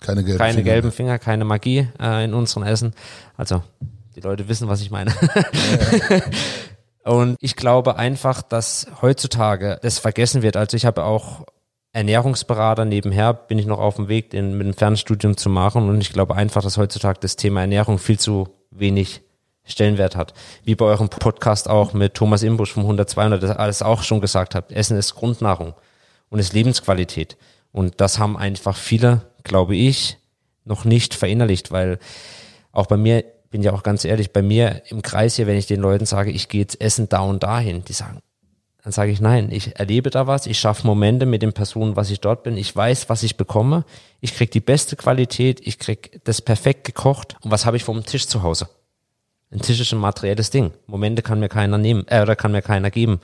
keine 0.03 0.23
gelben 0.23 0.37
keine 0.37 0.53
Finger. 0.53 0.63
gelben 0.63 0.91
Finger, 0.91 1.19
keine 1.19 1.45
Magie 1.45 1.87
äh, 1.99 2.25
in 2.25 2.33
unserem 2.33 2.63
Essen. 2.63 2.93
Also 3.37 3.63
die 4.15 4.21
Leute 4.21 4.47
wissen, 4.47 4.67
was 4.67 4.81
ich 4.81 4.91
meine. 4.91 5.11
Ja, 5.11 6.17
ja. 6.17 6.21
Und 7.05 7.35
ich 7.41 7.57
glaube 7.57 7.97
einfach, 7.97 8.41
dass 8.41 8.87
heutzutage 9.01 9.77
das 9.81 9.99
vergessen 9.99 10.41
wird. 10.41 10.55
Also 10.55 10.77
ich 10.77 10.85
habe 10.85 11.03
auch 11.03 11.45
Ernährungsberater 11.91 12.85
nebenher, 12.85 13.33
bin 13.33 13.59
ich 13.59 13.65
noch 13.65 13.79
auf 13.79 13.97
dem 13.97 14.07
Weg, 14.07 14.29
den 14.29 14.57
mit 14.57 14.67
dem 14.67 14.73
Fernstudium 14.73 15.35
zu 15.35 15.49
machen. 15.49 15.89
Und 15.89 15.99
ich 15.99 16.13
glaube 16.13 16.35
einfach, 16.35 16.63
dass 16.63 16.77
heutzutage 16.77 17.19
das 17.19 17.35
Thema 17.35 17.61
Ernährung 17.61 17.99
viel 17.99 18.17
zu 18.17 18.47
wenig 18.71 19.21
Stellenwert 19.65 20.15
hat. 20.15 20.33
Wie 20.63 20.75
bei 20.75 20.85
eurem 20.85 21.09
Podcast 21.09 21.69
auch 21.69 21.93
mit 21.93 22.15
Thomas 22.15 22.43
Imbusch 22.43 22.73
vom 22.73 22.83
100 22.83 23.09
200, 23.09 23.43
das 23.43 23.57
alles 23.57 23.81
auch 23.81 24.03
schon 24.03 24.21
gesagt 24.21 24.55
habt. 24.55 24.71
Essen 24.71 24.97
ist 24.97 25.15
Grundnahrung. 25.15 25.73
und 26.29 26.39
ist 26.39 26.53
Lebensqualität. 26.53 27.37
Und 27.71 28.01
das 28.01 28.17
haben 28.17 28.37
einfach 28.37 28.75
viele, 28.75 29.21
glaube 29.43 29.75
ich, 29.75 30.17
noch 30.65 30.83
nicht 30.83 31.13
verinnerlicht, 31.13 31.71
weil 31.71 31.99
auch 32.71 32.87
bei 32.87 32.97
mir, 32.97 33.23
bin 33.51 33.61
ja 33.61 33.71
auch 33.71 33.83
ganz 33.83 34.03
ehrlich, 34.03 34.33
bei 34.33 34.41
mir 34.41 34.81
im 34.89 35.03
Kreis 35.03 35.35
hier, 35.35 35.45
wenn 35.45 35.57
ich 35.57 35.67
den 35.67 35.79
Leuten 35.79 36.07
sage, 36.07 36.31
ich 36.31 36.49
gehe 36.49 36.61
jetzt 36.61 36.81
essen 36.81 37.07
da 37.07 37.19
und 37.19 37.43
dahin, 37.43 37.85
die 37.85 37.93
sagen, 37.93 38.19
dann 38.83 38.91
sage 38.91 39.11
ich 39.11 39.21
nein, 39.21 39.49
ich 39.51 39.79
erlebe 39.79 40.09
da 40.09 40.25
was, 40.25 40.47
ich 40.47 40.59
schaffe 40.59 40.87
Momente 40.87 41.27
mit 41.27 41.43
den 41.43 41.53
Personen, 41.53 41.95
was 41.95 42.09
ich 42.09 42.19
dort 42.19 42.41
bin, 42.41 42.57
ich 42.57 42.75
weiß, 42.75 43.09
was 43.09 43.21
ich 43.21 43.37
bekomme, 43.37 43.85
ich 44.19 44.33
krieg 44.33 44.49
die 44.49 44.59
beste 44.59 44.95
Qualität, 44.95 45.61
ich 45.65 45.77
krieg 45.77 46.19
das 46.23 46.41
perfekt 46.41 46.83
gekocht 46.83 47.37
und 47.41 47.51
was 47.51 47.65
habe 47.65 47.77
ich 47.77 47.83
vom 47.83 48.03
Tisch 48.05 48.27
zu 48.27 48.41
Hause? 48.41 48.67
Ein 49.53 49.59
Tisch 49.59 49.79
ist 49.79 49.93
ein 49.93 49.99
materielles 49.99 50.49
Ding. 50.49 50.71
Momente 50.87 51.21
kann 51.21 51.39
mir 51.39 51.47
keiner 51.47 51.77
nehmen, 51.77 52.05
äh, 52.07 52.23
oder 52.23 52.35
kann 52.35 52.51
mir 52.51 52.63
keiner 52.63 52.89
geben. 52.89 53.19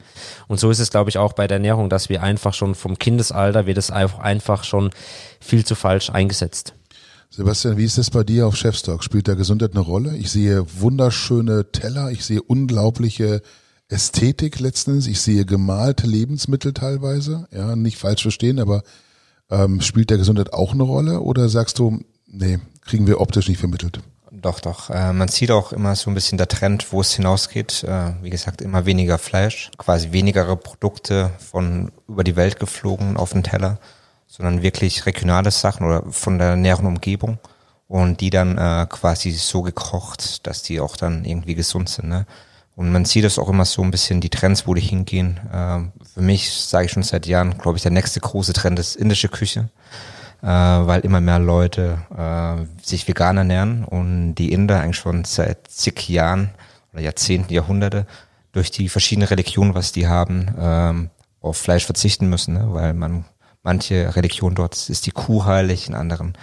Und 0.47 0.59
so 0.59 0.69
ist 0.69 0.79
es, 0.79 0.91
glaube 0.91 1.09
ich, 1.09 1.17
auch 1.17 1.33
bei 1.33 1.47
der 1.47 1.55
Ernährung, 1.55 1.89
dass 1.89 2.07
wir 2.07 2.21
einfach 2.21 2.53
schon 2.53 2.75
vom 2.75 2.99
Kindesalter 2.99 3.65
wird 3.65 3.79
es 3.79 3.89
einfach 3.89 4.63
schon 4.63 4.91
viel 5.39 5.65
zu 5.65 5.73
falsch 5.73 6.11
eingesetzt. 6.11 6.75
Sebastian, 7.31 7.77
wie 7.77 7.85
ist 7.85 7.97
das 7.97 8.11
bei 8.11 8.23
dir 8.23 8.45
auf 8.45 8.55
Chefstock? 8.55 9.03
Spielt 9.03 9.27
da 9.27 9.33
Gesundheit 9.33 9.71
eine 9.71 9.79
Rolle? 9.79 10.17
Ich 10.17 10.29
sehe 10.29 10.65
wunderschöne 10.79 11.71
Teller, 11.71 12.11
ich 12.11 12.23
sehe 12.23 12.43
unglaubliche 12.43 13.41
Ästhetik 13.87 14.59
letztens, 14.59 15.07
ich 15.07 15.21
sehe 15.21 15.45
gemalte 15.45 16.05
Lebensmittel 16.05 16.73
teilweise, 16.73 17.47
ja, 17.51 17.75
nicht 17.75 17.97
falsch 17.97 18.21
verstehen, 18.21 18.59
aber 18.59 18.83
ähm, 19.49 19.81
spielt 19.81 20.11
der 20.11 20.19
Gesundheit 20.19 20.53
auch 20.53 20.73
eine 20.73 20.83
Rolle 20.83 21.21
oder 21.21 21.49
sagst 21.49 21.79
du, 21.79 21.99
nee, 22.27 22.59
kriegen 22.85 23.07
wir 23.07 23.19
optisch 23.19 23.47
nicht 23.47 23.59
vermittelt? 23.59 23.99
Doch, 24.41 24.59
doch. 24.59 24.89
Äh, 24.89 25.11
man 25.11 25.27
sieht 25.27 25.51
auch 25.51 25.73
immer 25.73 25.95
so 25.95 26.09
ein 26.09 26.13
bisschen 26.13 26.37
der 26.37 26.47
Trend, 26.47 26.91
wo 26.93 27.01
es 27.01 27.13
hinausgeht. 27.13 27.83
Äh, 27.83 28.13
wie 28.21 28.29
gesagt, 28.29 28.61
immer 28.61 28.85
weniger 28.85 29.17
Fleisch, 29.17 29.69
quasi 29.77 30.11
weniger 30.11 30.55
Produkte 30.55 31.31
von 31.39 31.91
über 32.07 32.23
die 32.23 32.35
Welt 32.35 32.59
geflogen 32.59 33.17
auf 33.17 33.33
den 33.33 33.43
Teller, 33.43 33.79
sondern 34.27 34.61
wirklich 34.61 35.05
regionale 35.05 35.51
Sachen 35.51 35.85
oder 35.85 36.03
von 36.11 36.37
der 36.37 36.55
näheren 36.55 36.85
Umgebung 36.85 37.37
und 37.87 38.21
die 38.21 38.29
dann 38.29 38.57
äh, 38.57 38.85
quasi 38.89 39.31
so 39.31 39.61
gekocht, 39.61 40.47
dass 40.47 40.63
die 40.63 40.79
auch 40.79 40.95
dann 40.95 41.25
irgendwie 41.25 41.55
gesund 41.55 41.89
sind. 41.89 42.07
Ne? 42.07 42.25
Und 42.75 42.91
man 42.93 43.03
sieht 43.03 43.25
das 43.25 43.39
auch 43.39 43.49
immer 43.49 43.65
so 43.65 43.81
ein 43.81 43.91
bisschen, 43.91 44.21
die 44.21 44.29
Trends, 44.29 44.67
wo 44.67 44.73
die 44.73 44.81
hingehen. 44.81 45.39
Ähm, 45.51 45.91
für 46.13 46.21
mich, 46.21 46.49
sage 46.51 46.85
ich 46.85 46.91
schon 46.91 47.03
seit 47.03 47.25
Jahren, 47.27 47.57
glaube 47.57 47.77
ich, 47.77 47.81
der 47.81 47.91
nächste 47.91 48.21
große 48.21 48.53
Trend 48.53 48.79
ist 48.79 48.95
indische 48.95 49.27
Küche 49.27 49.61
äh, 49.61 50.18
weil 50.47 51.01
immer 51.01 51.21
mehr 51.21 51.39
Leute 51.39 51.99
äh, 52.15 52.65
sich 52.85 53.07
vegan 53.07 53.37
ernähren 53.37 53.83
und 53.83 54.35
die 54.35 54.51
Inder 54.51 54.79
eigentlich 54.79 54.97
schon 54.97 55.25
seit 55.25 55.67
zig 55.67 56.07
Jahren 56.07 56.51
oder 56.93 57.01
Jahrzehnten, 57.01 57.53
Jahrhunderte 57.53 58.05
durch 58.51 58.71
die 58.71 58.89
verschiedenen 58.89 59.27
Religionen, 59.27 59.75
was 59.75 59.91
die 59.91 60.07
haben, 60.07 60.53
ähm, 60.59 61.09
auf 61.41 61.57
Fleisch 61.57 61.85
verzichten 61.85 62.29
müssen, 62.29 62.55
ne? 62.55 62.67
weil 62.69 62.93
man 62.93 63.25
manche 63.63 64.15
Religionen 64.15 64.55
dort 64.55 64.89
ist 64.89 65.05
die 65.05 65.11
Kuh 65.11 65.45
heilig, 65.45 65.87
in 65.87 65.95
anderen 65.95 66.33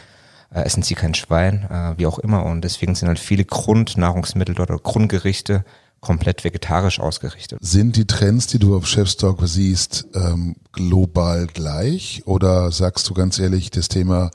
äh, 0.54 0.62
essen 0.62 0.82
sie 0.82 0.94
kein 0.94 1.14
Schwein, 1.14 1.66
äh, 1.70 1.98
wie 1.98 2.06
auch 2.06 2.18
immer 2.18 2.44
und 2.44 2.62
deswegen 2.62 2.94
sind 2.94 3.08
halt 3.08 3.18
viele 3.18 3.44
Grundnahrungsmittel 3.44 4.54
dort 4.54 4.70
oder 4.70 4.80
Grundgerichte 4.80 5.64
komplett 6.00 6.44
vegetarisch 6.44 7.00
ausgerichtet. 7.00 7.58
Sind 7.62 7.96
die 7.96 8.06
Trends, 8.06 8.46
die 8.46 8.58
du 8.58 8.76
auf 8.76 8.86
Chefstock 8.86 9.40
siehst, 9.44 10.06
ähm, 10.14 10.56
global 10.72 11.46
gleich 11.46 12.22
oder 12.26 12.70
sagst 12.70 13.08
du 13.08 13.14
ganz 13.14 13.38
ehrlich, 13.38 13.70
das 13.70 13.88
Thema 13.88 14.30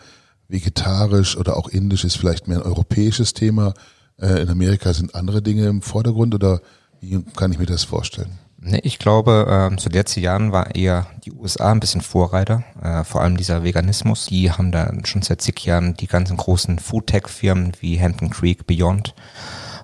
vegetarisch 0.48 1.38
oder 1.38 1.58
auch 1.58 1.70
indisch 1.70 2.04
ist 2.04 2.18
vielleicht 2.18 2.48
mehr 2.48 2.58
ein 2.58 2.64
europäisches 2.64 3.34
Thema? 3.34 3.74
Äh, 4.20 4.42
in 4.42 4.50
Amerika 4.50 4.94
sind 4.94 5.16
andere 5.16 5.42
Dinge 5.42 5.68
im 5.68 5.82
Vordergrund 5.82 6.36
oder 6.36 6.62
wie 7.00 7.24
kann 7.36 7.52
ich 7.52 7.60
mir 7.60 7.66
das 7.66 7.84
vorstellen? 7.84 8.38
Nee, 8.64 8.82
ich 8.84 9.00
glaube, 9.00 9.72
äh, 9.74 9.76
zu 9.78 9.90
letzten 9.90 10.20
Jahren 10.20 10.52
war 10.52 10.76
eher 10.76 11.08
die 11.26 11.32
USA 11.32 11.72
ein 11.72 11.80
bisschen 11.80 12.02
Vorreiter, 12.02 12.64
äh, 12.80 13.04
vor 13.04 13.22
allem 13.22 13.36
dieser 13.36 13.64
Veganismus. 13.64 14.28
Die 14.28 14.52
haben 14.52 14.72
da 14.72 14.92
schon 15.04 15.24
seit 15.24 15.42
zig 15.42 15.66
Jahren 15.66 15.96
die 15.96 16.06
ganzen 16.06 16.38
großen 16.38 16.78
Food-Tech-Firmen 16.78 17.72
wie 17.80 18.00
Hampton 18.00 18.30
Creek, 18.30 18.68
Beyond 18.68 19.16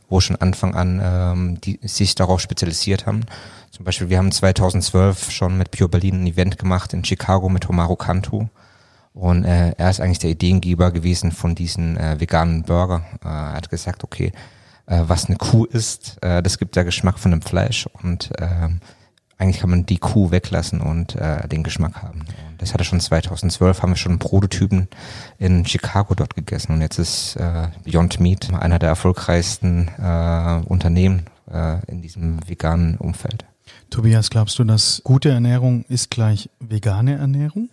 wo 0.09 0.19
schon 0.19 0.35
Anfang 0.37 0.75
an 0.75 1.01
ähm, 1.03 1.61
die 1.61 1.79
sich 1.83 2.15
darauf 2.15 2.39
spezialisiert 2.39 3.05
haben. 3.05 3.25
Zum 3.71 3.85
Beispiel, 3.85 4.09
wir 4.09 4.17
haben 4.17 4.31
2012 4.31 5.31
schon 5.31 5.57
mit 5.57 5.71
Pure 5.71 5.89
Berlin 5.89 6.23
ein 6.23 6.27
Event 6.27 6.57
gemacht 6.57 6.93
in 6.93 7.03
Chicago 7.03 7.49
mit 7.49 7.67
Homaru 7.67 7.95
Kanto. 7.95 8.49
Und 9.13 9.45
äh, 9.45 9.71
er 9.77 9.89
ist 9.89 9.99
eigentlich 9.99 10.19
der 10.19 10.29
Ideengeber 10.29 10.91
gewesen 10.91 11.31
von 11.31 11.55
diesen 11.55 11.97
äh, 11.97 12.19
veganen 12.19 12.63
Burger. 12.63 13.03
Äh, 13.23 13.27
er 13.27 13.53
hat 13.53 13.69
gesagt, 13.69 14.03
okay, 14.03 14.31
äh, 14.85 15.03
was 15.07 15.25
eine 15.25 15.37
Kuh 15.37 15.65
ist, 15.65 16.17
äh, 16.21 16.41
das 16.43 16.57
gibt 16.57 16.75
der 16.75 16.85
Geschmack 16.85 17.19
von 17.19 17.31
dem 17.31 17.41
Fleisch. 17.41 17.87
Und 18.01 18.31
äh, 18.39 18.69
eigentlich 19.38 19.59
kann 19.59 19.69
man 19.69 19.85
die 19.85 19.99
Kuh 19.99 20.31
weglassen 20.31 20.81
und 20.81 21.15
äh, 21.15 21.47
den 21.47 21.63
Geschmack 21.63 22.01
haben. 22.01 22.21
Und 22.21 22.61
das 22.61 22.73
hatte 22.73 22.83
schon 22.83 22.99
2012, 22.99 23.81
haben 23.81 23.91
wir 23.91 23.97
schon 23.97 24.19
Prototypen 24.19 24.88
in 25.38 25.65
Chicago 25.65 26.15
dort 26.15 26.35
gegessen 26.35 26.73
und 26.73 26.81
jetzt 26.81 26.97
ist 26.97 27.35
äh, 27.35 27.67
Beyond 27.83 28.19
Meat 28.19 28.53
einer 28.53 28.79
der 28.79 28.89
erfolgreichsten 28.89 29.89
äh, 29.99 30.61
Unternehmen 30.65 31.25
äh, 31.51 31.85
in 31.88 32.01
diesem 32.01 32.39
veganen 32.47 32.97
Umfeld. 32.97 33.45
Tobias, 33.89 34.29
glaubst 34.29 34.57
du, 34.59 34.63
dass 34.63 35.01
gute 35.03 35.29
Ernährung 35.29 35.85
ist 35.88 36.09
gleich 36.09 36.49
vegane 36.59 37.17
Ernährung? 37.17 37.69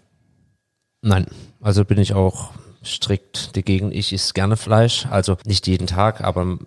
Nein, 1.02 1.26
also 1.60 1.84
bin 1.84 1.98
ich 1.98 2.14
auch 2.14 2.52
strikt 2.84 3.56
dagegen. 3.56 3.92
Ich 3.92 4.12
esse 4.12 4.32
gerne 4.32 4.56
Fleisch, 4.56 5.06
also 5.06 5.36
nicht 5.44 5.66
jeden 5.66 5.86
Tag, 5.86 6.22
aber 6.22 6.58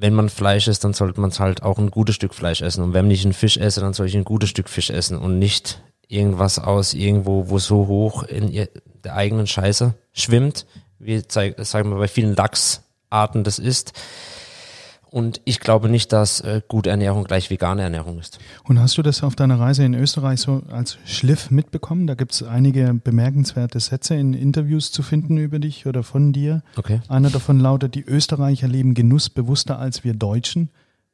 wenn 0.00 0.14
man 0.14 0.28
Fleisch 0.28 0.68
isst, 0.68 0.84
dann 0.84 0.94
sollte 0.94 1.20
man 1.20 1.30
halt 1.30 1.62
auch 1.62 1.78
ein 1.78 1.90
gutes 1.90 2.14
Stück 2.14 2.34
Fleisch 2.34 2.62
essen. 2.62 2.82
Und 2.82 2.92
wenn 2.92 3.10
ich 3.10 3.24
einen 3.24 3.32
Fisch 3.32 3.56
esse, 3.56 3.80
dann 3.80 3.92
soll 3.92 4.06
ich 4.06 4.16
ein 4.16 4.24
gutes 4.24 4.48
Stück 4.48 4.68
Fisch 4.68 4.90
essen 4.90 5.18
und 5.18 5.38
nicht 5.38 5.82
irgendwas 6.06 6.58
aus 6.58 6.94
irgendwo, 6.94 7.50
wo 7.50 7.58
so 7.58 7.86
hoch 7.86 8.22
in 8.22 8.68
der 9.04 9.14
eigenen 9.14 9.46
Scheiße 9.46 9.94
schwimmt, 10.12 10.66
wie 10.98 11.22
sagen 11.28 11.90
wir 11.90 11.98
bei 11.98 12.08
vielen 12.08 12.34
Lachsarten 12.34 13.44
das 13.44 13.58
ist. 13.58 13.92
Und 15.10 15.40
ich 15.44 15.60
glaube 15.60 15.88
nicht, 15.88 16.12
dass 16.12 16.40
äh, 16.40 16.60
gute 16.68 16.90
Ernährung 16.90 17.24
gleich 17.24 17.50
vegane 17.50 17.82
Ernährung 17.82 18.18
ist. 18.18 18.38
Und 18.64 18.78
hast 18.78 18.98
du 18.98 19.02
das 19.02 19.22
auf 19.22 19.34
deiner 19.34 19.58
Reise 19.58 19.84
in 19.84 19.94
Österreich 19.94 20.40
so 20.40 20.62
als 20.70 20.98
Schliff 21.04 21.50
mitbekommen? 21.50 22.06
Da 22.06 22.14
gibt 22.14 22.32
es 22.32 22.42
einige 22.42 22.92
bemerkenswerte 22.92 23.80
Sätze 23.80 24.14
in 24.16 24.34
Interviews 24.34 24.92
zu 24.92 25.02
finden 25.02 25.38
über 25.38 25.58
dich 25.58 25.86
oder 25.86 26.02
von 26.02 26.32
dir. 26.32 26.62
Okay. 26.76 27.00
Einer 27.08 27.30
davon 27.30 27.58
lautet, 27.58 27.94
die 27.94 28.04
Österreicher 28.04 28.68
leben 28.68 28.94
Genuss 28.94 29.30
bewusster 29.30 29.78
als 29.78 30.04
wir 30.04 30.14
Deutschen. 30.14 30.68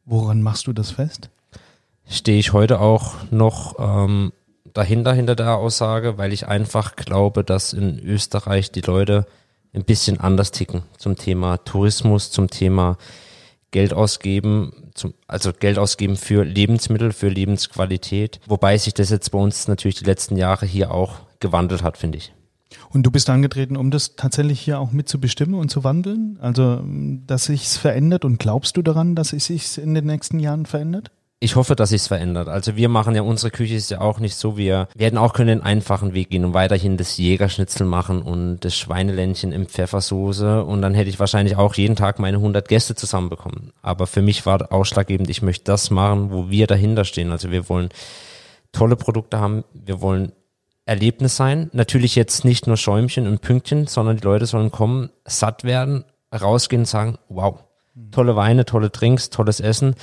Woran 0.04 0.42
machst 0.42 0.66
du 0.66 0.72
das 0.72 0.90
fest? 0.90 1.30
Stehe 2.08 2.38
ich 2.38 2.52
heute 2.52 2.80
auch 2.80 3.14
noch 3.30 3.76
ähm, 3.78 4.32
dahinter, 4.74 5.14
hinter 5.14 5.36
der 5.36 5.56
Aussage, 5.56 6.18
weil 6.18 6.32
ich 6.32 6.48
einfach 6.48 6.96
glaube, 6.96 7.44
dass 7.44 7.72
in 7.72 7.98
Österreich 7.98 8.72
die 8.72 8.82
Leute 8.82 9.26
ein 9.72 9.84
bisschen 9.84 10.20
anders 10.20 10.50
ticken 10.50 10.82
zum 10.98 11.16
Thema 11.16 11.58
Tourismus, 11.58 12.30
zum 12.30 12.50
Thema 12.50 12.96
Geld 13.74 13.92
ausgeben, 13.92 14.92
zum, 14.94 15.14
also 15.26 15.52
Geld 15.52 15.78
ausgeben 15.78 16.14
für 16.16 16.44
Lebensmittel, 16.44 17.12
für 17.12 17.28
Lebensqualität. 17.28 18.38
Wobei 18.46 18.78
sich 18.78 18.94
das 18.94 19.10
jetzt 19.10 19.30
bei 19.32 19.38
uns 19.38 19.66
natürlich 19.66 19.96
die 19.96 20.04
letzten 20.04 20.36
Jahre 20.36 20.64
hier 20.64 20.92
auch 20.92 21.16
gewandelt 21.40 21.82
hat, 21.82 21.98
finde 21.98 22.18
ich. 22.18 22.32
Und 22.90 23.02
du 23.02 23.10
bist 23.10 23.28
angetreten, 23.28 23.76
um 23.76 23.90
das 23.90 24.14
tatsächlich 24.14 24.60
hier 24.60 24.78
auch 24.78 24.92
mitzubestimmen 24.92 25.56
und 25.56 25.70
zu 25.70 25.82
wandeln? 25.82 26.38
Also, 26.40 26.84
dass 27.26 27.46
sich's 27.46 27.76
verändert 27.76 28.24
und 28.24 28.38
glaubst 28.38 28.76
du 28.76 28.82
daran, 28.82 29.16
dass 29.16 29.32
es 29.32 29.46
sich 29.46 29.76
in 29.76 29.92
den 29.94 30.06
nächsten 30.06 30.38
Jahren 30.38 30.66
verändert? 30.66 31.10
Ich 31.44 31.56
hoffe, 31.56 31.76
dass 31.76 31.90
sich's 31.90 32.06
verändert. 32.06 32.48
Also 32.48 32.74
wir 32.74 32.88
machen 32.88 33.14
ja, 33.14 33.20
unsere 33.20 33.50
Küche 33.50 33.74
ist 33.74 33.90
ja 33.90 34.00
auch 34.00 34.18
nicht 34.18 34.34
so, 34.34 34.56
wir 34.56 34.88
werden 34.94 35.18
auch 35.18 35.34
können 35.34 35.48
den 35.48 35.62
einfachen 35.62 36.14
Weg 36.14 36.30
gehen 36.30 36.42
und 36.42 36.54
weiterhin 36.54 36.96
das 36.96 37.18
Jägerschnitzel 37.18 37.86
machen 37.86 38.22
und 38.22 38.60
das 38.60 38.74
Schweineländchen 38.74 39.52
im 39.52 39.66
Pfeffersoße 39.66 40.64
und 40.64 40.80
dann 40.80 40.94
hätte 40.94 41.10
ich 41.10 41.20
wahrscheinlich 41.20 41.56
auch 41.56 41.74
jeden 41.74 41.96
Tag 41.96 42.18
meine 42.18 42.38
100 42.38 42.66
Gäste 42.66 42.94
zusammenbekommen. 42.94 43.74
Aber 43.82 44.06
für 44.06 44.22
mich 44.22 44.46
war 44.46 44.72
ausschlaggebend, 44.72 45.28
ich 45.28 45.42
möchte 45.42 45.64
das 45.64 45.90
machen, 45.90 46.32
wo 46.32 46.48
wir 46.48 46.66
dahinter 46.66 47.04
stehen. 47.04 47.30
Also 47.30 47.50
wir 47.50 47.68
wollen 47.68 47.90
tolle 48.72 48.96
Produkte 48.96 49.38
haben, 49.38 49.64
wir 49.74 50.00
wollen 50.00 50.32
Erlebnis 50.86 51.36
sein. 51.36 51.68
Natürlich 51.74 52.14
jetzt 52.14 52.46
nicht 52.46 52.66
nur 52.66 52.78
Schäumchen 52.78 53.26
und 53.26 53.42
Pünktchen, 53.42 53.86
sondern 53.86 54.16
die 54.16 54.24
Leute 54.24 54.46
sollen 54.46 54.70
kommen, 54.70 55.10
satt 55.26 55.62
werden, 55.62 56.04
rausgehen 56.32 56.80
und 56.80 56.86
sagen, 56.86 57.18
wow, 57.28 57.58
tolle 58.12 58.34
Weine, 58.34 58.64
tolle 58.64 58.88
Drinks, 58.88 59.28
tolles 59.28 59.60
Essen. 59.60 59.94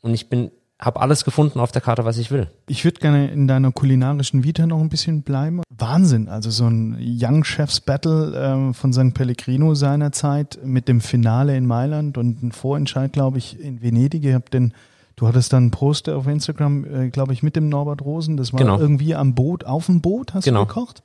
Und 0.00 0.12
ich 0.12 0.28
bin 0.28 0.50
habe 0.80 1.00
alles 1.00 1.24
gefunden 1.24 1.60
auf 1.60 1.70
der 1.72 1.80
Karte, 1.80 2.04
was 2.04 2.18
ich 2.18 2.30
will. 2.30 2.48
Ich 2.66 2.84
würde 2.84 2.98
gerne 3.00 3.30
in 3.30 3.46
deiner 3.46 3.70
kulinarischen 3.72 4.42
Vita 4.42 4.66
noch 4.66 4.80
ein 4.80 4.88
bisschen 4.88 5.22
bleiben. 5.22 5.62
Wahnsinn, 5.70 6.28
also 6.28 6.50
so 6.50 6.66
ein 6.66 6.98
Young 7.00 7.44
Chefs 7.44 7.80
Battle 7.80 8.70
äh, 8.70 8.74
von 8.74 8.92
St. 8.92 9.14
Pellegrino 9.14 9.74
seinerzeit 9.74 10.58
mit 10.64 10.88
dem 10.88 11.00
Finale 11.00 11.56
in 11.56 11.66
Mailand 11.66 12.18
und 12.18 12.42
ein 12.42 12.52
Vorentscheid, 12.52 13.12
glaube 13.12 13.38
ich, 13.38 13.58
in 13.60 13.82
Venedig. 13.82 14.24
Ihr 14.24 14.34
habt 14.34 14.52
den, 14.52 14.74
du 15.16 15.28
hattest 15.28 15.52
dann 15.52 15.64
einen 15.64 15.70
Poster 15.70 16.16
auf 16.16 16.26
Instagram, 16.26 16.84
äh, 16.84 17.08
glaube 17.08 17.32
ich, 17.32 17.42
mit 17.44 17.54
dem 17.56 17.68
Norbert 17.68 18.02
Rosen. 18.02 18.36
Das 18.36 18.52
war 18.52 18.58
Genau. 18.58 18.78
irgendwie 18.78 19.14
am 19.14 19.34
Boot, 19.34 19.64
auf 19.64 19.86
dem 19.86 20.00
Boot 20.00 20.34
hast 20.34 20.44
Genau. 20.44 20.62
du 20.62 20.66
gekocht? 20.66 21.02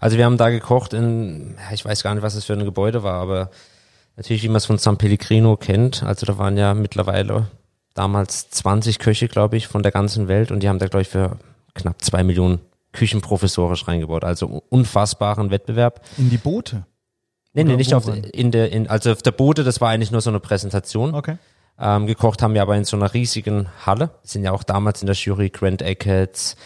Also 0.00 0.16
wir 0.16 0.24
haben 0.24 0.36
da 0.38 0.48
gekocht 0.50 0.94
in, 0.94 1.54
ich 1.72 1.84
weiß 1.84 2.02
gar 2.02 2.14
nicht, 2.14 2.22
was 2.22 2.34
es 2.34 2.44
für 2.46 2.54
ein 2.54 2.64
Gebäude 2.64 3.02
war, 3.02 3.20
aber 3.20 3.50
natürlich, 4.16 4.42
wie 4.42 4.48
man 4.48 4.56
es 4.56 4.66
von 4.66 4.78
San 4.78 4.96
Pellegrino 4.96 5.56
kennt. 5.56 6.02
Also 6.02 6.26
da 6.26 6.38
waren 6.38 6.56
ja 6.56 6.74
mittlerweile 6.74 7.48
damals 7.96 8.50
20 8.50 8.98
Köche, 8.98 9.28
glaube 9.28 9.56
ich, 9.56 9.66
von 9.66 9.82
der 9.82 9.92
ganzen 9.92 10.28
Welt 10.28 10.50
und 10.50 10.62
die 10.62 10.68
haben 10.68 10.78
da, 10.78 10.86
glaube 10.86 11.02
ich, 11.02 11.08
für 11.08 11.38
knapp 11.74 12.02
zwei 12.02 12.22
Millionen 12.22 12.60
küchenprofessorisch 12.92 13.86
reingebaut. 13.88 14.24
Also 14.24 14.62
unfassbaren 14.70 15.50
Wettbewerb. 15.50 16.00
In 16.16 16.30
die 16.30 16.38
Boote? 16.38 16.86
Nee, 17.52 17.64
nee, 17.64 17.76
nicht 17.76 17.94
auf, 17.94 18.06
in 18.06 18.50
der, 18.50 18.70
in, 18.70 18.86
also 18.86 19.12
auf 19.12 19.22
der 19.22 19.30
Boote, 19.30 19.64
das 19.64 19.80
war 19.80 19.88
eigentlich 19.88 20.10
nur 20.10 20.20
so 20.20 20.30
eine 20.30 20.40
Präsentation. 20.40 21.14
Okay. 21.14 21.38
Ähm, 21.78 22.06
gekocht 22.06 22.42
haben 22.42 22.54
wir 22.54 22.62
aber 22.62 22.76
in 22.76 22.84
so 22.84 22.96
einer 22.96 23.14
riesigen 23.14 23.68
Halle. 23.84 24.10
Sind 24.22 24.44
ja 24.44 24.52
auch 24.52 24.62
damals 24.62 25.02
in 25.02 25.06
der 25.06 25.16
Jury 25.16 25.50
Grant 25.50 25.82
Eckets, 25.82 26.56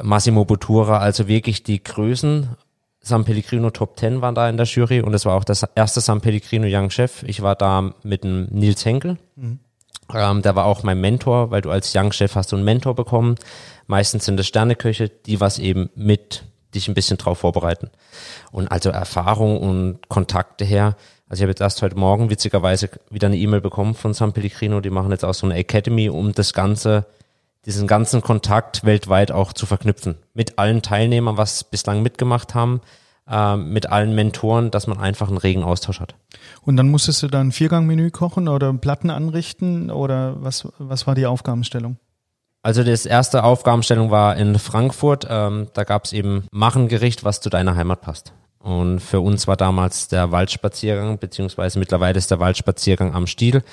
Massimo 0.00 0.44
Bottura, 0.44 0.98
also 0.98 1.28
wirklich 1.28 1.62
die 1.62 1.82
Größen. 1.82 2.56
San 3.00 3.24
Pellegrino 3.24 3.70
Top 3.70 3.98
10 3.98 4.20
waren 4.22 4.36
da 4.36 4.48
in 4.48 4.56
der 4.56 4.66
Jury 4.66 5.00
und 5.00 5.12
es 5.12 5.24
war 5.24 5.34
auch 5.34 5.42
das 5.42 5.64
erste 5.74 6.00
San 6.00 6.20
Pellegrino 6.20 6.66
Young 6.68 6.90
Chef. 6.90 7.24
Ich 7.24 7.42
war 7.42 7.56
da 7.56 7.92
mit 8.04 8.22
dem 8.22 8.46
Nils 8.50 8.84
Henkel. 8.84 9.18
Ähm, 10.14 10.42
der 10.42 10.54
war 10.56 10.66
auch 10.66 10.82
mein 10.82 11.00
Mentor, 11.00 11.50
weil 11.50 11.62
du 11.62 11.70
als 11.70 11.94
Young 11.94 12.12
Chef 12.12 12.34
hast 12.34 12.52
du 12.52 12.56
einen 12.56 12.64
Mentor 12.64 12.94
bekommen. 12.94 13.36
Meistens 13.86 14.24
sind 14.24 14.38
es 14.38 14.46
Sterneköche, 14.46 15.08
die 15.08 15.40
was 15.40 15.58
eben 15.58 15.90
mit 15.94 16.44
dich 16.74 16.88
ein 16.88 16.94
bisschen 16.94 17.18
drauf 17.18 17.38
vorbereiten. 17.38 17.90
Und 18.50 18.68
also 18.68 18.90
Erfahrung 18.90 19.60
und 19.60 20.08
Kontakte 20.08 20.64
her. 20.64 20.96
Also 21.28 21.40
ich 21.40 21.42
habe 21.42 21.50
jetzt 21.50 21.60
erst 21.60 21.82
heute 21.82 21.96
Morgen 21.96 22.30
witzigerweise 22.30 22.90
wieder 23.10 23.26
eine 23.26 23.36
E-Mail 23.36 23.60
bekommen 23.60 23.94
von 23.94 24.14
San 24.14 24.32
Pellegrino. 24.32 24.80
Die 24.80 24.90
machen 24.90 25.10
jetzt 25.10 25.24
auch 25.24 25.34
so 25.34 25.46
eine 25.46 25.56
Academy, 25.56 26.08
um 26.08 26.32
das 26.32 26.52
Ganze, 26.52 27.06
diesen 27.64 27.86
ganzen 27.86 28.22
Kontakt 28.22 28.84
weltweit 28.84 29.32
auch 29.32 29.52
zu 29.52 29.66
verknüpfen. 29.66 30.16
Mit 30.34 30.58
allen 30.58 30.82
Teilnehmern, 30.82 31.36
was 31.36 31.64
bislang 31.64 32.02
mitgemacht 32.02 32.54
haben, 32.54 32.80
mit 33.56 33.88
allen 33.88 34.14
Mentoren, 34.14 34.70
dass 34.70 34.86
man 34.86 34.98
einfach 34.98 35.28
einen 35.28 35.38
regen 35.38 35.62
Austausch 35.62 36.00
hat. 36.00 36.14
Und 36.62 36.76
dann 36.76 36.90
musstest 36.90 37.22
du 37.22 37.28
dann 37.28 37.48
ein 37.48 37.52
Viergangmenü 37.52 38.10
kochen 38.10 38.48
oder 38.48 38.72
Platten 38.74 39.10
anrichten 39.10 39.90
oder 39.90 40.42
was, 40.42 40.68
was 40.78 41.06
war 41.06 41.14
die 41.14 41.26
Aufgabenstellung? 41.26 41.96
Also 42.62 42.84
das 42.84 43.06
erste 43.06 43.42
Aufgabenstellung 43.42 44.10
war 44.10 44.36
in 44.36 44.58
Frankfurt. 44.58 45.26
Ähm, 45.28 45.68
da 45.72 45.84
gab 45.84 46.04
es 46.04 46.12
eben 46.12 46.44
mach 46.52 46.76
ein 46.76 46.88
Gericht, 46.88 47.24
was 47.24 47.40
zu 47.40 47.50
deiner 47.50 47.74
Heimat 47.74 48.02
passt. 48.02 48.32
Und 48.62 49.00
für 49.00 49.20
uns 49.20 49.48
war 49.48 49.56
damals 49.56 50.06
der 50.06 50.30
Waldspaziergang, 50.30 51.18
beziehungsweise 51.18 51.80
mittlerweile 51.80 52.16
ist 52.16 52.30
der 52.30 52.38
Waldspaziergang 52.38 53.12
am 53.12 53.26
Stiel. 53.26 53.64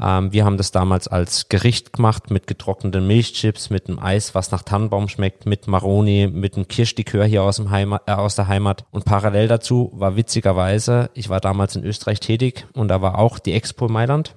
Ähm, 0.00 0.32
wir 0.32 0.44
haben 0.44 0.56
das 0.56 0.72
damals 0.72 1.06
als 1.06 1.48
Gericht 1.48 1.92
gemacht 1.92 2.32
mit 2.32 2.48
getrockneten 2.48 3.06
Milchchips, 3.06 3.70
mit 3.70 3.88
einem 3.88 4.00
Eis, 4.00 4.34
was 4.34 4.50
nach 4.50 4.62
Tannenbaum 4.62 5.08
schmeckt, 5.08 5.46
mit 5.46 5.68
Maroni, 5.68 6.26
mit 6.26 6.56
einem 6.56 6.66
Kirschlikör 6.66 7.24
hier 7.24 7.44
aus, 7.44 7.56
dem 7.56 7.70
Heimat, 7.70 8.02
äh, 8.06 8.12
aus 8.12 8.34
der 8.34 8.48
Heimat. 8.48 8.84
Und 8.90 9.04
parallel 9.04 9.46
dazu 9.46 9.92
war 9.94 10.16
witzigerweise, 10.16 11.10
ich 11.14 11.28
war 11.28 11.40
damals 11.40 11.76
in 11.76 11.84
Österreich 11.84 12.18
tätig 12.18 12.66
und 12.72 12.88
da 12.88 13.00
war 13.00 13.18
auch 13.18 13.38
die 13.38 13.52
Expo 13.52 13.86
in 13.86 13.92
Mailand. 13.92 14.34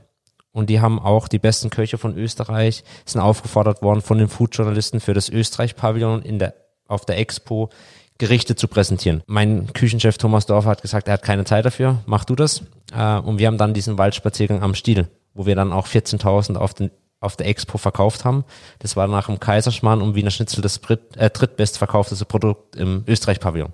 Und 0.51 0.70
die 0.70 0.80
haben 0.80 0.99
auch 0.99 1.28
die 1.28 1.39
besten 1.39 1.72
Köche 1.72 1.97
von 1.97 2.16
Österreich, 2.16 2.84
sind 3.06 3.22
aufgefordert 3.22 3.82
worden 3.82 4.01
von 4.01 4.20
den 4.20 4.30
Food-Journalisten 4.30 4.99
für 4.99 5.14
das 5.14 5.30
Österreich-Pavillon 5.30 6.22
in 6.22 6.39
der, 6.39 6.53
auf 6.88 7.06
der 7.06 7.18
Expo 7.18 7.72
Gerichte 8.18 8.55
zu 8.55 8.68
präsentieren. 8.68 9.24
Mein 9.28 9.74
Küchenchef 9.74 10.18
Thomas 10.18 10.45
Dorfer 10.45 10.70
hat 10.70 10.82
gesagt, 10.82 11.07
er 11.07 11.16
hat 11.16 11.24
keine 11.24 11.43
Zeit 11.45 11.66
dafür, 11.66 11.97
mach 12.05 12.26
du 12.26 12.36
das. 12.36 12.61
Äh, 12.95 13.18
und 13.18 13.39
wir 13.39 13.47
haben 13.47 13.57
dann 13.57 13.74
diesen 13.74 13.97
Waldspaziergang 13.97 14.63
am 14.63 14.76
Stiel, 14.76 15.07
wo 15.34 15.45
wir 15.45 15.55
dann 15.55 15.74
auch 15.74 15.88
14.000 15.88 16.55
auf, 16.55 16.72
auf 17.20 17.36
der 17.36 17.47
Expo 17.47 17.78
verkauft 17.78 18.24
haben. 18.24 18.45
Das 18.80 18.95
war 18.95 19.07
nach 19.07 19.28
dem 19.28 19.39
Kaiserschmarrn 19.39 20.01
und 20.01 20.16
Wiener 20.16 20.32
Schnitzel 20.32 20.61
das 20.61 20.80
Brit, 20.80 21.18
äh, 21.18 21.30
drittbest 21.30 21.78
verkaufteste 21.78 22.26
Produkt 22.26 22.76
im 22.76 23.03
Österreich-Pavillon. 23.07 23.74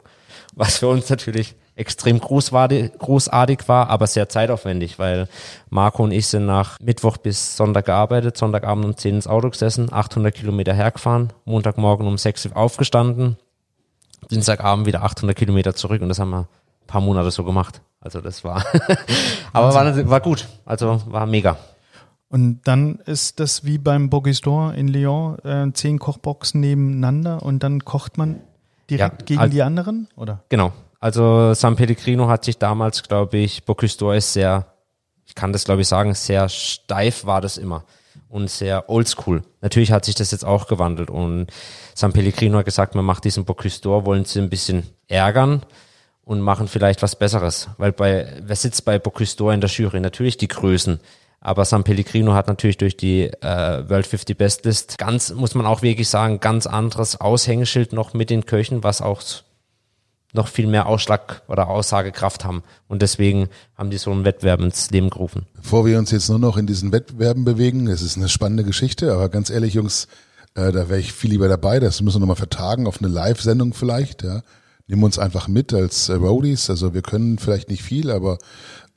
Was 0.54 0.80
für 0.80 0.88
uns 0.88 1.10
natürlich 1.10 1.56
extrem 1.76 2.20
großartig, 2.20 3.68
war, 3.68 3.90
aber 3.90 4.06
sehr 4.08 4.28
zeitaufwendig, 4.28 5.00
weil 5.00 5.28
Marco 5.70 6.04
und 6.04 6.12
ich 6.12 6.28
sind 6.28 6.46
nach 6.46 6.78
Mittwoch 6.80 7.18
bis 7.18 7.56
Sonntag 7.56 7.86
gearbeitet, 7.86 8.38
Sonntagabend 8.38 8.86
um 8.86 8.98
10 8.98 9.16
ins 9.16 9.28
Auto 9.28 9.50
gesessen, 9.50 9.92
800 9.92 10.36
Kilometer 10.36 10.74
hergefahren, 10.74 11.32
Montagmorgen 11.46 12.06
um 12.06 12.18
6 12.18 12.48
Uhr 12.48 12.58
aufgestanden, 12.58 13.38
Dienstagabend 14.30 14.86
wieder 14.86 15.04
800 15.04 15.36
Kilometer 15.36 15.76
zurück 15.76 16.02
und 16.02 16.10
das 16.10 16.20
haben 16.20 16.30
wir 16.30 16.40
ein 16.42 16.88
paar 16.88 17.02
Monate 17.02 17.32
so 17.32 17.44
gemacht. 17.44 17.82
Also 18.00 18.22
das 18.22 18.44
war, 18.44 18.66
aber 19.54 19.74
war, 19.74 20.10
war 20.10 20.22
gut, 20.22 20.48
also 20.66 21.02
war 21.08 21.26
mega. 21.26 21.58
Und 22.30 22.62
dann 22.64 22.96
ist 23.06 23.40
das 23.42 23.66
wie 23.66 23.78
beim 23.78 24.10
Bogistore 24.10 24.74
in 24.76 24.88
Lyon, 24.88 25.38
äh, 25.40 25.72
zehn 25.74 26.00
Kochboxen 26.00 26.62
nebeneinander 26.62 27.44
und 27.44 27.62
dann 27.62 27.84
kocht 27.84 28.18
man 28.18 28.40
direkt 28.90 29.30
Ja, 29.30 29.38
gegen 29.38 29.52
die 29.52 29.62
anderen, 29.62 30.08
oder? 30.16 30.44
Genau. 30.50 30.72
Also 31.02 31.54
San 31.54 31.76
Pellegrino 31.76 32.30
hat 32.30 32.46
sich 32.46 32.58
damals, 32.58 33.04
glaube 33.04 33.38
ich, 33.38 33.66
Bocuse 33.66 34.16
ist 34.16 34.34
sehr, 34.34 34.68
ich 35.26 35.36
kann 35.36 35.52
das 35.52 35.66
glaube 35.66 35.82
ich 35.82 35.88
sagen, 35.88 36.14
sehr 36.14 36.48
steif 36.48 37.26
war 37.26 37.42
das 37.42 37.58
immer 37.58 37.84
und 38.30 38.50
sehr 38.50 38.90
oldschool. 38.90 39.42
Natürlich 39.62 39.92
hat 39.92 40.06
sich 40.06 40.16
das 40.16 40.32
jetzt 40.32 40.46
auch 40.46 40.68
gewandelt 40.68 41.10
und 41.10 41.48
San 41.96 42.14
Pellegrino 42.14 42.58
hat 42.58 42.66
gesagt, 42.66 42.96
man 42.96 43.06
macht 43.06 43.26
diesen 43.26 43.46
Bocuse 43.46 43.84
wollen 43.84 44.26
sie 44.26 44.40
ein 44.40 44.50
bisschen 44.50 44.84
ärgern 45.08 45.64
und 46.24 46.42
machen 46.42 46.68
vielleicht 46.68 47.02
was 47.02 47.16
Besseres. 47.16 47.70
Weil 47.78 47.92
bei, 47.92 48.42
wer 48.42 48.56
sitzt 48.56 48.86
bei 48.86 49.00
Bocuse 49.00 49.54
in 49.54 49.62
der 49.62 49.70
Jury? 49.70 50.00
Natürlich 50.00 50.38
die 50.38 50.48
Größen. 50.48 51.00
Aber 51.44 51.66
San 51.66 51.84
Pellegrino 51.84 52.34
hat 52.34 52.48
natürlich 52.48 52.78
durch 52.78 52.96
die 52.96 53.24
äh, 53.24 53.90
World 53.90 54.06
50 54.06 54.38
Best 54.38 54.64
List 54.64 55.00
ganz, 55.00 55.34
muss 55.34 55.56
man 55.56 55.66
auch 55.66 55.82
wirklich 55.82 56.08
sagen, 56.08 56.40
ganz 56.40 56.68
anderes 56.68 57.20
Aushängeschild 57.20 57.94
noch 57.94 58.14
mit 58.14 58.30
den 58.30 58.46
Köchen, 58.46 58.84
was 58.84 59.02
auch 59.02 59.24
noch 60.34 60.48
viel 60.48 60.68
mehr 60.68 60.86
Ausschlag 60.86 61.42
oder 61.48 61.68
Aussagekraft 61.68 62.46
haben. 62.46 62.64
Und 62.88 63.02
deswegen 63.02 63.50
haben 63.76 63.90
die 63.90 63.98
so 63.98 64.12
einen 64.12 64.24
Wettbewerb 64.24 64.62
ins 64.62 64.92
Leben 64.92 65.10
gerufen. 65.10 65.48
Bevor 65.56 65.86
wir 65.86 65.98
uns 65.98 66.12
jetzt 66.12 66.30
nur 66.30 66.40
noch 66.40 66.58
in 66.58 66.68
diesen 66.68 66.92
Wettbewerben 66.92 67.44
bewegen, 67.44 67.88
es 67.88 68.02
ist 68.02 68.18
eine 68.18 68.30
spannende 68.30 68.64
Geschichte, 68.64 69.12
aber 69.12 69.28
ganz 69.30 69.50
ehrlich, 69.50 69.74
Jungs, 69.74 70.08
äh, 70.56 70.72
da 70.72 70.90
wäre 70.90 71.00
ich 71.00 71.14
viel 71.14 71.32
lieber 71.32 71.48
dabei. 71.48 71.80
Das 71.80 72.02
müssen 72.02 72.18
wir 72.18 72.22
nochmal 72.22 72.36
vertagen 72.36 72.88
auf 72.88 73.02
eine 73.02 73.12
Live-Sendung 73.12 73.74
vielleicht. 73.74 74.24
Ja. 74.24 74.42
Nehmen 74.88 75.04
uns 75.04 75.18
einfach 75.18 75.48
mit 75.48 75.74
als 75.74 76.10
äh, 76.10 76.14
Roadies. 76.14 76.70
Also 76.70 76.94
wir 76.94 77.02
können 77.02 77.40
vielleicht 77.40 77.70
nicht 77.70 77.84
viel, 77.84 78.12
aber 78.12 78.38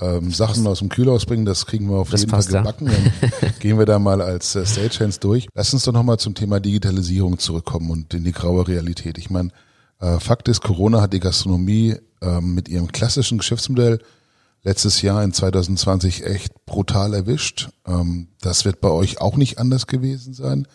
ähm, 0.01 0.33
Sachen 0.33 0.67
aus 0.67 0.81
dem 0.81 0.89
Kühlhaus 0.89 1.25
bringen, 1.27 1.45
das 1.45 1.67
kriegen 1.67 1.89
wir 1.89 1.97
auf 1.97 2.11
Das 2.11 2.23
jeden 2.23 2.31
Fall 2.31 2.43
ja. 2.51 2.61
gebacken. 2.61 2.87
Dann 2.87 3.53
gehen 3.61 3.79
wir 3.79 3.87
da 3.87 3.99
mal 3.99 4.21
als 4.21 4.57
äh, 4.57 4.67
Stagehands 4.67 5.21
durch. 5.21 5.47
Lass 5.55 5.73
uns 5.73 5.85
doch 5.85 5.93
nochmal 5.93 6.19
zum 6.19 6.35
Thema 6.35 6.59
Digitalisierung 6.59 7.39
zurückkommen 7.39 7.91
und 7.91 8.13
in 8.15 8.25
die 8.25 8.33
graue 8.33 8.67
Realität. 8.67 9.19
Ich 9.19 9.31
meine, 9.31 9.51
äh, 10.01 10.19
Fakt 10.19 10.49
ist, 10.49 10.63
Corona 10.63 11.01
hat 11.01 11.13
die 11.13 11.21
Gastronomie 11.21 11.97
ähm, 12.21 12.55
mit 12.55 12.69
ihrem 12.69 12.91
klassischen 12.91 13.39
Geschäftsmodell 13.39 14.01
letztes 14.65 15.03
Jahr 15.03 15.23
in 15.23 15.33
2020 15.33 16.25
echt 16.25 16.67
brutal 16.67 17.15
erwischt. 17.15 17.69
Ähm, 17.87 18.29
das 18.41 18.65
wird 18.65 18.81
bei 18.81 18.91
euch 18.91 19.21
auch 19.21 19.37
nicht 19.37 19.59
anders 19.59 19.87
gewesen 19.87 20.35
sein. 20.35 20.67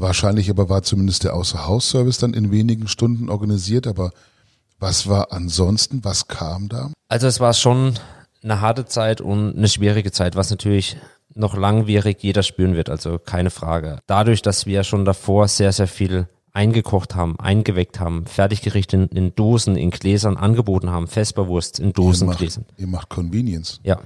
Wahrscheinlich 0.00 0.50
aber 0.50 0.68
war 0.68 0.82
zumindest 0.82 1.24
der 1.24 1.34
Außerhausservice 1.34 2.18
dann 2.18 2.34
in 2.34 2.50
wenigen 2.50 2.88
Stunden 2.88 3.28
organisiert. 3.28 3.86
Aber 3.86 4.12
was 4.78 5.08
war 5.08 5.32
ansonsten? 5.32 6.04
Was 6.04 6.28
kam 6.28 6.68
da? 6.68 6.90
Also 7.08 7.26
es 7.26 7.40
war 7.40 7.52
schon 7.54 7.94
eine 8.42 8.60
harte 8.60 8.86
Zeit 8.86 9.20
und 9.20 9.56
eine 9.56 9.68
schwierige 9.68 10.12
Zeit, 10.12 10.36
was 10.36 10.50
natürlich 10.50 10.96
noch 11.34 11.56
langwierig 11.56 12.22
jeder 12.22 12.42
spüren 12.42 12.74
wird, 12.74 12.88
also 12.90 13.18
keine 13.18 13.50
Frage. 13.50 13.98
Dadurch, 14.06 14.42
dass 14.42 14.66
wir 14.66 14.84
schon 14.84 15.04
davor 15.04 15.48
sehr, 15.48 15.72
sehr 15.72 15.86
viel 15.88 16.28
eingekocht 16.52 17.14
haben, 17.14 17.38
eingeweckt 17.38 18.00
haben, 18.00 18.26
Fertiggerichte 18.26 18.96
in, 18.96 19.06
in 19.08 19.34
Dosen, 19.34 19.76
in 19.76 19.90
Gläsern 19.90 20.36
angeboten 20.36 20.90
haben, 20.90 21.06
Vesperwurst 21.06 21.78
in 21.78 21.88
Ihr 21.88 21.92
Dosen, 21.92 22.26
macht, 22.26 22.38
Gläsern. 22.38 22.64
ihr 22.76 22.86
macht 22.86 23.08
Convenience. 23.08 23.80
Ja. 23.84 24.00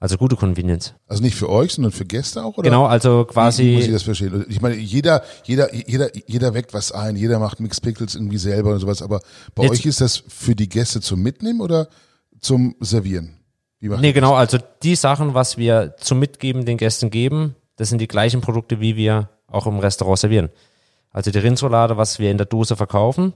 Also 0.00 0.16
gute 0.16 0.36
Convenience. 0.36 0.94
Also 1.08 1.22
nicht 1.22 1.34
für 1.34 1.48
euch, 1.48 1.72
sondern 1.74 1.90
für 1.90 2.04
Gäste 2.04 2.44
auch? 2.44 2.56
Oder? 2.56 2.70
Genau, 2.70 2.86
also 2.86 3.10
Wie 3.10 3.40
muss 3.40 3.58
ich 3.58 3.74
quasi, 3.78 3.90
das 3.92 4.02
verstehen? 4.04 4.46
Ich 4.48 4.60
meine, 4.60 4.76
jeder, 4.76 5.24
jeder, 5.44 5.74
jeder, 5.74 6.10
jeder 6.28 6.54
weckt 6.54 6.72
was 6.72 6.92
ein, 6.92 7.16
jeder 7.16 7.40
macht 7.40 7.58
Mixed 7.58 7.82
Pickles 7.82 8.14
irgendwie 8.14 8.38
selber 8.38 8.72
und 8.72 8.78
sowas, 8.78 9.02
aber 9.02 9.20
bei 9.56 9.64
Jetzt- 9.64 9.72
euch 9.72 9.86
ist 9.86 10.00
das 10.00 10.22
für 10.28 10.54
die 10.54 10.68
Gäste 10.68 11.00
zum 11.00 11.20
Mitnehmen 11.20 11.60
oder 11.60 11.88
zum 12.38 12.76
Servieren? 12.78 13.34
Wie 13.80 13.88
nee 13.88 14.12
genau, 14.12 14.34
also 14.34 14.58
die 14.82 14.94
Sachen, 14.94 15.34
was 15.34 15.56
wir 15.56 15.94
zum 15.98 16.18
Mitgeben 16.20 16.64
den 16.64 16.78
Gästen 16.78 17.10
geben, 17.10 17.56
das 17.76 17.88
sind 17.88 18.00
die 18.00 18.08
gleichen 18.08 18.40
Produkte, 18.40 18.80
wie 18.80 18.96
wir 18.96 19.30
auch 19.48 19.66
im 19.66 19.78
Restaurant 19.78 20.18
servieren. 20.18 20.48
Also 21.10 21.30
die 21.30 21.38
Rindsroulade, 21.38 21.96
was 21.96 22.18
wir 22.18 22.30
in 22.30 22.38
der 22.38 22.46
Dose 22.46 22.76
verkaufen, 22.76 23.32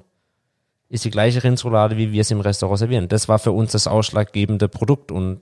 ist 0.89 1.05
die 1.05 1.11
gleiche 1.11 1.43
Rindsroulade, 1.43 1.97
wie 1.97 2.13
wir 2.13 2.21
es 2.21 2.31
im 2.31 2.41
Restaurant 2.41 2.79
servieren. 2.79 3.09
Das 3.09 3.29
war 3.29 3.39
für 3.39 3.53
uns 3.53 3.73
das 3.73 3.87
ausschlaggebende 3.87 4.69
Produkt 4.69 5.11
und 5.11 5.41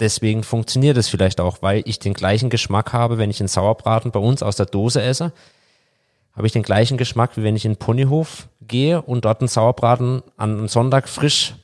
deswegen 0.00 0.42
funktioniert 0.42 0.96
es 0.96 1.08
vielleicht 1.08 1.40
auch, 1.40 1.62
weil 1.62 1.82
ich 1.84 1.98
den 1.98 2.14
gleichen 2.14 2.50
Geschmack 2.50 2.92
habe, 2.92 3.18
wenn 3.18 3.30
ich 3.30 3.40
einen 3.40 3.48
Sauerbraten 3.48 4.10
bei 4.10 4.20
uns 4.20 4.42
aus 4.42 4.56
der 4.56 4.66
Dose 4.66 5.02
esse, 5.02 5.32
habe 6.32 6.46
ich 6.46 6.52
den 6.52 6.62
gleichen 6.62 6.96
Geschmack, 6.96 7.36
wie 7.36 7.42
wenn 7.42 7.56
ich 7.56 7.64
in 7.64 7.72
den 7.72 7.78
Ponyhof 7.78 8.48
gehe 8.60 9.02
und 9.02 9.24
dort 9.24 9.40
einen 9.40 9.48
Sauerbraten 9.48 10.22
an 10.36 10.58
einem 10.58 10.68
Sonntag 10.68 11.08
frisch 11.08 11.54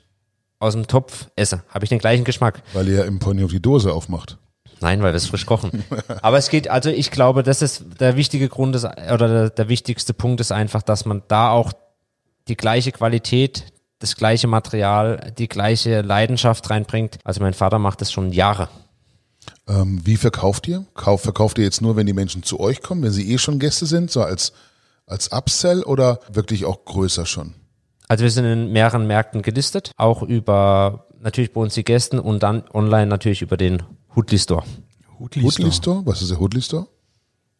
aus 0.59 0.74
dem 0.74 0.87
Topf 0.87 1.28
esse. 1.37 1.62
Habe 1.68 1.84
ich 1.84 1.89
den 1.89 1.99
gleichen 1.99 2.24
Geschmack. 2.24 2.62
Weil 2.72 2.89
ihr 2.89 3.05
im 3.05 3.18
Ponyhof 3.18 3.51
die 3.51 3.62
Dose 3.62 3.93
aufmacht. 3.93 4.39
Nein, 4.80 5.03
weil 5.03 5.12
wir 5.12 5.16
es 5.16 5.26
frisch 5.26 5.47
kochen. 5.47 5.84
Aber 6.22 6.37
es 6.37 6.51
geht, 6.51 6.68
also 6.68 6.91
ich 6.91 7.11
glaube, 7.11 7.43
das 7.43 7.62
ist 7.62 7.84
der 8.01 8.16
wichtige 8.16 8.49
Grund 8.49 8.76
ist, 8.76 8.84
oder 8.84 9.28
der, 9.28 9.51
der 9.51 9.68
wichtigste 9.68 10.12
Punkt 10.12 10.41
ist 10.41 10.53
einfach, 10.53 10.82
dass 10.82 11.07
man 11.07 11.22
da 11.28 11.51
auch 11.51 11.72
die 12.49 12.57
gleiche 12.57 12.93
Qualität, 12.93 13.64
das 13.99 14.17
gleiche 14.17 14.47
Material, 14.47 15.33
die 15.39 15.49
gleiche 15.49 16.03
Leidenschaft 16.03 16.69
reinbringt. 16.71 17.19
Also 17.25 17.41
mein 17.41 17.55
Vater 17.55 17.79
macht 17.79 18.01
das 18.01 18.13
schon 18.13 18.33
Jahre. 18.33 18.69
Ähm, 19.69 20.01
wie 20.05 20.17
verkauft 20.17 20.69
ihr? 20.69 20.85
Kauf, 20.95 21.23
verkauft 21.23 21.59
ihr 21.59 21.65
jetzt 21.65 21.81
nur, 21.81 21.97
wenn 21.97 22.07
die 22.07 22.13
Menschen 22.13 22.43
zu 22.43 22.61
euch 22.61 22.83
kommen, 22.83 23.03
wenn 23.03 23.13
sie 23.13 23.33
eh 23.33 23.39
schon 23.39 23.59
Gäste 23.59 23.87
sind, 23.87 24.11
so 24.11 24.23
als 24.23 24.53
als 25.07 25.31
Upsell 25.33 25.83
oder 25.83 26.21
wirklich 26.33 26.65
auch 26.65 26.85
größer 26.85 27.27
schon? 27.27 27.55
Also 28.09 28.25
wir 28.25 28.31
sind 28.31 28.45
in 28.45 28.73
mehreren 28.73 29.07
Märkten 29.07 29.43
gelistet, 29.43 29.93
auch 29.97 30.23
über 30.23 31.07
natürlich 31.21 31.53
bei 31.53 31.61
uns 31.61 31.75
die 31.75 31.85
Gästen 31.85 32.19
und 32.19 32.43
dann 32.43 32.65
online 32.73 33.07
natürlich 33.07 33.43
über 33.43 33.57
den 33.57 33.83
Hoodly 34.15 34.39
Store. 34.39 34.65
Hoodly 35.19 35.43
Hoodly 35.43 35.73
Store. 35.73 35.73
Store? 35.73 36.07
Was 36.07 36.23
ist 36.23 36.31
der 36.31 36.39
Hoodly 36.39 36.63
Store? 36.63 36.87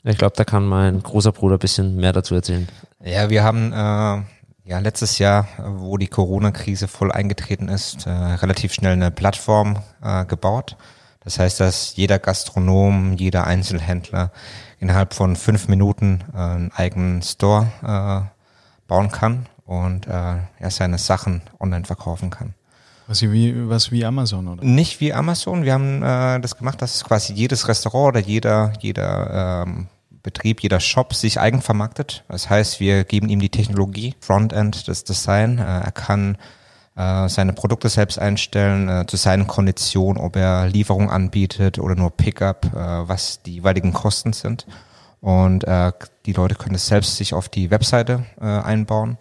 Ich 0.05 0.19
glaube, 0.19 0.35
da 0.37 0.45
kann 0.45 0.67
mein 0.67 1.03
großer 1.03 1.33
Bruder 1.33 1.57
ein 1.57 1.59
bisschen 1.59 1.97
mehr 1.97 2.13
dazu 2.13 2.35
erzählen. 2.37 2.69
Ja, 3.05 3.29
wir 3.29 3.43
haben 3.43 3.73
äh, 3.73 4.23
ja 4.67 4.79
letztes 4.81 5.19
Jahr, 5.19 5.49
äh, 5.59 5.63
wo 5.65 5.97
die 5.97 6.09
Corona-Krise 6.09 6.89
voll 6.89 7.13
eingetreten 7.13 7.69
ist, 7.69 8.07
äh, 8.07 8.11
relativ 8.11 8.75
schnell 8.75 8.93
eine 8.93 9.11
Plattform 9.11 9.79
äh, 10.03 10.25
gebaut. 10.27 10.77
Das 11.21 11.39
heißt, 11.39 11.59
dass 11.61 11.97
jeder 11.97 12.19
Gastronom, 12.19 13.15
jeder 13.15 13.47
Einzelhändler 13.47 14.31
innerhalb 14.79 15.15
von 15.15 15.35
fünf 15.37 15.69
Minuten 15.69 16.23
äh, 16.35 16.39
einen 16.39 16.73
eigenen 16.73 17.23
Store 17.23 17.67
äh, 17.83 18.37
bauen 18.87 19.11
kann 19.11 19.47
und 19.65 20.07
äh, 20.07 20.11
ja, 20.11 20.71
seine 20.71 20.99
Sachen 20.99 21.43
online 21.59 21.85
verkaufen 21.85 22.31
kann. 22.31 22.55
Was 23.09 23.23
wie, 23.23 23.69
was 23.69 23.93
wie 23.93 24.05
Amazon, 24.05 24.49
oder? 24.49 24.65
Nicht 24.65 25.01
wie 25.01 25.13
Amazon. 25.13 25.63
Wir 25.63 25.75
haben 25.75 26.03
äh, 26.03 26.41
das 26.41 26.57
gemacht, 26.57 26.83
dass 26.83 27.05
quasi 27.05 27.33
jedes 27.33 27.69
Restaurant 27.69 28.17
oder 28.17 28.21
jeder, 28.21 28.73
jeder 28.81 29.65
ähm, 29.65 29.87
Betrieb, 30.27 30.61
jeder 30.61 30.81
Shop 30.81 31.15
sich 31.15 31.39
eigen 31.39 31.63
vermarktet. 31.63 32.25
Das 32.29 32.51
heißt, 32.51 32.81
wir 32.81 33.05
geben 33.05 33.29
ihm 33.29 33.39
die 33.39 33.49
Technologie, 33.49 34.17
Frontend, 34.19 34.89
das 34.89 35.05
Design. 35.05 35.59
Äh, 35.59 35.63
er 35.63 35.93
kann 35.93 36.37
äh, 36.97 37.29
seine 37.29 37.53
Produkte 37.53 37.89
selbst 37.89 38.19
einstellen, 38.19 38.89
äh, 38.89 39.07
zu 39.07 39.17
seinen 39.17 39.47
Konditionen, 39.47 40.21
ob 40.21 40.35
er 40.35 40.67
Lieferung 40.67 41.13
anbietet 41.13 41.79
oder 41.79 41.95
nur 41.95 42.11
Pickup, 42.11 42.69
was 42.73 43.41
die 43.43 43.55
jeweiligen 43.55 43.93
Kosten 43.93 44.33
sind. 44.33 44.67
Und 45.21 45.65
die 46.27 46.33
Leute 46.33 46.55
können 46.57 46.75
es 46.75 46.87
selbst 46.87 47.17
sich 47.17 47.33
auf 47.33 47.49
die 47.49 47.71
Webseite 47.71 48.27
einbauen. 48.39 49.17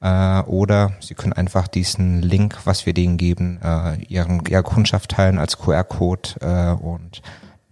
Oder 0.00 0.92
sie 1.00 1.14
können 1.14 1.34
einfach 1.34 1.68
diesen 1.68 2.22
Link, 2.22 2.58
was 2.64 2.86
wir 2.86 2.94
denen 2.94 3.18
geben, 3.18 3.60
äh, 3.62 3.96
ihren, 4.04 4.46
ihrer 4.46 4.62
Kundschaft 4.62 5.10
teilen 5.10 5.38
als 5.38 5.58
QR-Code 5.58 6.78
und 6.80 7.20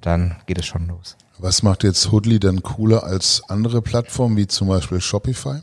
dann 0.02 0.36
geht 0.46 0.58
es 0.58 0.66
schon 0.66 0.88
los. 0.88 1.16
Was 1.40 1.62
macht 1.62 1.84
jetzt 1.84 2.10
Hoodly 2.10 2.40
denn 2.40 2.62
cooler 2.62 3.04
als 3.04 3.42
andere 3.48 3.80
Plattformen 3.80 4.36
wie 4.36 4.48
zum 4.48 4.68
Beispiel 4.68 5.00
Shopify? 5.00 5.62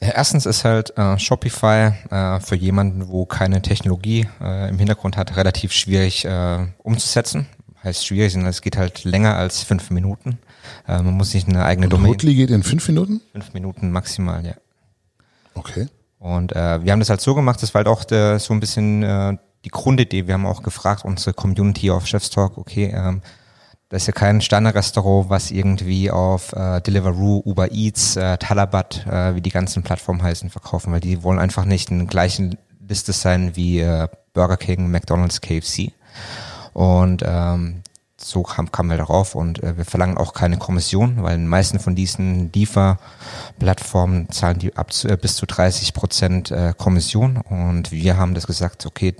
Erstens 0.00 0.46
ist 0.46 0.64
halt 0.64 0.96
äh, 0.98 1.18
Shopify 1.18 1.92
äh, 2.10 2.40
für 2.40 2.56
jemanden, 2.56 3.08
wo 3.08 3.24
keine 3.24 3.62
Technologie 3.62 4.28
äh, 4.40 4.68
im 4.68 4.78
Hintergrund 4.78 5.16
hat, 5.16 5.36
relativ 5.36 5.72
schwierig 5.72 6.24
äh, 6.24 6.66
umzusetzen. 6.82 7.46
Heißt 7.84 8.04
schwierig, 8.04 8.32
sondern 8.32 8.50
es 8.50 8.62
geht 8.62 8.76
halt 8.76 9.04
länger 9.04 9.36
als 9.36 9.62
fünf 9.62 9.90
Minuten. 9.90 10.38
Äh, 10.88 11.02
man 11.02 11.14
muss 11.14 11.30
sich 11.30 11.46
eine 11.46 11.64
eigene 11.64 11.86
Und 11.86 11.92
Domain. 11.92 12.10
Hoodly 12.10 12.34
geht 12.34 12.50
in 12.50 12.62
fünf 12.62 12.88
Minuten? 12.88 13.20
Fünf 13.32 13.54
Minuten 13.54 13.92
maximal, 13.92 14.44
ja. 14.44 14.54
Okay. 15.54 15.86
Und 16.18 16.52
äh, 16.52 16.82
wir 16.82 16.90
haben 16.90 17.00
das 17.00 17.10
halt 17.10 17.20
so 17.20 17.34
gemacht, 17.34 17.62
das 17.62 17.74
war 17.74 17.80
halt 17.80 17.88
auch 17.88 18.04
der, 18.04 18.40
so 18.40 18.52
ein 18.52 18.60
bisschen 18.60 19.02
äh, 19.02 19.36
die 19.64 19.68
Grundidee. 19.68 20.26
Wir 20.26 20.34
haben 20.34 20.46
auch 20.46 20.62
gefragt, 20.62 21.04
unsere 21.04 21.32
Community 21.32 21.90
auf 21.90 22.06
Chef's 22.06 22.30
Talk, 22.30 22.58
okay, 22.58 22.92
ähm, 22.94 23.22
das 23.88 24.02
ist 24.02 24.06
ja 24.08 24.12
kein 24.12 24.40
Standardrestaurant, 24.40 25.30
was 25.30 25.50
irgendwie 25.50 26.10
auf 26.10 26.52
äh, 26.52 26.80
Deliveroo, 26.80 27.42
Uber 27.44 27.70
Eats, 27.70 28.16
äh, 28.16 28.38
Talabat, 28.38 29.06
äh, 29.06 29.34
wie 29.34 29.40
die 29.40 29.50
ganzen 29.50 29.82
Plattformen 29.82 30.22
heißen, 30.22 30.50
verkaufen, 30.50 30.92
weil 30.92 31.00
die 31.00 31.22
wollen 31.22 31.38
einfach 31.38 31.64
nicht 31.64 31.90
in 31.90 31.98
der 31.98 32.08
gleichen 32.08 32.56
Liste 32.88 33.12
sein 33.12 33.56
wie 33.56 33.80
äh, 33.80 34.08
Burger 34.32 34.56
King, 34.56 34.90
McDonald's, 34.90 35.40
KFC. 35.40 35.92
Und 36.72 37.22
ähm, 37.24 37.82
so 38.24 38.42
kam, 38.42 38.72
kamen 38.72 38.88
wir 38.90 38.96
darauf 38.96 39.34
und 39.34 39.62
äh, 39.62 39.76
wir 39.76 39.84
verlangen 39.84 40.16
auch 40.16 40.32
keine 40.32 40.56
Kommission, 40.56 41.22
weil 41.22 41.36
die 41.36 41.44
meisten 41.44 41.78
von 41.78 41.94
diesen 41.94 42.50
Lieferplattformen 42.52 44.30
zahlen 44.30 44.58
die 44.58 44.74
ab 44.76 44.94
zu, 44.94 45.08
äh, 45.08 45.18
bis 45.20 45.36
zu 45.36 45.44
30 45.44 45.92
Prozent 45.92 46.50
äh, 46.50 46.72
Kommission 46.76 47.36
und 47.36 47.92
wir 47.92 48.16
haben 48.16 48.34
das 48.34 48.46
gesagt, 48.46 48.86
okay, 48.86 49.14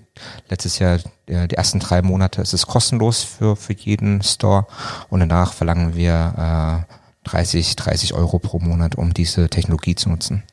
letztes 0.48 0.78
Jahr 0.78 1.00
äh, 1.26 1.46
die 1.46 1.56
ersten 1.56 1.80
drei 1.80 2.00
Monate 2.00 2.40
ist 2.40 2.54
es 2.54 2.66
kostenlos 2.66 3.22
für, 3.22 3.56
für 3.56 3.74
jeden 3.74 4.22
Store 4.22 4.66
und 5.10 5.20
danach 5.20 5.52
verlangen 5.52 5.94
wir 5.94 6.86
äh, 6.88 6.94
30, 7.28 7.76
30 7.76 8.14
Euro 8.14 8.38
pro 8.38 8.58
Monat, 8.58 8.94
um 8.94 9.12
diese 9.12 9.50
Technologie 9.50 9.94
zu 9.96 10.08
nutzen. 10.08 10.44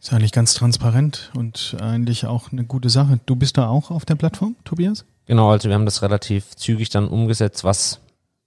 Ist 0.00 0.12
eigentlich 0.12 0.32
ganz 0.32 0.54
transparent 0.54 1.30
und 1.34 1.76
eigentlich 1.80 2.26
auch 2.26 2.52
eine 2.52 2.64
gute 2.64 2.90
Sache. 2.90 3.18
Du 3.24 3.34
bist 3.34 3.56
da 3.56 3.68
auch 3.68 3.90
auf 3.90 4.04
der 4.04 4.14
Plattform, 4.14 4.56
Tobias? 4.64 5.04
Genau, 5.28 5.50
also 5.50 5.68
wir 5.68 5.74
haben 5.74 5.84
das 5.84 6.02
relativ 6.02 6.56
zügig 6.56 6.88
dann 6.88 7.06
umgesetzt, 7.06 7.62
was 7.62 8.00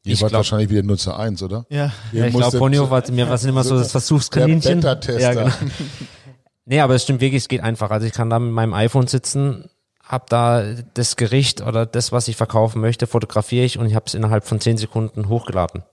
Ihr 0.04 0.14
ich 0.14 0.22
wart 0.22 0.32
glaube, 0.32 0.40
wahrscheinlich 0.40 0.72
wieder 0.72 0.82
Nutzer 0.82 1.18
eins, 1.18 1.44
oder? 1.44 1.66
Ja. 1.70 1.94
ja, 2.12 2.26
ich 2.26 2.36
glaube, 2.36 2.58
Ponyo 2.58 2.90
war 2.90 3.04
mir 3.12 3.30
was 3.30 3.46
immer 3.46 3.64
so 3.64 3.78
das 3.78 3.92
Versuchskaninchen. 3.92 4.82
Der 4.82 4.96
Beta-Tester. 4.96 5.22
Ja, 5.22 5.34
genau. 5.34 5.56
Nee, 6.64 6.80
aber 6.80 6.94
es 6.94 7.04
stimmt 7.04 7.22
wirklich, 7.22 7.42
es 7.42 7.48
geht 7.50 7.62
einfach. 7.62 7.90
Also 7.90 8.06
ich 8.06 8.14
kann 8.14 8.30
da 8.30 8.38
mit 8.40 8.54
meinem 8.54 8.74
iPhone 8.74 9.08
sitzen, 9.08 9.70
hab 10.04 10.30
da 10.30 10.64
das 10.94 11.16
Gericht 11.16 11.60
oder 11.62 11.86
das, 11.86 12.12
was 12.12 12.28
ich 12.28 12.36
verkaufen 12.36 12.82
möchte, 12.82 13.08
fotografiere 13.08 13.66
ich 13.66 13.78
und 13.80 13.88
ich 13.88 13.96
habe 13.96 14.06
es 14.08 14.14
innerhalb 14.14 14.46
von 14.46 14.60
zehn 14.62 14.78
Sekunden 14.78 15.28
hochgeladen. 15.28 15.84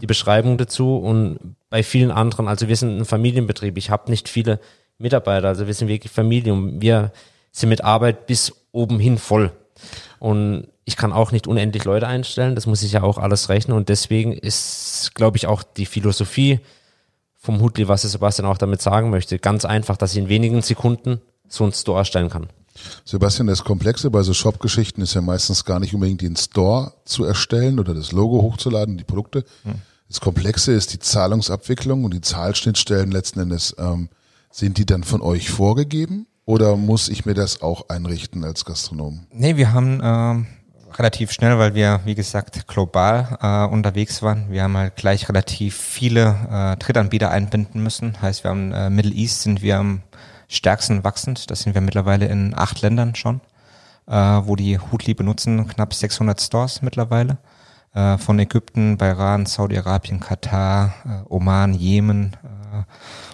Die 0.00 0.06
Beschreibung 0.06 0.56
dazu 0.56 0.96
und 0.96 1.54
bei 1.68 1.82
vielen 1.82 2.10
anderen, 2.10 2.48
also 2.48 2.66
wir 2.66 2.76
sind 2.76 2.98
ein 2.98 3.04
Familienbetrieb, 3.04 3.76
ich 3.76 3.90
habe 3.90 4.10
nicht 4.10 4.28
viele 4.28 4.58
Mitarbeiter, 4.98 5.48
also 5.48 5.66
wir 5.66 5.74
sind 5.74 5.88
wirklich 5.88 6.10
Familie 6.10 6.54
und 6.54 6.80
wir 6.80 7.12
sind 7.52 7.68
mit 7.68 7.84
Arbeit 7.84 8.26
bis 8.26 8.52
oben 8.72 8.98
hin 8.98 9.18
voll. 9.18 9.52
Und 10.20 10.68
ich 10.84 10.96
kann 10.96 11.12
auch 11.12 11.32
nicht 11.32 11.46
unendlich 11.46 11.84
Leute 11.84 12.06
einstellen, 12.06 12.54
das 12.54 12.66
muss 12.66 12.82
ich 12.82 12.92
ja 12.92 13.02
auch 13.02 13.18
alles 13.18 13.48
rechnen 13.48 13.76
und 13.76 13.88
deswegen 13.88 14.32
ist, 14.32 15.12
glaube 15.14 15.38
ich, 15.38 15.46
auch 15.46 15.62
die 15.62 15.86
Philosophie 15.86 16.60
vom 17.36 17.60
Hutli, 17.60 17.88
was 17.88 18.02
Sebastian 18.02 18.46
auch 18.46 18.58
damit 18.58 18.82
sagen 18.82 19.10
möchte, 19.10 19.38
ganz 19.38 19.64
einfach, 19.64 19.96
dass 19.96 20.12
ich 20.12 20.18
in 20.18 20.28
wenigen 20.28 20.60
Sekunden 20.60 21.20
so 21.48 21.64
einen 21.64 21.72
Store 21.72 21.98
erstellen 21.98 22.28
kann. 22.28 22.48
Sebastian, 23.04 23.46
das 23.46 23.64
Komplexe 23.64 24.10
bei 24.10 24.22
so 24.22 24.34
Shop-Geschichten 24.34 25.00
ist 25.00 25.14
ja 25.14 25.22
meistens 25.22 25.64
gar 25.64 25.80
nicht 25.80 25.94
unbedingt 25.94 26.20
den 26.20 26.36
Store 26.36 26.92
zu 27.04 27.24
erstellen 27.24 27.80
oder 27.80 27.94
das 27.94 28.12
Logo 28.12 28.42
hochzuladen, 28.42 28.98
die 28.98 29.04
Produkte. 29.04 29.44
Das 30.08 30.20
Komplexe 30.20 30.72
ist 30.72 30.92
die 30.92 30.98
Zahlungsabwicklung 30.98 32.04
und 32.04 32.12
die 32.12 32.20
Zahlschnittstellen 32.20 33.10
letzten 33.10 33.40
Endes. 33.40 33.74
Ähm, 33.78 34.10
sind 34.50 34.78
die 34.78 34.86
dann 34.86 35.04
von 35.04 35.22
euch 35.22 35.48
vorgegeben 35.50 36.26
oder 36.50 36.76
muss 36.76 37.08
ich 37.08 37.24
mir 37.26 37.34
das 37.34 37.62
auch 37.62 37.88
einrichten 37.88 38.44
als 38.44 38.64
Gastronom? 38.64 39.20
Nee, 39.30 39.56
wir 39.56 39.72
haben 39.72 40.00
ähm, 40.02 40.46
relativ 40.98 41.30
schnell, 41.30 41.58
weil 41.58 41.74
wir, 41.76 42.00
wie 42.04 42.16
gesagt, 42.16 42.66
global 42.66 43.38
äh, 43.40 43.72
unterwegs 43.72 44.20
waren. 44.20 44.50
Wir 44.50 44.64
haben 44.64 44.76
halt 44.76 44.96
gleich 44.96 45.28
relativ 45.28 45.76
viele 45.76 46.34
äh, 46.50 46.76
Drittanbieter 46.76 47.30
einbinden 47.30 47.80
müssen. 47.82 48.20
Heißt, 48.20 48.42
wir 48.42 48.50
haben 48.50 48.72
äh, 48.72 48.90
Middle 48.90 49.14
East 49.14 49.42
sind 49.42 49.62
wir 49.62 49.78
am 49.78 50.02
stärksten 50.48 51.04
wachsend. 51.04 51.52
Das 51.52 51.60
sind 51.60 51.74
wir 51.74 51.80
mittlerweile 51.82 52.26
in 52.26 52.52
acht 52.58 52.82
Ländern 52.82 53.14
schon, 53.14 53.40
äh, 54.08 54.12
wo 54.12 54.56
die 54.56 54.76
Hutli 54.80 55.14
benutzen, 55.14 55.68
knapp 55.68 55.94
600 55.94 56.40
Stores 56.40 56.82
mittlerweile. 56.82 57.38
Äh, 57.94 58.18
von 58.18 58.40
Ägypten, 58.40 58.96
Bahrain, 58.96 59.46
Saudi-Arabien, 59.46 60.18
Katar, 60.18 60.94
äh, 61.04 61.32
Oman, 61.32 61.74
Jemen, 61.74 62.36
äh, 62.42 62.82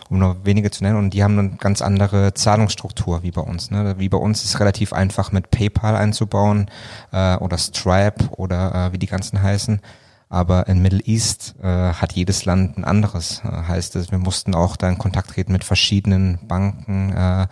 um 0.09 0.19
nur 0.19 0.45
wenige 0.45 0.71
zu 0.71 0.85
nennen. 0.85 0.97
Und 0.97 1.11
die 1.11 1.23
haben 1.23 1.39
eine 1.39 1.51
ganz 1.57 1.83
andere 1.83 2.35
Zahlungsstruktur 2.35 3.23
wie 3.23 3.31
bei 3.31 3.41
uns. 3.41 3.71
Ne? 3.71 3.97
Wie 3.99 4.09
bei 4.09 4.19
uns 4.19 4.45
ist 4.45 4.51
es 4.51 4.61
relativ 4.61 4.93
einfach 4.93 5.33
mit 5.33 5.51
PayPal 5.51 5.97
einzubauen 5.97 6.71
äh, 7.13 7.37
oder 7.37 7.59
Stripe 7.59 8.29
oder 8.37 8.75
äh, 8.75 8.93
wie 8.93 8.99
die 8.99 9.07
ganzen 9.07 9.43
heißen. 9.43 9.81
Aber 10.29 10.67
in 10.67 10.83
Middle 10.83 11.03
East 11.05 11.55
äh, 11.63 11.67
hat 11.67 12.13
jedes 12.13 12.45
Land 12.45 12.79
ein 12.79 12.85
anderes. 12.85 13.43
Äh, 13.45 13.49
heißt 13.49 13.97
es, 13.97 14.11
wir 14.11 14.19
mussten 14.19 14.55
auch 14.55 14.77
da 14.77 14.89
in 14.89 14.99
Kontakt 14.99 15.31
treten 15.31 15.53
mit 15.53 15.65
verschiedenen 15.65 16.39
Banken, 16.49 17.13
äh, 17.13 17.47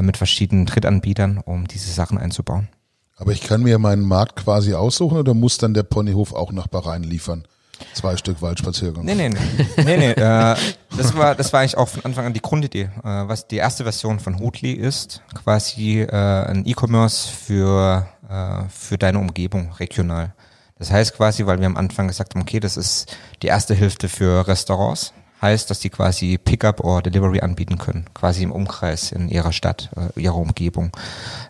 mit 0.00 0.16
verschiedenen 0.16 0.66
Drittanbietern, 0.66 1.38
um 1.38 1.66
diese 1.68 1.92
Sachen 1.92 2.18
einzubauen. 2.18 2.68
Aber 3.16 3.32
ich 3.32 3.42
kann 3.42 3.62
mir 3.62 3.78
meinen 3.78 4.04
Markt 4.04 4.36
quasi 4.36 4.74
aussuchen 4.74 5.18
oder 5.18 5.34
muss 5.34 5.58
dann 5.58 5.74
der 5.74 5.82
Ponyhof 5.82 6.34
auch 6.34 6.52
nach 6.52 6.66
Bahrain 6.66 7.02
liefern? 7.02 7.44
Zwei 7.94 8.16
Stück 8.16 8.40
Waldspaziergang. 8.42 9.04
Nee, 9.04 9.14
nee, 9.14 9.28
nee. 9.28 9.38
nee, 9.84 9.96
nee 9.96 10.10
äh, 10.10 10.56
das, 10.96 11.16
war, 11.16 11.34
das 11.34 11.52
war 11.52 11.60
eigentlich 11.60 11.76
auch 11.76 11.88
von 11.88 12.04
Anfang 12.04 12.26
an 12.26 12.32
die 12.32 12.40
Grundidee. 12.40 12.90
Äh, 13.04 13.28
was 13.28 13.46
die 13.46 13.56
erste 13.56 13.84
Version 13.84 14.18
von 14.20 14.38
Hootly 14.38 14.72
ist, 14.72 15.22
quasi 15.34 16.02
äh, 16.02 16.10
ein 16.10 16.64
E-Commerce 16.66 17.28
für, 17.28 18.06
äh, 18.28 18.68
für 18.68 18.98
deine 18.98 19.18
Umgebung 19.18 19.72
regional. 19.72 20.34
Das 20.78 20.90
heißt 20.90 21.16
quasi, 21.16 21.46
weil 21.46 21.58
wir 21.60 21.66
am 21.66 21.76
Anfang 21.76 22.08
gesagt 22.08 22.34
haben, 22.34 22.42
okay, 22.42 22.60
das 22.60 22.76
ist 22.76 23.16
die 23.42 23.46
erste 23.46 23.74
Hilfe 23.74 24.08
für 24.08 24.46
Restaurants, 24.46 25.12
heißt, 25.42 25.70
dass 25.70 25.80
die 25.80 25.90
quasi 25.90 26.38
Pickup 26.38 26.80
oder 26.80 27.02
Delivery 27.02 27.40
anbieten 27.40 27.78
können, 27.78 28.06
quasi 28.14 28.42
im 28.42 28.52
Umkreis 28.52 29.12
in 29.12 29.28
ihrer 29.28 29.52
Stadt, 29.52 29.90
äh, 29.96 30.20
ihrer 30.20 30.36
Umgebung. 30.36 30.90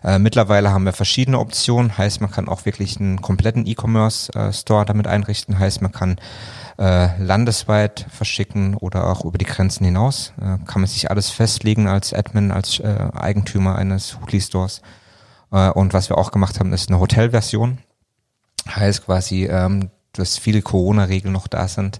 Äh, 0.03 0.19
mittlerweile 0.19 0.71
haben 0.71 0.85
wir 0.85 0.93
verschiedene 0.93 1.39
Optionen, 1.39 1.97
heißt, 1.97 2.21
man 2.21 2.31
kann 2.31 2.49
auch 2.49 2.65
wirklich 2.65 2.99
einen 2.99 3.21
kompletten 3.21 3.65
E-Commerce-Store 3.65 4.85
damit 4.85 5.07
einrichten, 5.07 5.57
heißt, 5.57 5.81
man 5.81 5.91
kann 5.91 6.17
äh, 6.77 7.21
landesweit 7.21 8.05
verschicken 8.09 8.75
oder 8.75 9.07
auch 9.07 9.25
über 9.25 9.37
die 9.37 9.45
Grenzen 9.45 9.85
hinaus. 9.85 10.33
Äh, 10.37 10.63
kann 10.65 10.81
man 10.81 10.87
sich 10.87 11.09
alles 11.09 11.29
festlegen 11.29 11.87
als 11.87 12.13
Admin, 12.13 12.51
als 12.51 12.79
äh, 12.79 13.09
Eigentümer 13.13 13.75
eines 13.75 14.19
Hootly-Stores. 14.19 14.81
Äh, 15.51 15.69
und 15.71 15.93
was 15.93 16.09
wir 16.09 16.17
auch 16.17 16.31
gemacht 16.31 16.59
haben, 16.59 16.73
ist 16.73 16.89
eine 16.89 16.99
Hotelversion. 16.99 17.79
Heißt 18.69 19.05
quasi, 19.05 19.45
ähm, 19.45 19.89
dass 20.17 20.37
viele 20.37 20.61
Corona-Regeln 20.61 21.33
noch 21.33 21.47
da 21.47 21.67
sind 21.67 21.99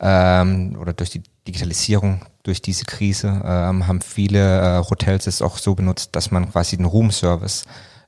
ähm, 0.00 0.76
oder 0.80 0.92
durch 0.92 1.10
die 1.10 1.22
Digitalisierung, 1.46 2.22
durch 2.42 2.62
diese 2.62 2.84
Krise 2.84 3.42
ähm, 3.44 3.86
haben 3.86 4.00
viele 4.00 4.60
äh, 4.60 4.84
Hotels 4.88 5.26
es 5.26 5.42
auch 5.42 5.58
so 5.58 5.74
benutzt, 5.74 6.10
dass 6.12 6.30
man 6.30 6.50
quasi 6.50 6.76
den 6.76 6.86
Room-Service 6.86 7.64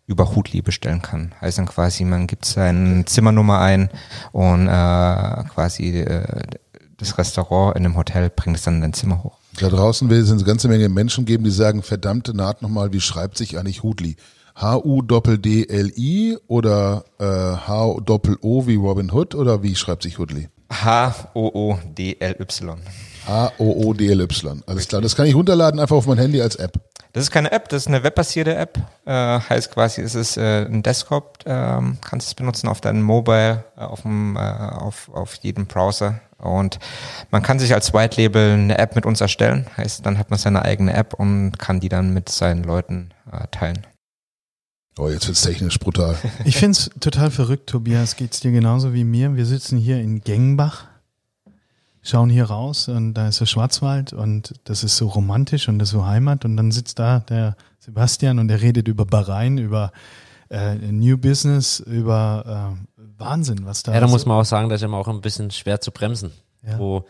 über 0.06 0.34
Hutli 0.34 0.60
bestellen 0.60 1.02
kann. 1.02 1.34
Heißt 1.40 1.58
dann 1.58 1.66
quasi, 1.66 2.04
man 2.04 2.26
gibt 2.26 2.44
seine 2.44 3.04
Zimmernummer 3.06 3.60
ein 3.60 3.90
und 4.32 4.68
äh, 4.68 5.44
quasi 5.54 6.00
äh, 6.00 6.42
das 6.96 7.18
Restaurant 7.18 7.76
in 7.76 7.82
dem 7.82 7.96
Hotel 7.96 8.30
bringt 8.30 8.56
es 8.56 8.62
dann 8.62 8.76
in 8.76 8.80
dein 8.82 8.92
Zimmer 8.92 9.22
hoch. 9.22 9.38
Da 9.60 9.68
draußen 9.68 10.08
wird 10.10 10.22
es 10.22 10.32
eine 10.32 10.42
ganze 10.42 10.68
Menge 10.68 10.88
Menschen 10.88 11.24
geben, 11.24 11.44
die 11.44 11.50
sagen, 11.50 11.82
verdammte 11.82 12.34
Naht 12.34 12.62
nochmal, 12.62 12.92
wie 12.92 13.00
schreibt 13.00 13.36
sich 13.36 13.58
eigentlich 13.58 13.82
Hutli? 13.82 14.16
H-U-D-D-L-I 14.56 16.38
oder 16.46 17.04
äh, 17.18 17.24
H-O-O 17.24 18.66
wie 18.66 18.76
Robin 18.76 19.12
Hood 19.12 19.34
oder 19.34 19.62
wie 19.62 19.74
schreibt 19.74 20.04
sich 20.04 20.18
Hudley? 20.18 20.48
H-O-O-D-L-Y. 20.70 22.78
H-O-O-D-L-Y. 23.26 24.62
Alles 24.66 24.88
klar. 24.88 25.00
Das 25.00 25.16
kann 25.16 25.26
ich 25.26 25.34
runterladen 25.34 25.80
einfach 25.80 25.96
auf 25.96 26.06
mein 26.06 26.18
Handy 26.18 26.40
als 26.40 26.56
App. 26.56 26.78
Das 27.12 27.22
ist 27.22 27.30
keine 27.30 27.52
App, 27.52 27.68
das 27.68 27.82
ist 27.82 27.86
eine 27.86 28.02
webbasierte 28.02 28.56
App. 28.56 28.76
Äh, 29.04 29.12
heißt 29.12 29.70
quasi, 29.70 30.00
es 30.00 30.16
ist 30.16 30.36
äh, 30.36 30.64
ein 30.64 30.82
Desktop, 30.82 31.38
ähm, 31.46 31.98
kannst 32.00 32.26
es 32.26 32.34
benutzen 32.34 32.68
auf 32.68 32.80
deinem 32.80 33.02
Mobile, 33.02 33.64
äh, 33.76 33.82
auf, 33.82 34.02
dem, 34.02 34.36
äh, 34.36 34.40
auf, 34.40 35.10
auf 35.12 35.34
jedem 35.36 35.66
Browser. 35.66 36.20
Und 36.38 36.80
man 37.30 37.42
kann 37.42 37.60
sich 37.60 37.72
als 37.72 37.94
White 37.94 38.20
Label 38.20 38.54
eine 38.54 38.78
App 38.78 38.96
mit 38.96 39.06
uns 39.06 39.20
erstellen. 39.20 39.66
Heißt, 39.76 40.04
dann 40.04 40.18
hat 40.18 40.30
man 40.30 40.40
seine 40.40 40.62
eigene 40.62 40.92
App 40.92 41.14
und 41.14 41.56
kann 41.56 41.78
die 41.78 41.88
dann 41.88 42.12
mit 42.12 42.28
seinen 42.28 42.64
Leuten 42.64 43.10
äh, 43.30 43.46
teilen. 43.52 43.86
Oh, 44.98 45.08
jetzt 45.08 45.26
wird's 45.26 45.42
technisch 45.42 45.78
brutal. 45.78 46.16
Ich 46.44 46.56
find's 46.56 46.90
total 47.00 47.30
verrückt, 47.30 47.68
Tobias. 47.68 48.16
Geht's 48.16 48.40
dir 48.40 48.52
genauso 48.52 48.94
wie 48.94 49.04
mir? 49.04 49.34
Wir 49.36 49.46
sitzen 49.46 49.76
hier 49.78 50.00
in 50.00 50.20
Gengenbach, 50.20 50.84
schauen 52.02 52.30
hier 52.30 52.44
raus 52.44 52.88
und 52.88 53.14
da 53.14 53.28
ist 53.28 53.40
der 53.40 53.46
Schwarzwald 53.46 54.12
und 54.12 54.54
das 54.64 54.84
ist 54.84 54.96
so 54.96 55.08
romantisch 55.08 55.68
und 55.68 55.78
das 55.78 55.88
ist 55.88 55.92
so 55.94 56.06
Heimat 56.06 56.44
und 56.44 56.56
dann 56.56 56.70
sitzt 56.70 56.98
da 56.98 57.20
der 57.20 57.56
Sebastian 57.80 58.38
und 58.38 58.48
der 58.48 58.60
redet 58.62 58.86
über 58.88 59.04
Bahrain, 59.04 59.58
über 59.58 59.90
äh, 60.50 60.74
New 60.76 61.16
Business, 61.18 61.80
über 61.80 62.76
äh, 62.96 63.02
Wahnsinn, 63.18 63.64
was 63.64 63.82
da 63.82 63.92
Ja, 63.94 64.00
da 64.00 64.06
so- 64.06 64.12
muss 64.12 64.26
man 64.26 64.38
auch 64.38 64.44
sagen, 64.44 64.68
das 64.68 64.80
ist 64.80 64.84
immer 64.84 64.98
auch 64.98 65.08
ein 65.08 65.20
bisschen 65.22 65.50
schwer 65.50 65.80
zu 65.80 65.90
bremsen. 65.90 66.30
Ja. 66.66 66.78
Wo 66.78 67.04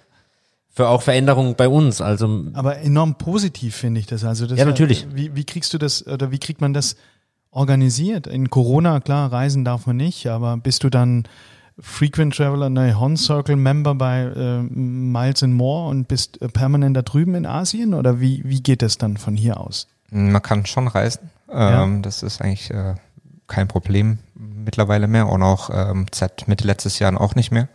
für 0.70 0.88
auch 0.88 1.02
Veränderungen 1.02 1.54
bei 1.54 1.68
uns. 1.68 2.00
Also 2.00 2.46
Aber 2.54 2.78
enorm 2.78 3.16
positiv 3.16 3.76
finde 3.76 4.00
ich 4.00 4.06
das. 4.06 4.24
Also 4.24 4.46
das 4.46 4.58
Ja, 4.58 4.64
natürlich. 4.64 5.06
Wie, 5.14 5.36
wie 5.36 5.44
kriegst 5.44 5.72
du 5.72 5.78
das 5.78 6.04
oder 6.06 6.32
wie 6.32 6.38
kriegt 6.38 6.60
man 6.60 6.72
das 6.74 6.96
organisiert? 7.54 8.26
In 8.26 8.50
Corona, 8.50 9.00
klar, 9.00 9.32
reisen 9.32 9.64
darf 9.64 9.86
man 9.86 9.96
nicht, 9.96 10.26
aber 10.26 10.56
bist 10.56 10.84
du 10.84 10.90
dann 10.90 11.24
Frequent 11.78 12.36
Traveler, 12.36 12.70
ne, 12.70 12.98
Hon 12.98 13.16
Circle 13.16 13.56
Member 13.56 13.94
bei 13.94 14.22
äh, 14.22 14.62
Miles 14.62 15.42
and 15.42 15.54
More 15.54 15.88
und 15.88 16.06
bist 16.06 16.40
äh, 16.40 16.48
permanent 16.48 16.96
da 16.96 17.02
drüben 17.02 17.34
in 17.34 17.46
Asien 17.46 17.94
oder 17.94 18.20
wie, 18.20 18.42
wie 18.44 18.62
geht 18.62 18.82
das 18.82 18.98
dann 18.98 19.16
von 19.16 19.36
hier 19.36 19.58
aus? 19.60 19.88
Man 20.10 20.40
kann 20.42 20.66
schon 20.66 20.86
reisen. 20.86 21.30
Ähm, 21.50 22.02
Das 22.02 22.22
ist 22.22 22.40
eigentlich 22.40 22.70
äh, 22.70 22.94
kein 23.48 23.66
Problem 23.66 24.18
mittlerweile 24.34 25.08
mehr 25.08 25.28
und 25.28 25.42
auch 25.42 25.70
ähm, 25.72 26.06
seit 26.12 26.46
Mitte 26.48 26.66
letztes 26.66 26.98
Jahr 26.98 27.20
auch 27.20 27.34
nicht 27.34 27.50
mehr. 27.50 27.68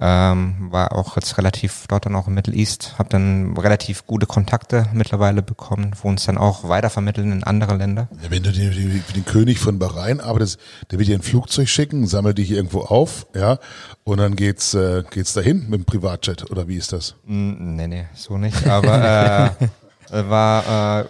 Ähm, 0.00 0.68
war 0.70 0.92
auch 0.92 1.16
jetzt 1.16 1.38
relativ 1.38 1.86
dort 1.88 2.06
dann 2.06 2.14
auch 2.14 2.28
im 2.28 2.34
Middle 2.34 2.54
East, 2.54 2.94
habe 3.00 3.08
dann 3.08 3.56
relativ 3.56 4.06
gute 4.06 4.26
Kontakte 4.26 4.86
mittlerweile 4.92 5.42
bekommen, 5.42 5.90
wo 6.00 6.08
uns 6.08 6.24
dann 6.24 6.38
auch 6.38 6.68
weitervermitteln 6.68 7.32
in 7.32 7.42
andere 7.42 7.74
Länder. 7.76 8.08
Ja, 8.22 8.30
wenn 8.30 8.44
du 8.44 8.52
den, 8.52 8.70
den, 8.70 9.04
den 9.16 9.24
König 9.24 9.58
von 9.58 9.80
Bahrain 9.80 10.20
arbeitest, 10.20 10.60
der 10.92 11.00
wird 11.00 11.08
dir 11.08 11.16
ein 11.16 11.22
Flugzeug 11.22 11.68
schicken, 11.68 12.06
sammelt 12.06 12.38
dich 12.38 12.52
irgendwo 12.52 12.82
auf, 12.82 13.26
ja, 13.34 13.58
und 14.04 14.18
dann 14.18 14.36
geht's, 14.36 14.72
äh, 14.74 15.02
geht's 15.10 15.32
dahin 15.32 15.68
mit 15.68 15.80
dem 15.80 15.84
Privatjet, 15.84 16.48
oder 16.48 16.68
wie 16.68 16.76
ist 16.76 16.92
das? 16.92 17.16
Mm, 17.26 17.74
Nee, 17.74 17.88
nee, 17.88 18.04
so 18.14 18.38
nicht. 18.38 18.68
Aber 18.68 19.56
äh, 19.60 19.68
war 20.30 21.00
äh, 21.00 21.04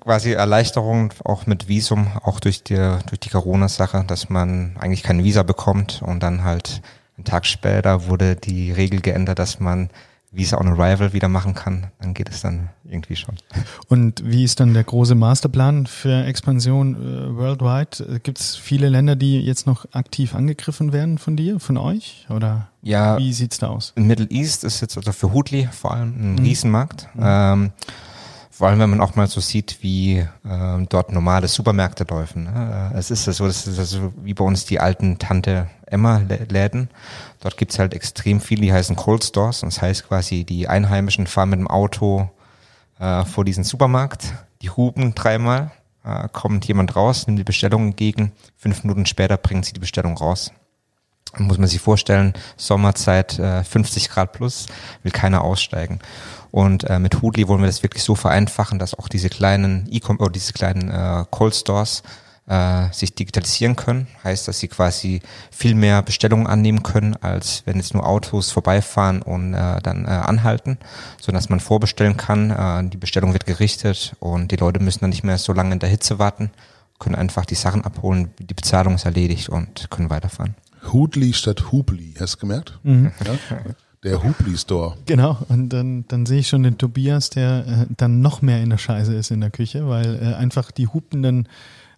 quasi 0.00 0.32
Erleichterung 0.32 1.12
auch 1.24 1.46
mit 1.46 1.66
Visum, 1.68 2.08
auch 2.22 2.38
durch 2.38 2.62
die, 2.62 2.76
durch 2.76 3.18
die 3.20 3.30
Corona-Sache, 3.30 4.04
dass 4.06 4.28
man 4.30 4.76
eigentlich 4.78 5.02
kein 5.02 5.24
Visa 5.24 5.42
bekommt 5.42 6.02
und 6.02 6.22
dann 6.22 6.44
halt 6.44 6.82
einen 7.18 7.24
Tag 7.24 7.44
später 7.46 8.06
wurde 8.06 8.34
die 8.36 8.72
Regel 8.72 9.00
geändert, 9.00 9.38
dass 9.38 9.60
man 9.60 9.90
Visa 10.30 10.58
on 10.58 10.68
Arrival 10.68 11.14
wieder 11.14 11.28
machen 11.28 11.54
kann. 11.54 11.86
Dann 12.00 12.12
geht 12.12 12.28
es 12.28 12.42
dann 12.42 12.68
irgendwie 12.84 13.16
schon. 13.16 13.34
Und 13.88 14.22
wie 14.26 14.44
ist 14.44 14.60
dann 14.60 14.74
der 14.74 14.84
große 14.84 15.14
Masterplan 15.14 15.86
für 15.86 16.24
Expansion 16.24 16.94
äh, 16.96 17.34
worldwide? 17.34 18.20
Gibt 18.20 18.38
es 18.38 18.54
viele 18.54 18.90
Länder, 18.90 19.16
die 19.16 19.40
jetzt 19.40 19.66
noch 19.66 19.86
aktiv 19.92 20.34
angegriffen 20.34 20.92
werden 20.92 21.16
von 21.16 21.34
dir, 21.36 21.58
von 21.60 21.78
euch? 21.78 22.26
Oder 22.28 22.68
Ja, 22.82 23.16
wie 23.18 23.32
sieht's 23.32 23.56
da 23.58 23.68
aus? 23.68 23.94
im 23.96 24.06
Middle 24.06 24.26
East 24.30 24.64
ist 24.64 24.82
jetzt 24.82 24.98
also 24.98 25.12
für 25.12 25.32
Hutli 25.32 25.66
vor 25.72 25.94
allem 25.94 26.34
ein 26.34 26.38
Riesenmarkt. 26.40 27.08
Ähm, 27.18 27.70
vor 28.58 28.66
allem, 28.68 28.80
wenn 28.80 28.90
man 28.90 29.00
auch 29.00 29.14
mal 29.14 29.28
so 29.28 29.40
sieht, 29.40 29.78
wie 29.82 30.26
ähm, 30.44 30.86
dort 30.88 31.12
normale 31.12 31.46
Supermärkte 31.46 32.04
laufen. 32.10 32.44
Ne? 32.44 32.90
Äh, 32.92 32.98
Es 32.98 33.10
ist 33.12 33.26
ja 33.26 33.32
so, 33.32 33.46
das 33.46 33.66
ist 33.68 33.78
also 33.78 34.12
wie 34.22 34.34
bei 34.34 34.44
uns 34.44 34.64
die 34.64 34.80
alten 34.80 35.18
Tante 35.18 35.68
Emma 35.86 36.16
Lä- 36.18 36.50
Läden. 36.52 36.90
Dort 37.40 37.56
gibt's 37.56 37.78
halt 37.78 37.94
extrem 37.94 38.40
viele, 38.40 38.62
die 38.62 38.72
heißen 38.72 38.96
Cold 38.96 39.22
Stores. 39.22 39.62
Und 39.62 39.72
das 39.72 39.80
heißt 39.80 40.08
quasi, 40.08 40.42
die 40.44 40.66
Einheimischen 40.66 41.28
fahren 41.28 41.50
mit 41.50 41.60
dem 41.60 41.68
Auto 41.68 42.28
äh, 42.98 43.24
vor 43.24 43.44
diesen 43.44 43.62
Supermarkt, 43.62 44.34
die 44.60 44.70
hupen 44.70 45.14
dreimal, 45.14 45.70
äh, 46.04 46.26
kommt 46.32 46.64
jemand 46.66 46.96
raus, 46.96 47.28
nimmt 47.28 47.38
die 47.38 47.44
Bestellung 47.44 47.86
entgegen, 47.86 48.32
fünf 48.56 48.82
Minuten 48.82 49.06
später 49.06 49.36
bringen 49.36 49.62
sie 49.62 49.72
die 49.72 49.78
Bestellung 49.80 50.16
raus. 50.16 50.50
Muss 51.36 51.58
man 51.58 51.68
sich 51.68 51.80
vorstellen, 51.80 52.32
Sommerzeit 52.56 53.38
äh, 53.38 53.62
50 53.62 54.08
Grad 54.08 54.32
plus, 54.32 54.66
will 55.02 55.12
keiner 55.12 55.42
aussteigen. 55.44 56.00
Und 56.50 56.84
äh, 56.84 56.98
mit 56.98 57.22
Hoodly 57.22 57.48
wollen 57.48 57.60
wir 57.60 57.66
das 57.66 57.82
wirklich 57.82 58.02
so 58.02 58.14
vereinfachen, 58.14 58.78
dass 58.78 58.94
auch 58.94 59.08
diese 59.08 59.28
kleinen 59.28 59.86
E-Com 59.90 60.18
oder 60.18 60.30
diese 60.30 60.52
kleinen 60.52 60.90
äh, 60.90 61.24
Cold 61.30 61.54
Stores 61.54 62.02
äh, 62.48 62.90
sich 62.92 63.14
digitalisieren 63.14 63.76
können. 63.76 64.08
Heißt, 64.24 64.48
dass 64.48 64.58
sie 64.58 64.68
quasi 64.68 65.20
viel 65.50 65.74
mehr 65.74 66.02
Bestellungen 66.02 66.46
annehmen 66.46 66.82
können, 66.82 67.14
als 67.16 67.62
wenn 67.66 67.76
jetzt 67.76 67.94
nur 67.94 68.06
Autos 68.06 68.50
vorbeifahren 68.50 69.22
und 69.22 69.54
äh, 69.54 69.80
dann 69.82 70.06
äh, 70.06 70.08
anhalten, 70.08 70.78
sondern 71.20 71.42
dass 71.42 71.50
man 71.50 71.60
vorbestellen 71.60 72.16
kann. 72.16 72.50
Äh, 72.50 72.88
die 72.88 72.96
Bestellung 72.96 73.32
wird 73.32 73.46
gerichtet 73.46 74.16
und 74.18 74.50
die 74.50 74.56
Leute 74.56 74.80
müssen 74.80 75.00
dann 75.00 75.10
nicht 75.10 75.24
mehr 75.24 75.38
so 75.38 75.52
lange 75.52 75.74
in 75.74 75.78
der 75.78 75.90
Hitze 75.90 76.18
warten, 76.18 76.50
können 76.98 77.14
einfach 77.14 77.44
die 77.44 77.54
Sachen 77.54 77.84
abholen, 77.84 78.30
die 78.38 78.54
Bezahlung 78.54 78.94
ist 78.94 79.04
erledigt 79.04 79.48
und 79.48 79.90
können 79.90 80.10
weiterfahren. 80.10 80.54
Hudli 80.92 81.34
statt 81.34 81.70
Hubli, 81.70 82.14
hast 82.18 82.36
du 82.36 82.38
gemerkt? 82.38 82.78
Ja? 83.24 83.58
Der 84.10 84.22
Hubli 84.22 84.56
Store. 84.56 84.94
Genau, 85.06 85.38
und 85.48 85.70
dann, 85.70 86.04
dann 86.08 86.26
sehe 86.26 86.40
ich 86.40 86.48
schon 86.48 86.62
den 86.62 86.78
Tobias, 86.78 87.30
der 87.30 87.66
äh, 87.66 87.86
dann 87.96 88.20
noch 88.20 88.42
mehr 88.42 88.62
in 88.62 88.70
der 88.70 88.78
Scheiße 88.78 89.14
ist 89.14 89.30
in 89.30 89.40
der 89.40 89.50
Küche, 89.50 89.88
weil 89.88 90.16
äh, 90.16 90.34
einfach 90.34 90.70
die 90.70 90.86
hupenden 90.86 91.48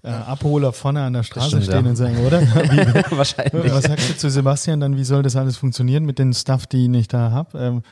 äh, 0.03 0.09
Abholer 0.09 0.73
vorne 0.73 1.03
an 1.03 1.13
der 1.13 1.23
Straße 1.23 1.49
stimmt, 1.49 1.65
stehen 1.65 1.85
ja. 1.85 1.91
und 1.91 1.97
sagen, 1.97 2.19
oder? 2.27 2.41
Wie, 2.43 3.17
wahrscheinlich. 3.17 3.73
was 3.73 3.85
sagst 3.85 4.11
du 4.11 4.17
zu 4.17 4.31
Sebastian 4.31 4.81
dann, 4.81 4.97
wie 4.97 5.05
soll 5.05 5.23
das 5.23 5.37
alles 5.37 5.57
funktionieren 5.57 6.05
mit 6.05 6.19
den 6.19 6.33
Stuff, 6.33 6.67
die 6.67 6.91
ich 6.97 7.09
da 7.09 7.31
habe? 7.31 7.59
Ähm, 7.59 7.83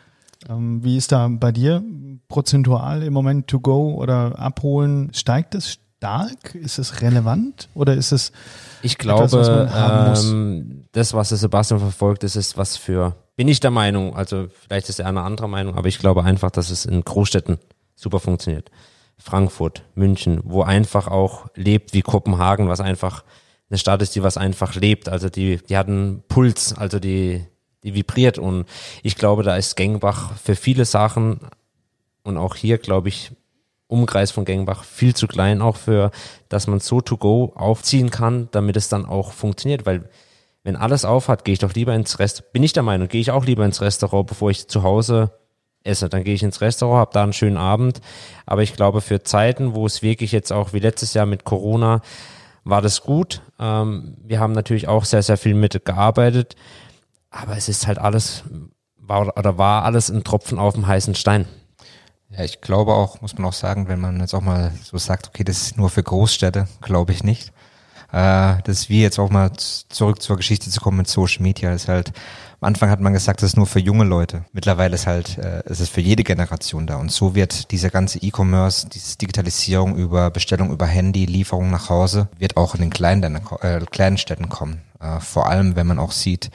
ähm, 0.48 0.84
wie 0.84 0.96
ist 0.96 1.12
da 1.12 1.28
bei 1.28 1.52
dir 1.52 1.82
prozentual 2.28 3.02
im 3.02 3.12
Moment 3.12 3.48
to 3.48 3.60
go 3.60 3.94
oder 3.94 4.38
abholen? 4.38 5.10
Steigt 5.12 5.54
es 5.54 5.78
stark? 5.98 6.54
Ist 6.54 6.78
es 6.78 7.02
relevant 7.02 7.68
oder 7.74 7.94
ist 7.94 8.12
es 8.12 8.32
Ich 8.82 8.98
Etwas, 9.00 9.32
was 9.32 9.46
glaube, 9.46 9.64
man 9.64 9.74
haben 9.74 10.10
muss. 10.10 10.30
ähm, 10.30 10.84
das, 10.92 11.12
was 11.12 11.30
der 11.30 11.38
Sebastian 11.38 11.80
verfolgt, 11.80 12.22
das 12.22 12.36
ist 12.36 12.56
was 12.56 12.76
für, 12.76 13.16
bin 13.38 13.46
ich 13.46 13.60
der 13.60 13.70
Meinung, 13.70 14.16
also 14.16 14.48
vielleicht 14.50 14.88
ist 14.88 14.98
er 14.98 15.06
eine 15.06 15.22
andere 15.22 15.48
Meinung, 15.48 15.76
aber 15.76 15.86
ich 15.86 16.00
glaube 16.00 16.24
einfach, 16.24 16.50
dass 16.50 16.70
es 16.70 16.84
in 16.84 17.04
Großstädten 17.04 17.58
super 17.94 18.18
funktioniert. 18.18 18.72
Frankfurt, 19.16 19.84
München, 19.94 20.40
wo 20.42 20.62
einfach 20.62 21.06
auch 21.06 21.46
lebt 21.54 21.94
wie 21.94 22.02
Kopenhagen, 22.02 22.68
was 22.68 22.80
einfach 22.80 23.22
eine 23.70 23.78
Stadt 23.78 24.02
ist, 24.02 24.16
die 24.16 24.24
was 24.24 24.36
einfach 24.38 24.74
lebt. 24.74 25.08
Also 25.08 25.28
die, 25.28 25.58
die 25.58 25.76
hat 25.76 25.86
einen 25.86 26.24
Puls, 26.26 26.76
also 26.76 26.98
die, 26.98 27.44
die 27.84 27.94
vibriert 27.94 28.40
und 28.40 28.64
ich 29.04 29.14
glaube, 29.14 29.44
da 29.44 29.54
ist 29.54 29.76
Gengbach 29.76 30.36
für 30.36 30.56
viele 30.56 30.84
Sachen 30.84 31.38
und 32.24 32.38
auch 32.38 32.56
hier, 32.56 32.78
glaube 32.78 33.08
ich, 33.08 33.30
Umkreis 33.86 34.32
von 34.32 34.46
Gengbach 34.46 34.82
viel 34.82 35.14
zu 35.14 35.28
klein 35.28 35.62
auch 35.62 35.76
für, 35.76 36.10
dass 36.48 36.66
man 36.66 36.80
so 36.80 37.00
to 37.00 37.16
go 37.16 37.52
aufziehen 37.54 38.10
kann, 38.10 38.48
damit 38.50 38.76
es 38.76 38.88
dann 38.88 39.06
auch 39.06 39.30
funktioniert, 39.30 39.86
weil 39.86 40.10
wenn 40.68 40.76
alles 40.76 41.06
auf 41.06 41.28
hat, 41.28 41.46
gehe 41.46 41.54
ich 41.54 41.60
doch 41.60 41.72
lieber 41.72 41.94
ins 41.94 42.18
Restaurant, 42.18 42.52
bin 42.52 42.62
ich 42.62 42.74
der 42.74 42.82
Meinung, 42.82 43.08
gehe 43.08 43.22
ich 43.22 43.30
auch 43.30 43.46
lieber 43.46 43.64
ins 43.64 43.80
Restaurant, 43.80 44.26
bevor 44.26 44.50
ich 44.50 44.68
zu 44.68 44.82
Hause 44.82 45.32
esse. 45.82 46.10
Dann 46.10 46.24
gehe 46.24 46.34
ich 46.34 46.42
ins 46.42 46.60
Restaurant, 46.60 47.00
habe 47.00 47.10
da 47.14 47.22
einen 47.22 47.32
schönen 47.32 47.56
Abend. 47.56 48.02
Aber 48.44 48.62
ich 48.62 48.74
glaube, 48.74 49.00
für 49.00 49.22
Zeiten, 49.22 49.74
wo 49.74 49.86
es 49.86 50.02
wirklich 50.02 50.30
jetzt 50.30 50.52
auch 50.52 50.74
wie 50.74 50.78
letztes 50.80 51.14
Jahr 51.14 51.24
mit 51.24 51.44
Corona, 51.44 52.02
war 52.64 52.82
das 52.82 53.00
gut. 53.00 53.40
Ähm, 53.58 54.18
wir 54.22 54.40
haben 54.40 54.52
natürlich 54.52 54.88
auch 54.88 55.06
sehr, 55.06 55.22
sehr 55.22 55.38
viel 55.38 55.54
mit 55.54 55.86
gearbeitet. 55.86 56.54
Aber 57.30 57.56
es 57.56 57.70
ist 57.70 57.86
halt 57.86 57.96
alles, 57.96 58.44
war 58.98 59.38
oder 59.38 59.56
war 59.56 59.84
alles 59.84 60.10
ein 60.10 60.22
Tropfen 60.22 60.58
auf 60.58 60.74
dem 60.74 60.86
heißen 60.86 61.14
Stein. 61.14 61.46
Ja, 62.28 62.44
ich 62.44 62.60
glaube 62.60 62.92
auch, 62.92 63.22
muss 63.22 63.38
man 63.38 63.48
auch 63.48 63.54
sagen, 63.54 63.88
wenn 63.88 64.00
man 64.00 64.20
jetzt 64.20 64.34
auch 64.34 64.42
mal 64.42 64.70
so 64.82 64.98
sagt, 64.98 65.28
okay, 65.28 65.44
das 65.44 65.62
ist 65.62 65.78
nur 65.78 65.88
für 65.88 66.02
Großstädte, 66.02 66.68
glaube 66.82 67.12
ich 67.12 67.24
nicht. 67.24 67.54
Äh, 68.10 68.62
das 68.64 68.80
ist 68.80 68.88
wie 68.88 69.02
jetzt 69.02 69.18
auch 69.18 69.30
mal 69.30 69.52
zurück 69.54 70.22
zur 70.22 70.36
Geschichte 70.36 70.70
zu 70.70 70.80
kommen 70.80 70.98
mit 70.98 71.08
Social 71.08 71.42
Media. 71.42 71.72
Ist 71.72 71.88
halt, 71.88 72.12
am 72.60 72.68
Anfang 72.68 72.90
hat 72.90 73.00
man 73.00 73.12
gesagt, 73.12 73.42
das 73.42 73.50
ist 73.50 73.56
nur 73.56 73.66
für 73.66 73.80
junge 73.80 74.04
Leute. 74.04 74.44
Mittlerweile 74.52 74.94
ist 74.94 75.06
halt, 75.06 75.38
äh, 75.38 75.62
es 75.66 75.80
ist 75.80 75.92
für 75.92 76.00
jede 76.00 76.24
Generation 76.24 76.86
da. 76.86 76.96
Und 76.96 77.12
so 77.12 77.34
wird 77.34 77.70
dieser 77.70 77.90
ganze 77.90 78.18
E-Commerce, 78.20 78.88
diese 78.88 79.18
Digitalisierung 79.18 79.96
über 79.96 80.30
Bestellung 80.30 80.70
über 80.70 80.86
Handy, 80.86 81.26
Lieferung 81.26 81.70
nach 81.70 81.90
Hause, 81.90 82.28
wird 82.38 82.56
auch 82.56 82.74
in 82.74 82.80
den 82.80 82.90
kleinen, 82.90 83.40
äh, 83.60 83.80
kleinen 83.90 84.18
Städten 84.18 84.48
kommen. 84.48 84.80
Äh, 85.00 85.20
vor 85.20 85.48
allem, 85.48 85.76
wenn 85.76 85.86
man 85.86 85.98
auch 85.98 86.12
sieht, 86.12 86.50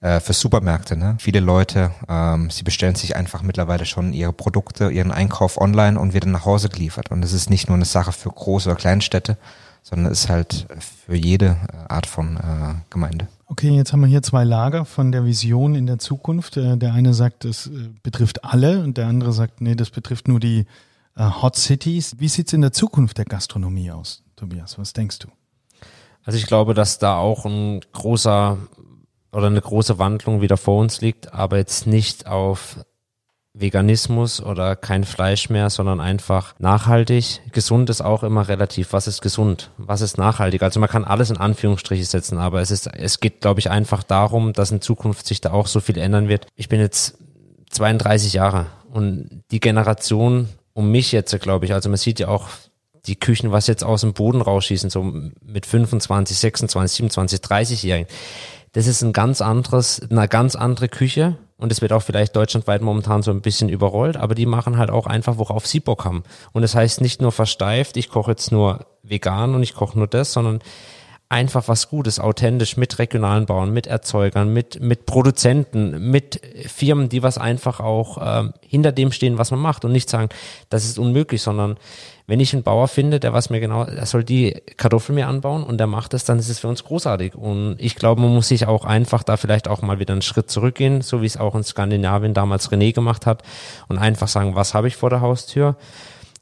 äh, 0.00 0.20
für 0.20 0.32
Supermärkte. 0.32 0.96
Ne? 0.96 1.16
Viele 1.18 1.40
Leute, 1.40 1.90
ähm, 2.08 2.50
sie 2.50 2.62
bestellen 2.62 2.94
sich 2.94 3.16
einfach 3.16 3.42
mittlerweile 3.42 3.86
schon 3.86 4.12
ihre 4.12 4.32
Produkte, 4.32 4.90
ihren 4.90 5.10
Einkauf 5.10 5.58
online 5.58 5.98
und 5.98 6.12
wird 6.12 6.24
dann 6.24 6.32
nach 6.32 6.44
Hause 6.44 6.68
geliefert. 6.68 7.10
Und 7.10 7.24
es 7.24 7.32
ist 7.32 7.48
nicht 7.48 7.68
nur 7.68 7.76
eine 7.76 7.84
Sache 7.86 8.12
für 8.12 8.30
große 8.30 8.68
oder 8.68 8.78
kleine 8.78 9.00
Städte, 9.00 9.38
sondern 9.84 10.10
es 10.10 10.24
ist 10.24 10.28
halt 10.30 10.66
für 10.80 11.14
jede 11.14 11.56
äh, 11.70 11.92
Art 11.92 12.06
von 12.06 12.38
äh, 12.38 12.74
Gemeinde. 12.88 13.28
Okay, 13.46 13.68
jetzt 13.68 13.92
haben 13.92 14.00
wir 14.00 14.08
hier 14.08 14.22
zwei 14.22 14.42
Lager 14.42 14.86
von 14.86 15.12
der 15.12 15.26
Vision 15.26 15.74
in 15.74 15.86
der 15.86 15.98
Zukunft. 15.98 16.56
Äh, 16.56 16.78
der 16.78 16.94
eine 16.94 17.12
sagt, 17.12 17.44
es 17.44 17.66
äh, 17.66 17.90
betrifft 18.02 18.44
alle 18.44 18.80
und 18.82 18.96
der 18.96 19.06
andere 19.06 19.32
sagt, 19.32 19.60
nee, 19.60 19.74
das 19.76 19.90
betrifft 19.90 20.26
nur 20.26 20.40
die 20.40 20.66
Hot 21.16 21.54
Cities. 21.54 22.16
Wie 22.18 22.26
sieht's 22.26 22.52
in 22.52 22.60
der 22.60 22.72
Zukunft 22.72 23.18
der 23.18 23.24
Gastronomie 23.24 23.92
aus, 23.92 24.24
Tobias? 24.34 24.80
Was 24.80 24.94
denkst 24.94 25.20
du? 25.20 25.28
Also 26.24 26.36
ich 26.40 26.46
glaube, 26.46 26.74
dass 26.74 26.98
da 26.98 27.18
auch 27.18 27.44
ein 27.44 27.82
großer 27.92 28.58
oder 29.30 29.46
eine 29.46 29.60
große 29.60 30.00
Wandlung 30.00 30.40
wieder 30.40 30.56
vor 30.56 30.80
uns 30.80 31.00
liegt, 31.00 31.32
aber 31.32 31.58
jetzt 31.58 31.86
nicht 31.86 32.26
auf 32.26 32.84
Veganismus 33.54 34.42
oder 34.42 34.74
kein 34.74 35.04
Fleisch 35.04 35.48
mehr, 35.48 35.70
sondern 35.70 36.00
einfach 36.00 36.54
nachhaltig. 36.58 37.40
Gesund 37.52 37.88
ist 37.88 38.02
auch 38.02 38.24
immer 38.24 38.48
relativ. 38.48 38.92
Was 38.92 39.06
ist 39.06 39.22
gesund? 39.22 39.70
Was 39.78 40.00
ist 40.00 40.18
nachhaltig? 40.18 40.62
Also 40.62 40.80
man 40.80 40.88
kann 40.88 41.04
alles 41.04 41.30
in 41.30 41.36
Anführungsstriche 41.36 42.04
setzen, 42.04 42.38
aber 42.38 42.60
es 42.60 42.70
ist, 42.70 42.88
es 42.88 43.20
geht, 43.20 43.40
glaube 43.40 43.60
ich, 43.60 43.70
einfach 43.70 44.02
darum, 44.02 44.52
dass 44.52 44.72
in 44.72 44.80
Zukunft 44.80 45.26
sich 45.26 45.40
da 45.40 45.52
auch 45.52 45.68
so 45.68 45.80
viel 45.80 45.98
ändern 45.98 46.28
wird. 46.28 46.46
Ich 46.56 46.68
bin 46.68 46.80
jetzt 46.80 47.16
32 47.70 48.32
Jahre 48.32 48.66
und 48.92 49.42
die 49.50 49.60
Generation 49.60 50.48
um 50.72 50.90
mich 50.90 51.12
jetzt, 51.12 51.38
glaube 51.40 51.66
ich, 51.66 51.72
also 51.72 51.88
man 51.88 51.98
sieht 51.98 52.18
ja 52.18 52.26
auch 52.26 52.48
die 53.06 53.16
Küchen, 53.16 53.52
was 53.52 53.68
jetzt 53.68 53.84
aus 53.84 54.00
dem 54.00 54.14
Boden 54.14 54.40
rausschießen, 54.40 54.90
so 54.90 55.04
mit 55.04 55.66
25, 55.66 56.36
26, 56.36 56.96
27, 56.96 57.38
30-Jährigen 57.40 58.08
das 58.74 58.88
ist 58.88 59.02
ein 59.02 59.12
ganz 59.12 59.40
anderes, 59.40 60.02
eine 60.10 60.28
ganz 60.28 60.56
andere 60.56 60.88
Küche 60.88 61.36
und 61.56 61.70
es 61.70 61.80
wird 61.80 61.92
auch 61.92 62.02
vielleicht 62.02 62.34
deutschlandweit 62.34 62.82
momentan 62.82 63.22
so 63.22 63.30
ein 63.30 63.40
bisschen 63.40 63.68
überrollt, 63.68 64.16
aber 64.16 64.34
die 64.34 64.46
machen 64.46 64.76
halt 64.76 64.90
auch 64.90 65.06
einfach, 65.06 65.38
worauf 65.38 65.66
sie 65.66 65.80
Bock 65.80 66.04
haben. 66.04 66.24
Und 66.52 66.62
das 66.62 66.74
heißt 66.74 67.00
nicht 67.00 67.22
nur 67.22 67.32
versteift, 67.32 67.96
ich 67.96 68.08
koche 68.08 68.32
jetzt 68.32 68.50
nur 68.50 68.86
vegan 69.02 69.54
und 69.54 69.62
ich 69.62 69.74
koche 69.74 69.96
nur 69.96 70.08
das, 70.08 70.32
sondern 70.32 70.60
einfach 71.34 71.66
was 71.66 71.88
Gutes, 71.88 72.20
authentisch 72.20 72.76
mit 72.76 73.00
regionalen 73.00 73.46
Bauern, 73.46 73.72
mit 73.72 73.88
Erzeugern, 73.88 74.52
mit, 74.52 74.80
mit 74.80 75.04
Produzenten, 75.04 76.10
mit 76.10 76.40
Firmen, 76.68 77.08
die 77.08 77.24
was 77.24 77.38
einfach 77.38 77.80
auch 77.80 78.18
äh, 78.18 78.50
hinter 78.64 78.92
dem 78.92 79.10
stehen, 79.10 79.36
was 79.36 79.50
man 79.50 79.58
macht 79.58 79.84
und 79.84 79.90
nicht 79.90 80.08
sagen, 80.08 80.28
das 80.70 80.84
ist 80.84 80.96
unmöglich, 80.96 81.42
sondern 81.42 81.76
wenn 82.28 82.38
ich 82.38 82.54
einen 82.54 82.62
Bauer 82.62 82.86
finde, 82.86 83.18
der 83.18 83.32
was 83.32 83.50
mir 83.50 83.58
genau, 83.58 83.82
er 83.82 84.06
soll 84.06 84.22
die 84.22 84.62
Kartoffeln 84.76 85.16
mir 85.16 85.26
anbauen 85.26 85.64
und 85.64 85.78
der 85.78 85.88
macht 85.88 86.14
es, 86.14 86.24
dann 86.24 86.38
ist 86.38 86.48
es 86.48 86.60
für 86.60 86.68
uns 86.68 86.84
großartig. 86.84 87.34
Und 87.34 87.76
ich 87.78 87.96
glaube, 87.96 88.20
man 88.20 88.32
muss 88.32 88.48
sich 88.48 88.68
auch 88.68 88.84
einfach 88.84 89.24
da 89.24 89.36
vielleicht 89.36 89.66
auch 89.66 89.82
mal 89.82 89.98
wieder 89.98 90.12
einen 90.12 90.22
Schritt 90.22 90.50
zurückgehen, 90.50 91.02
so 91.02 91.20
wie 91.20 91.26
es 91.26 91.36
auch 91.36 91.56
in 91.56 91.64
Skandinavien 91.64 92.32
damals 92.32 92.70
René 92.70 92.94
gemacht 92.94 93.26
hat 93.26 93.42
und 93.88 93.98
einfach 93.98 94.28
sagen, 94.28 94.54
was 94.54 94.72
habe 94.72 94.86
ich 94.86 94.94
vor 94.94 95.10
der 95.10 95.20
Haustür? 95.20 95.74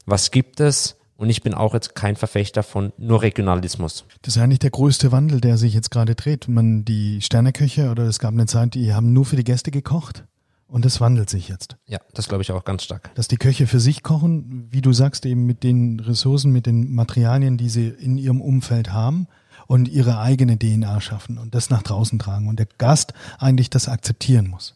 Was 0.05 0.29
gibt 0.29 0.59
es? 0.59 0.97
Und 1.23 1.29
ich 1.29 1.41
bin 1.41 1.53
auch 1.53 1.73
jetzt 1.73 1.95
kein 1.95 2.17
Verfechter 2.17 2.63
von 2.63 2.91
nur 2.97 3.21
Regionalismus. 3.21 4.03
Das 4.23 4.35
ist 4.35 4.41
eigentlich 4.41 4.59
der 4.59 4.71
größte 4.71 5.13
Wandel, 5.13 5.39
der 5.39 5.55
sich 5.55 5.73
jetzt 5.73 5.89
gerade 5.89 6.15
dreht. 6.15 6.49
Man, 6.49 6.83
die 6.83 7.21
Sterneköche 7.21 7.91
oder 7.91 8.03
es 8.03 8.19
gab 8.19 8.33
eine 8.33 8.45
Zeit, 8.45 8.73
die 8.73 8.93
haben 8.93 9.13
nur 9.13 9.23
für 9.23 9.37
die 9.37 9.45
Gäste 9.45 9.71
gekocht. 9.71 10.25
Und 10.67 10.83
das 10.83 10.99
wandelt 10.99 11.29
sich 11.29 11.47
jetzt. 11.47 11.77
Ja, 11.87 11.99
das 12.13 12.27
glaube 12.27 12.43
ich 12.43 12.51
auch 12.51 12.65
ganz 12.65 12.83
stark. 12.83 13.15
Dass 13.15 13.29
die 13.29 13.37
Köche 13.37 13.67
für 13.67 13.79
sich 13.79 14.03
kochen, 14.03 14.67
wie 14.69 14.81
du 14.81 14.91
sagst, 14.91 15.25
eben 15.25 15.45
mit 15.45 15.63
den 15.63 16.01
Ressourcen, 16.01 16.51
mit 16.51 16.65
den 16.65 16.93
Materialien, 16.93 17.55
die 17.55 17.69
sie 17.69 17.87
in 17.87 18.17
ihrem 18.17 18.41
Umfeld 18.41 18.91
haben 18.91 19.27
und 19.65 19.87
ihre 19.87 20.19
eigene 20.19 20.59
DNA 20.59 20.99
schaffen 20.99 21.37
und 21.37 21.55
das 21.55 21.69
nach 21.69 21.83
draußen 21.83 22.19
tragen 22.19 22.49
und 22.49 22.59
der 22.59 22.67
Gast 22.77 23.13
eigentlich 23.39 23.69
das 23.69 23.87
akzeptieren 23.87 24.49
muss. 24.49 24.75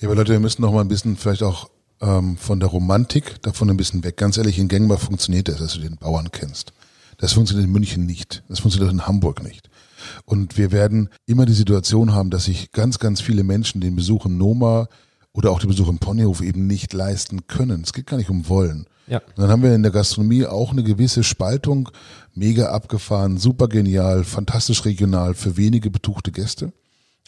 Ja, 0.00 0.08
aber 0.08 0.16
Leute, 0.16 0.32
wir 0.32 0.40
müssen 0.40 0.60
noch 0.60 0.72
mal 0.72 0.82
ein 0.82 0.88
bisschen 0.88 1.16
vielleicht 1.16 1.42
auch 1.42 1.70
ähm, 2.00 2.36
von 2.36 2.60
der 2.60 2.68
Romantik 2.68 3.40
davon 3.42 3.70
ein 3.70 3.76
bisschen 3.76 4.04
weg. 4.04 4.16
Ganz 4.16 4.36
ehrlich, 4.36 4.58
in 4.58 4.68
Gangbar 4.68 4.98
funktioniert 4.98 5.48
das, 5.48 5.58
dass 5.58 5.74
du 5.74 5.80
den 5.80 5.96
Bauern 5.96 6.30
kennst. 6.32 6.72
Das 7.18 7.32
funktioniert 7.32 7.66
in 7.66 7.72
München 7.72 8.06
nicht. 8.06 8.42
Das 8.48 8.60
funktioniert 8.60 8.92
in 8.92 9.06
Hamburg 9.06 9.42
nicht. 9.42 9.70
Und 10.24 10.58
wir 10.58 10.72
werden 10.72 11.08
immer 11.26 11.46
die 11.46 11.54
Situation 11.54 12.12
haben, 12.12 12.30
dass 12.30 12.44
sich 12.44 12.72
ganz, 12.72 12.98
ganz 12.98 13.20
viele 13.20 13.44
Menschen 13.44 13.80
den 13.80 13.96
Besuch 13.96 14.26
im 14.26 14.36
Noma 14.36 14.88
oder 15.32 15.50
auch 15.50 15.58
den 15.58 15.68
Besuch 15.68 15.88
im 15.88 15.98
Ponyhof 15.98 16.40
eben 16.40 16.66
nicht 16.66 16.92
leisten 16.92 17.46
können. 17.46 17.82
Es 17.82 17.92
geht 17.92 18.06
gar 18.06 18.16
nicht 18.16 18.30
um 18.30 18.48
wollen. 18.48 18.86
Ja. 19.06 19.18
Und 19.18 19.38
dann 19.38 19.50
haben 19.50 19.62
wir 19.62 19.74
in 19.74 19.82
der 19.82 19.92
Gastronomie 19.92 20.46
auch 20.46 20.72
eine 20.72 20.82
gewisse 20.82 21.22
Spaltung, 21.22 21.90
mega 22.34 22.70
abgefahren, 22.70 23.38
super 23.38 23.68
genial, 23.68 24.24
fantastisch 24.24 24.84
regional 24.84 25.34
für 25.34 25.56
wenige 25.56 25.90
betuchte 25.90 26.32
Gäste, 26.32 26.72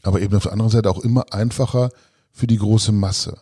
aber 0.03 0.21
eben 0.21 0.35
auf 0.35 0.43
der 0.45 0.53
anderen 0.53 0.71
Seite 0.71 0.91
auch 0.91 0.99
immer 0.99 1.33
einfacher 1.33 1.91
für 2.33 2.47
die 2.47 2.59
große 2.59 2.93
Masse. 2.93 3.39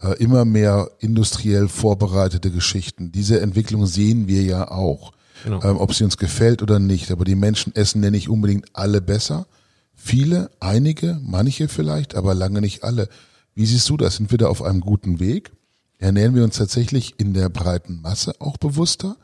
Äh, 0.00 0.12
immer 0.22 0.44
mehr 0.44 0.90
industriell 1.00 1.68
vorbereitete 1.68 2.52
Geschichten. 2.52 3.10
Diese 3.10 3.40
Entwicklung 3.40 3.86
sehen 3.86 4.28
wir 4.28 4.42
ja 4.42 4.70
auch. 4.70 5.12
Genau. 5.44 5.62
Ähm, 5.62 5.76
ob 5.76 5.92
sie 5.92 6.04
uns 6.04 6.16
gefällt 6.16 6.62
oder 6.62 6.78
nicht. 6.78 7.10
Aber 7.10 7.24
die 7.24 7.34
Menschen 7.34 7.74
essen 7.74 8.02
ja 8.02 8.10
nicht 8.10 8.28
unbedingt 8.28 8.66
alle 8.74 9.00
besser. 9.00 9.46
Viele, 9.94 10.50
einige, 10.60 11.18
manche 11.22 11.66
vielleicht, 11.66 12.14
aber 12.14 12.34
lange 12.34 12.60
nicht 12.60 12.84
alle. 12.84 13.08
Wie 13.56 13.66
siehst 13.66 13.88
du 13.88 13.96
das? 13.96 14.16
Sind 14.16 14.30
wir 14.30 14.38
da 14.38 14.46
auf 14.46 14.62
einem 14.62 14.80
guten 14.80 15.18
Weg? 15.18 15.50
Ernähren 15.98 16.36
wir 16.36 16.44
uns 16.44 16.56
tatsächlich 16.56 17.18
in 17.18 17.34
der 17.34 17.48
breiten 17.48 18.00
Masse 18.00 18.34
auch 18.38 18.56
bewusster? 18.56 19.16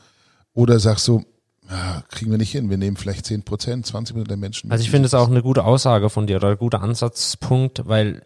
Oder 0.55 0.81
sagst 0.81 1.07
du, 1.07 1.25
ja, 1.71 2.03
kriegen 2.11 2.33
wir 2.33 2.39
nicht 2.39 2.51
hin, 2.51 2.69
wir 2.69 2.77
nehmen 2.77 2.97
vielleicht 2.97 3.27
10 3.27 3.45
Prozent, 3.45 3.87
20 3.87 4.15
Prozent 4.15 4.31
der 4.31 4.37
Menschen. 4.37 4.73
Also 4.73 4.83
ich 4.83 4.91
finde 4.91 5.07
es 5.07 5.15
auch 5.15 5.29
eine 5.29 5.43
gute 5.43 5.65
Aussage 5.65 6.11
von 6.11 6.27
dir 6.27 6.37
oder 6.37 6.51
ein 6.51 6.59
guter 6.59 6.83
Ansatzpunkt, 6.83 7.87
weil 7.87 8.23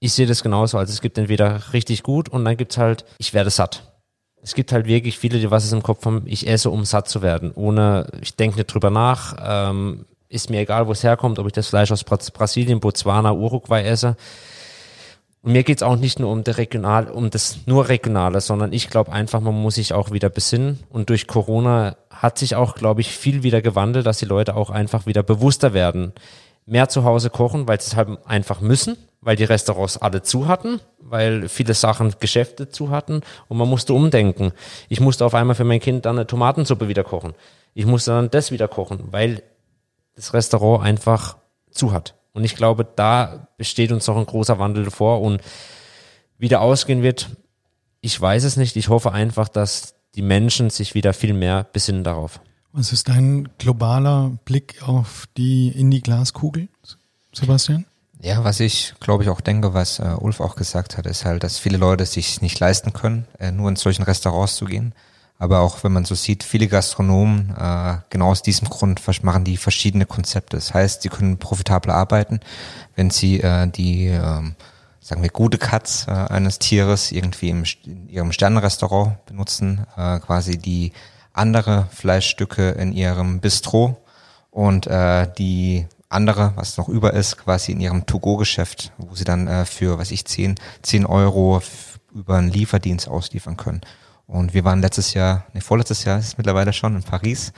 ich 0.00 0.12
sehe 0.12 0.26
das 0.26 0.42
genauso. 0.42 0.78
Also 0.78 0.92
es 0.92 1.00
gibt 1.00 1.18
entweder 1.18 1.72
richtig 1.72 2.02
gut 2.02 2.28
und 2.28 2.44
dann 2.44 2.56
gibt's 2.56 2.78
halt, 2.78 3.04
ich 3.18 3.34
werde 3.34 3.50
satt 3.50 3.94
es 4.44 4.54
gibt 4.54 4.72
halt 4.72 4.86
wirklich 4.86 5.18
viele, 5.18 5.38
die 5.38 5.50
was 5.50 5.64
es 5.64 5.72
im 5.72 5.82
Kopf 5.82 6.04
haben, 6.04 6.22
ich 6.26 6.46
esse, 6.46 6.68
um 6.68 6.84
satt 6.84 7.08
zu 7.08 7.22
werden. 7.22 7.50
Ohne, 7.54 8.06
ich 8.20 8.36
denke 8.36 8.58
nicht 8.58 8.66
drüber 8.66 8.90
nach, 8.90 9.36
ähm, 9.42 10.04
ist 10.28 10.50
mir 10.50 10.60
egal, 10.60 10.86
wo 10.86 10.92
es 10.92 11.02
herkommt, 11.02 11.38
ob 11.38 11.46
ich 11.46 11.54
das 11.54 11.68
Fleisch 11.68 11.90
aus 11.90 12.04
Brasilien, 12.04 12.78
Botswana, 12.78 13.32
Uruguay 13.32 13.82
esse. 13.82 14.16
Und 15.40 15.52
mir 15.52 15.62
geht's 15.62 15.82
auch 15.82 15.96
nicht 15.96 16.20
nur 16.20 16.30
um 16.30 16.44
das 16.44 16.58
Regional, 16.58 17.10
um 17.10 17.30
das 17.30 17.60
nur 17.64 17.88
Regionale, 17.88 18.42
sondern 18.42 18.74
ich 18.74 18.90
glaube 18.90 19.12
einfach, 19.12 19.40
man 19.40 19.54
muss 19.54 19.76
sich 19.76 19.94
auch 19.94 20.10
wieder 20.10 20.28
besinnen. 20.28 20.80
Und 20.90 21.08
durch 21.08 21.26
Corona 21.26 21.96
hat 22.10 22.36
sich 22.36 22.54
auch, 22.54 22.74
glaube 22.74 23.00
ich, 23.00 23.12
viel 23.12 23.42
wieder 23.44 23.62
gewandelt, 23.62 24.04
dass 24.04 24.18
die 24.18 24.24
Leute 24.26 24.56
auch 24.56 24.68
einfach 24.68 25.06
wieder 25.06 25.22
bewusster 25.22 25.72
werden. 25.72 26.12
Mehr 26.66 26.88
zu 26.88 27.04
Hause 27.04 27.30
kochen, 27.30 27.68
weil 27.68 27.80
sie 27.80 27.88
es 27.88 27.96
halt 27.96 28.08
einfach 28.24 28.60
müssen, 28.60 28.96
weil 29.20 29.36
die 29.36 29.44
Restaurants 29.44 29.98
alle 29.98 30.22
zu 30.22 30.46
hatten, 30.46 30.80
weil 30.98 31.48
viele 31.48 31.74
Sachen 31.74 32.14
Geschäfte 32.20 32.68
zu 32.68 32.90
hatten 32.90 33.20
und 33.48 33.58
man 33.58 33.68
musste 33.68 33.92
umdenken. 33.92 34.52
Ich 34.88 35.00
musste 35.00 35.24
auf 35.24 35.34
einmal 35.34 35.56
für 35.56 35.64
mein 35.64 35.80
Kind 35.80 36.06
dann 36.06 36.16
eine 36.16 36.26
Tomatensuppe 36.26 36.88
wieder 36.88 37.04
kochen. 37.04 37.34
Ich 37.74 37.86
musste 37.86 38.12
dann 38.12 38.30
das 38.30 38.50
wieder 38.50 38.68
kochen, 38.68 39.00
weil 39.10 39.42
das 40.14 40.32
Restaurant 40.32 40.84
einfach 40.84 41.36
zu 41.70 41.92
hat. 41.92 42.14
Und 42.32 42.44
ich 42.44 42.56
glaube, 42.56 42.86
da 42.96 43.48
besteht 43.56 43.92
uns 43.92 44.06
noch 44.06 44.16
ein 44.16 44.26
großer 44.26 44.58
Wandel 44.58 44.90
vor 44.90 45.20
und 45.20 45.40
wie 46.38 46.48
der 46.48 46.60
ausgehen 46.60 47.02
wird, 47.02 47.28
ich 48.00 48.20
weiß 48.20 48.44
es 48.44 48.56
nicht. 48.56 48.76
Ich 48.76 48.88
hoffe 48.88 49.12
einfach, 49.12 49.48
dass 49.48 49.94
die 50.14 50.22
Menschen 50.22 50.70
sich 50.70 50.94
wieder 50.94 51.12
viel 51.12 51.32
mehr 51.32 51.66
besinnen 51.72 52.04
darauf. 52.04 52.40
Was 52.76 52.92
ist 52.92 53.08
dein 53.08 53.48
globaler 53.58 54.32
Blick 54.44 54.82
auf 54.82 55.28
die 55.36 55.68
in 55.68 55.92
die 55.92 56.00
Glaskugel, 56.00 56.66
Sebastian? 57.32 57.84
Ja, 58.20 58.42
was 58.42 58.58
ich 58.58 58.94
glaube 58.98 59.22
ich 59.22 59.28
auch 59.28 59.40
denke, 59.40 59.74
was 59.74 60.00
äh, 60.00 60.16
Ulf 60.18 60.40
auch 60.40 60.56
gesagt 60.56 60.98
hat, 60.98 61.06
ist 61.06 61.24
halt, 61.24 61.44
dass 61.44 61.60
viele 61.60 61.76
Leute 61.76 62.04
sich 62.04 62.42
nicht 62.42 62.58
leisten 62.58 62.92
können, 62.92 63.28
äh, 63.38 63.52
nur 63.52 63.68
in 63.68 63.76
solchen 63.76 64.02
Restaurants 64.02 64.56
zu 64.56 64.64
gehen. 64.64 64.92
Aber 65.38 65.60
auch 65.60 65.84
wenn 65.84 65.92
man 65.92 66.04
so 66.04 66.16
sieht, 66.16 66.42
viele 66.42 66.66
Gastronomen, 66.66 67.54
äh, 67.56 67.98
genau 68.10 68.30
aus 68.30 68.42
diesem 68.42 68.68
Grund 68.68 69.00
machen 69.22 69.44
die 69.44 69.56
verschiedene 69.56 70.04
Konzepte. 70.04 70.56
Das 70.56 70.74
heißt, 70.74 71.02
sie 71.02 71.10
können 71.10 71.38
profitabel 71.38 71.92
arbeiten, 71.92 72.40
wenn 72.96 73.10
sie 73.10 73.38
äh, 73.40 73.68
die, 73.68 74.06
äh, 74.08 74.42
sagen 74.98 75.22
wir, 75.22 75.30
gute 75.30 75.58
Cuts 75.58 76.08
äh, 76.08 76.10
eines 76.10 76.58
Tieres 76.58 77.12
irgendwie 77.12 77.50
im, 77.50 77.62
in 77.84 78.08
ihrem 78.08 78.32
Sternenrestaurant 78.32 79.24
benutzen, 79.26 79.86
äh, 79.96 80.18
quasi 80.18 80.58
die 80.58 80.90
andere 81.34 81.88
Fleischstücke 81.92 82.70
in 82.70 82.92
ihrem 82.92 83.40
Bistro 83.40 83.98
und 84.50 84.86
äh, 84.86 85.30
die 85.36 85.86
andere, 86.08 86.52
was 86.54 86.78
noch 86.78 86.88
über 86.88 87.12
ist, 87.12 87.36
quasi 87.38 87.72
in 87.72 87.80
ihrem 87.80 88.06
To-Go-Geschäft, 88.06 88.92
wo 88.98 89.14
sie 89.14 89.24
dann 89.24 89.48
äh, 89.48 89.64
für, 89.66 89.98
was 89.98 90.10
ich, 90.10 90.24
10, 90.24 90.54
10 90.82 91.06
Euro 91.06 91.60
über 92.14 92.36
einen 92.36 92.50
Lieferdienst 92.50 93.08
ausliefern 93.08 93.56
können. 93.56 93.80
Und 94.26 94.54
wir 94.54 94.64
waren 94.64 94.80
letztes 94.80 95.12
Jahr, 95.12 95.44
nee, 95.52 95.60
vorletztes 95.60 96.04
Jahr 96.04 96.18
ist 96.18 96.28
es 96.28 96.38
mittlerweile 96.38 96.72
schon 96.72 96.96
in 96.96 97.02
Paris. 97.02 97.50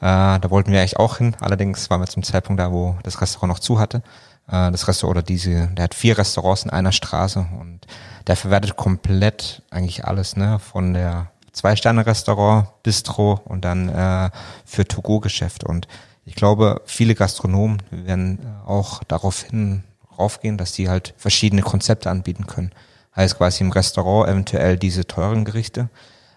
Äh, 0.00 0.40
da 0.40 0.50
wollten 0.50 0.72
wir 0.72 0.80
eigentlich 0.80 0.98
auch 0.98 1.18
hin. 1.18 1.36
Allerdings 1.40 1.90
waren 1.90 2.00
wir 2.00 2.08
zum 2.08 2.22
Zeitpunkt 2.22 2.58
da, 2.58 2.72
wo 2.72 2.96
das 3.04 3.20
Restaurant 3.20 3.52
noch 3.52 3.60
zu 3.60 3.78
hatte. 3.78 4.02
Äh, 4.48 4.72
das 4.72 4.88
Restaurant 4.88 5.18
oder 5.18 5.22
diese, 5.22 5.68
der 5.68 5.84
hat 5.84 5.94
vier 5.94 6.18
Restaurants 6.18 6.64
in 6.64 6.70
einer 6.70 6.92
Straße 6.92 7.46
und 7.60 7.86
der 8.26 8.36
verwertet 8.36 8.76
komplett 8.76 9.62
eigentlich 9.70 10.04
alles, 10.04 10.36
ne? 10.36 10.58
Von 10.58 10.94
der 10.94 11.30
Zwei-Sterne-Restaurant, 11.52 12.68
Bistro 12.82 13.40
und 13.44 13.64
dann 13.64 13.88
äh, 13.88 14.30
für 14.64 14.86
To-Go-Geschäft. 14.86 15.64
Und 15.64 15.88
ich 16.24 16.34
glaube, 16.34 16.82
viele 16.84 17.14
Gastronomen 17.14 17.82
werden 17.90 18.38
äh, 18.38 18.68
auch 18.68 19.02
darauf 19.04 19.42
hin 19.42 19.84
raufgehen, 20.18 20.58
dass 20.58 20.72
die 20.72 20.88
halt 20.88 21.14
verschiedene 21.16 21.62
Konzepte 21.62 22.10
anbieten 22.10 22.46
können. 22.46 22.72
Heißt 23.16 23.38
quasi 23.38 23.64
im 23.64 23.70
Restaurant 23.70 24.28
eventuell 24.28 24.76
diese 24.76 25.06
teuren 25.06 25.44
Gerichte, 25.44 25.88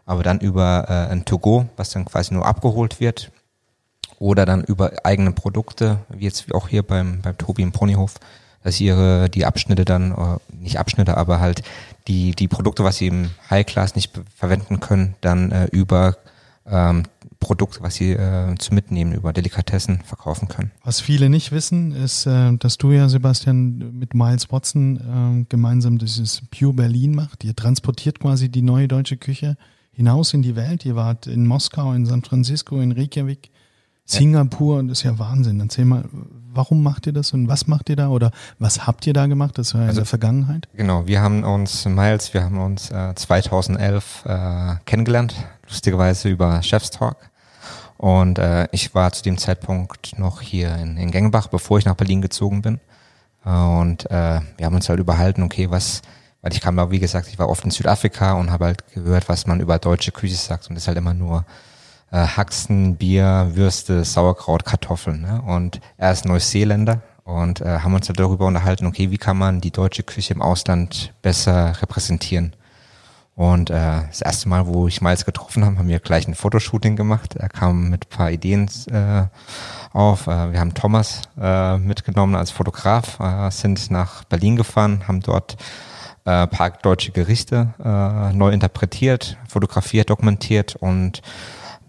aber 0.05 0.24
dann 0.24 0.39
über 0.39 0.86
äh, 0.88 1.12
ein 1.12 1.26
To-Go, 1.26 1.68
was 1.76 1.91
dann 1.91 2.05
quasi 2.05 2.34
nur 2.34 2.45
abgeholt 2.45 2.99
wird, 2.99 3.32
oder 4.20 4.45
dann 4.45 4.64
über 4.64 4.91
eigene 5.03 5.32
Produkte, 5.32 5.97
wie 6.09 6.26
jetzt 6.26 6.53
auch 6.53 6.68
hier 6.68 6.84
beim, 6.84 7.22
beim 7.22 7.38
Tobi 7.38 7.64
im 7.64 7.72
Ponyhof, 7.72 8.16
dass 8.64 8.80
ihre 8.80 9.30
die 9.30 9.45
Abschnitte 9.45 9.86
dann, 9.86 10.12
äh, 10.12 10.38
nicht 10.55 10.80
Abschnitte, 10.80 11.18
aber 11.18 11.39
halt 11.39 11.64
die, 12.07 12.32
die 12.32 12.47
Produkte, 12.47 12.84
was 12.84 12.97
sie 12.97 13.07
im 13.07 13.32
High 13.49 13.66
Class 13.66 13.95
nicht 13.95 14.12
verwenden 14.36 14.80
können, 14.80 15.16
dann 15.22 15.51
äh, 15.51 15.66
über 15.72 16.18
ähm, 16.66 17.03
Produkte, 17.39 17.82
was 17.82 17.95
sie 17.95 18.12
äh, 18.12 18.55
zu 18.57 18.74
mitnehmen, 18.74 19.14
über 19.14 19.34
Delikatessen 19.34 20.01
verkaufen 20.05 20.47
können. 20.47 20.72
Was 20.84 21.01
viele 21.01 21.30
nicht 21.30 21.51
wissen, 21.51 21.91
ist, 21.91 22.28
äh, 22.28 22.55
dass 22.57 22.78
du 22.78 22.91
ja, 22.91 23.09
Sebastian, 23.09 23.97
mit 23.97 24.14
Miles 24.14 24.51
Watson 24.51 25.41
äh, 25.41 25.45
gemeinsam 25.49 25.97
dieses 25.97 26.43
Pure 26.51 26.74
Berlin 26.74 27.16
macht. 27.16 27.43
Ihr 27.43 27.55
transportiert 27.55 28.20
quasi 28.20 28.49
die 28.49 28.62
neue 28.62 28.88
deutsche 28.88 29.18
Küche 29.18 29.57
hinaus 29.91 30.34
in 30.34 30.43
die 30.43 30.55
Welt. 30.55 30.86
Ihr 30.86 30.95
wart 30.95 31.28
in 31.28 31.47
Moskau, 31.47 31.93
in 31.93 32.05
San 32.05 32.24
Francisco, 32.24 32.80
in 32.80 32.91
Reykjavik, 32.91 33.49
Singapur. 34.06 34.84
Das 34.84 34.99
ist 34.99 35.04
ja 35.04 35.18
Wahnsinn. 35.20 35.60
Erzähl 35.60 35.86
mal, 35.86 36.04
warum 36.54 36.84
macht 36.84 37.08
ihr 37.08 37.14
das 37.14 37.32
und 37.34 37.47
was 37.47 37.68
macht 37.68 37.89
ihr 37.89 37.95
da 37.95 38.10
oder 38.10 38.32
was 38.60 38.86
habt 38.88 39.08
ihr 39.08 39.14
da 39.14 39.26
gemacht? 39.28 39.58
Das 39.58 39.74
war 39.74 39.82
Also- 39.82 39.91
in 39.91 39.95
der 39.97 40.06
Vergangenheit. 40.06 40.68
Genau, 40.76 41.08
wir 41.08 41.22
haben 41.22 41.43
uns, 41.43 41.86
Miles, 41.86 42.34
wir 42.34 42.43
haben 42.43 42.60
uns 42.60 42.91
äh, 42.91 43.14
2011 43.16 44.26
äh, 44.26 44.76
kennengelernt, 44.86 45.36
lustigerweise 45.68 46.30
über 46.30 46.62
Chef's 46.64 46.89
Talk. 46.91 47.18
Und 47.97 48.39
äh, 48.39 48.68
ich 48.72 48.95
war 48.95 49.14
zu 49.14 49.22
dem 49.24 49.38
Zeitpunkt 49.38 50.18
noch 50.18 50.41
hier 50.41 50.76
in, 50.78 50.97
in 50.97 51.12
Gengenbach, 51.12 51.47
bevor 51.47 51.78
ich 51.78 51.86
nach 51.86 51.95
Berlin 51.95 52.22
gezogen 52.22 52.62
bin. 52.64 52.80
Und 53.43 54.10
äh, 54.10 54.39
wir 54.58 54.66
haben 54.66 54.76
uns 54.76 54.89
halt 54.89 54.99
überhalten, 54.99 55.43
okay, 55.43 55.70
was, 55.70 56.02
weil 56.41 56.52
ich 56.52 56.62
kam 56.62 56.78
ja, 56.78 56.89
wie 56.91 56.99
gesagt, 56.99 57.28
ich 57.28 57.38
war 57.39 57.47
oft 57.47 57.64
in 57.64 57.72
Südafrika 57.72 58.34
und 58.34 58.52
habe 58.52 58.66
halt 58.66 58.91
gehört, 58.93 59.30
was 59.30 59.45
man 59.47 59.60
über 59.60 59.78
deutsche 59.80 60.12
Küche 60.12 60.36
sagt. 60.36 60.68
Und 60.70 60.76
das 60.76 60.84
ist 60.84 60.88
halt 60.88 60.97
immer 60.97 61.14
nur 61.14 61.45
äh, 62.12 62.18
Haxen, 62.18 62.97
Bier, 62.97 63.51
Würste, 63.53 64.03
Sauerkraut, 64.03 64.66
Kartoffeln. 64.66 65.22
Ne? 65.22 65.41
Und 65.41 65.82
er 65.97 66.12
ist 66.12 66.26
Neuseeländer 66.26 67.01
und 67.24 67.62
äh, 67.62 67.80
haben 67.80 67.93
uns 67.93 68.07
halt 68.07 68.20
darüber 68.20 68.45
unterhalten, 68.45 68.86
okay, 68.86 69.12
wie 69.12 69.18
kann 69.18 69.38
man 69.38 69.62
die 69.62 69.72
deutsche 69.72 70.03
Küche 70.03 70.34
im 70.34 70.41
Ausland 70.41 71.14
besser 71.22 71.82
repräsentieren. 71.82 72.55
Und 73.36 73.70
äh, 73.70 74.01
das 74.07 74.22
erste 74.22 74.49
Mal, 74.49 74.68
wo 74.68 74.88
ich 74.88 75.01
Miles 75.01 75.26
getroffen 75.26 75.64
habe, 75.66 75.78
haben 75.78 75.88
wir 75.88 75.99
gleich 75.99 76.28
ein 76.28 76.36
Fotoshooting 76.36 76.95
gemacht. 76.95 77.36
Er 77.38 77.49
kam 77.49 77.89
mit 77.89 78.09
paar 78.09 78.30
Ideen 78.30 78.70
äh, 78.91 79.24
auf. 79.93 80.28
Äh, 80.28 80.51
wir 80.51 80.59
haben 80.59 80.74
Thomas 80.74 81.22
äh, 81.39 81.78
mitgenommen 81.78 82.36
als 82.36 82.51
Fotograf, 82.51 83.20
äh, 83.20 83.49
sind 83.49 83.89
nach 83.89 84.26
Berlin 84.26 84.57
gefahren, 84.57 85.07
haben 85.07 85.22
dort 85.22 85.55
äh, 86.26 86.45
paar 86.45 86.72
deutsche 86.72 87.14
Gerichte 87.14 87.74
äh, 87.84 88.34
neu 88.34 88.51
interpretiert, 88.51 89.38
fotografiert, 89.47 90.09
dokumentiert 90.09 90.76
und 90.76 91.22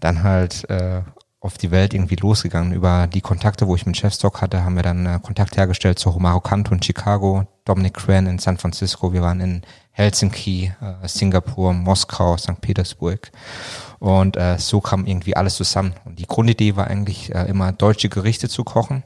dann 0.03 0.23
halt 0.23 0.69
äh, 0.69 1.01
auf 1.39 1.57
die 1.57 1.71
Welt 1.71 1.93
irgendwie 1.93 2.15
losgegangen. 2.15 2.73
Über 2.73 3.07
die 3.07 3.21
Kontakte, 3.21 3.67
wo 3.67 3.75
ich 3.75 3.85
mit 3.85 3.97
Chefstock 3.97 4.41
hatte, 4.41 4.63
haben 4.63 4.75
wir 4.75 4.83
dann 4.83 5.05
äh, 5.05 5.19
Kontakt 5.21 5.57
hergestellt 5.57 5.99
zu 5.99 6.09
Romaro 6.09 6.39
Canto 6.39 6.73
in 6.73 6.81
Chicago, 6.81 7.45
Dominic 7.65 7.95
Cran 7.95 8.27
in 8.27 8.39
San 8.39 8.57
Francisco. 8.57 9.11
Wir 9.11 9.21
waren 9.21 9.41
in 9.41 9.61
Helsinki, 9.91 10.71
äh, 10.81 11.07
Singapur, 11.07 11.73
Moskau, 11.73 12.37
St. 12.37 12.61
Petersburg. 12.61 13.31
Und 13.99 14.37
äh, 14.37 14.57
so 14.57 14.81
kam 14.81 15.05
irgendwie 15.05 15.35
alles 15.35 15.55
zusammen. 15.55 15.93
Und 16.05 16.19
die 16.19 16.27
Grundidee 16.27 16.75
war 16.75 16.87
eigentlich 16.87 17.33
äh, 17.33 17.45
immer 17.45 17.71
deutsche 17.71 18.09
Gerichte 18.09 18.47
zu 18.47 18.63
kochen, 18.63 19.03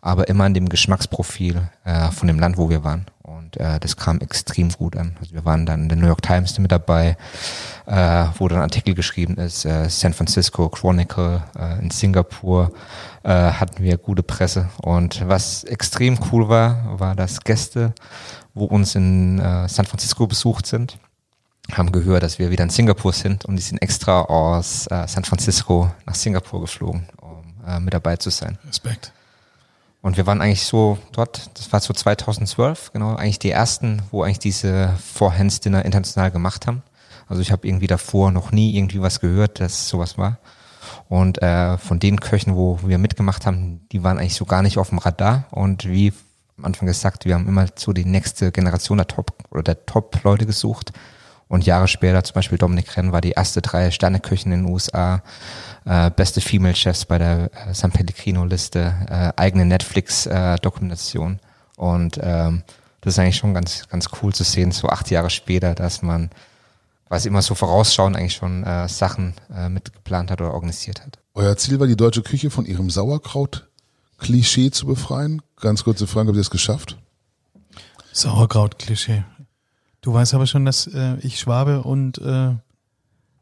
aber 0.00 0.28
immer 0.28 0.46
in 0.46 0.54
dem 0.54 0.68
Geschmacksprofil 0.68 1.68
äh, 1.84 2.10
von 2.10 2.28
dem 2.28 2.38
Land, 2.38 2.56
wo 2.56 2.70
wir 2.70 2.84
waren. 2.84 3.06
Und 3.22 3.56
äh, 3.58 3.78
das 3.78 3.96
kam 3.96 4.20
extrem 4.20 4.70
gut 4.70 4.96
an. 4.96 5.16
Also 5.20 5.34
wir 5.34 5.44
waren 5.44 5.66
dann 5.66 5.82
in 5.82 5.88
der 5.88 5.98
New 5.98 6.06
York 6.06 6.22
Times 6.22 6.58
mit 6.58 6.72
dabei, 6.72 7.16
äh, 7.86 8.26
wo 8.38 8.48
dann 8.48 8.60
Artikel 8.60 8.94
geschrieben 8.94 9.36
ist, 9.36 9.64
äh, 9.64 9.88
San 9.88 10.14
Francisco 10.14 10.68
Chronicle, 10.68 11.42
äh, 11.58 11.78
in 11.80 11.90
Singapur 11.90 12.72
äh, 13.22 13.28
hatten 13.30 13.82
wir 13.82 13.98
gute 13.98 14.22
Presse. 14.22 14.68
Und 14.82 15.28
was 15.28 15.64
extrem 15.64 16.18
cool 16.32 16.48
war, 16.48 16.98
war, 16.98 17.14
dass 17.14 17.40
Gäste, 17.40 17.92
wo 18.54 18.64
uns 18.64 18.94
in 18.94 19.38
äh, 19.38 19.68
San 19.68 19.86
Francisco 19.86 20.26
besucht 20.26 20.66
sind, 20.66 20.98
haben 21.72 21.92
gehört, 21.92 22.22
dass 22.22 22.38
wir 22.38 22.50
wieder 22.50 22.64
in 22.64 22.70
Singapur 22.70 23.12
sind 23.12 23.44
und 23.44 23.56
die 23.56 23.62
sind 23.62 23.78
extra 23.78 24.22
aus 24.22 24.86
äh, 24.88 25.06
San 25.06 25.24
Francisco 25.24 25.90
nach 26.06 26.14
Singapur 26.14 26.62
geflogen, 26.62 27.06
um 27.20 27.44
äh, 27.66 27.78
mit 27.78 27.94
dabei 27.94 28.16
zu 28.16 28.30
sein. 28.30 28.58
Respekt. 28.66 29.12
Und 30.02 30.16
wir 30.16 30.26
waren 30.26 30.40
eigentlich 30.40 30.64
so 30.64 30.98
dort, 31.12 31.50
das 31.58 31.72
war 31.72 31.80
so 31.80 31.92
2012, 31.92 32.92
genau, 32.92 33.16
eigentlich 33.16 33.38
die 33.38 33.50
ersten, 33.50 34.02
wo 34.10 34.22
eigentlich 34.22 34.38
diese 34.38 34.94
Four-Hands-Dinner 35.14 35.84
international 35.84 36.30
gemacht 36.30 36.66
haben. 36.66 36.82
Also 37.28 37.42
ich 37.42 37.52
habe 37.52 37.66
irgendwie 37.66 37.86
davor 37.86 38.32
noch 38.32 38.50
nie 38.50 38.76
irgendwie 38.76 39.00
was 39.00 39.20
gehört, 39.20 39.60
dass 39.60 39.88
sowas 39.88 40.16
war. 40.16 40.38
Und 41.08 41.42
äh, 41.42 41.76
von 41.76 41.98
den 41.98 42.20
Köchen, 42.20 42.56
wo 42.56 42.80
wir 42.82 42.98
mitgemacht 42.98 43.46
haben, 43.46 43.86
die 43.92 44.02
waren 44.02 44.18
eigentlich 44.18 44.34
so 44.34 44.46
gar 44.46 44.62
nicht 44.62 44.78
auf 44.78 44.88
dem 44.88 44.98
Radar. 44.98 45.44
Und 45.50 45.88
wie 45.88 46.12
am 46.56 46.64
Anfang 46.64 46.86
gesagt, 46.86 47.24
wir 47.26 47.34
haben 47.34 47.48
immer 47.48 47.66
so 47.76 47.92
die 47.92 48.04
nächste 48.04 48.52
Generation 48.52 48.98
der 48.98 49.06
Top 49.06 49.32
oder 49.50 49.62
der 49.62 49.86
Top-Leute 49.86 50.46
gesucht. 50.46 50.92
Und 51.50 51.66
Jahre 51.66 51.88
später, 51.88 52.22
zum 52.22 52.34
Beispiel 52.34 52.58
Dominik 52.58 52.96
Renn 52.96 53.10
war 53.10 53.20
die 53.20 53.32
erste 53.32 53.60
drei 53.60 53.90
Sterneköchin 53.90 54.52
in 54.52 54.62
den 54.62 54.72
USA, 54.72 55.20
äh, 55.84 56.08
beste 56.08 56.40
Female 56.40 56.76
Chefs 56.76 57.04
bei 57.04 57.18
der 57.18 57.50
äh, 57.66 57.74
San 57.74 57.90
Pellegrino 57.90 58.44
Liste, 58.44 58.94
äh, 59.10 59.32
eigene 59.34 59.66
Netflix 59.66 60.26
äh, 60.26 60.56
Dokumentation. 60.58 61.40
Und 61.76 62.20
ähm, 62.22 62.62
das 63.00 63.14
ist 63.14 63.18
eigentlich 63.18 63.36
schon 63.36 63.52
ganz, 63.52 63.88
ganz 63.88 64.06
cool 64.22 64.32
zu 64.32 64.44
sehen, 64.44 64.70
so 64.70 64.88
acht 64.90 65.10
Jahre 65.10 65.28
später, 65.28 65.74
dass 65.74 66.02
man 66.02 66.30
quasi 67.08 67.26
immer 67.26 67.42
so 67.42 67.56
vorausschauen 67.56 68.14
eigentlich 68.14 68.36
schon 68.36 68.62
äh, 68.62 68.88
Sachen 68.88 69.34
äh, 69.52 69.68
mitgeplant 69.68 70.30
hat 70.30 70.40
oder 70.40 70.54
organisiert 70.54 71.04
hat. 71.04 71.18
Euer 71.34 71.56
Ziel 71.56 71.80
war, 71.80 71.88
die 71.88 71.96
deutsche 71.96 72.22
Küche 72.22 72.50
von 72.50 72.64
ihrem 72.64 72.90
Sauerkraut-Klischee 72.90 74.70
zu 74.70 74.86
befreien. 74.86 75.42
Ganz 75.60 75.82
kurze 75.82 76.06
Frage, 76.06 76.28
habt 76.28 76.36
ihr 76.36 76.42
es 76.42 76.50
geschafft? 76.50 76.96
Sauerkraut-Klischee. 78.12 79.24
Du 80.00 80.12
weißt 80.12 80.34
aber 80.34 80.46
schon, 80.46 80.64
dass 80.64 80.86
äh, 80.86 81.16
ich 81.20 81.38
Schwabe 81.38 81.82
und 81.82 82.18
äh, 82.18 82.54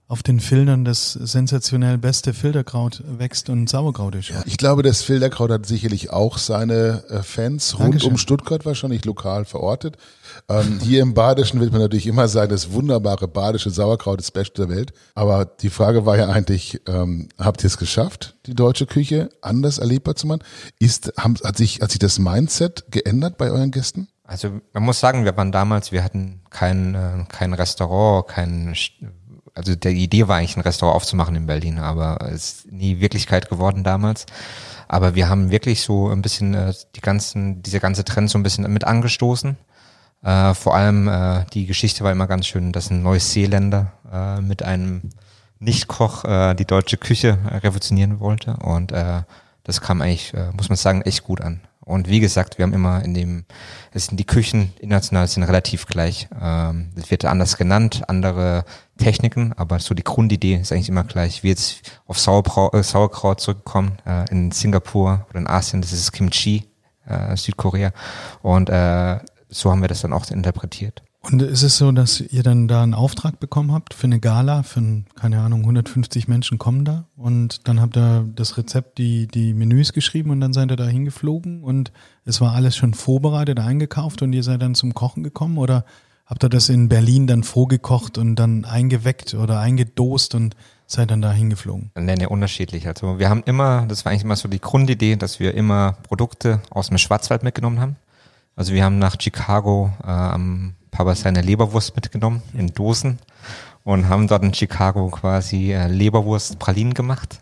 auf 0.09 0.23
den 0.23 0.41
Filtern 0.41 0.87
das 0.87 1.13
sensationell 1.13 1.99
beste 1.99 2.33
Filterkraut 2.33 3.03
wächst 3.07 3.51
und 3.51 3.69
Sauerkraut 3.69 4.15
ist. 4.15 4.31
Ja, 4.31 4.43
ich 4.47 4.57
glaube, 4.57 4.83
das 4.83 5.03
Filterkraut 5.03 5.51
hat 5.51 5.67
sicherlich 5.67 6.11
auch 6.11 6.39
seine 6.39 7.05
äh, 7.11 7.23
Fans 7.23 7.75
rund 7.75 7.85
Dankeschön. 7.85 8.13
um 8.13 8.17
Stuttgart 8.17 8.65
wahrscheinlich 8.65 9.05
lokal 9.05 9.45
verortet. 9.45 9.99
Ähm, 10.49 10.81
hier 10.83 11.03
im 11.03 11.13
Badischen 11.13 11.61
wird 11.61 11.73
man 11.73 11.83
natürlich 11.83 12.07
immer 12.07 12.27
sagen, 12.27 12.51
das 12.51 12.73
wunderbare 12.73 13.29
badische 13.29 13.69
Sauerkraut 13.69 14.19
ist 14.19 14.29
das 14.29 14.33
Beste 14.33 14.67
der 14.67 14.75
Welt. 14.75 14.95
Aber 15.15 15.45
die 15.45 15.71
Frage 15.71 16.07
war 16.07 16.17
ja 16.17 16.29
eigentlich, 16.29 16.81
ähm, 16.89 17.29
habt 17.39 17.63
ihr 17.63 17.67
es 17.67 17.77
geschafft, 17.77 18.35
die 18.47 18.55
deutsche 18.55 18.87
Küche 18.87 19.29
anders 19.43 19.77
erlebbar 19.77 20.17
zu 20.17 20.27
machen? 20.27 20.43
Ist, 20.79 21.13
haben, 21.19 21.35
hat, 21.45 21.59
sich, 21.59 21.83
hat 21.83 21.91
sich 21.91 21.99
das 21.99 22.19
Mindset 22.19 22.87
geändert 22.91 23.37
bei 23.37 23.51
euren 23.51 23.71
Gästen? 23.71 24.09
Also 24.29 24.61
man 24.75 24.83
muss 24.83 25.01
sagen, 25.01 25.25
wir 25.25 25.35
waren 25.39 25.53
damals, 25.53 25.91
wir 25.91 26.05
hatten 26.05 26.43
kein, 26.51 26.95
äh, 26.95 27.25
kein 27.31 27.55
Restaurant, 27.55 28.29
kein, 28.29 28.77
also 29.55 29.75
der 29.75 29.93
Idee 29.93 30.29
war 30.29 30.37
eigentlich 30.37 30.59
ein 30.59 30.61
Restaurant 30.61 30.97
aufzumachen 30.97 31.35
in 31.35 31.47
Berlin, 31.47 31.79
aber 31.79 32.19
es 32.31 32.35
ist 32.35 32.71
nie 32.71 33.01
Wirklichkeit 33.01 33.49
geworden 33.49 33.85
damals. 33.85 34.27
Aber 34.87 35.15
wir 35.15 35.31
haben 35.31 35.51
wirklich 35.51 35.81
so 35.81 36.11
ein 36.11 36.21
bisschen 36.21 36.53
äh, 36.53 36.75
die 36.95 37.01
ganzen, 37.01 37.63
diese 37.63 37.81
ganze 37.81 38.05
Trend 38.05 38.29
so 38.29 38.39
ein 38.39 38.43
bisschen 38.43 38.71
mit 38.71 38.85
angestoßen. 38.85 39.57
Äh, 40.23 40.53
vor 40.53 40.75
allem 40.75 41.09
äh, 41.09 41.47
die 41.55 41.65
Geschichte 41.65 42.05
war 42.05 42.13
immer 42.13 42.27
ganz 42.27 42.47
schön, 42.47 42.73
dass 42.73 42.91
ein 42.91 43.03
Neuseeländer 43.03 43.93
äh, 44.13 44.41
mit 44.43 44.63
einem 44.63 45.09
Nichtkoch 45.59 46.27
äh, 46.27 46.55
die 46.55 46.67
deutsche 46.67 46.99
Küche 46.99 47.39
äh, 47.51 47.57
revolutionieren 47.57 48.21
wollte 48.21 48.59
und 48.59 48.93
äh, 48.93 49.23
das 49.65 49.81
kam 49.81 50.03
eigentlich, 50.03 50.35
äh, 50.35 50.51
muss 50.53 50.69
man 50.69 50.77
sagen, 50.77 51.01
echt 51.01 51.25
gut 51.25 51.41
an. 51.41 51.63
Und 51.89 52.09
wie 52.09 52.21
gesagt, 52.21 52.59
wir 52.59 52.65
haben 52.65 52.75
immer 52.75 53.03
in 53.03 53.15
dem, 53.15 53.45
es 53.93 54.07
sind 54.07 54.21
die 54.21 54.27
Küchen 54.27 54.75
international 54.79 55.27
sind 55.27 55.43
relativ 55.45 55.87
gleich. 55.87 56.29
Ähm, 56.41 56.91
es 56.97 57.11
wird 57.11 57.25
anders 57.25 57.57
genannt, 57.57 58.03
andere 58.09 58.65
Techniken, 58.99 59.55
aber 59.55 59.79
so 59.79 59.95
die 59.95 60.05
Grundidee 60.05 60.57
ist 60.57 60.71
eigentlich 60.71 60.91
immer 60.91 61.05
gleich. 61.05 61.43
Wie 61.43 61.49
jetzt 61.49 61.81
auf 62.07 62.19
Sauerbrau 62.19 62.71
äh, 62.73 62.83
Sauerkraut 62.83 63.41
zurückkommen, 63.41 63.93
äh, 64.05 64.31
in 64.31 64.51
Singapur 64.51 65.27
oder 65.31 65.39
in 65.39 65.47
Asien, 65.47 65.81
das 65.81 65.93
ist 65.93 66.13
Kimchi, 66.13 66.69
äh, 67.07 67.35
Südkorea. 67.37 67.93
Und 68.43 68.69
äh, 68.69 69.19
so 69.49 69.71
haben 69.71 69.81
wir 69.81 69.89
das 69.89 70.03
dann 70.03 70.13
auch 70.13 70.31
interpretiert. 70.31 71.03
Und 71.21 71.43
ist 71.43 71.63
es 71.63 71.77
so, 71.77 71.91
dass 71.91 72.21
ihr 72.21 72.43
dann 72.43 72.69
da 72.69 72.83
einen 72.83 72.95
Auftrag 72.95 73.41
bekommen 73.41 73.73
habt 73.73 73.93
für 73.93 74.07
eine 74.07 74.21
Gala, 74.21 74.63
für, 74.63 75.03
keine 75.17 75.41
Ahnung, 75.41 75.61
150 75.63 76.29
Menschen 76.29 76.59
kommen 76.59 76.85
da 76.85 77.07
und 77.17 77.67
dann 77.67 77.81
habt 77.81 77.97
ihr 77.97 78.25
das 78.35 78.57
Rezept, 78.57 78.99
die, 78.99 79.27
die 79.27 79.53
Menüs 79.53 79.93
geschrieben 79.93 80.31
und 80.31 80.41
dann 80.41 80.53
seid 80.53 80.71
ihr 80.71 80.77
da 80.77 80.87
hingeflogen 80.87 81.65
und 81.65 81.93
es 82.25 82.41
war 82.41 82.55
alles 82.55 82.77
schon 82.77 82.95
vorbereitet, 82.95 83.59
eingekauft 83.59 84.23
und 84.23 84.33
ihr 84.33 84.45
seid 84.45 84.63
dann 84.63 84.77
zum 84.77 84.95
Kochen 84.95 85.25
gekommen 85.25 85.59
oder 85.59 85.85
habt 86.25 86.45
ihr 86.45 86.49
das 86.49 86.69
in 86.69 86.89
Berlin 86.89 87.27
dann 87.27 87.43
vorgekocht 87.43 88.17
und 88.17 88.37
dann 88.37 88.65
eingeweckt 88.65 89.35
oder 89.35 89.59
eingedost 89.59 90.37
und 90.37 90.55
seid 90.87 91.11
dann 91.11 91.21
da 91.21 91.33
hingeflogen? 91.33 91.91
Nee, 91.99 92.15
nee, 92.15 92.27
unterschiedlich. 92.27 92.87
Also 92.87 93.19
wir 93.19 93.29
haben 93.29 93.43
immer, 93.45 93.87
das 93.89 94.05
war 94.05 94.13
eigentlich 94.13 94.25
immer 94.25 94.37
so 94.37 94.49
die 94.49 94.61
Grundidee, 94.61 95.17
dass 95.17 95.41
wir 95.41 95.55
immer 95.55 95.97
Produkte 96.05 96.63
aus 96.71 96.89
dem 96.89 96.99
Schwarzwald 96.99 97.43
mitgenommen 97.43 97.81
haben. 97.81 97.97
Also 98.55 98.73
wir 98.73 98.85
haben 98.85 98.99
nach 98.99 99.17
Chicago 99.21 99.93
äh, 100.03 100.07
am 100.07 100.75
Papa 100.91 101.15
seine 101.15 101.43
Leberwurst 101.43 101.95
mitgenommen 101.95 102.43
in 102.55 102.69
Dosen 102.69 103.19
und 103.85 104.09
haben 104.09 104.29
dort 104.29 104.43
in 104.43 104.55
Chicago 104.55 105.09
quasi 105.09 105.73
äh, 105.73 105.89
Leberwurst-Pralinen 105.89 106.95
gemacht. 106.95 107.41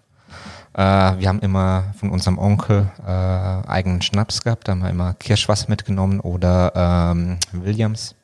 Äh, 0.75 0.81
wir 1.19 1.29
haben 1.29 1.41
immer 1.41 1.95
von 1.99 2.11
unserem 2.11 2.39
Onkel 2.39 2.91
äh, 3.07 3.11
eigenen 3.11 4.03
Schnaps 4.03 4.43
gehabt, 4.43 4.69
da 4.69 4.73
haben 4.73 4.83
wir 4.83 4.91
immer 4.91 5.15
Kirschwasser 5.15 5.69
mitgenommen 5.69 6.21
oder 6.21 6.73
ähm, 6.75 7.39
Williams 7.53 8.15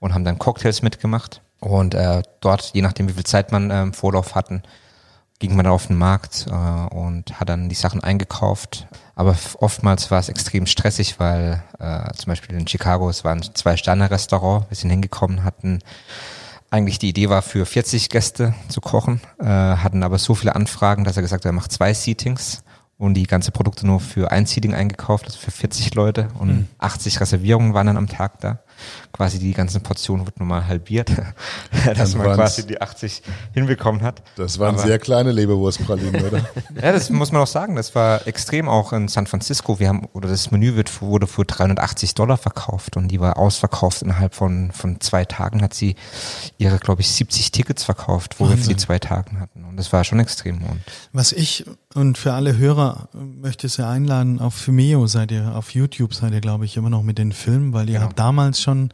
und 0.00 0.14
haben 0.14 0.24
dann 0.24 0.38
Cocktails 0.38 0.82
mitgemacht. 0.82 1.42
Und 1.60 1.94
äh, 1.94 2.22
dort, 2.40 2.70
je 2.72 2.82
nachdem 2.82 3.08
wie 3.08 3.12
viel 3.12 3.24
Zeit 3.24 3.52
man 3.52 3.70
äh, 3.70 3.82
im 3.82 3.92
Vorlauf 3.92 4.34
hatten, 4.34 4.62
ging 5.38 5.54
man 5.54 5.66
auf 5.66 5.86
den 5.86 5.96
Markt 5.96 6.46
äh, 6.48 6.94
und 6.94 7.38
hat 7.38 7.48
dann 7.48 7.68
die 7.68 7.74
Sachen 7.74 8.02
eingekauft. 8.02 8.88
Aber 9.14 9.36
oftmals 9.58 10.10
war 10.10 10.18
es 10.18 10.28
extrem 10.28 10.66
stressig, 10.66 11.18
weil 11.18 11.62
äh, 11.78 12.12
zum 12.14 12.30
Beispiel 12.30 12.56
in 12.56 12.66
Chicago, 12.66 13.08
es 13.08 13.24
war 13.24 13.32
ein 13.32 13.42
Zwei-Sterne-Restaurant, 13.42 14.70
wir 14.70 14.76
sind 14.76 14.90
hingekommen, 14.90 15.44
hatten 15.44 15.80
eigentlich 16.70 16.98
die 16.98 17.08
Idee 17.08 17.28
war, 17.28 17.42
für 17.42 17.64
40 17.64 18.10
Gäste 18.10 18.54
zu 18.68 18.80
kochen, 18.80 19.20
äh, 19.40 19.44
hatten 19.44 20.02
aber 20.02 20.18
so 20.18 20.34
viele 20.34 20.54
Anfragen, 20.54 21.04
dass 21.04 21.16
er 21.16 21.22
gesagt 21.22 21.44
hat, 21.44 21.50
er 21.50 21.54
macht 21.54 21.72
zwei 21.72 21.94
Seatings 21.94 22.62
und 22.98 23.14
die 23.14 23.26
ganze 23.26 23.52
Produkte 23.52 23.86
nur 23.86 24.00
für 24.00 24.30
ein 24.30 24.44
Seating 24.44 24.74
eingekauft, 24.74 25.24
also 25.26 25.38
für 25.38 25.50
40 25.50 25.94
Leute 25.94 26.28
und 26.38 26.48
mhm. 26.48 26.68
80 26.78 27.20
Reservierungen 27.20 27.74
waren 27.74 27.86
dann 27.86 27.96
am 27.96 28.08
Tag 28.08 28.40
da 28.40 28.58
quasi 29.18 29.40
die 29.40 29.52
ganzen 29.52 29.82
Portionen 29.82 30.26
wird 30.26 30.38
nochmal 30.38 30.68
halbiert, 30.68 31.10
dass 31.96 32.14
man 32.14 32.36
quasi 32.36 32.64
die 32.64 32.80
80 32.80 33.20
hinbekommen 33.52 34.02
hat. 34.02 34.22
Das 34.36 34.60
waren 34.60 34.76
Aber, 34.76 34.86
sehr 34.86 35.00
kleine 35.00 35.32
Leberwurstpralinen, 35.32 36.24
oder? 36.24 36.38
ja, 36.80 36.92
das 36.92 37.10
muss 37.10 37.32
man 37.32 37.42
auch 37.42 37.48
sagen. 37.48 37.74
Das 37.74 37.96
war 37.96 38.28
extrem 38.28 38.68
auch 38.68 38.92
in 38.92 39.08
San 39.08 39.26
Francisco. 39.26 39.80
Wir 39.80 39.88
haben, 39.88 40.06
oder 40.12 40.28
das 40.28 40.52
Menü 40.52 40.76
wird, 40.76 41.02
wurde 41.02 41.26
für 41.26 41.44
380 41.44 42.14
Dollar 42.14 42.36
verkauft 42.36 42.96
und 42.96 43.08
die 43.08 43.18
war 43.18 43.38
ausverkauft 43.38 44.02
innerhalb 44.02 44.36
von, 44.36 44.70
von 44.70 45.00
zwei 45.00 45.24
Tagen 45.24 45.62
hat 45.62 45.74
sie 45.74 45.96
ihre, 46.56 46.78
glaube 46.78 47.00
ich, 47.00 47.10
70 47.10 47.50
Tickets 47.50 47.82
verkauft, 47.82 48.38
wo 48.38 48.44
Wahnsinn. 48.44 48.58
wir 48.58 48.64
für 48.64 48.70
die 48.70 48.76
zwei 48.76 49.00
Tagen 49.00 49.40
hatten. 49.40 49.64
Und 49.64 49.76
das 49.78 49.92
war 49.92 50.04
schon 50.04 50.20
extrem. 50.20 50.58
Und 50.62 50.80
Was 51.12 51.32
ich 51.32 51.64
und 51.94 52.18
für 52.18 52.34
alle 52.34 52.56
Hörer 52.56 53.08
möchte 53.14 53.66
ich 53.66 53.72
Sie 53.72 53.84
einladen, 53.84 54.40
auf 54.40 54.66
Vimeo 54.66 55.06
seid 55.06 55.32
ihr, 55.32 55.56
auf 55.56 55.74
YouTube 55.74 56.14
seid 56.14 56.32
ihr, 56.32 56.40
glaube 56.40 56.66
ich, 56.66 56.76
immer 56.76 56.90
noch 56.90 57.02
mit 57.02 57.18
den 57.18 57.32
Filmen, 57.32 57.72
weil 57.72 57.88
ihr 57.88 57.94
genau. 57.94 58.06
habt 58.06 58.18
damals 58.18 58.60
schon 58.60 58.90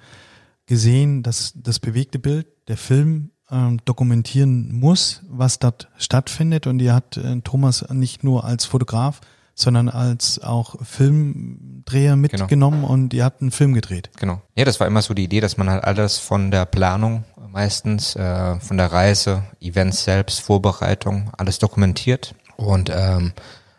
gesehen, 0.66 1.22
dass 1.22 1.52
das 1.56 1.78
bewegte 1.78 2.18
Bild, 2.18 2.46
der 2.68 2.76
Film 2.76 3.30
ähm, 3.50 3.78
dokumentieren 3.84 4.74
muss, 4.74 5.22
was 5.28 5.58
dort 5.58 5.88
stattfindet. 5.98 6.66
Und 6.66 6.80
ihr 6.80 6.94
habt 6.94 7.16
äh, 7.16 7.40
Thomas 7.42 7.88
nicht 7.90 8.24
nur 8.24 8.44
als 8.44 8.64
Fotograf, 8.64 9.20
sondern 9.54 9.88
als 9.88 10.42
auch 10.42 10.76
Filmdreher 10.84 12.12
genau. 12.12 12.16
mitgenommen 12.16 12.80
genau. 12.82 12.92
und 12.92 13.14
ihr 13.14 13.24
habt 13.24 13.40
einen 13.40 13.50
Film 13.50 13.74
gedreht. 13.74 14.10
Genau. 14.18 14.42
Ja, 14.56 14.64
das 14.64 14.80
war 14.80 14.86
immer 14.86 15.02
so 15.02 15.14
die 15.14 15.24
Idee, 15.24 15.40
dass 15.40 15.56
man 15.56 15.70
halt 15.70 15.84
alles 15.84 16.18
von 16.18 16.50
der 16.50 16.64
Planung 16.66 17.24
meistens, 17.48 18.16
äh, 18.16 18.58
von 18.58 18.76
der 18.76 18.90
Reise, 18.90 19.44
Events 19.60 20.04
selbst, 20.04 20.40
Vorbereitung, 20.40 21.30
alles 21.38 21.60
dokumentiert 21.60 22.34
und 22.56 22.90
ähm, 22.92 23.32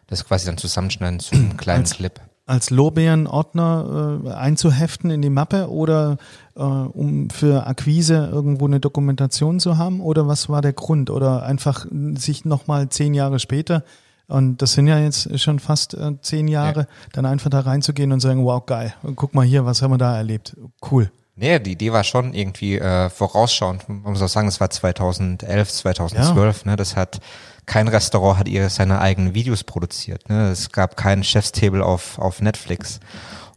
das 0.08 0.26
quasi 0.26 0.46
dann 0.46 0.58
zusammenschneiden 0.58 1.20
zu 1.20 1.36
einem 1.36 1.58
kleinen 1.58 1.82
als, 1.82 1.96
Clip 1.96 2.22
als 2.46 2.70
Lorbeerenordner 2.70 4.22
äh, 4.26 4.30
einzuheften 4.32 5.10
in 5.10 5.22
die 5.22 5.30
Mappe 5.30 5.70
oder 5.70 6.18
äh, 6.56 6.62
um 6.62 7.30
für 7.30 7.66
Akquise 7.66 8.30
irgendwo 8.32 8.66
eine 8.66 8.80
Dokumentation 8.80 9.60
zu 9.60 9.78
haben? 9.78 10.00
Oder 10.02 10.28
was 10.28 10.48
war 10.50 10.62
der 10.62 10.74
Grund? 10.74 11.10
Oder 11.10 11.44
einfach 11.44 11.86
sich 12.14 12.46
nochmal 12.46 12.90
zehn 12.90 13.14
Jahre 13.14 13.40
später, 13.40 13.84
und 14.28 14.62
das 14.62 14.74
sind 14.74 14.88
ja 14.88 15.00
jetzt 15.00 15.40
schon 15.40 15.60
fast 15.60 15.94
äh, 15.94 16.20
zehn 16.22 16.48
Jahre, 16.48 16.82
ja. 16.82 16.88
dann 17.14 17.26
einfach 17.26 17.50
da 17.50 17.60
reinzugehen 17.60 18.12
und 18.12 18.20
sagen, 18.20 18.44
wow, 18.44 18.66
geil, 18.66 18.94
guck 19.16 19.34
mal 19.36 19.46
hier, 19.46 19.66
was 19.66 19.82
haben 19.82 19.92
wir 19.92 19.98
da 19.98 20.18
erlebt? 20.18 20.56
Cool. 20.90 21.12
Nee, 21.36 21.60
die 21.60 21.74
Idee 21.74 21.92
war 21.92 22.04
schon 22.04 22.34
irgendwie 22.34 22.78
äh, 22.78 23.10
vorausschauend. 23.10 23.90
Man 23.90 24.14
muss 24.14 24.22
auch 24.22 24.30
sagen, 24.30 24.48
es 24.48 24.62
war 24.62 24.70
2011, 24.70 25.70
2012. 25.70 26.64
Ja. 26.64 26.72
Ne? 26.72 26.78
Das 26.78 26.96
hat 26.96 27.20
kein 27.66 27.88
Restaurant 27.88 28.40
hat 28.40 28.48
ihre 28.48 28.70
seine 28.70 29.00
eigenen 29.00 29.34
Videos 29.34 29.64
produziert. 29.64 30.30
Ne? 30.30 30.50
Es 30.52 30.72
gab 30.72 30.98
kein 30.98 31.24
Chefstable 31.24 31.84
auf, 31.84 32.20
auf 32.20 32.42
Netflix. 32.42 33.00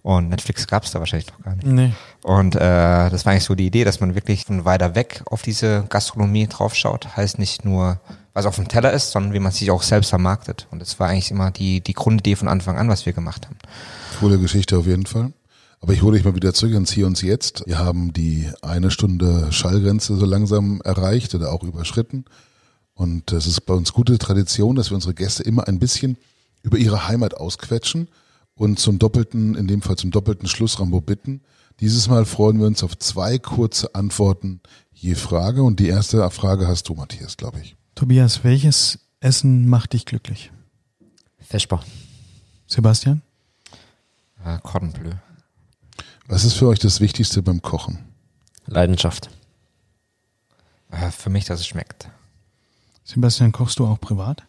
Und 0.02 0.30
Netflix 0.30 0.66
gab 0.66 0.84
es 0.84 0.92
da 0.92 1.00
wahrscheinlich 1.00 1.28
noch 1.30 1.44
gar 1.44 1.54
nicht. 1.56 1.66
Nee. 1.66 1.92
Und 2.22 2.54
äh, 2.54 3.10
das 3.10 3.26
war 3.26 3.32
eigentlich 3.32 3.44
so 3.44 3.54
die 3.54 3.66
Idee, 3.66 3.84
dass 3.84 4.00
man 4.00 4.14
wirklich 4.14 4.44
von 4.44 4.64
weiter 4.64 4.94
weg 4.94 5.22
auf 5.26 5.42
diese 5.42 5.84
Gastronomie 5.88 6.46
draufschaut. 6.46 7.16
Heißt 7.16 7.38
nicht 7.38 7.64
nur, 7.64 8.00
was 8.32 8.46
auf 8.46 8.56
dem 8.56 8.68
Teller 8.68 8.92
ist, 8.92 9.10
sondern 9.10 9.32
wie 9.32 9.40
man 9.40 9.52
sich 9.52 9.70
auch 9.70 9.82
selbst 9.82 10.10
vermarktet. 10.10 10.66
Und 10.70 10.80
das 10.80 10.98
war 11.00 11.08
eigentlich 11.08 11.30
immer 11.30 11.50
die, 11.50 11.80
die 11.80 11.94
Grundidee 11.94 12.36
von 12.36 12.48
Anfang 12.48 12.78
an, 12.78 12.88
was 12.88 13.04
wir 13.04 13.12
gemacht 13.12 13.46
haben. 13.46 13.56
Coole 14.20 14.38
Geschichte 14.38 14.78
auf 14.78 14.86
jeden 14.86 15.06
Fall. 15.06 15.32
Aber 15.80 15.92
ich 15.92 16.02
hole 16.02 16.16
dich 16.16 16.24
mal 16.24 16.34
wieder 16.34 16.54
zurück 16.54 16.74
ins 16.74 16.92
Hier 16.92 17.06
und 17.06 17.20
Jetzt. 17.22 17.62
Wir 17.66 17.78
haben 17.78 18.12
die 18.12 18.50
eine 18.62 18.90
Stunde 18.90 19.52
Schallgrenze 19.52 20.16
so 20.16 20.26
langsam 20.26 20.80
erreicht 20.84 21.34
oder 21.34 21.52
auch 21.52 21.62
überschritten. 21.62 22.24
Und 22.98 23.30
es 23.30 23.46
ist 23.46 23.60
bei 23.60 23.74
uns 23.74 23.92
gute 23.92 24.18
Tradition, 24.18 24.74
dass 24.74 24.90
wir 24.90 24.96
unsere 24.96 25.14
Gäste 25.14 25.44
immer 25.44 25.68
ein 25.68 25.78
bisschen 25.78 26.18
über 26.62 26.78
ihre 26.78 27.06
Heimat 27.06 27.34
ausquetschen 27.34 28.08
und 28.56 28.80
zum 28.80 28.98
doppelten, 28.98 29.54
in 29.54 29.68
dem 29.68 29.82
Fall 29.82 29.94
zum 29.94 30.10
doppelten 30.10 30.48
Schlussrambo 30.48 31.00
bitten. 31.00 31.40
Dieses 31.78 32.08
Mal 32.08 32.24
freuen 32.24 32.58
wir 32.58 32.66
uns 32.66 32.82
auf 32.82 32.98
zwei 32.98 33.38
kurze 33.38 33.94
Antworten 33.94 34.60
je 34.92 35.14
Frage. 35.14 35.62
Und 35.62 35.78
die 35.78 35.86
erste 35.86 36.28
Frage 36.32 36.66
hast 36.66 36.88
du, 36.88 36.94
Matthias, 36.94 37.36
glaube 37.36 37.60
ich. 37.60 37.76
Tobias, 37.94 38.42
welches 38.42 38.98
Essen 39.20 39.68
macht 39.68 39.92
dich 39.92 40.04
glücklich? 40.04 40.50
Feschbar. 41.38 41.84
Sebastian? 42.66 43.22
Äh, 44.44 44.58
Cordon 44.64 44.90
Bleu. 44.90 45.12
Was 46.26 46.42
ist 46.42 46.54
für 46.54 46.66
euch 46.66 46.80
das 46.80 47.00
Wichtigste 47.00 47.42
beim 47.42 47.62
Kochen? 47.62 48.00
Leidenschaft. 48.66 49.30
Äh, 50.90 51.12
für 51.12 51.30
mich, 51.30 51.44
dass 51.44 51.60
es 51.60 51.66
schmeckt. 51.68 52.10
Sebastian, 53.08 53.52
kochst 53.52 53.78
du 53.78 53.86
auch 53.86 53.98
privat? 53.98 54.42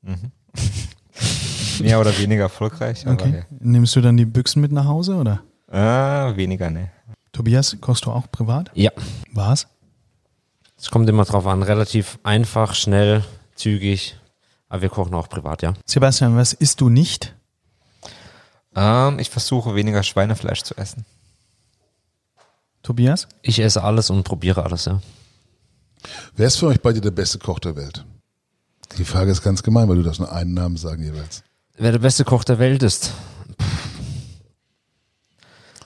Mhm. 0.00 0.32
Mehr 1.80 2.00
oder 2.00 2.16
weniger 2.16 2.44
erfolgreich. 2.44 3.06
Okay. 3.06 3.30
Ja. 3.30 3.56
Nimmst 3.58 3.94
du 3.94 4.00
dann 4.00 4.16
die 4.16 4.24
Büchsen 4.24 4.62
mit 4.62 4.72
nach 4.72 4.86
Hause 4.86 5.16
oder? 5.16 5.42
Äh, 5.70 6.34
weniger, 6.34 6.70
ne. 6.70 6.90
Tobias, 7.32 7.76
kochst 7.78 8.06
du 8.06 8.10
auch 8.10 8.30
privat? 8.30 8.70
Ja. 8.72 8.90
Was? 9.34 9.66
Es 10.78 10.90
kommt 10.90 11.10
immer 11.10 11.26
drauf 11.26 11.46
an. 11.46 11.62
Relativ 11.62 12.18
einfach, 12.22 12.72
schnell, 12.72 13.22
zügig. 13.54 14.16
Aber 14.70 14.80
wir 14.80 14.88
kochen 14.88 15.12
auch 15.12 15.28
privat, 15.28 15.60
ja. 15.60 15.74
Sebastian, 15.84 16.36
was 16.36 16.54
isst 16.54 16.80
du 16.80 16.88
nicht? 16.88 17.34
Ähm, 18.74 19.18
ich 19.18 19.28
versuche 19.28 19.74
weniger 19.74 20.02
Schweinefleisch 20.02 20.62
zu 20.62 20.74
essen. 20.78 21.04
Tobias? 22.82 23.28
Ich 23.42 23.58
esse 23.58 23.84
alles 23.84 24.08
und 24.08 24.24
probiere 24.24 24.64
alles, 24.64 24.86
ja. 24.86 25.02
Wer 26.36 26.46
ist 26.46 26.56
für 26.56 26.66
euch 26.66 26.80
beide 26.80 27.00
der 27.00 27.10
beste 27.10 27.38
Koch 27.38 27.58
der 27.58 27.76
Welt? 27.76 28.04
Die 28.98 29.04
Frage 29.04 29.30
ist 29.30 29.42
ganz 29.42 29.62
gemein, 29.62 29.88
weil 29.88 29.96
du 29.96 30.02
darfst 30.02 30.20
nur 30.20 30.32
einen 30.32 30.54
Namen 30.54 30.76
sagen 30.76 31.02
jeweils. 31.02 31.42
Wer 31.76 31.92
der 31.92 31.98
beste 31.98 32.24
Koch 32.24 32.44
der 32.44 32.58
Welt 32.58 32.82
ist? 32.82 33.12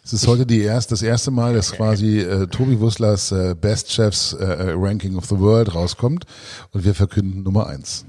Es 0.04 0.12
ist 0.12 0.26
heute 0.26 0.44
die 0.44 0.60
erst, 0.60 0.92
das 0.92 1.00
erste 1.00 1.30
Mal, 1.30 1.54
dass 1.54 1.72
quasi 1.72 2.20
äh, 2.20 2.46
Tobi 2.46 2.78
Wusslers 2.78 3.32
äh, 3.32 3.54
Best 3.58 3.90
Chefs 3.90 4.34
äh, 4.34 4.44
äh, 4.44 4.74
Ranking 4.76 5.16
of 5.16 5.24
the 5.24 5.38
World 5.38 5.74
rauskommt 5.74 6.26
und 6.72 6.84
wir 6.84 6.94
verkünden 6.94 7.42
Nummer 7.42 7.68
eins. 7.68 8.04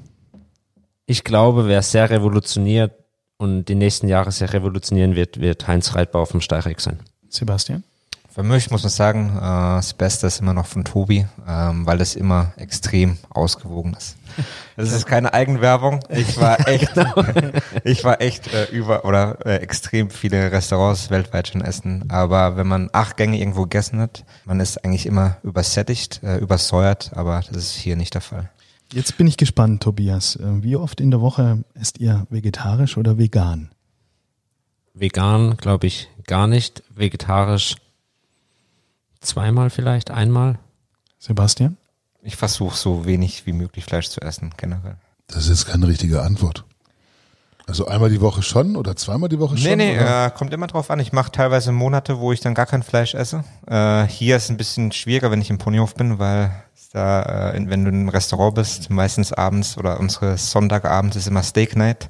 Ich 1.05 1.23
glaube, 1.23 1.67
wer 1.67 1.81
sehr 1.81 2.09
revolutioniert 2.09 2.91
und 3.37 3.65
die 3.65 3.75
nächsten 3.75 4.09
Jahre 4.09 4.31
sehr 4.31 4.51
revolutionieren 4.51 5.15
wird, 5.15 5.39
wird 5.39 5.67
Heinz 5.67 5.95
Reitbau 5.95 6.21
auf 6.21 6.31
dem 6.31 6.41
Steireck 6.41 6.81
sein. 6.81 6.99
Sebastian? 7.29 7.83
Für 8.35 8.43
mich 8.43 8.69
muss 8.69 8.83
man 8.83 8.89
sagen, 8.89 9.29
äh, 9.37 9.39
das 9.39 9.93
Beste 9.93 10.27
ist 10.27 10.41
immer 10.41 10.53
noch 10.53 10.65
von 10.65 10.83
Tobi, 10.83 11.25
ähm, 11.47 11.85
weil 11.85 11.97
das 11.97 12.17
immer 12.17 12.51
extrem 12.57 13.17
ausgewogen 13.29 13.93
ist. 13.93 14.17
Das 14.77 14.91
ist 14.91 15.05
keine 15.05 15.33
Eigenwerbung. 15.33 16.01
Ich 16.09 16.37
war 16.37 16.59
echt, 16.67 16.93
genau. 16.95 17.23
ich 17.85 18.03
war 18.03 18.19
echt 18.19 18.53
äh, 18.53 18.65
über 18.71 19.05
oder 19.05 19.37
äh, 19.45 19.59
extrem 19.59 20.09
viele 20.09 20.51
Restaurants 20.51 21.09
weltweit 21.09 21.47
schon 21.47 21.61
essen. 21.61 22.09
Aber 22.09 22.57
wenn 22.57 22.67
man 22.67 22.89
acht 22.91 23.15
Gänge 23.15 23.39
irgendwo 23.39 23.61
gegessen 23.61 24.01
hat, 24.01 24.25
man 24.43 24.59
ist 24.59 24.83
eigentlich 24.83 25.05
immer 25.05 25.37
übersättigt, 25.43 26.21
äh, 26.21 26.39
übersäuert. 26.39 27.11
Aber 27.15 27.41
das 27.49 27.63
ist 27.63 27.75
hier 27.75 27.95
nicht 27.95 28.15
der 28.15 28.19
Fall. 28.19 28.49
Jetzt 28.91 29.15
bin 29.15 29.27
ich 29.27 29.37
gespannt, 29.37 29.81
Tobias. 29.81 30.37
Wie 30.41 30.75
oft 30.75 30.99
in 30.99 31.09
der 31.09 31.21
Woche 31.21 31.63
esst 31.73 32.01
ihr 32.01 32.27
vegetarisch 32.29 32.97
oder 32.97 33.17
vegan? 33.17 33.69
Vegan, 34.93 35.55
glaube 35.55 35.87
ich, 35.87 36.09
gar 36.27 36.47
nicht. 36.47 36.83
Vegetarisch 36.89 37.77
zweimal 39.25 39.69
vielleicht, 39.69 40.11
einmal. 40.11 40.59
Sebastian? 41.19 41.77
Ich 42.21 42.35
versuche 42.35 42.75
so 42.77 43.05
wenig 43.05 43.45
wie 43.45 43.53
möglich 43.53 43.85
Fleisch 43.85 44.09
zu 44.09 44.21
essen, 44.21 44.53
generell. 44.57 44.97
Das 45.27 45.43
ist 45.43 45.49
jetzt 45.49 45.67
keine 45.67 45.87
richtige 45.87 46.21
Antwort. 46.21 46.65
Also 47.67 47.87
einmal 47.87 48.11
die 48.11 48.21
Woche 48.21 48.43
schon 48.43 48.75
oder 48.75 48.95
zweimal 48.95 49.27
die 49.27 49.39
Woche 49.39 49.57
schon? 49.57 49.69
Nee, 49.69 49.75
nee, 49.75 49.95
äh, 49.95 50.29
kommt 50.29 50.53
immer 50.53 50.67
drauf 50.67 50.91
an. 50.91 50.99
Ich 50.99 51.13
mache 51.13 51.31
teilweise 51.31 51.71
Monate, 51.71 52.19
wo 52.19 52.31
ich 52.31 52.39
dann 52.39 52.53
gar 52.53 52.67
kein 52.67 52.83
Fleisch 52.83 53.15
esse. 53.15 53.43
Äh, 53.65 54.03
hier 54.05 54.37
ist 54.37 54.43
es 54.43 54.49
ein 54.51 54.57
bisschen 54.57 54.91
schwieriger, 54.91 55.31
wenn 55.31 55.41
ich 55.41 55.49
im 55.49 55.57
Ponyhof 55.57 55.95
bin, 55.95 56.19
weil 56.19 56.51
da, 56.93 57.53
äh, 57.53 57.69
wenn 57.69 57.83
du 57.83 57.89
im 57.89 58.07
Restaurant 58.07 58.55
bist, 58.55 58.91
meistens 58.91 59.33
abends 59.33 59.77
oder 59.77 59.99
unsere 59.99 60.37
Sonntagabend 60.37 61.15
ist 61.15 61.27
immer 61.27 61.41
Steak 61.41 61.75
Night 61.75 62.09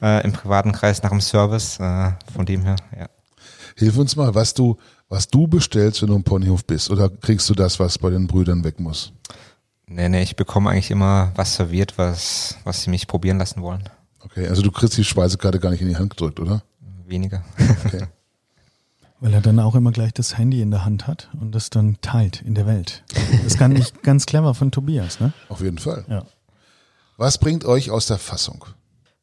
äh, 0.00 0.24
im 0.24 0.32
privaten 0.32 0.70
Kreis 0.70 1.02
nach 1.02 1.10
dem 1.10 1.20
Service. 1.20 1.80
Äh, 1.80 2.12
von 2.32 2.46
dem 2.46 2.62
her, 2.62 2.76
ja. 2.96 3.06
Hilf 3.76 3.96
uns 3.96 4.16
mal, 4.16 4.34
was 4.34 4.54
du, 4.54 4.78
was 5.12 5.28
du 5.28 5.46
bestellst, 5.46 6.00
wenn 6.00 6.08
du 6.08 6.14
im 6.14 6.24
Ponyhof 6.24 6.64
bist. 6.64 6.90
Oder 6.90 7.10
kriegst 7.10 7.48
du 7.50 7.54
das, 7.54 7.78
was 7.78 7.98
bei 7.98 8.08
den 8.08 8.26
Brüdern 8.26 8.64
weg 8.64 8.80
muss? 8.80 9.12
Nee, 9.86 10.08
nee, 10.08 10.22
ich 10.22 10.36
bekomme 10.36 10.70
eigentlich 10.70 10.90
immer 10.90 11.32
was 11.34 11.54
serviert, 11.54 11.98
was, 11.98 12.56
was 12.64 12.82
sie 12.82 12.90
mich 12.90 13.06
probieren 13.06 13.36
lassen 13.36 13.60
wollen. 13.60 13.82
Okay, 14.20 14.48
also 14.48 14.62
du 14.62 14.70
kriegst 14.70 14.96
die 14.96 15.04
Speisekarte 15.04 15.60
gar 15.60 15.68
nicht 15.68 15.82
in 15.82 15.88
die 15.88 15.96
Hand 15.96 16.10
gedrückt, 16.10 16.40
oder? 16.40 16.62
Weniger. 17.06 17.44
Okay. 17.84 18.06
Weil 19.20 19.34
er 19.34 19.42
dann 19.42 19.60
auch 19.60 19.74
immer 19.74 19.92
gleich 19.92 20.14
das 20.14 20.38
Handy 20.38 20.62
in 20.62 20.70
der 20.70 20.86
Hand 20.86 21.06
hat 21.06 21.28
und 21.38 21.54
das 21.54 21.68
dann 21.68 21.98
teilt 22.00 22.40
in 22.40 22.54
der 22.54 22.66
Welt. 22.66 23.04
Das 23.44 23.58
kann 23.58 23.74
nicht 23.74 24.02
ganz 24.02 24.24
clever 24.24 24.54
von 24.54 24.70
Tobias, 24.70 25.20
ne? 25.20 25.34
Auf 25.50 25.60
jeden 25.60 25.78
Fall. 25.78 26.06
Ja. 26.08 26.24
Was 27.18 27.36
bringt 27.36 27.66
euch 27.66 27.90
aus 27.90 28.06
der 28.06 28.18
Fassung? 28.18 28.64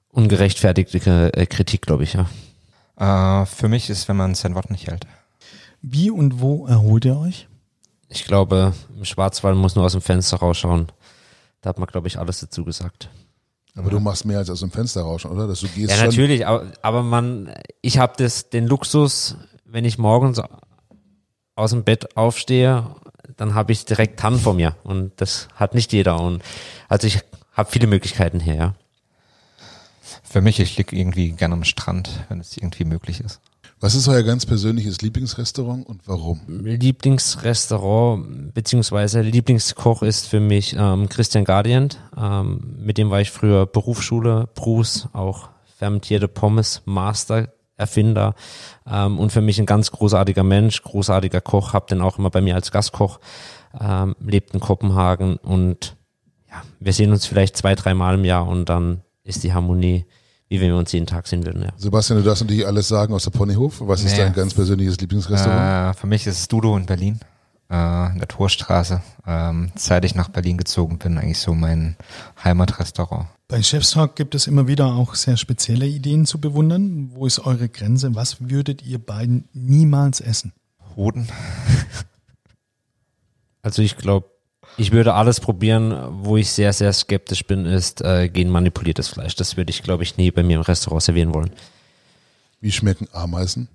Ungerechtfertigte 0.10 1.34
äh, 1.34 1.48
Kritik, 1.48 1.82
glaube 1.82 2.03
ich, 2.03 2.14
ja. 2.14 2.30
Äh, 3.41 3.48
für 3.48 3.70
mich 3.70 3.90
ist, 3.90 4.07
wenn 4.07 4.18
man 4.18 4.36
sein 4.36 4.53
Wort 4.53 4.70
nicht 4.70 4.86
hält. 4.86 5.07
Wie 5.81 6.11
und 6.11 6.41
wo 6.41 6.68
erholt 6.68 7.06
ihr 7.06 7.18
euch? 7.18 7.47
Ich 8.10 8.26
glaube, 8.26 8.73
im 8.95 9.06
Schwarzwald 9.06 9.56
muss 9.56 9.76
nur 9.76 9.85
aus 9.85 9.91
dem 9.93 10.01
Fenster 10.01 10.38
rausschauen. 10.38 10.91
Da 11.61 11.69
hat 11.69 11.80
man, 11.80 11.88
glaube 11.88 12.07
ich, 12.07 12.18
alles 12.18 12.39
dazu 12.39 12.65
gesagt. 12.65 13.10
Aber 13.76 13.89
du 13.89 13.99
machst 13.99 14.26
mehr 14.26 14.39
als 14.39 14.49
aus 14.49 14.60
dem 14.61 14.72
Fenster 14.72 15.01
rauschen, 15.01 15.31
oder? 15.31 15.47
Dass 15.47 15.61
du 15.61 15.68
gehst 15.68 15.89
Ja, 15.91 15.97
schon. 15.97 16.07
natürlich, 16.07 16.45
aber, 16.45 16.65
aber 16.81 17.03
man, 17.03 17.53
ich 17.81 17.97
habe 17.97 18.14
das, 18.18 18.49
den 18.49 18.68
Luxus, 18.68 19.38
wenn 19.64 19.85
ich 19.85 19.97
morgens 19.97 20.41
aus 21.56 21.69
dem 21.69 21.84
Bett 21.84 22.18
aufstehe, 22.18 22.95
dann 23.38 23.53
habe 23.53 23.72
ich 23.72 23.85
direkt 23.85 24.19
Tannen 24.19 24.39
vor 24.39 24.53
mir 24.53 24.76
und 24.84 25.14
das 25.18 25.47
hat 25.56 25.76
nicht 25.76 25.93
jeder 25.93 26.19
und 26.19 26.41
also 26.89 27.07
ich 27.07 27.19
habe 27.53 27.72
viele 27.72 27.88
Möglichkeiten 27.88 28.39
hier, 28.39 28.56
ja. 28.56 28.76
Für 30.23 30.41
mich, 30.41 30.60
ich 30.60 30.77
liege 30.77 30.95
irgendwie 30.95 31.31
gerne 31.31 31.53
am 31.53 31.64
Strand, 31.64 32.26
wenn 32.30 32.39
es 32.39 32.57
irgendwie 32.57 32.85
möglich 32.85 33.22
ist. 33.22 33.39
Was 33.81 33.95
ist 33.95 34.10
euer 34.10 34.23
ganz 34.23 34.45
persönliches 34.45 35.01
Lieblingsrestaurant 35.01 35.88
und 35.88 36.06
warum? 36.06 36.41
Lieblingsrestaurant 36.47 38.53
beziehungsweise 38.53 39.22
Lieblingskoch 39.22 40.03
ist 40.03 40.27
für 40.27 40.41
mich 40.41 40.76
ähm, 40.77 41.07
Christian 41.07 41.45
Guardian. 41.45 41.88
Ähm, 42.18 42.76
mit 42.77 42.97
dem 42.97 43.10
war 43.10 43.22
ich 43.22 43.31
früher 43.31 43.65
Berufsschule, 43.65 44.49
Bruce, 44.53 45.07
auch 45.14 45.47
fermentierte 45.77 46.27
Pommes, 46.27 46.81
Master, 46.84 47.53
Erfinder 47.77 48.35
ähm, 48.85 49.18
und 49.18 49.31
für 49.31 49.39
mich 49.39 49.60
ein 49.60 49.65
ganz 49.65 49.91
großartiger 49.91 50.43
Mensch, 50.43 50.81
großartiger 50.81 51.39
Koch, 51.39 51.72
hab 51.72 51.88
den 51.88 52.01
auch 52.01 52.19
immer 52.19 52.30
bei 52.30 52.41
mir 52.41 52.56
als 52.56 52.73
Gastkoch, 52.73 53.22
ähm, 53.80 54.14
lebt 54.19 54.53
in 54.53 54.60
Kopenhagen 54.60 55.38
und 55.38 55.95
ja, 56.49 56.64
wir 56.81 56.91
sehen 56.91 57.11
uns 57.11 57.26
vielleicht 57.26 57.56
zwei, 57.56 57.76
dreimal 57.76 58.15
im 58.15 58.26
Jahr 58.26 58.45
und 58.45 58.68
dann 58.68 59.03
ist 59.23 59.45
die 59.45 59.53
Harmonie, 59.53 60.06
wie 60.49 60.59
wenn 60.59 60.67
wir 60.69 60.77
uns 60.77 60.91
jeden 60.91 61.05
Tag 61.05 61.27
sehen 61.27 61.45
würden, 61.45 61.61
ja. 61.61 61.69
Sebastian, 61.77 62.19
du 62.19 62.26
darfst 62.26 62.43
natürlich 62.43 62.65
alles 62.67 62.88
sagen 62.88 63.13
aus 63.13 63.23
der 63.23 63.31
Ponyhof. 63.31 63.76
Was 63.81 64.03
ist 64.03 64.11
Nee. 64.13 64.17
dein 64.17 64.34
ganz 64.34 64.53
persönliches 64.53 64.99
Lieblingsrestaurant? 64.99 65.95
Äh, 65.95 65.99
für 65.99 66.07
mich 66.07 66.26
ist 66.27 66.39
es 66.39 66.47
Dudo 66.47 66.76
in 66.76 66.85
Berlin, 66.85 67.19
äh, 67.69 68.11
in 68.11 68.17
der 68.19 68.27
Torstraße. 68.27 69.01
Ähm, 69.27 69.71
seit 69.76 70.03
ich 70.05 70.15
nach 70.15 70.30
Berlin 70.30 70.57
gezogen 70.57 70.97
bin, 70.97 71.17
eigentlich 71.17 71.39
so 71.39 71.53
mein 71.53 71.95
Heimatrestaurant. 72.43 73.27
Bei 73.47 73.61
Chef's 73.63 73.91
Talk 73.91 74.15
gibt 74.15 74.35
es 74.35 74.45
immer 74.47 74.67
wieder 74.67 74.88
auch 74.88 75.15
sehr 75.15 75.38
spezielle 75.38 75.88
Ideen 75.88 76.26
zu 76.26 76.39
bewundern. 76.39 77.09
Wo 77.13 77.26
ist 77.26 77.39
eure 77.39 77.69
Grenze? 77.69 78.13
Was 78.15 78.38
würdet 78.49 78.84
ihr 78.84 78.99
beiden 78.99 79.47
niemals 79.53 80.19
essen? 80.21 80.51
Hoden. 80.95 81.27
Also 83.61 83.81
ich 83.81 83.97
glaube, 83.97 84.27
ich 84.80 84.91
würde 84.91 85.14
alles 85.14 85.39
probieren, 85.39 85.93
wo 86.23 86.38
ich 86.38 86.49
sehr, 86.51 86.73
sehr 86.73 86.93
skeptisch 86.93 87.45
bin, 87.45 87.65
ist 87.65 88.01
äh, 88.01 88.30
genmanipuliertes 88.30 89.10
Fleisch. 89.10 89.35
Das 89.35 89.57
würde 89.57 89.72
ich, 89.72 89.84
glaube 89.84 90.03
ich, 90.03 90.18
nie 90.18 90.31
bei 90.31 90.41
mir 90.41 90.56
im 90.56 90.61
Restaurant 90.61 91.03
servieren 91.03 91.34
wollen. 91.34 91.51
Wie 92.61 92.72
schmecken 92.72 93.07
Ameisen? 93.11 93.68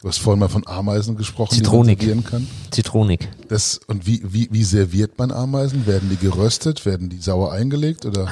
Du 0.00 0.08
hast 0.08 0.18
vorhin 0.18 0.40
mal 0.40 0.48
von 0.48 0.66
Ameisen 0.66 1.16
gesprochen, 1.16 1.54
Zitronig. 1.54 1.98
die 1.98 2.06
man 2.06 2.22
servieren 2.22 2.30
kann. 2.30 2.70
Zitronik. 2.70 3.28
Das, 3.48 3.80
und 3.86 4.06
wie, 4.06 4.22
wie, 4.24 4.48
wie 4.52 4.64
serviert 4.64 5.18
man 5.18 5.32
Ameisen? 5.32 5.86
Werden 5.86 6.08
die 6.10 6.16
geröstet? 6.16 6.86
Werden 6.86 7.08
die 7.08 7.18
sauer 7.18 7.52
eingelegt? 7.52 8.04
Oder? 8.04 8.28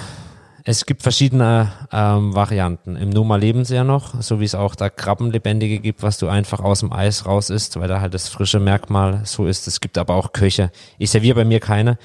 Es 0.67 0.87
gibt 0.87 1.03
verschiedene 1.03 1.73
ähm, 1.93 2.35
Varianten. 2.35 2.97
Im 2.97 3.11
Noma 3.11 3.37
leben 3.37 3.67
sie 3.67 3.75
ja 3.75 3.85
noch, 3.85 4.23
so 4.23 4.41
wie 4.41 4.47
es 4.47 4.55
auch 4.55 4.75
da 4.75 4.89
Krabbenlebendige 4.89 5.79
gibt, 5.79 6.03
was 6.03 6.17
du 6.17 6.27
einfach 6.27 6.61
aus 6.61 6.81
dem 6.81 6.91
Eis 6.91 7.27
raus 7.27 7.51
isst, 7.51 7.79
weil 7.79 7.87
da 7.87 8.01
halt 8.01 8.15
das 8.15 8.31
frische 8.31 8.61
Merkmal 8.61 9.21
so 9.27 9.47
ist. 9.47 9.69
Es 9.69 9.81
gibt 9.81 9.99
aber 9.99 10.15
auch 10.15 10.33
Köche. 10.33 10.71
Ich 10.97 11.11
serviere 11.11 11.35
bei 11.35 11.45
mir 11.45 11.61
keine, 11.61 11.99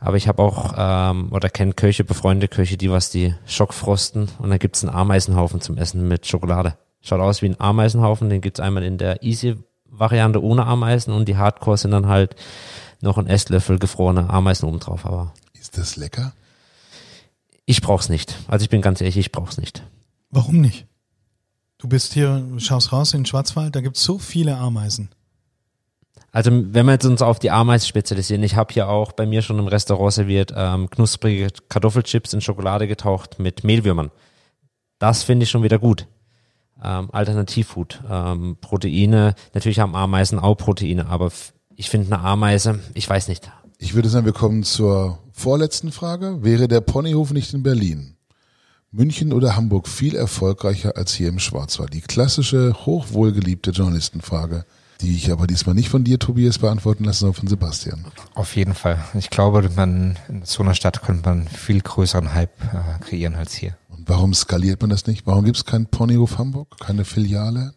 aber 0.00 0.16
ich 0.16 0.26
habe 0.26 0.42
auch 0.42 0.72
ähm, 0.74 1.30
oder 1.32 1.50
kenne 1.50 1.74
Köche, 1.74 2.02
befreundete 2.02 2.48
Köche, 2.48 2.78
die 2.78 2.90
was 2.90 3.10
die 3.10 3.34
Schockfrosten 3.44 4.30
und 4.38 4.48
dann 4.48 4.58
gibt's 4.58 4.82
einen 4.82 4.94
Ameisenhaufen 4.94 5.60
zum 5.60 5.76
Essen 5.76 6.08
mit 6.08 6.26
Schokolade. 6.26 6.78
Schaut 7.02 7.20
aus 7.20 7.42
wie 7.42 7.50
ein 7.50 7.60
Ameisenhaufen, 7.60 8.30
den 8.30 8.40
gibt's 8.40 8.60
einmal 8.60 8.84
in 8.84 8.96
der 8.96 9.22
Easy-Variante 9.22 10.42
ohne 10.42 10.64
Ameisen 10.64 11.12
und 11.12 11.28
die 11.28 11.36
Hardcore 11.36 11.76
sind 11.76 11.90
dann 11.90 12.06
halt 12.06 12.36
noch 13.02 13.18
ein 13.18 13.26
Esslöffel 13.26 13.78
gefrorene 13.78 14.30
Ameisen 14.30 14.66
obendrauf, 14.66 15.04
aber 15.04 15.34
Ist 15.60 15.76
das 15.76 15.96
lecker? 15.96 16.32
Ich 17.64 17.80
brauch's 17.80 18.08
nicht. 18.08 18.36
Also 18.48 18.64
ich 18.64 18.70
bin 18.70 18.82
ganz 18.82 19.00
ehrlich, 19.00 19.16
ich 19.16 19.32
brauch's 19.32 19.58
nicht. 19.58 19.82
Warum 20.30 20.60
nicht? 20.60 20.86
Du 21.78 21.88
bist 21.88 22.12
hier, 22.14 22.46
schaust 22.58 22.92
raus 22.92 23.12
in 23.12 23.20
den 23.20 23.26
Schwarzwald, 23.26 23.74
da 23.74 23.80
gibt 23.80 23.96
es 23.96 24.04
so 24.04 24.18
viele 24.18 24.56
Ameisen. 24.56 25.10
Also 26.30 26.50
wenn 26.50 26.86
wir 26.86 26.92
jetzt 26.92 27.04
uns 27.04 27.20
auf 27.20 27.38
die 27.38 27.50
Ameisen 27.50 27.86
spezialisieren, 27.86 28.42
ich 28.42 28.56
habe 28.56 28.72
hier 28.72 28.88
auch 28.88 29.12
bei 29.12 29.26
mir 29.26 29.42
schon 29.42 29.58
im 29.58 29.66
Restaurant 29.66 30.14
serviert 30.14 30.52
ähm, 30.56 30.88
knusprige 30.88 31.48
Kartoffelchips 31.68 32.32
in 32.32 32.40
Schokolade 32.40 32.88
getaucht 32.88 33.38
mit 33.38 33.64
Mehlwürmern. 33.64 34.10
Das 34.98 35.24
finde 35.24 35.44
ich 35.44 35.50
schon 35.50 35.62
wieder 35.62 35.78
gut. 35.78 36.06
Ähm, 36.82 37.10
Alternativfood, 37.12 38.02
ähm, 38.08 38.56
Proteine, 38.60 39.34
natürlich 39.52 39.78
haben 39.78 39.94
Ameisen 39.94 40.38
auch 40.38 40.54
Proteine, 40.54 41.06
aber 41.06 41.30
ich 41.76 41.90
finde 41.90 42.14
eine 42.14 42.24
Ameise, 42.24 42.80
ich 42.94 43.08
weiß 43.08 43.28
nicht. 43.28 43.50
Ich 43.82 43.94
würde 43.94 44.08
sagen, 44.08 44.26
wir 44.26 44.32
kommen 44.32 44.62
zur 44.62 45.18
vorletzten 45.32 45.90
Frage. 45.90 46.44
Wäre 46.44 46.68
der 46.68 46.80
Ponyhof 46.80 47.32
nicht 47.32 47.52
in 47.52 47.64
Berlin, 47.64 48.14
München 48.92 49.32
oder 49.32 49.56
Hamburg 49.56 49.88
viel 49.88 50.14
erfolgreicher 50.14 50.96
als 50.96 51.14
hier 51.14 51.28
im 51.28 51.40
Schwarzwald? 51.40 51.92
Die 51.92 52.00
klassische, 52.00 52.74
hochwohlgeliebte 52.86 53.72
Journalistenfrage, 53.72 54.66
die 55.00 55.16
ich 55.16 55.32
aber 55.32 55.48
diesmal 55.48 55.74
nicht 55.74 55.88
von 55.88 56.04
dir, 56.04 56.20
Tobias, 56.20 56.58
beantworten 56.58 57.02
lasse, 57.02 57.18
sondern 57.18 57.40
von 57.40 57.48
Sebastian. 57.48 58.04
Auf 58.34 58.54
jeden 58.54 58.74
Fall. 58.74 59.02
Ich 59.18 59.30
glaube, 59.30 59.68
man, 59.74 60.16
in 60.28 60.44
so 60.44 60.62
einer 60.62 60.74
Stadt 60.74 61.02
könnte 61.02 61.28
man 61.28 61.48
viel 61.48 61.80
größeren 61.80 62.34
Hype 62.34 62.62
äh, 62.62 63.04
kreieren 63.04 63.34
als 63.34 63.52
hier. 63.52 63.76
Und 63.88 64.08
warum 64.08 64.32
skaliert 64.32 64.80
man 64.80 64.90
das 64.90 65.08
nicht? 65.08 65.26
Warum 65.26 65.44
gibt 65.44 65.56
es 65.56 65.64
keinen 65.64 65.86
Ponyhof 65.86 66.38
Hamburg, 66.38 66.78
keine 66.78 67.04
Filiale? 67.04 67.74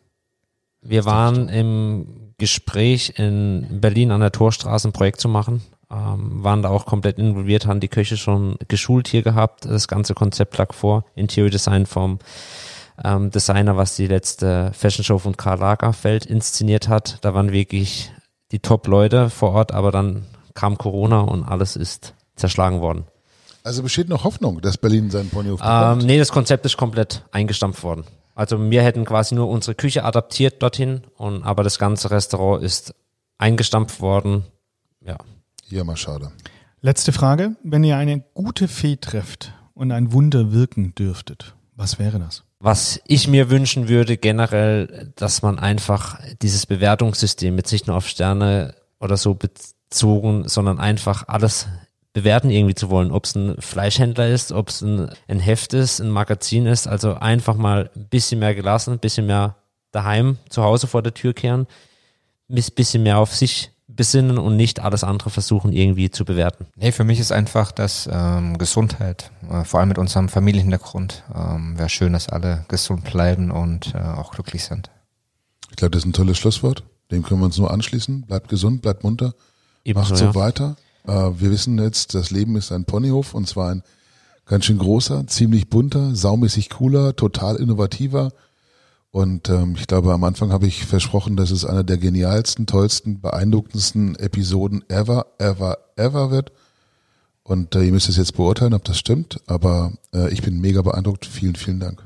Wir 0.83 1.05
waren 1.05 1.49
im 1.49 2.25
Gespräch 2.37 3.13
in 3.17 3.79
Berlin 3.81 4.11
an 4.11 4.19
der 4.19 4.31
Torstraße 4.31 4.89
ein 4.89 4.91
Projekt 4.91 5.19
zu 5.19 5.29
machen, 5.29 5.61
ähm, 5.91 6.43
waren 6.43 6.61
da 6.61 6.69
auch 6.69 6.85
komplett 6.85 7.17
involviert, 7.19 7.65
haben 7.65 7.79
die 7.79 7.87
Köche 7.87 8.17
schon 8.17 8.57
geschult 8.67 9.07
hier 9.07 9.21
gehabt. 9.21 9.65
Das 9.65 9.87
ganze 9.87 10.13
Konzept 10.13 10.57
lag 10.57 10.73
vor, 10.73 11.05
Interior 11.15 11.49
Design 11.49 11.85
vom 11.85 12.19
ähm, 13.03 13.29
Designer, 13.31 13.77
was 13.77 13.95
die 13.95 14.07
letzte 14.07 14.71
Fashion 14.73 15.03
Show 15.03 15.19
von 15.19 15.37
Karl 15.37 15.59
Lagerfeld 15.59 16.25
inszeniert 16.25 16.87
hat. 16.87 17.17
Da 17.21 17.33
waren 17.33 17.51
wirklich 17.51 18.11
die 18.51 18.59
Top-Leute 18.59 19.29
vor 19.29 19.51
Ort, 19.51 19.73
aber 19.73 19.91
dann 19.91 20.25
kam 20.53 20.77
Corona 20.77 21.21
und 21.21 21.43
alles 21.43 21.75
ist 21.75 22.13
zerschlagen 22.35 22.79
worden. 22.81 23.05
Also 23.63 23.81
besteht 23.83 24.09
noch 24.09 24.23
Hoffnung, 24.23 24.61
dass 24.61 24.77
Berlin 24.77 25.09
seinen 25.09 25.29
Ponyhof 25.29 25.59
Ähm, 25.63 25.67
bekommt? 25.67 26.03
nee, 26.05 26.17
das 26.19 26.31
Konzept 26.31 26.65
ist 26.65 26.77
komplett 26.77 27.23
eingestampft 27.31 27.83
worden. 27.83 28.05
Also 28.35 28.69
wir 28.69 28.83
hätten 28.83 29.05
quasi 29.05 29.33
nur 29.33 29.47
unsere 29.49 29.75
Küche 29.75 30.03
adaptiert 30.03 30.61
dorthin, 30.61 31.01
und 31.17 31.43
aber 31.43 31.63
das 31.63 31.79
ganze 31.79 32.11
Restaurant 32.11 32.61
ist 32.63 32.93
eingestampft 33.37 34.01
worden. 34.01 34.45
Ja. 35.01 35.17
Ja, 35.69 35.83
mal 35.83 35.97
schade. 35.97 36.31
Letzte 36.81 37.11
Frage. 37.11 37.55
Wenn 37.63 37.83
ihr 37.83 37.97
eine 37.97 38.23
gute 38.33 38.67
Fee 38.67 38.97
trefft 38.97 39.53
und 39.73 39.91
ein 39.91 40.13
Wunder 40.13 40.51
wirken 40.51 40.93
dürftet, 40.93 41.55
was 41.75 41.97
wäre 41.97 42.19
das? 42.19 42.43
Was 42.59 43.01
ich 43.05 43.27
mir 43.27 43.49
wünschen 43.49 43.89
würde 43.89 44.17
generell, 44.17 45.11
dass 45.15 45.41
man 45.41 45.59
einfach 45.59 46.19
dieses 46.41 46.65
Bewertungssystem 46.65 47.57
jetzt 47.57 47.71
nicht 47.71 47.87
nur 47.87 47.97
auf 47.97 48.07
Sterne 48.07 48.75
oder 48.99 49.17
so 49.17 49.33
bezogen, 49.33 50.47
sondern 50.47 50.79
einfach 50.79 51.27
alles 51.27 51.67
bewerten 52.13 52.49
irgendwie 52.49 52.75
zu 52.75 52.89
wollen, 52.89 53.11
ob 53.11 53.25
es 53.25 53.35
ein 53.35 53.59
Fleischhändler 53.59 54.29
ist, 54.29 54.51
ob 54.51 54.69
es 54.69 54.81
ein, 54.81 55.09
ein 55.27 55.39
Heft 55.39 55.73
ist, 55.73 55.99
ein 55.99 56.09
Magazin 56.09 56.65
ist, 56.65 56.87
also 56.87 57.15
einfach 57.15 57.55
mal 57.55 57.89
ein 57.95 58.07
bisschen 58.07 58.39
mehr 58.39 58.55
gelassen, 58.55 58.93
ein 58.93 58.99
bisschen 58.99 59.25
mehr 59.25 59.57
daheim, 59.91 60.37
zu 60.49 60.63
Hause 60.63 60.87
vor 60.87 61.01
der 61.01 61.13
Tür 61.13 61.33
kehren, 61.33 61.67
ein 62.49 62.63
bisschen 62.75 63.03
mehr 63.03 63.17
auf 63.17 63.35
sich 63.35 63.71
besinnen 63.95 64.37
und 64.37 64.55
nicht 64.55 64.79
alles 64.79 65.03
andere 65.03 65.29
versuchen 65.29 65.71
irgendwie 65.71 66.09
zu 66.09 66.25
bewerten. 66.25 66.65
Nee, 66.75 66.91
für 66.91 67.03
mich 67.03 67.19
ist 67.19 67.31
einfach 67.31 67.71
das 67.71 68.09
ähm, 68.11 68.57
Gesundheit, 68.57 69.31
äh, 69.49 69.63
vor 69.63 69.79
allem 69.79 69.89
mit 69.89 69.97
unserem 69.97 70.29
Familienhintergrund. 70.29 71.23
Ähm, 71.33 71.77
Wäre 71.77 71.89
schön, 71.89 72.13
dass 72.13 72.29
alle 72.29 72.65
gesund 72.67 73.03
bleiben 73.05 73.51
und 73.51 73.93
äh, 73.95 73.99
auch 73.99 74.31
glücklich 74.31 74.63
sind. 74.63 74.89
Ich 75.69 75.77
glaube, 75.77 75.91
das 75.91 76.03
ist 76.03 76.07
ein 76.07 76.13
tolles 76.13 76.37
Schlusswort. 76.37 76.83
Dem 77.11 77.23
können 77.23 77.41
wir 77.41 77.45
uns 77.45 77.57
nur 77.57 77.71
anschließen. 77.71 78.23
Bleibt 78.23 78.49
gesund, 78.49 78.81
bleibt 78.81 79.03
munter, 79.03 79.33
Ebenso, 79.83 80.09
macht 80.09 80.19
so 80.19 80.25
ja. 80.25 80.35
weiter. 80.35 80.75
Äh, 81.07 81.11
wir 81.11 81.51
wissen 81.51 81.77
jetzt, 81.79 82.15
das 82.15 82.31
Leben 82.31 82.55
ist 82.55 82.71
ein 82.71 82.85
Ponyhof 82.85 83.33
und 83.33 83.47
zwar 83.47 83.71
ein 83.71 83.83
ganz 84.45 84.65
schön 84.65 84.77
großer, 84.77 85.27
ziemlich 85.27 85.69
bunter, 85.69 86.15
saumäßig 86.15 86.69
cooler, 86.69 87.15
total 87.15 87.55
innovativer. 87.57 88.31
Und 89.15 89.47
ähm, 89.47 89.75
ich 89.77 89.87
glaube, 89.87 90.11
am 90.11 90.25
Anfang 90.25 90.51
habe 90.51 90.67
ich 90.67 90.85
versprochen, 90.85 91.37
dass 91.37 91.49
es 91.49 91.63
einer 91.63 91.85
der 91.85 91.97
genialsten, 91.97 92.65
tollsten, 92.65 93.21
beeindruckendsten 93.21 94.17
Episoden 94.17 94.83
ever, 94.89 95.27
ever, 95.37 95.77
ever 95.95 96.31
wird. 96.31 96.51
Und 97.41 97.75
äh, 97.75 97.83
ihr 97.83 97.93
müsst 97.93 98.09
es 98.09 98.17
jetzt 98.17 98.35
beurteilen, 98.35 98.73
ob 98.73 98.83
das 98.83 98.99
stimmt. 98.99 99.39
Aber 99.47 99.93
äh, 100.13 100.29
ich 100.33 100.41
bin 100.41 100.59
mega 100.59 100.81
beeindruckt. 100.81 101.25
Vielen, 101.25 101.55
vielen 101.55 101.79
Dank. 101.79 102.03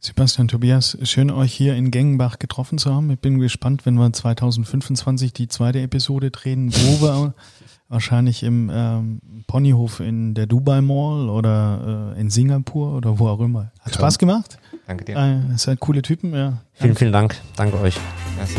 Sebastian, 0.00 0.48
Tobias, 0.48 0.98
schön 1.04 1.30
euch 1.30 1.54
hier 1.54 1.76
in 1.76 1.90
Gengenbach 1.90 2.38
getroffen 2.38 2.76
zu 2.76 2.94
haben. 2.94 3.10
Ich 3.10 3.20
bin 3.20 3.38
gespannt, 3.38 3.86
wenn 3.86 3.94
wir 3.94 4.12
2025 4.12 5.32
die 5.32 5.48
zweite 5.48 5.80
Episode 5.80 6.30
drehen, 6.30 6.74
wo 6.74 7.06
wir 7.06 7.32
wahrscheinlich 7.88 8.42
im 8.42 8.70
ähm, 8.70 9.20
Ponyhof 9.46 10.00
in 10.00 10.34
der 10.34 10.46
Dubai 10.46 10.82
Mall 10.82 11.30
oder 11.30 12.12
äh, 12.14 12.20
in 12.20 12.28
Singapur 12.28 12.94
oder 12.94 13.18
wo 13.18 13.28
auch 13.28 13.40
immer. 13.40 13.72
Hat 13.80 13.94
Spaß 13.94 14.18
gemacht? 14.18 14.58
Danke 14.86 15.04
dir. 15.04 15.16
Äh, 15.16 15.56
seid 15.56 15.80
coole 15.80 16.02
Typen, 16.02 16.34
ja. 16.34 16.58
Vielen, 16.74 16.94
vielen 16.94 17.12
Dank. 17.12 17.36
Danke 17.56 17.78
euch. 17.80 17.98
Merci. 18.36 18.58